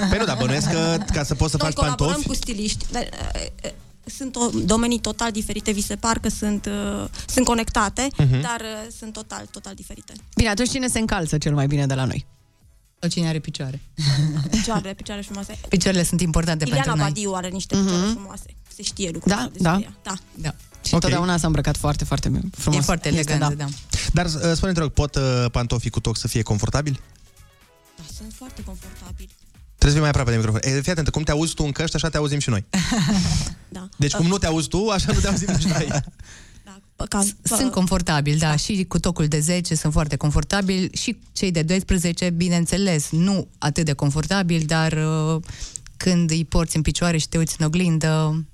Păi 0.08 0.18
nu, 0.18 0.24
dar 0.24 0.36
bănuiesc 0.36 0.70
că 0.70 0.98
ca 1.12 1.22
să 1.24 1.34
poți 1.34 1.50
să 1.50 1.56
Noi 1.60 1.66
faci 1.66 1.76
colaborăm 1.78 2.12
pantofi... 2.12 2.28
cu 2.28 2.34
stiliști. 2.34 2.84
Dar, 2.90 3.02
uh, 3.34 3.46
uh, 3.64 3.70
sunt 4.16 4.36
o, 4.36 4.48
domenii 4.64 4.98
total 5.00 5.30
diferite, 5.30 5.70
vi 5.70 5.82
se 5.82 5.96
par 5.96 6.18
că 6.18 6.28
sunt, 6.28 6.66
uh, 6.66 7.08
sunt 7.26 7.44
conectate, 7.44 8.08
Mhm. 8.18 8.40
dar 8.40 8.60
uh, 8.60 8.90
sunt 8.98 9.12
total, 9.12 9.46
total 9.50 9.74
diferite. 9.74 10.12
Bine, 10.34 10.48
atunci 10.48 10.70
cine 10.70 10.88
se 10.88 10.98
încalță 10.98 11.38
cel 11.38 11.54
mai 11.54 11.66
bine 11.66 11.86
de 11.86 11.94
la 11.94 12.04
noi? 12.04 12.26
Sau 13.00 13.08
cine 13.08 13.28
are 13.28 13.38
picioare. 13.38 13.80
Picioare, 14.50 14.94
picioare 14.94 15.20
frumoase. 15.20 15.58
Picioarele 15.68 16.02
sunt 16.04 16.20
importante 16.20 16.64
Iliana 16.64 16.82
pentru 16.84 17.00
noi. 17.00 17.08
Badiu 17.12 17.32
are 17.32 17.48
niște 17.48 17.76
picioare 17.76 18.06
frumoase. 18.10 18.54
Se 18.76 18.82
știe 18.82 19.10
lucrul 19.12 19.32
Da, 19.32 19.36
ăsta 19.38 19.50
despre 19.52 19.70
da. 19.70 19.78
ea. 19.80 19.92
Da. 20.02 20.14
da. 20.34 20.54
Și 20.88 20.94
okay. 20.94 21.10
totdeauna 21.10 21.36
s-a 21.36 21.46
îmbrăcat 21.46 21.76
foarte, 21.76 22.04
foarte 22.04 22.40
frumos. 22.56 22.80
E 22.80 22.82
foarte 22.82 23.08
Este, 23.08 23.30
elegant, 23.30 23.56
da. 23.56 23.66
Dar 24.12 24.26
uh, 24.26 24.32
spune 24.54 24.72
te 24.72 24.80
rog, 24.80 24.90
pot 24.90 25.14
uh, 25.14 25.44
pantofii 25.52 25.90
cu 25.90 26.00
toc 26.00 26.16
să 26.16 26.28
fie 26.28 26.42
confortabili? 26.42 27.00
da. 27.96 28.02
Sunt 28.16 28.32
foarte 28.34 28.62
confortabili. 28.62 29.30
Trebuie 29.78 29.88
să 29.88 29.90
fii 29.90 30.00
mai 30.00 30.08
aproape 30.08 30.30
de 30.30 30.36
microfon. 30.36 30.60
E, 30.64 30.80
fii 30.80 30.92
atent, 30.92 31.08
cum 31.08 31.22
te 31.22 31.30
auzi 31.30 31.54
tu 31.54 31.64
în 31.64 31.72
căști, 31.72 31.96
așa 31.96 32.08
te 32.08 32.16
auzim 32.16 32.38
și 32.38 32.48
noi. 32.50 32.64
Da. 33.70 33.88
Deci 33.96 34.14
cum 34.14 34.26
nu 34.26 34.38
te 34.38 34.46
auzi 34.46 34.68
tu, 34.68 34.88
așa 34.88 35.12
nu 35.12 35.20
te 35.20 35.28
auzim 35.28 35.48
nici 35.56 35.64
noi. 35.64 35.88
Ca, 37.08 37.24
Sunt 37.42 37.70
confortabili, 37.72 38.38
da, 38.38 38.56
și 38.56 38.84
cu 38.88 38.98
tocul 38.98 39.26
de 39.26 39.40
10 39.40 39.74
sunt 39.74 39.92
foarte 39.92 40.16
confortabili 40.16 40.90
și 40.92 41.18
cei 41.32 41.50
de 41.50 41.62
12, 41.62 42.30
bineînțeles, 42.30 43.10
nu 43.10 43.48
atât 43.58 43.84
de 43.84 43.92
confortabil, 43.92 44.62
dar 44.66 44.92
uh, 44.92 45.42
când 45.96 46.30
îi 46.30 46.44
porți 46.44 46.76
în 46.76 46.82
picioare 46.82 47.16
și 47.16 47.28
te 47.28 47.38
uiți 47.38 47.56
în 47.58 47.66
oglindă, 47.66 48.44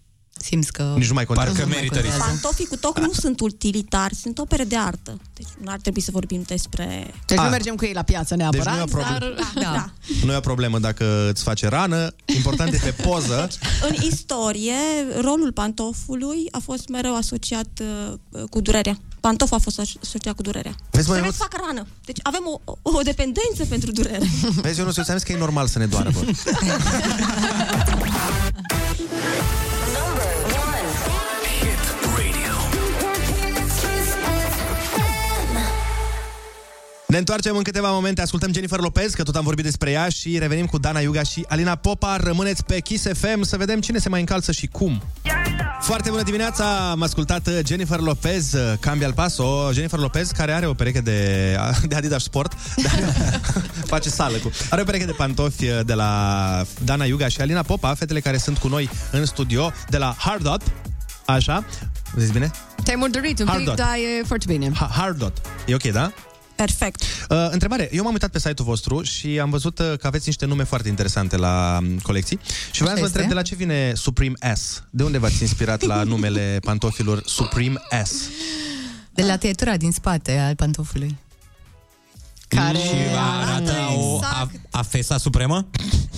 simți 0.44 0.72
că... 0.72 0.94
Nici 0.96 1.08
nu 1.08 1.14
mai 1.14 1.24
contează. 1.24 1.50
Parcă 1.50 1.64
Nu 1.64 1.68
mai 1.72 1.78
merită 1.80 2.00
contează. 2.00 2.24
Pantofii 2.24 2.66
cu 2.66 2.76
toc 2.76 2.98
nu 2.98 3.12
sunt 3.12 3.40
utilitari, 3.40 4.14
sunt 4.14 4.38
opere 4.38 4.64
de 4.64 4.76
artă. 4.76 5.20
Deci 5.34 5.46
nu 5.62 5.70
ar 5.70 5.78
trebui 5.78 6.00
să 6.00 6.10
vorbim 6.12 6.42
despre... 6.46 7.10
Deci 7.26 7.38
nu 7.38 7.44
Ah. 7.44 7.50
mergem 7.50 7.74
cu 7.74 7.84
ei 7.84 7.92
la 7.92 8.02
piață 8.02 8.34
neapărat, 8.34 8.64
Deci 8.64 8.72
nu 8.74 8.80
e 8.80 8.82
o 8.82 8.86
problemă. 8.86 9.18
dar... 9.18 9.34
Da, 9.54 9.60
da. 9.72 9.90
Nu 10.24 10.32
e 10.32 10.36
o 10.36 10.40
problemă 10.40 10.78
dacă 10.78 11.28
îți 11.30 11.42
face 11.42 11.68
rană, 11.68 12.14
important 12.34 12.72
este 12.72 12.90
poză. 12.90 13.48
În 13.88 13.94
istorie, 14.10 14.74
rolul 15.20 15.52
pantofului 15.52 16.46
a 16.50 16.58
fost 16.64 16.88
mereu 16.88 17.16
asociat 17.16 17.68
uh, 17.80 18.14
cu 18.50 18.60
durerea. 18.60 18.98
Pantof 19.20 19.52
a 19.52 19.58
fost 19.58 19.80
aso- 19.80 19.98
asociat 20.02 20.34
cu 20.34 20.42
durerea. 20.42 20.74
Vezi, 20.90 21.08
mă, 21.08 21.14
Trebuie 21.14 21.20
Ionuț? 21.20 21.34
să 21.36 21.42
facă 21.50 21.62
rană. 21.66 21.86
Deci 22.04 22.18
avem 22.22 22.42
o, 22.44 22.60
o, 22.64 22.74
o 22.82 23.00
dependență 23.02 23.64
pentru 23.68 23.90
durere. 23.92 24.28
Vezi, 24.54 24.78
eu 24.78 24.84
nu 24.84 24.90
știu, 24.90 25.02
că 25.04 25.32
e 25.32 25.36
normal 25.38 25.66
să 25.66 25.78
ne 25.78 25.86
doară, 25.86 26.10
bă. 26.12 26.20
Ne 37.14 37.20
întoarcem 37.20 37.56
în 37.56 37.62
câteva 37.62 37.90
momente, 37.90 38.20
ascultăm 38.20 38.52
Jennifer 38.52 38.78
Lopez, 38.78 39.12
că 39.12 39.22
tot 39.22 39.36
am 39.36 39.44
vorbit 39.44 39.64
despre 39.64 39.90
ea 39.90 40.08
și 40.08 40.38
revenim 40.38 40.66
cu 40.66 40.78
Dana 40.78 41.00
Iuga 41.00 41.22
și 41.22 41.44
Alina 41.48 41.74
Popa. 41.74 42.16
Rămâneți 42.16 42.64
pe 42.64 42.80
Kiss 42.80 43.06
FM 43.12 43.42
să 43.42 43.56
vedem 43.56 43.80
cine 43.80 43.98
se 43.98 44.08
mai 44.08 44.20
încalță 44.20 44.52
și 44.52 44.66
cum. 44.66 45.02
Foarte 45.80 46.10
bună 46.10 46.22
dimineața, 46.22 46.90
am 46.90 47.02
ascultat 47.02 47.46
uh, 47.46 47.58
Jennifer 47.66 47.98
Lopez, 47.98 48.52
uh, 48.52 48.72
Cambia 48.80 49.06
al 49.06 49.12
Paso, 49.12 49.70
Jennifer 49.72 49.98
Lopez 49.98 50.30
care 50.30 50.52
are 50.52 50.66
o 50.66 50.74
pereche 50.74 51.00
de, 51.00 51.56
de 51.88 51.94
Adidas 51.94 52.22
Sport, 52.22 52.52
dar 52.82 53.12
face 53.92 54.08
sală 54.08 54.36
cu. 54.36 54.50
Are 54.70 54.80
o 54.80 54.84
pereche 54.84 55.04
de 55.04 55.12
pantofi 55.12 55.68
uh, 55.68 55.80
de 55.84 55.94
la 55.94 56.62
Dana 56.84 57.04
Iuga 57.04 57.28
și 57.28 57.40
Alina 57.40 57.62
Popa, 57.62 57.94
fetele 57.94 58.20
care 58.20 58.36
sunt 58.36 58.58
cu 58.58 58.68
noi 58.68 58.90
în 59.10 59.24
studio, 59.24 59.72
de 59.88 59.98
la 59.98 60.14
Hard 60.18 60.42
Dot, 60.42 60.62
așa, 61.26 61.64
zici 62.16 62.32
bine? 62.32 62.50
Te-ai 62.84 62.96
murdărit 62.96 63.40
un 63.40 63.46
Hard 63.46 63.58
pic, 63.58 63.68
dot. 63.68 63.76
dar 63.76 63.94
e 64.20 64.24
foarte 64.26 64.44
bine. 64.48 64.70
Ha- 64.74 64.90
Hard 64.92 65.18
Dot, 65.18 65.40
e 65.66 65.74
ok, 65.74 65.82
da? 65.82 66.12
Perfect. 66.64 67.02
Uh, 67.02 67.48
întrebare, 67.50 67.88
eu 67.92 68.02
m-am 68.02 68.12
uitat 68.12 68.30
pe 68.30 68.38
site-ul 68.38 68.68
vostru 68.68 69.02
și 69.02 69.38
am 69.40 69.50
văzut 69.50 69.78
uh, 69.78 69.92
că 69.98 70.06
aveți 70.06 70.26
niște 70.26 70.46
nume 70.46 70.62
foarte 70.62 70.88
interesante 70.88 71.36
la 71.36 71.78
um, 71.82 71.98
colecții 71.98 72.38
și 72.72 72.80
vreau 72.80 72.94
să 72.94 73.00
vă 73.00 73.06
este. 73.06 73.18
întreb 73.18 73.28
de 73.28 73.34
la 73.34 73.42
ce 73.42 73.54
vine 73.54 73.92
Supreme 73.94 74.34
S? 74.54 74.82
De 74.90 75.02
unde 75.02 75.18
v-ați 75.18 75.42
inspirat 75.42 75.82
la 75.82 76.02
numele 76.12 76.58
pantofilor 76.62 77.22
Supreme 77.24 77.80
S? 78.04 78.12
De 79.14 79.22
la 79.22 79.36
tăietura 79.36 79.76
din 79.76 79.92
spate 79.92 80.38
al 80.38 80.54
pantofului. 80.54 81.16
Care 82.48 82.78
Și 82.78 82.94
arată 83.16 83.72
o 83.96 84.18
a, 84.22 84.50
afesa 84.70 85.18
supremă? 85.18 85.66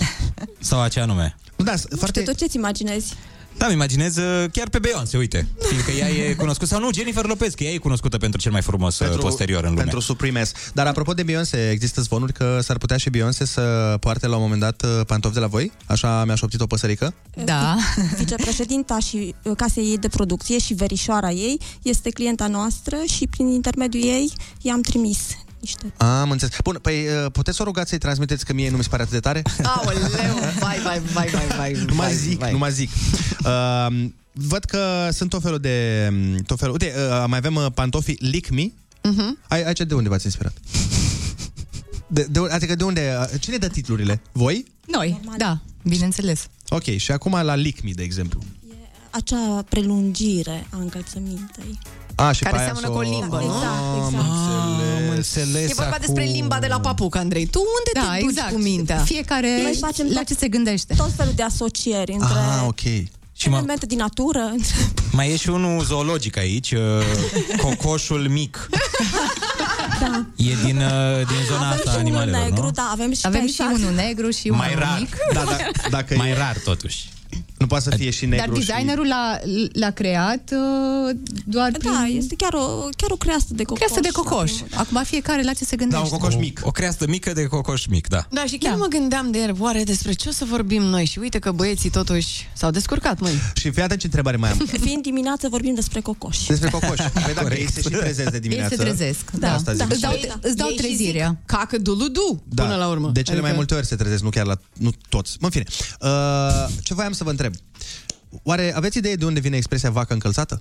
Sau 0.59 0.81
acea 0.81 1.05
nume? 1.05 1.37
Da, 1.57 1.75
Foarte... 1.97 2.23
Tu 2.23 2.33
ce-ți 2.33 2.57
imaginezi? 2.57 3.15
Da, 3.59 3.65
îmi 3.65 3.75
imaginez 3.75 4.17
uh, 4.17 4.45
chiar 4.53 4.69
pe 4.69 4.79
Beyoncé, 4.79 5.17
uite. 5.17 5.49
Fiindcă 5.69 5.91
ea 5.91 6.09
e 6.09 6.35
cunoscută, 6.35 6.67
sau 6.67 6.81
nu, 6.81 6.93
Jennifer 6.93 7.25
Lopez, 7.25 7.55
că 7.55 7.65
ea 7.65 7.71
e 7.71 7.77
cunoscută 7.77 8.19
pentru 8.19 8.41
cel 8.41 8.53
mai 8.53 8.63
frumos 8.63 8.97
pentru, 8.97 9.21
posterior 9.21 9.63
în 9.63 9.69
lume. 9.69 9.81
Pentru 9.81 10.01
Supreme 10.01 10.45
S. 10.45 10.53
Dar 10.73 10.87
apropo 10.87 11.13
de 11.13 11.23
Beyoncé, 11.23 11.71
există 11.71 12.01
zvonuri 12.01 12.33
că 12.33 12.59
s-ar 12.63 12.79
putea 12.79 12.97
și 12.97 13.11
Beyoncé 13.11 13.45
să 13.45 13.97
poarte 14.01 14.27
la 14.27 14.37
un 14.37 14.43
moment 14.43 14.61
dat 14.61 14.83
uh, 14.83 15.07
pantofi 15.07 15.35
de 15.35 15.41
la 15.41 15.47
voi? 15.47 15.73
Așa 15.87 16.25
mi-a 16.25 16.35
șoptit 16.35 16.61
o 16.61 16.67
păsărică? 16.67 17.15
Da. 17.45 17.77
Vicepreședinta 18.19 18.99
și 18.99 19.35
uh, 19.43 19.53
casei 19.57 19.85
ei 19.85 19.99
de 19.99 20.09
producție 20.09 20.59
și 20.59 20.75
verișoara 20.75 21.31
ei 21.31 21.61
este 21.83 22.11
clienta 22.11 22.47
noastră 22.47 22.97
și 23.07 23.27
prin 23.27 23.47
intermediul 23.47 24.05
ei 24.05 24.33
i-am 24.61 24.81
trimis 24.81 25.19
niște... 25.61 25.93
Am 25.97 26.31
înțeles. 26.31 26.57
Bun, 26.65 26.79
păi 26.83 27.07
uh, 27.25 27.31
puteți 27.33 27.57
să 27.57 27.63
o 27.63 27.65
rugați 27.65 27.89
să-i 27.89 27.99
transmiteți 27.99 28.45
că 28.45 28.53
mie 28.53 28.71
nu 28.71 28.77
mi 28.77 28.83
se 28.83 28.89
pare 28.89 29.03
atât 29.03 29.15
de 29.15 29.21
tare? 29.21 29.43
Aoleu, 29.63 30.03
vai, 30.59 30.79
vai, 30.83 31.01
vai, 31.13 31.29
vai, 31.29 31.47
vai. 31.57 31.73
Nu 31.73 31.95
mai 31.95 32.07
vai, 32.07 32.15
zic, 32.15 32.39
vai. 32.39 32.53
nu 32.53 32.59
mai 32.59 32.73
zic. 32.73 32.91
Uh, 33.45 34.05
văd 34.33 34.65
că 34.65 35.09
sunt 35.13 35.31
tot 35.31 35.43
felul 35.43 35.59
de... 35.59 36.09
Tot 36.47 36.59
felul, 36.59 36.77
uite, 36.81 36.95
uh, 36.97 37.25
mai 37.29 37.39
avem 37.39 37.55
uh, 37.55 37.67
pantofii 37.75 38.17
Lick 38.21 38.51
Me. 38.51 38.63
Mhm. 39.03 39.39
Ai, 39.49 39.63
aici 39.65 39.79
de 39.81 39.95
unde 39.95 40.09
v-ați 40.09 40.25
inspirat? 40.25 40.53
De, 42.07 42.27
de, 42.31 42.41
adică 42.51 42.75
de 42.75 42.85
unde... 42.85 43.17
uh, 43.33 43.41
Cine 43.41 43.57
dă 43.57 43.69
titlurile? 43.69 44.21
Voi? 44.33 44.65
Noi, 44.87 45.21
da, 45.37 45.59
bineînțeles. 45.83 46.47
Ok, 46.69 46.83
și 46.97 47.13
acum 47.13 47.33
la 47.43 47.55
Lick 47.55 47.83
Me, 47.83 47.91
de 47.95 48.03
exemplu. 48.03 48.41
Acea 49.11 49.65
prelungire 49.69 50.67
a 50.71 50.77
încălțămintei. 50.77 51.79
A, 52.15 52.33
și 52.33 52.43
Care 52.43 52.55
pe 52.57 52.63
aia 52.63 52.73
seamănă 52.73 52.87
s-o- 52.87 52.93
cu 52.93 52.99
o 52.99 53.19
limbă, 53.19 53.37
nu? 53.37 53.45
Exact, 53.45 54.07
exact. 54.07 54.25
Am 55.17 55.25
înțeles 55.47 55.71
E 55.71 55.75
vorba 55.75 55.91
acum. 55.91 56.05
despre 56.07 56.25
limba 56.33 56.59
de 56.59 56.67
la 56.67 56.81
papuc, 56.81 57.17
Andrei. 57.17 57.47
Tu 57.47 57.59
unde 57.59 58.07
Da, 58.07 58.15
te 58.15 58.21
duci 58.21 58.31
exact. 58.31 58.53
cu 58.53 58.59
mintea? 58.59 58.97
Fiecare 58.99 59.61
Noi 59.63 59.77
facem 59.81 60.07
la 60.07 60.21
tot- 60.21 60.27
ce 60.27 60.35
se 60.35 60.49
gândește. 60.49 60.95
Tot 60.97 61.11
felul 61.17 61.33
de 61.37 61.43
asocieri 61.43 62.13
între 62.13 62.39
Ah, 62.39 62.65
ok. 62.67 62.81
Și 63.39 63.49
mă, 63.49 63.57
elemente 63.57 63.87
din 63.87 63.99
natură. 63.99 64.39
Între... 64.53 64.75
mai 65.13 65.31
e 65.33 65.37
și 65.37 65.49
unul 65.49 65.85
zoologic 65.85 66.37
aici, 66.37 66.71
uh, 66.71 66.81
cocoșul 67.63 68.29
mic. 68.29 68.69
Da. 70.01 70.25
E 70.37 70.55
din, 70.65 70.77
uh, 70.77 71.27
din 71.27 71.43
zona 71.47 71.67
Avem 71.67 71.79
asta 71.79 71.91
și 71.91 71.97
unul 71.97 71.99
animalelor, 71.99 72.41
negru, 72.49 72.63
nu? 72.63 72.71
da, 72.71 72.89
avem 72.93 73.13
și 73.13 73.21
Avem 73.23 73.41
pe 73.41 73.47
și 73.47 73.53
exact. 73.61 73.79
unul 73.79 73.95
negru 73.95 74.31
și 74.31 74.49
Mai 74.49 74.69
unul 74.69 74.79
rar. 74.85 74.97
mic. 74.99 75.17
Da, 75.33 75.43
da, 75.45 75.57
dacă 75.97 76.15
Mai 76.17 76.31
e, 76.31 76.35
rar, 76.35 76.57
totuși. 76.65 77.09
Nu, 77.59 77.65
Nu 77.65 77.67
poate 77.67 77.91
să 77.91 77.97
fie 77.97 78.11
și 78.11 78.27
negru 78.27 78.47
Dar 78.47 78.59
designerul 78.59 79.07
l-a, 79.07 79.39
l-a 79.73 79.91
creat 79.91 80.51
uh, 80.53 81.17
doar 81.45 81.71
prin... 81.79 81.91
Da, 81.91 82.05
este 82.07 82.35
chiar 82.37 82.53
o, 82.55 82.89
chiar 82.97 83.11
o 83.11 83.17
creastă 83.17 83.55
de 83.55 83.63
cocoș. 83.63 83.79
Creastă 83.79 84.01
de 84.01 84.09
cocoș. 84.13 84.53
Acum 84.75 85.03
fiecare 85.05 85.43
la 85.43 85.53
ce 85.53 85.65
se 85.65 85.77
gândește. 85.77 86.37
mic. 86.39 86.61
O, 86.63 86.67
o 86.67 86.71
creastă 86.71 87.07
mică 87.07 87.33
de 87.33 87.45
cocoș 87.45 87.87
mic, 87.87 88.09
da. 88.09 88.27
Da, 88.31 88.45
și 88.45 88.57
chiar 88.57 88.73
da. 88.73 88.79
mă 88.79 88.87
gândeam 88.87 89.31
de 89.31 89.39
ieri, 89.39 89.55
oare 89.59 89.83
despre 89.83 90.13
ce 90.13 90.29
o 90.29 90.33
să 90.33 90.45
vorbim 90.45 90.83
noi? 90.83 91.05
Și 91.05 91.19
uite 91.19 91.39
că 91.39 91.53
băieții 91.53 91.91
totuși 91.91 92.49
s-au 92.53 92.71
descurcat, 92.71 93.21
măi. 93.21 93.33
Și 93.55 93.71
fii 93.71 93.83
atent 93.83 94.01
ce 94.01 94.07
întrebare 94.07 94.37
mai 94.37 94.51
am. 94.51 94.67
Fiind 94.87 95.03
dimineață, 95.03 95.49
vorbim 95.49 95.75
despre 95.75 96.01
cocoș. 96.01 96.39
Despre 96.47 96.71
cocoș. 96.71 96.99
Păi 97.25 97.35
dacă 97.35 97.55
ei 97.55 97.71
se 97.73 97.81
și 97.81 97.89
trezesc 97.89 98.31
de 98.31 98.39
dimineață. 98.39 98.75
Ei 98.75 98.79
se 98.79 98.85
trezesc, 98.85 99.31
da. 99.31 99.53
Asta 99.55 99.73
zic. 99.73 99.91
Îți 99.91 100.01
dau, 100.01 100.13
îți 100.41 100.57
dau 100.57 100.69
Ei 100.69 100.77
și 100.77 100.83
trezirea. 100.83 101.29
zic, 101.29 101.47
Cacă 101.47 101.79
duludu, 101.79 102.43
Da, 102.49 102.63
până 102.63 102.77
la 102.77 102.89
urmă. 102.89 103.11
De 103.13 103.23
cele 103.23 103.41
mai 103.41 103.51
Adică- 103.51 103.57
multe 103.57 103.75
ori 103.75 103.87
se 103.87 103.97
trezesc, 103.97 104.23
nu 104.23 104.29
chiar 104.31 104.47
la... 104.47 104.59
Nu 104.73 104.91
toți. 105.09 105.37
Mă, 105.41 105.47
în 105.47 105.51
fine. 105.51 105.65
Uh, 106.01 106.69
ce 106.83 106.95
voiam 106.95 107.13
să 107.13 107.25
vă 107.25 107.31
întreb? 107.31 107.46
Oare 108.43 108.73
aveți 108.75 108.99
idee 108.99 109.15
de 109.15 109.25
unde 109.25 109.41
vine 109.41 109.57
expresia 109.57 109.91
vacă 109.91 110.13
încălțată? 110.13 110.61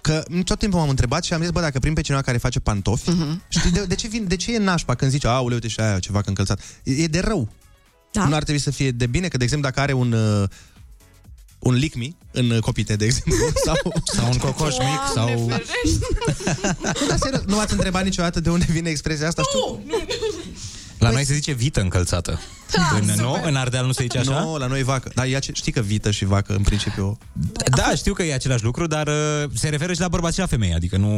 Că 0.00 0.24
tot 0.44 0.58
timpul 0.58 0.78
m-am 0.78 0.88
întrebat 0.88 1.24
și 1.24 1.32
am 1.32 1.40
zis, 1.40 1.50
bă, 1.50 1.60
dacă 1.60 1.78
prin 1.78 1.92
pe 1.92 2.00
cineva 2.00 2.22
care 2.22 2.38
face 2.38 2.60
pantofi, 2.60 3.10
uh-huh. 3.10 3.48
știi 3.48 3.70
de, 3.70 3.84
de, 3.84 3.94
ce 3.94 4.08
vine, 4.08 4.24
de 4.24 4.36
ce 4.36 4.54
e 4.54 4.58
nașpa 4.58 4.94
când 4.94 5.10
zice, 5.10 5.26
aule, 5.26 5.54
uite 5.54 5.68
și 5.68 5.80
aia, 5.80 5.98
ce 5.98 6.12
vacă 6.12 6.28
încălțat? 6.28 6.60
E, 6.82 7.02
e 7.02 7.06
de 7.06 7.20
rău. 7.20 7.48
Da. 8.12 8.26
Nu 8.26 8.34
ar 8.34 8.42
trebui 8.42 8.60
să 8.60 8.70
fie 8.70 8.90
de 8.90 9.06
bine, 9.06 9.28
că, 9.28 9.36
de 9.36 9.44
exemplu, 9.44 9.68
dacă 9.68 9.80
are 9.80 9.92
un... 9.92 10.12
Uh, 10.12 10.48
un 11.58 11.74
licmi 11.74 12.16
în 12.32 12.50
uh, 12.50 12.58
copite, 12.58 12.96
de 12.96 13.04
exemplu, 13.04 13.46
sau... 13.66 14.02
Sau 14.04 14.26
un 14.30 14.38
cocoș 14.38 14.74
mic, 14.78 15.00
sau... 15.14 15.28
Nu, 17.00 17.06
dar 17.08 17.18
serios, 17.18 17.42
nu 17.46 17.58
ați 17.58 17.72
întrebat 17.72 18.04
niciodată 18.04 18.40
de 18.40 18.50
unde 18.50 18.66
vine 18.68 18.90
expresia 18.90 19.26
asta? 19.26 19.42
Știu. 19.42 19.82
La 20.98 21.10
noi 21.10 21.24
se 21.24 21.34
zice 21.34 21.52
vită 21.52 21.80
încălțată. 21.80 22.40
în, 23.00 23.04
nu? 23.16 23.40
în 23.44 23.56
Ardeal 23.56 23.86
nu 23.86 23.92
se 23.92 24.02
zice 24.02 24.18
așa? 24.18 24.40
Nu, 24.40 24.56
la 24.56 24.66
noi 24.66 24.82
vacă. 24.82 25.10
Dar 25.14 25.26
ea, 25.26 25.38
ce- 25.38 25.52
știi 25.54 25.72
că 25.72 25.80
vită 25.80 26.10
și 26.10 26.24
vacă, 26.24 26.54
în 26.54 26.62
principiu... 26.62 27.18
Da, 27.76 27.94
știu 27.96 28.12
că 28.12 28.22
e 28.22 28.34
același 28.34 28.64
lucru, 28.64 28.86
dar 28.86 29.06
uh, 29.06 29.50
se 29.54 29.68
referă 29.68 29.92
și 29.92 30.00
la 30.00 30.08
bărbați 30.08 30.34
și 30.34 30.40
la 30.40 30.46
femei, 30.46 30.74
adică 30.74 30.96
nu... 30.96 31.08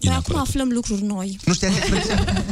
Noi 0.00 0.14
acum 0.14 0.36
aflăm 0.36 0.68
lucruri 0.72 1.02
noi. 1.02 1.38
Nu 1.44 1.52
știați 1.52 1.76
expresia? 1.76 2.44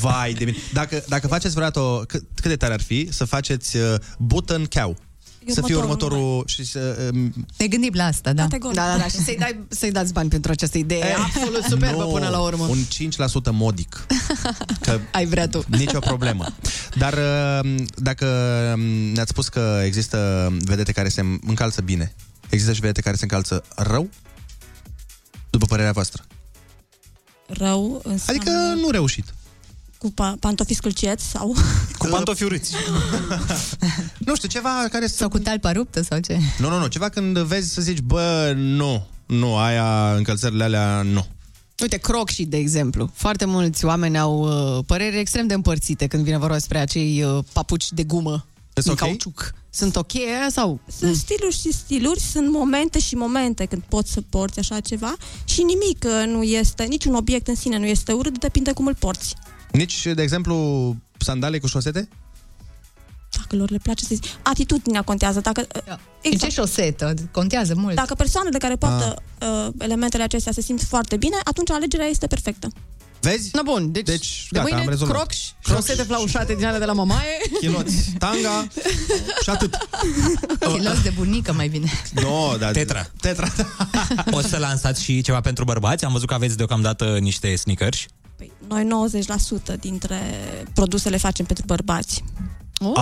Vai 0.00 0.32
de 0.32 0.44
mine. 0.44 0.56
Dacă, 0.72 1.04
dacă 1.08 1.26
faceți 1.26 1.54
vreodată, 1.54 2.04
cât, 2.06 2.22
cât 2.34 2.50
de 2.50 2.56
tare 2.56 2.72
ar 2.72 2.80
fi 2.80 3.08
să 3.12 3.24
faceți 3.24 3.76
uh, 3.76 3.94
button 4.18 4.64
cow? 4.64 4.96
Să 5.52 5.62
fie 5.62 5.76
următorul 5.76 6.18
următorul 6.18 6.44
și 6.46 6.64
să... 6.64 7.10
Um, 7.14 7.46
Ne 7.56 7.66
gândim 7.66 7.92
la 7.94 8.04
asta, 8.04 8.32
da. 8.32 8.46
Da, 8.46 8.58
da, 8.72 8.96
da, 8.98 9.04
și 9.04 9.16
să-i, 9.16 9.36
dai, 9.38 9.64
să-i 9.68 9.92
dați 9.92 10.12
bani 10.12 10.28
pentru 10.28 10.50
această 10.50 10.78
idee. 10.78 10.98
E 10.98 11.14
absolut 11.14 11.62
superbă 11.62 12.02
nu, 12.02 12.10
până 12.10 12.28
la 12.28 12.38
urmă. 12.38 12.66
Un 12.66 12.78
5% 12.78 13.50
modic. 13.50 14.06
Că 14.80 15.00
Ai 15.12 15.26
vrea 15.26 15.48
tu. 15.48 15.64
Nicio 15.66 15.98
problemă. 15.98 16.46
Dar 16.94 17.12
uh, 17.12 17.74
dacă 17.94 18.26
um, 18.76 18.80
ne-ați 19.12 19.30
spus 19.30 19.48
că 19.48 19.80
există 19.84 20.48
vedete 20.64 20.92
care 20.92 21.08
se 21.08 21.20
încalță 21.46 21.80
bine, 21.80 22.14
există 22.48 22.72
și 22.72 22.80
vedete 22.80 23.00
care 23.00 23.16
se 23.16 23.22
încalță 23.22 23.64
rău? 23.76 24.08
După 25.50 25.66
părerea 25.66 25.92
voastră. 25.92 26.22
Rău 27.46 28.00
înseamnă 28.04 28.42
Adică 28.42 28.50
nu 28.80 28.90
reușit. 28.90 29.34
Cu 29.98 30.10
pa- 30.10 30.38
pantofi 30.40 30.74
scâlceți 30.74 31.24
sau... 31.24 31.54
Cu 31.98 32.06
pantofi 32.06 32.44
urâți. 32.44 32.74
nu 34.26 34.34
știu, 34.34 34.48
ceva 34.48 34.86
care 34.90 35.06
să... 35.06 35.14
Sau 35.14 35.28
cu 35.28 35.38
talpa 35.38 35.72
ruptă 35.72 36.02
sau 36.02 36.18
ce? 36.18 36.38
Nu, 36.58 36.68
nu, 36.68 36.78
nu, 36.78 36.86
ceva 36.86 37.08
când 37.08 37.38
vezi 37.38 37.72
să 37.74 37.80
zici, 37.80 38.00
bă, 38.00 38.52
nu, 38.56 39.06
nu, 39.26 39.56
aia, 39.56 40.14
încălțările 40.14 40.64
alea, 40.64 41.02
nu. 41.02 41.26
Uite, 41.82 41.96
crocșii, 41.96 42.46
de 42.46 42.56
exemplu. 42.56 43.10
Foarte 43.14 43.44
mulți 43.44 43.84
oameni 43.84 44.18
au 44.18 44.38
uh, 44.38 44.84
păreri 44.86 45.18
extrem 45.18 45.46
de 45.46 45.54
împărțite 45.54 46.06
când 46.06 46.24
vine 46.24 46.38
vorba 46.38 46.54
despre 46.54 46.78
acei 46.78 47.22
uh, 47.22 47.44
papuci 47.52 47.92
de 47.92 48.04
gumă 48.04 48.46
din 48.82 48.90
ok? 48.90 48.98
cauciuc. 48.98 49.54
Sunt 49.70 49.96
ok 49.96 50.14
aia 50.14 50.48
sau... 50.50 50.80
Sunt 50.98 51.16
stiluri 51.16 51.58
și 51.58 51.72
stiluri, 51.72 52.20
sunt 52.20 52.50
momente 52.50 52.98
și 52.98 53.14
momente 53.14 53.64
când 53.64 53.82
poți 53.88 54.12
să 54.12 54.20
porți 54.28 54.58
așa 54.58 54.80
ceva 54.80 55.16
și 55.44 55.62
nimic 55.62 56.04
uh, 56.06 56.26
nu 56.26 56.42
este, 56.42 56.84
niciun 56.84 57.14
obiect 57.14 57.48
în 57.48 57.54
sine 57.54 57.78
nu 57.78 57.86
este 57.86 58.12
urât, 58.12 58.38
depinde 58.38 58.72
cum 58.72 58.86
îl 58.86 58.94
porți. 58.94 59.34
Nici, 59.72 60.06
de 60.14 60.22
exemplu, 60.22 60.96
sandale 61.18 61.58
cu 61.58 61.66
șosete? 61.66 62.08
Dacă 63.36 63.56
lor 63.56 63.70
le 63.70 63.78
place 63.82 64.04
să 64.04 64.14
zic. 64.14 64.24
Atitudinea 64.42 65.02
contează. 65.02 65.40
Dacă, 65.40 65.66
Exact. 65.70 65.98
Și 66.22 66.38
ce 66.38 66.48
șosetă? 66.60 67.14
Contează 67.30 67.74
mult. 67.76 67.94
Dacă 67.94 68.14
persoanele 68.14 68.58
care 68.58 68.76
poartă 68.76 69.22
uh, 69.40 69.68
elementele 69.78 70.22
acestea 70.22 70.52
se 70.52 70.60
simt 70.60 70.82
foarte 70.82 71.16
bine, 71.16 71.36
atunci 71.44 71.70
alegerea 71.70 72.06
este 72.06 72.26
perfectă. 72.26 72.68
Vezi? 73.20 73.50
Na 73.52 73.62
bun, 73.64 73.92
deci, 73.92 74.04
Deci, 74.04 74.46
de 74.50 74.58
gata, 74.58 74.62
mâine 74.68 74.80
am 74.80 74.88
rezolvat. 74.88 75.16
crocs, 75.16 75.54
șosete 75.64 76.02
flaușate 76.02 76.54
din 76.54 76.64
alea 76.64 76.78
de 76.78 76.84
la 76.84 76.92
mamaie. 76.92 77.36
Chiloți, 77.60 78.12
tanga 78.18 78.66
și 79.42 79.50
atât. 79.50 79.76
Chiloți 80.60 81.02
de 81.02 81.12
bunică 81.16 81.52
mai 81.52 81.68
bine. 81.68 81.90
No, 82.22 82.56
da, 82.56 82.70
Tetra. 82.70 83.06
Tetra. 83.20 83.48
O 84.30 84.40
să 84.40 84.56
lansați 84.58 85.02
și 85.02 85.20
ceva 85.20 85.40
pentru 85.40 85.64
bărbați? 85.64 86.04
Am 86.04 86.12
văzut 86.12 86.28
că 86.28 86.34
aveți 86.34 86.56
deocamdată 86.56 87.18
niște 87.20 87.56
sneakers. 87.56 87.98
Păi, 88.38 88.52
noi 88.68 88.86
90% 89.76 89.80
dintre 89.80 90.16
produse 90.74 91.08
le 91.08 91.16
facem 91.16 91.44
pentru 91.44 91.64
bărbați. 91.66 92.24
Oh. 92.80 92.98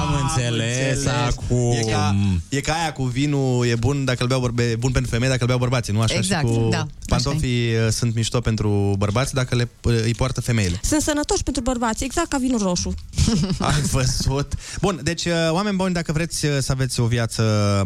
Am 0.00 0.20
înțeles, 0.22 1.06
acum. 1.06 1.72
E 1.72 1.90
ca, 1.90 2.16
e 2.48 2.60
ca 2.60 2.72
aia 2.72 2.92
cu 2.92 3.02
vinul 3.02 3.66
e 3.66 3.74
bun 3.74 4.04
dacă 4.04 4.22
îl 4.22 4.28
beau 4.28 4.40
bărbe, 4.40 4.70
e 4.70 4.76
bun 4.76 4.92
pentru 4.92 5.10
femei 5.10 5.28
dacă 5.28 5.40
îl 5.40 5.46
beau 5.46 5.58
bărbații, 5.58 5.92
nu 5.92 6.00
așa? 6.00 6.16
Exact, 6.16 6.48
și 6.48 6.52
cu 6.54 6.68
da, 6.70 6.76
așa 6.76 6.88
pantofii 7.06 7.74
uh, 7.74 7.88
sunt 7.90 8.14
mișto 8.14 8.40
pentru 8.40 8.94
bărbați 8.98 9.34
dacă 9.34 9.54
le, 9.54 9.68
uh, 9.82 10.02
îi 10.02 10.14
poartă 10.14 10.40
femeile. 10.40 10.80
Sunt 10.82 11.02
sănătoși 11.02 11.42
pentru 11.42 11.62
bărbați, 11.62 12.04
exact 12.04 12.28
ca 12.28 12.38
vinul 12.38 12.58
roșu. 12.58 12.94
Ai 13.58 13.80
văzut? 13.80 14.52
Bun, 14.80 15.00
deci, 15.02 15.24
uh, 15.24 15.32
oameni 15.50 15.76
buni, 15.76 15.94
dacă 15.94 16.12
vreți 16.12 16.46
uh, 16.46 16.58
să 16.60 16.72
aveți 16.72 17.00
o 17.00 17.06
viață 17.06 17.82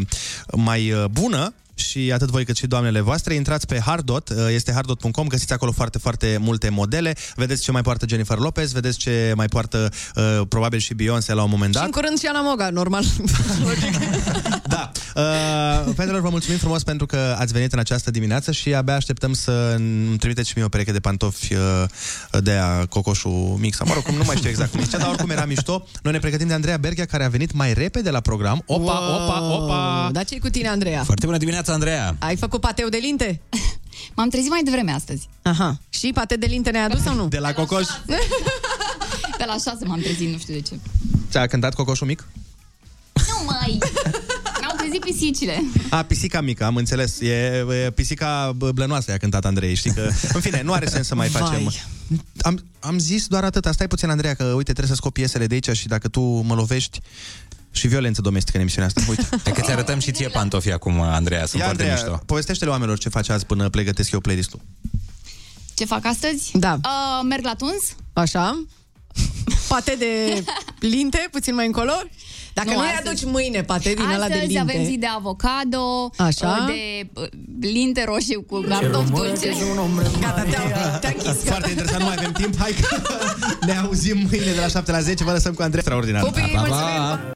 mai 0.52 0.92
uh, 0.92 1.04
bună, 1.10 1.54
și 1.78 2.10
atât 2.12 2.28
voi 2.28 2.44
cât 2.44 2.56
și 2.56 2.66
doamnele 2.66 3.00
voastre, 3.00 3.34
intrați 3.34 3.66
pe 3.66 3.80
Hardot, 3.80 4.28
uh, 4.28 4.36
este 4.50 4.72
hardot.com, 4.72 5.26
găsiți 5.26 5.52
acolo 5.52 5.72
foarte, 5.72 5.98
foarte 5.98 6.38
multe 6.40 6.68
modele, 6.68 7.14
vedeți 7.34 7.62
ce 7.62 7.72
mai 7.72 7.82
poartă 7.82 8.06
Jennifer 8.08 8.38
Lopez, 8.38 8.72
vedeți 8.72 8.98
ce 8.98 9.32
mai 9.36 9.46
poartă 9.46 9.90
uh, 10.14 10.40
probabil 10.48 10.78
și 10.78 10.94
Beyoncé 10.94 11.32
la 11.32 11.42
un 11.42 11.50
moment 11.50 11.72
Și 11.72 11.76
dat. 11.76 11.84
în 11.84 11.90
curând 11.90 12.18
și 12.18 12.26
Ana 12.26 12.40
Moga, 12.40 12.70
normal. 12.70 13.04
Da. 14.68 14.90
Uh, 15.14 15.92
fetelor, 15.96 16.20
vă 16.20 16.28
mulțumim 16.28 16.58
frumos 16.58 16.82
pentru 16.82 17.06
că 17.06 17.36
ați 17.38 17.52
venit 17.52 17.72
în 17.72 17.78
această 17.78 18.10
dimineață 18.10 18.52
și 18.52 18.74
abia 18.74 18.94
așteptăm 18.94 19.32
să 19.32 19.72
îmi 19.76 20.16
trimiteți 20.18 20.48
și 20.48 20.52
mie 20.56 20.64
o 20.64 20.68
pereche 20.68 20.92
de 20.92 21.00
pantofi 21.00 21.54
uh, 21.54 21.60
de 22.40 22.52
a 22.52 22.86
cocoșul 22.86 23.56
mic 23.58 23.74
sau, 23.74 23.86
mă 23.86 23.94
rog, 23.94 24.02
cum 24.02 24.14
nu 24.14 24.22
mai 24.26 24.36
știu 24.36 24.48
exact 24.48 24.70
cum 24.70 24.80
zicea, 24.84 24.98
dar 24.98 25.08
oricum 25.08 25.30
era 25.30 25.44
mișto. 25.44 25.86
Noi 26.02 26.12
ne 26.12 26.18
pregătim 26.18 26.46
de 26.46 26.54
Andreea 26.54 26.76
Berghia, 26.76 27.04
care 27.04 27.24
a 27.24 27.28
venit 27.28 27.52
mai 27.52 27.72
repede 27.72 28.10
la 28.10 28.20
program. 28.20 28.62
Opa, 28.66 29.14
opa, 29.14 29.56
opa! 29.56 30.08
Dar 30.12 30.24
ce 30.24 30.38
cu 30.38 30.48
tine, 30.48 30.68
Andreea? 30.68 31.02
Foarte 31.04 31.26
bună 31.26 31.38
dimineața, 31.38 31.67
Andreea! 31.68 32.16
Ai 32.18 32.36
făcut 32.36 32.60
pateu 32.60 32.88
de 32.88 32.96
linte? 32.96 33.40
M-am 34.16 34.28
trezit 34.28 34.50
mai 34.50 34.62
devreme 34.62 34.92
astăzi. 34.92 35.28
Aha. 35.42 35.80
Și 35.88 36.10
pate 36.14 36.36
de 36.36 36.46
linte 36.46 36.70
ne-ai 36.70 36.84
adus 36.84 37.02
sau 37.02 37.14
nu? 37.14 37.28
De 37.28 37.38
la 37.38 37.52
cocoș? 37.52 37.86
Pe 39.38 39.44
la 39.46 39.52
șase 39.52 39.84
m-am 39.84 40.00
trezit, 40.00 40.32
nu 40.32 40.38
știu 40.38 40.54
de 40.54 40.60
ce. 40.60 40.78
Ți-a 41.30 41.46
cântat 41.46 41.74
cocoșul 41.74 42.06
mic? 42.06 42.26
Nu 43.12 43.44
mai! 43.46 43.78
Mi-au 44.60 44.76
trezit 44.76 45.00
pisicile. 45.00 45.62
A, 45.90 46.02
pisica 46.02 46.40
mică, 46.40 46.64
am 46.64 46.76
înțeles. 46.76 47.20
E, 47.20 47.64
e 47.84 47.90
pisica 47.90 48.52
bă, 48.56 48.72
blănoasă, 48.72 49.10
i-a 49.10 49.16
cântat 49.16 49.44
Andrei, 49.44 49.74
știi 49.74 49.92
că... 49.92 50.10
În 50.32 50.40
fine, 50.40 50.62
nu 50.62 50.72
are 50.72 50.86
sens 50.86 51.06
să 51.06 51.14
mai 51.14 51.28
Vai. 51.28 51.42
facem... 51.42 51.72
Am, 52.40 52.64
am 52.80 52.98
zis 52.98 53.26
doar 53.26 53.44
atât. 53.44 53.68
Stai 53.72 53.86
puțin, 53.86 54.08
Andreea, 54.08 54.34
că 54.34 54.44
uite, 54.44 54.72
trebuie 54.72 54.86
să 54.86 54.94
scop 54.94 55.12
piesele 55.12 55.46
de 55.46 55.54
aici 55.54 55.76
și 55.76 55.86
dacă 55.86 56.08
tu 56.08 56.20
mă 56.20 56.54
lovești 56.54 57.00
și 57.70 57.86
violență 57.88 58.20
domestică 58.20 58.56
în 58.56 58.60
emisiunea 58.62 58.88
asta. 58.96 59.02
Uite. 59.10 59.26
Hai 59.44 59.52
că 59.52 59.60
ți 59.60 59.70
arătăm 59.70 59.98
și 59.98 60.10
ție 60.10 60.28
pantofii 60.28 60.72
acum, 60.72 61.00
Andreea, 61.00 61.46
sunt 61.46 61.60
Ia, 61.60 61.66
foarte 61.66 61.82
Andreea, 61.82 62.08
mișto. 62.10 62.22
povestește-le 62.26 62.70
oamenilor 62.70 62.98
ce 62.98 63.08
faci 63.08 63.28
azi 63.28 63.46
până 63.46 63.68
pregătesc 63.68 64.10
eu 64.10 64.20
playlist-ul. 64.20 64.60
Ce 65.74 65.84
fac 65.84 66.04
astăzi? 66.06 66.50
Da. 66.54 66.72
Uh, 66.84 67.24
merg 67.28 67.44
la 67.44 67.54
tuns. 67.54 67.82
Așa. 68.12 68.64
Pate 69.68 69.94
de 69.98 70.42
linte, 70.94 71.28
puțin 71.30 71.54
mai 71.54 71.66
încolo. 71.66 71.92
Dacă 72.52 72.68
nu, 72.70 72.74
Nu, 72.76 72.80
nu 72.82 72.86
astăzi- 72.88 73.08
aduci 73.08 73.24
mâine 73.32 73.62
pate 73.62 73.94
din 73.94 74.04
ăla 74.04 74.26
de 74.26 74.32
Astăzi 74.32 74.52
linte. 74.52 74.58
avem 74.72 74.84
zi 74.84 74.96
de 74.98 75.06
avocado, 75.06 76.10
Așa. 76.16 76.66
uh, 76.68 76.74
de 76.74 77.08
uh, 77.20 77.26
linte 77.60 78.04
roșii 78.04 78.44
cu 78.46 78.60
cartofi 78.68 79.10
dulce. 79.10 79.48
Gata, 80.20 80.42
te-am, 80.42 80.98
te-am 81.00 81.14
închis. 81.26 81.42
Foarte 81.44 81.68
interesant, 81.70 82.00
nu 82.00 82.06
mai 82.06 82.14
avem 82.18 82.32
timp. 82.32 82.58
Hai 82.58 82.74
că 82.80 82.96
ne 83.66 83.76
auzim 83.76 84.16
mâine 84.30 84.52
de 84.52 84.60
la 84.60 84.68
7 84.68 84.90
la 84.90 85.00
10. 85.00 85.24
Vă 85.24 85.32
lăsăm 85.32 85.52
cu 85.54 85.62
Andrei. 85.62 85.80
Extraordinar. 85.80 86.22
Pupii, 86.22 86.52
mulțumim! 86.54 87.18